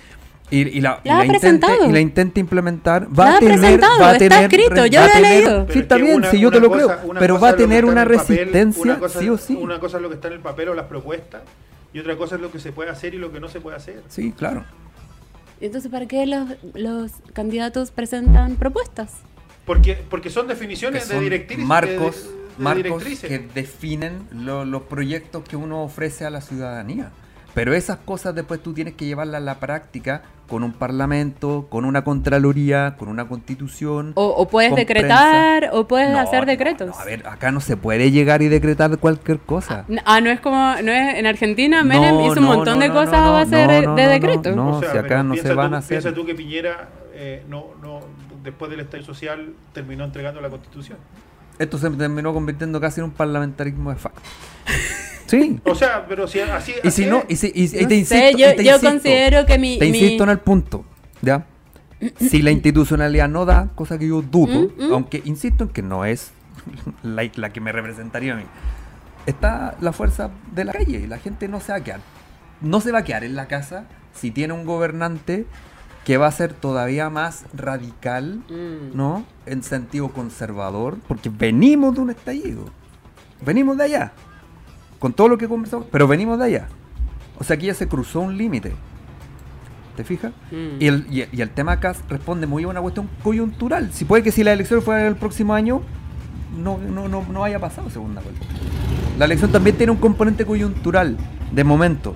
y, 0.49 0.81
la, 0.81 1.01
intente, 1.25 1.67
y, 1.87 1.91
la, 1.91 1.99
intente, 2.01 2.39
implementar, 2.39 3.07
va 3.07 3.37
a 3.37 3.39
tener, 3.39 3.81
va 3.81 4.09
a 4.09 4.17
tener, 4.17 4.33
está 4.33 4.43
escrito, 4.43 4.85
yo 4.85 4.99
lo 4.99 5.13
he 5.13 5.21
leído. 5.21 5.67
Sí, 5.71 5.79
está 5.79 5.95
bien, 5.95 6.21
sí, 6.29 6.39
yo 6.39 6.51
te 6.51 6.59
lo 6.59 6.69
creo, 6.69 6.89
pero 7.19 7.39
va 7.39 7.49
a 7.49 7.55
tener 7.55 7.85
una 7.85 8.03
resistencia, 8.03 8.99
sí 9.07 9.29
o 9.29 9.37
sí. 9.37 9.55
Una 9.55 9.79
cosa 9.79 9.97
es 9.97 10.03
lo 10.03 10.09
que 10.09 10.15
está 10.15 10.27
en 10.27 10.35
el 10.35 10.39
papel 10.39 10.69
o 10.69 10.73
las 10.73 10.87
propuestas, 10.87 11.41
y 11.93 11.99
otra 11.99 12.17
cosa 12.17 12.35
es 12.35 12.41
lo 12.41 12.51
que 12.51 12.59
se 12.59 12.73
puede 12.73 12.89
hacer 12.89 13.13
y 13.13 13.17
lo 13.17 13.31
que 13.31 13.39
no 13.39 13.47
se 13.47 13.61
puede 13.61 13.77
hacer. 13.77 14.01
Sí, 14.09 14.33
claro. 14.33 14.65
Entonces, 15.61 15.89
¿para 15.91 16.05
qué 16.05 16.25
los, 16.25 16.49
los 16.73 17.11
candidatos 17.33 17.91
presentan 17.91 18.55
propuestas? 18.55 19.19
Porque, 19.65 19.97
porque 20.09 20.29
son 20.29 20.47
definiciones 20.47 21.07
de 21.07 21.19
directrices. 21.19 21.65
Marcos, 21.65 22.29
marcos 22.61 23.03
que 23.03 23.39
definen 23.39 24.27
los 24.31 24.83
proyectos 24.83 25.43
que 25.43 25.55
uno 25.55 25.83
ofrece 25.83 26.25
a 26.25 26.29
la 26.29 26.41
ciudadanía. 26.41 27.11
Pero 27.53 27.73
esas 27.73 27.97
cosas 27.97 28.33
después 28.33 28.63
tú 28.63 28.73
tienes 28.73 28.93
que 28.93 29.05
llevarlas 29.05 29.41
a 29.41 29.43
la 29.43 29.59
práctica 29.59 30.21
con 30.47 30.63
un 30.63 30.73
parlamento, 30.73 31.67
con 31.69 31.85
una 31.85 32.03
contraloría, 32.03 32.95
con 32.97 33.07
una 33.07 33.27
constitución. 33.27 34.11
O, 34.15 34.47
puedes 34.49 34.75
decretar 34.75 35.69
o 35.73 35.87
puedes 35.87 36.13
hacer 36.15 36.45
decretos. 36.45 36.97
a 36.97 37.05
ver, 37.05 37.25
acá 37.27 37.51
no 37.51 37.61
se 37.61 37.77
puede 37.77 38.11
llegar 38.11 38.41
y 38.41 38.47
decretar 38.47 38.97
cualquier 38.97 39.39
cosa. 39.39 39.85
Ah, 39.89 40.01
ah 40.05 40.21
no 40.21 40.29
es 40.29 40.39
como, 40.39 40.57
no 40.57 40.91
es 40.91 41.15
en 41.15 41.25
Argentina, 41.25 41.83
Menem 41.83 42.19
hizo 42.21 42.39
un 42.39 42.45
montón 42.45 42.79
de 42.79 42.89
cosas 42.89 43.13
a 43.13 43.29
base 43.29 43.55
de, 43.55 44.07
decretos. 44.07 44.55
No, 44.55 44.81
si 44.81 44.97
acá 44.97 45.23
no 45.23 45.35
se 45.35 45.53
van 45.53 45.73
a 45.73 45.77
hacer. 45.77 46.01
Piensa 46.01 46.13
tú 46.13 46.25
que 46.25 46.35
Piñera, 46.35 46.89
eh, 47.13 47.43
no, 47.47 47.67
no, 47.81 48.01
después 48.43 48.71
del 48.71 48.81
Estado 48.81 49.03
Social, 49.03 49.53
terminó 49.73 50.03
entregando 50.03 50.41
la 50.41 50.49
constitución. 50.49 50.97
Esto 51.59 51.77
se 51.77 51.89
terminó 51.91 52.33
convirtiendo 52.33 52.79
casi 52.81 52.99
en 52.99 53.05
un 53.05 53.11
parlamentarismo 53.11 53.89
de 53.91 53.95
facto. 53.97 54.21
Sí. 55.27 55.61
O 55.63 55.75
sea, 55.75 56.05
pero 56.09 56.27
si 56.27 56.41
así. 56.41 56.73
Y 56.83 56.91
si 56.91 57.05
no, 57.05 57.23
y, 57.29 57.37
si, 57.37 57.53
y, 57.55 57.69
te 57.69 57.95
insisto, 57.95 58.15
sé, 58.15 58.33
yo, 58.35 58.61
yo 58.61 58.81
considero 58.81 59.45
que 59.45 59.57
mi. 59.57 59.79
Te 59.79 59.85
insisto 59.85 60.25
en 60.25 60.29
el 60.29 60.39
punto, 60.39 60.83
¿ya? 61.21 61.45
Si 62.19 62.41
la 62.41 62.51
institucionalidad 62.51 63.29
no 63.29 63.45
da, 63.45 63.69
cosa 63.75 63.97
que 63.97 64.09
yo 64.09 64.21
dudo, 64.21 64.73
mm, 64.77 64.87
mm. 64.87 64.91
aunque 64.91 65.21
insisto 65.23 65.63
en 65.63 65.69
que 65.69 65.81
no 65.81 66.03
es 66.03 66.31
la, 67.03 67.29
la, 67.35 67.53
que 67.53 67.61
me 67.61 67.71
representaría 67.71 68.33
a 68.33 68.35
mí, 68.35 68.43
está 69.25 69.77
la 69.79 69.93
fuerza 69.93 70.31
de 70.51 70.65
la 70.65 70.73
calle 70.73 70.99
y 70.99 71.07
la 71.07 71.17
gente 71.17 71.47
no 71.47 71.61
se 71.61 71.71
va 71.71 71.77
a 71.77 71.83
quedar. 71.83 72.01
No 72.59 72.81
se 72.81 72.91
va 72.91 72.99
a 72.99 73.03
quedar 73.05 73.23
en 73.23 73.35
la 73.35 73.47
casa 73.47 73.85
si 74.13 74.31
tiene 74.31 74.53
un 74.53 74.65
gobernante 74.65 75.45
que 76.05 76.17
va 76.17 76.27
a 76.27 76.31
ser 76.31 76.53
todavía 76.53 77.09
más 77.09 77.45
radical, 77.53 78.41
mm. 78.49 78.95
¿no? 78.95 79.25
En 79.45 79.63
sentido 79.63 80.09
conservador, 80.09 80.97
porque 81.07 81.29
venimos 81.29 81.95
de 81.95 82.01
un 82.01 82.09
estallido. 82.09 82.65
Venimos 83.45 83.77
de 83.77 83.83
allá 83.83 84.13
con 85.01 85.13
todo 85.13 85.29
lo 85.29 85.37
que 85.39 85.47
conversamos, 85.47 85.87
pero 85.91 86.07
venimos 86.07 86.37
de 86.37 86.45
allá. 86.45 86.67
O 87.39 87.43
sea, 87.43 87.55
aquí 87.55 87.65
ya 87.65 87.73
se 87.73 87.87
cruzó 87.87 88.19
un 88.19 88.37
límite. 88.37 88.71
¿Te 89.95 90.03
fijas? 90.03 90.31
Mm. 90.51 90.79
Y, 90.79 90.87
el, 90.87 91.07
y, 91.09 91.41
el 91.41 91.49
tema 91.49 91.73
acá 91.73 91.95
responde 92.07 92.45
muy 92.45 92.63
a 92.65 92.67
una 92.67 92.81
cuestión 92.81 93.09
coyuntural. 93.23 93.91
Si 93.91 94.05
puede 94.05 94.21
que 94.21 94.31
si 94.31 94.43
la 94.43 94.53
elección 94.53 94.83
fuera 94.83 95.07
el 95.07 95.15
próximo 95.15 95.55
año, 95.55 95.81
no, 96.55 96.77
no, 96.77 97.07
no, 97.07 97.25
no 97.31 97.43
haya 97.43 97.57
pasado 97.57 97.89
segunda 97.89 98.21
vuelta. 98.21 98.45
La 99.17 99.25
elección 99.25 99.51
también 99.51 99.75
tiene 99.75 99.91
un 99.91 99.97
componente 99.97 100.45
coyuntural, 100.45 101.17
de 101.51 101.63
momento. 101.63 102.15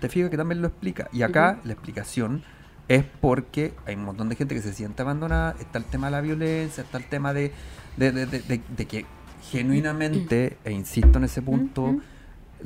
¿Te 0.00 0.08
fijas 0.08 0.30
que 0.30 0.38
también 0.38 0.62
lo 0.62 0.68
explica? 0.68 1.08
Y 1.12 1.20
acá 1.20 1.58
la 1.64 1.74
explicación 1.74 2.42
es 2.88 3.04
porque 3.20 3.74
hay 3.86 3.94
un 3.94 4.04
montón 4.04 4.28
de 4.28 4.36
gente 4.36 4.54
que 4.54 4.62
se 4.62 4.72
siente 4.72 5.02
abandonada, 5.02 5.54
está 5.60 5.78
el 5.78 5.84
tema 5.84 6.06
de 6.06 6.10
la 6.12 6.20
violencia, 6.20 6.82
está 6.82 6.98
el 6.98 7.04
tema 7.04 7.32
de, 7.32 7.52
de, 7.96 8.12
de, 8.12 8.60
de 8.76 8.86
que 8.86 9.04
genuinamente, 9.50 10.56
e 10.64 10.72
insisto 10.72 11.18
en 11.18 11.24
ese 11.24 11.42
punto, 11.42 12.00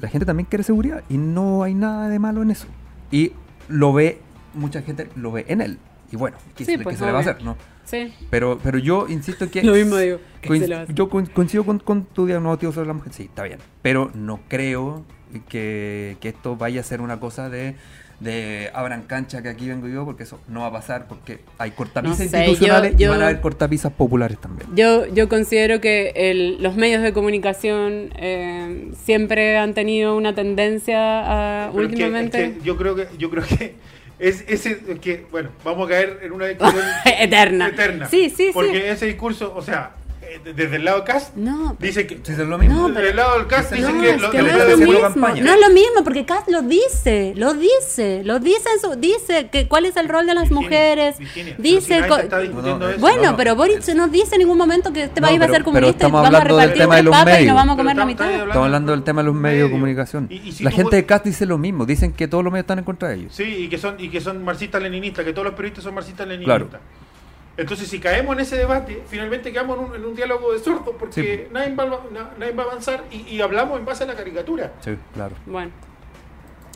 la 0.01 0.09
gente 0.09 0.25
también 0.25 0.47
quiere 0.49 0.64
seguridad 0.64 1.03
y 1.09 1.18
no 1.18 1.62
hay 1.62 1.75
nada 1.75 2.09
de 2.09 2.18
malo 2.18 2.43
en 2.43 2.51
eso. 2.51 2.66
Y 3.11 3.33
lo 3.68 3.93
ve, 3.93 4.20
mucha 4.55 4.83
gente 4.83 5.09
lo 5.16 5.33
ve 5.33 5.45
en 5.49 5.61
él. 5.61 5.79
Y 6.11 6.16
bueno, 6.16 6.37
¿qué, 6.55 6.64
se, 6.64 6.79
pues, 6.79 7.01
le 7.01 7.11
va 7.11 7.18
a 7.18 7.20
hacer? 7.20 7.43
¿no? 7.43 7.57
Sí. 7.85 8.12
Pero, 8.31 8.59
pero 8.62 8.79
yo 8.79 9.07
insisto 9.09 9.51
que... 9.51 9.62
lo 9.62 9.73
mismo 9.73 9.97
digo. 9.97 10.18
yo 10.95 11.09
coincido 11.09 11.64
con, 11.64 11.79
con, 11.79 12.05
tu 12.05 12.27
diagnóstico 12.27 12.73
sobre 12.73 12.89
la 12.89 12.95
mujer. 12.95 13.12
Sí, 13.12 13.25
está 13.25 13.45
bien. 13.45 13.59
Pero 13.81 14.11
no 14.14 14.41
creo 14.49 15.05
que, 15.49 16.16
que 16.20 16.29
esto 16.29 16.57
vaya 16.57 16.81
a 16.81 16.85
ser 16.85 17.01
una 17.01 17.18
cosa 17.18 17.49
de 17.49 17.77
de 18.23 18.70
abran 18.73 19.03
cancha 19.03 19.43
que 19.43 19.49
aquí 19.49 19.68
vengo 19.68 19.89
yo, 19.89 20.05
porque 20.05 20.23
eso 20.23 20.41
no 20.49 20.61
va 20.61 20.68
a 20.68 20.73
pasar, 20.73 21.09
porque 21.09 21.41
hay 21.59 21.73
cortapisas 21.73 22.20
institucionales 22.20 22.95
y 22.99 23.07
van 23.07 23.20
a 23.20 23.27
haber 23.27 23.41
cortapisas 23.41 23.93
populares 23.93 24.39
también. 24.39 24.68
Yo, 24.75 25.07
yo 25.07 25.29
considero 25.29 25.81
que 25.81 26.12
el, 26.14 26.62
los 26.62 26.77
medios 26.77 27.03
de 27.03 27.12
comunicación 27.12 28.11
eh, 28.16 28.93
siempre 29.05 29.59
han 29.59 29.75
tenido 29.75 30.16
una 30.16 30.35
tendencia 30.35 31.66
a 31.66 31.70
últimamente. 31.73 32.59
yo 32.62 32.77
creo 32.77 32.95
que 32.95 33.09
yo 33.18 33.31
creo 33.31 33.45
que 33.45 33.75
es 34.18 34.45
ese 34.47 34.79
que 35.01 35.27
bueno 35.31 35.51
vamos 35.64 35.87
a 35.87 35.91
caer 35.91 36.20
en 36.23 36.33
una 36.33 36.47
discusión 36.47 36.85
eterna 37.05 37.68
eterna 37.68 38.07
sí 38.07 38.31
sí 38.31 38.51
porque 38.53 38.91
ese 38.91 39.07
discurso 39.07 39.53
o 39.55 39.62
sea 39.62 39.97
desde 40.39 40.76
el 40.76 40.85
lado 40.85 41.01
de 41.01 41.05
Cast 41.05 41.37
no, 41.37 41.76
dice 41.78 42.07
que 42.07 42.14
es 42.14 42.39
lo 42.39 42.59
mismo. 42.59 42.89
desde 42.89 43.11
el 43.11 43.16
lado 43.16 43.39
del 43.39 43.47
Cast 43.47 43.72
dice 43.72 43.87
que, 43.87 44.18
lo, 44.18 44.30
que 44.30 44.43
no, 44.43 44.49
es 44.49 44.68
lo 44.68 44.76
mismo, 44.76 45.28
no 45.28 45.53
es 45.53 45.61
lo 45.61 45.70
mismo 45.70 46.05
porque 46.05 46.24
Cast 46.24 46.49
lo 46.49 46.62
dice 46.62 47.33
lo 47.37 47.55
dice 47.55 48.22
lo 48.24 48.39
dice 48.39 48.70
dice 48.99 49.49
que 49.51 49.68
cuál 49.68 49.87
es 49.87 49.97
el 49.97 50.09
rol 50.09 50.26
de 50.26 50.35
las 50.35 50.51
mujeres 50.51 51.16
dice 51.59 52.07
bueno 52.99 53.37
pero 53.37 53.57
Boris 53.57 53.95
no 53.95 54.09
dice 54.09 54.35
en 54.35 54.41
ningún 54.41 54.59
momento 54.59 54.93
que 54.93 55.05
este 55.05 55.20
país 55.20 55.41
va 55.41 55.47
a 55.47 55.49
ser 55.49 55.64
comunista 55.64 56.09
y 56.09 56.11
vamos 56.11 56.35
a 56.35 56.45
repartir 56.45 56.87
un 56.87 57.11
papas 57.11 57.41
y 57.41 57.47
nos 57.47 57.57
vamos 57.57 57.74
a 57.74 57.76
comer 57.76 57.97
la 57.97 58.07
mitad. 58.07 58.30
estamos 58.30 58.57
hablando 58.57 58.93
del 58.93 59.03
tema 59.03 59.22
de 59.22 59.26
los 59.26 59.35
medios 59.35 59.68
de 59.68 59.72
comunicación. 59.72 60.28
La 60.61 60.70
gente 60.70 60.97
de 60.97 61.07
Cast 61.07 61.24
dice 61.24 61.47
lo 61.47 61.59
mismo 61.59 61.87
dicen 61.87 62.12
que 62.12 62.28
todos 62.28 62.45
los 62.45 62.53
medios 62.53 62.64
están 62.64 62.78
en 62.78 62.85
contra 62.85 63.09
de 63.09 63.16
ellos. 63.16 63.35
Sí 63.35 63.43
y 63.43 63.68
que 63.68 63.78
son 63.78 63.97
y 63.99 64.09
que 64.09 64.20
son 64.20 64.45
marxistas 64.45 64.83
leninistas 64.83 65.24
que 65.24 65.33
todos 65.33 65.47
los 65.47 65.55
periodistas 65.55 65.85
son 65.85 65.95
marxistas 65.95 66.26
leninistas 66.26 66.80
entonces, 67.57 67.89
si 67.89 68.01
caemos 68.01 68.35
en 68.35 68.41
ese 68.41 68.57
debate, 68.57 69.03
finalmente 69.07 69.53
quedamos 69.53 69.95
en 69.95 70.05
un, 70.05 70.15
diálogo 70.15 70.53
de 70.53 70.59
sordos 70.59 70.95
porque 70.99 71.49
nadie, 71.53 71.75
va, 71.75 72.01
nadie, 72.39 72.53
va, 72.53 72.63
a 72.63 72.67
avanzar 72.67 73.05
y, 73.11 73.41
hablamos 73.41 73.79
en 73.79 73.85
base 73.85 74.05
a 74.05 74.07
la 74.07 74.15
caricatura. 74.15 74.73
Sí, 74.81 74.97
claro. 75.13 75.35
Bueno, 75.47 75.71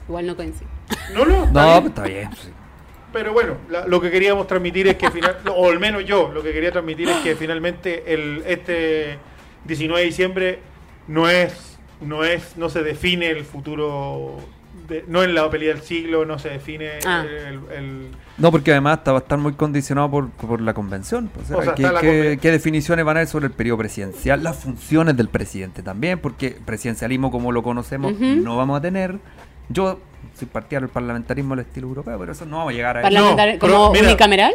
igual 0.08 0.26
no 0.26 0.36
coincide. 0.36 0.68
No, 1.14 1.24
no. 1.24 1.46
no, 1.46 1.78
está 1.86 2.02
bien. 2.02 2.30
Pero 3.12 3.32
bueno, 3.32 3.56
lo 3.86 4.00
que 4.00 4.10
queríamos 4.10 4.46
transmitir 4.46 4.88
es 4.88 4.96
que, 4.96 5.10
final, 5.10 5.38
o 5.54 5.70
al 5.70 5.80
menos 5.80 6.04
yo, 6.04 6.30
lo 6.32 6.42
que 6.42 6.52
quería 6.52 6.72
transmitir 6.72 7.08
es 7.08 7.16
que 7.18 7.36
finalmente 7.36 8.12
el, 8.12 8.42
este 8.46 9.18
19 9.64 10.00
de 10.00 10.06
diciembre 10.06 10.58
no 11.08 11.28
es, 11.28 11.78
no 12.02 12.24
es, 12.24 12.56
no 12.58 12.68
se 12.68 12.82
define 12.82 13.30
el 13.30 13.44
futuro 13.44 14.38
no 15.06 15.22
en 15.22 15.34
la 15.34 15.48
pelea 15.50 15.74
del 15.74 15.82
siglo, 15.82 16.24
no 16.24 16.38
se 16.38 16.50
define 16.50 16.98
ah. 17.04 17.24
el, 17.70 18.10
No, 18.38 18.50
porque 18.50 18.72
además 18.72 19.00
va 19.06 19.12
a 19.12 19.18
estar 19.18 19.38
muy 19.38 19.54
condicionado 19.54 20.10
por, 20.10 20.60
la 20.60 20.74
convención. 20.74 21.30
Pues, 21.32 21.70
¿qué, 21.74 22.50
definiciones 22.50 23.04
van 23.04 23.16
a 23.16 23.20
haber 23.20 23.28
sobre 23.28 23.46
el 23.46 23.52
periodo 23.52 23.78
presidencial? 23.78 24.42
Las 24.42 24.56
funciones 24.56 25.16
del 25.16 25.28
presidente 25.28 25.82
también, 25.82 26.18
porque 26.18 26.56
presidencialismo 26.64 27.30
como 27.30 27.52
lo 27.52 27.62
conocemos 27.62 28.12
no 28.18 28.56
vamos 28.56 28.78
a 28.78 28.80
tener. 28.80 29.18
Yo 29.68 29.98
soy 30.38 30.46
partidario 30.48 30.86
del 30.86 30.92
parlamentarismo 30.92 31.54
al 31.54 31.60
estilo 31.60 31.88
europeo, 31.88 32.18
pero 32.18 32.32
eso 32.32 32.44
no 32.44 32.58
vamos 32.58 32.72
a 32.72 32.76
llegar 32.76 32.98
a 32.98 33.08
eso. 33.08 33.58
¿Como 33.58 33.90
unicameral? 33.90 34.54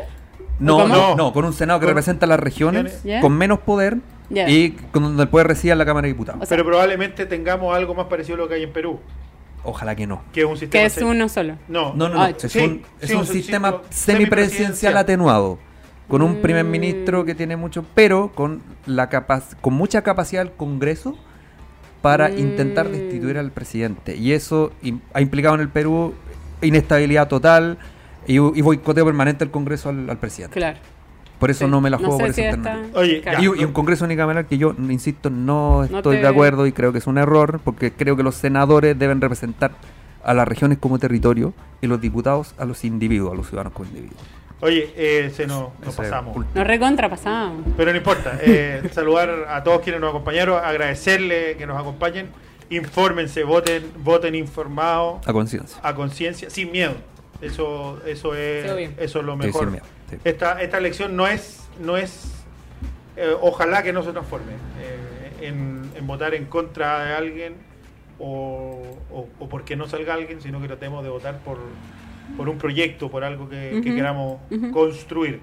No, 0.59 0.87
no, 0.87 1.15
no, 1.15 1.33
con 1.33 1.45
un 1.45 1.53
Senado 1.53 1.79
que 1.79 1.87
representa 1.87 2.27
las 2.27 2.39
regiones, 2.39 3.01
con 3.21 3.33
menos 3.33 3.59
poder 3.59 3.97
y 4.29 4.71
con 4.91 5.03
donde 5.03 5.23
el 5.23 5.29
poder 5.29 5.47
reside 5.47 5.75
la 5.75 5.85
Cámara 5.85 6.05
de 6.05 6.13
Diputados. 6.13 6.47
pero 6.47 6.63
probablemente 6.63 7.25
tengamos 7.25 7.75
algo 7.75 7.95
más 7.95 8.05
parecido 8.05 8.35
a 8.35 8.37
lo 8.39 8.47
que 8.47 8.55
hay 8.55 8.63
en 8.63 8.73
Perú. 8.73 8.99
Ojalá 9.63 9.95
que 9.95 10.07
no. 10.07 10.21
Que 10.33 10.41
es 10.41 10.47
un 10.47 10.57
sistema. 10.57 10.85
es 10.85 10.97
uno 10.97 11.29
solo. 11.29 11.57
No, 11.67 11.93
no, 11.93 12.09
no. 12.09 12.25
es, 12.25 12.55
un, 12.55 12.81
es 12.99 13.11
un, 13.11 13.25
sistema 13.25 13.81
semipresidencial 13.89 14.97
atenuado. 14.97 15.59
Con 16.07 16.21
un 16.21 16.41
primer 16.41 16.65
mm. 16.65 16.69
ministro 16.71 17.25
que 17.25 17.35
tiene 17.35 17.55
mucho, 17.55 17.85
pero 17.95 18.31
con, 18.33 18.61
la 18.85 19.07
capaz, 19.07 19.55
con 19.61 19.73
mucha 19.73 20.01
capacidad 20.01 20.43
del 20.43 20.53
Congreso 20.53 21.15
para 22.01 22.29
mm. 22.29 22.39
intentar 22.39 22.89
destituir 22.89 23.37
al 23.37 23.51
presidente. 23.51 24.17
Y 24.17 24.33
eso 24.33 24.73
ha 25.13 25.21
implicado 25.21 25.55
en 25.55 25.61
el 25.61 25.69
Perú 25.69 26.15
inestabilidad 26.61 27.27
total 27.27 27.77
y, 28.27 28.35
y 28.35 28.61
boicoteo 28.61 29.05
permanente 29.05 29.45
del 29.45 29.51
Congreso 29.51 29.89
al, 29.89 30.17
presidente. 30.17 30.59
Claro. 30.59 30.79
Por 31.41 31.51
eso 31.51 31.65
Sí. 31.65 31.71
no 31.71 31.81
me 31.81 31.89
la 31.89 31.97
No 31.97 32.03
juego 32.05 32.17
sé 32.19 32.23
por 32.27 32.33
si 32.33 32.41
ese 32.41 32.49
está- 32.51 32.71
alternativa. 32.75 32.99
Oye. 33.01 33.23
Y, 33.57 33.61
y 33.61 33.65
un 33.65 33.73
Congreso 33.73 34.05
unicameral 34.05 34.45
que 34.45 34.57
yo, 34.57 34.73
insisto, 34.77 35.29
no 35.29 35.85
No 35.89 35.97
estoy 35.97 36.15
te- 36.17 36.21
de 36.21 36.27
acuerdo 36.29 36.65
y 36.67 36.71
creo 36.71 36.93
que 36.93 36.99
es 36.99 37.07
un 37.07 37.17
error, 37.17 37.59
porque 37.63 37.91
creo 37.91 38.15
que 38.15 38.23
los 38.23 38.35
senadores 38.35 38.97
deben 38.97 39.19
representar 39.19 39.71
a 40.23 40.33
las 40.33 40.47
regiones 40.47 40.77
como 40.77 40.99
territorio 40.99 41.53
y 41.81 41.87
los 41.87 41.99
diputados 41.99 42.53
a 42.59 42.63
los 42.65 42.85
individuos, 42.85 43.33
a 43.33 43.35
los 43.35 43.47
ciudadanos 43.47 43.73
como 43.73 43.89
individuos. 43.89 44.21
Oye, 44.61 44.93
eh, 44.95 45.31
se 45.35 45.47
nos, 45.47 45.69
nos 45.83 45.95
pasamos. 45.95 46.37
Nos 46.53 46.67
recontrapasamos. 46.67 47.63
Pero 47.75 47.89
no 47.91 47.97
importa. 47.97 48.37
eh, 48.41 48.87
saludar 48.93 49.47
a 49.49 49.63
todos 49.63 49.81
quienes 49.81 49.99
nos 49.99 50.11
acompañaron, 50.11 50.63
agradecerle 50.63 51.57
que 51.57 51.65
nos 51.65 51.79
acompañen. 51.79 52.27
Infórmense, 52.69 53.43
voten, 53.43 53.83
voten 54.03 54.35
informados, 54.35 55.27
A 55.27 55.33
conciencia. 55.33 55.77
a 55.83 55.93
conciencia, 55.95 56.49
sin 56.51 56.71
miedo. 56.71 56.93
Eso, 57.41 57.99
eso 58.05 58.35
es, 58.35 58.65
eso 58.99 59.19
es 59.19 59.25
lo 59.25 59.35
mejor. 59.35 59.65
sí. 60.09 60.17
Esta, 60.23 60.61
esta 60.61 60.77
elección 60.77 61.15
no 61.15 61.27
es, 61.27 61.67
no 61.79 61.97
es, 61.97 62.31
eh, 63.17 63.33
ojalá 63.41 63.81
que 63.83 63.91
no 63.93 64.03
se 64.03 64.11
transforme 64.11 64.51
eh, 64.79 65.47
en, 65.47 65.89
en 65.95 66.07
votar 66.07 66.33
en 66.35 66.45
contra 66.45 67.03
de 67.05 67.13
alguien 67.13 67.53
o, 68.19 68.81
o, 69.11 69.27
o 69.39 69.49
porque 69.49 69.75
no 69.75 69.87
salga 69.87 70.13
alguien, 70.13 70.41
sino 70.41 70.61
que 70.61 70.67
tratemos 70.67 71.03
de 71.03 71.09
votar 71.09 71.39
por, 71.39 71.57
por 72.37 72.47
un 72.49 72.57
proyecto, 72.57 73.09
por 73.09 73.23
algo 73.23 73.49
que, 73.49 73.81
queramos 73.83 74.39
construir. 74.71 75.39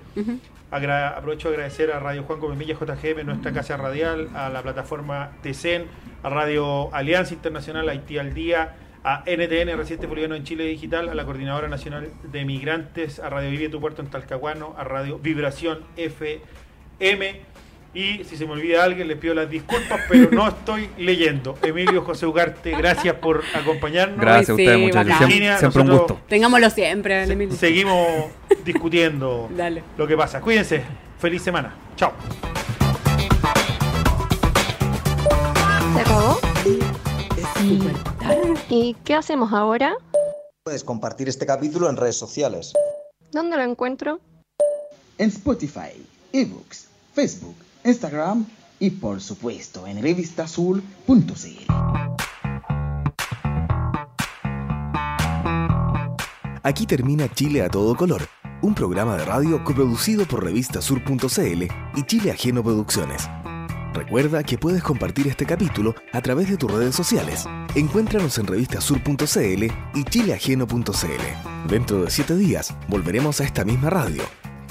Agra- 0.70 1.16
aprovecho 1.16 1.48
de 1.48 1.54
agradecer 1.56 1.90
a 1.92 1.98
Radio 1.98 2.22
Juan 2.24 2.38
Comemilla 2.40 2.74
JGM, 2.74 3.24
nuestra 3.24 3.52
casa 3.52 3.76
radial, 3.78 4.28
a 4.34 4.50
la 4.50 4.62
plataforma 4.62 5.32
TECEN, 5.42 5.86
a 6.22 6.28
Radio 6.28 6.94
Alianza 6.94 7.32
Internacional, 7.34 7.88
Haití 7.88 8.18
al 8.18 8.34
Día, 8.34 8.76
a 9.10 9.22
NTN, 9.24 9.74
Residente 9.76 10.06
Boliviano 10.06 10.34
en 10.34 10.44
Chile 10.44 10.64
Digital, 10.64 11.08
a 11.08 11.14
la 11.14 11.24
Coordinadora 11.24 11.66
Nacional 11.68 12.08
de 12.24 12.44
Migrantes, 12.44 13.18
a 13.20 13.30
Radio 13.30 13.50
Vive 13.50 13.68
Tu 13.70 13.80
Puerto 13.80 14.02
en 14.02 14.08
Talcahuano, 14.10 14.74
a 14.78 14.84
Radio 14.84 15.18
Vibración 15.18 15.80
FM. 15.96 17.40
Y 17.94 18.22
si 18.24 18.36
se 18.36 18.44
me 18.44 18.52
olvida 18.52 18.84
alguien, 18.84 19.08
les 19.08 19.16
pido 19.16 19.34
las 19.34 19.48
disculpas, 19.48 20.00
pero 20.10 20.30
no 20.30 20.46
estoy 20.48 20.90
leyendo. 20.98 21.56
Emilio 21.62 22.02
José 22.02 22.26
Ugarte, 22.26 22.72
gracias 22.72 23.14
por 23.14 23.42
acompañarnos. 23.54 24.20
Gracias 24.20 24.50
a 24.50 24.56
sí, 24.56 24.62
ustedes, 24.62 24.78
muchachos. 24.78 24.94
bacán. 25.12 25.16
Siempre, 25.18 25.26
Virginia, 25.26 25.58
siempre 25.58 25.82
un 25.82 25.88
gusto. 25.98 26.20
Tengámoslo 26.28 26.70
siempre, 26.70 27.26
Se- 27.26 27.32
Emilio. 27.32 27.56
seguimos 27.56 28.06
discutiendo 28.64 29.48
Dale. 29.56 29.82
lo 29.96 30.06
que 30.06 30.16
pasa. 30.18 30.42
Cuídense. 30.42 30.82
Feliz 31.18 31.40
semana. 31.42 31.74
Chao. 31.96 32.12
¿Se 35.94 36.00
acabó? 36.00 36.38
¿Y 38.68 38.94
qué 39.04 39.14
hacemos 39.14 39.52
ahora? 39.52 39.96
Puedes 40.64 40.84
compartir 40.84 41.28
este 41.28 41.46
capítulo 41.46 41.90
en 41.90 41.96
redes 41.96 42.16
sociales. 42.16 42.72
¿Dónde 43.32 43.56
lo 43.56 43.62
encuentro? 43.62 44.20
En 45.18 45.28
Spotify, 45.28 46.06
eBooks, 46.32 46.88
Facebook, 47.14 47.56
Instagram 47.84 48.46
y 48.78 48.90
por 48.90 49.20
supuesto 49.20 49.86
en 49.86 50.00
revistasul.cl. 50.00 50.82
Aquí 56.62 56.86
termina 56.86 57.32
Chile 57.32 57.62
a 57.62 57.68
todo 57.68 57.96
color, 57.96 58.22
un 58.62 58.74
programa 58.74 59.16
de 59.16 59.24
radio 59.24 59.64
coproducido 59.64 60.26
por 60.26 60.44
revistasur.cl 60.44 61.62
y 61.96 62.02
Chile 62.06 62.30
Ajeno 62.30 62.62
Producciones. 62.62 63.28
Recuerda 63.94 64.42
que 64.42 64.58
puedes 64.58 64.82
compartir 64.82 65.26
este 65.28 65.46
capítulo 65.46 65.94
a 66.12 66.20
través 66.20 66.48
de 66.50 66.56
tus 66.56 66.70
redes 66.70 66.94
sociales. 66.94 67.44
Encuéntranos 67.74 68.38
en 68.38 68.46
revistasur.cl 68.46 69.64
y 69.94 70.04
chileajeno.cl. 70.04 71.68
Dentro 71.68 72.02
de 72.02 72.10
siete 72.10 72.36
días 72.36 72.74
volveremos 72.88 73.40
a 73.40 73.44
esta 73.44 73.64
misma 73.64 73.90
radio. 73.90 74.22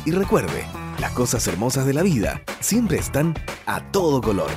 Y 0.05 0.11
recuerde, 0.11 0.65
las 0.99 1.11
cosas 1.11 1.45
hermosas 1.47 1.85
de 1.85 1.93
la 1.93 2.03
vida 2.03 2.41
siempre 2.59 2.97
están 2.97 3.33
a 3.65 3.81
todo 3.91 4.21
color. 4.21 4.49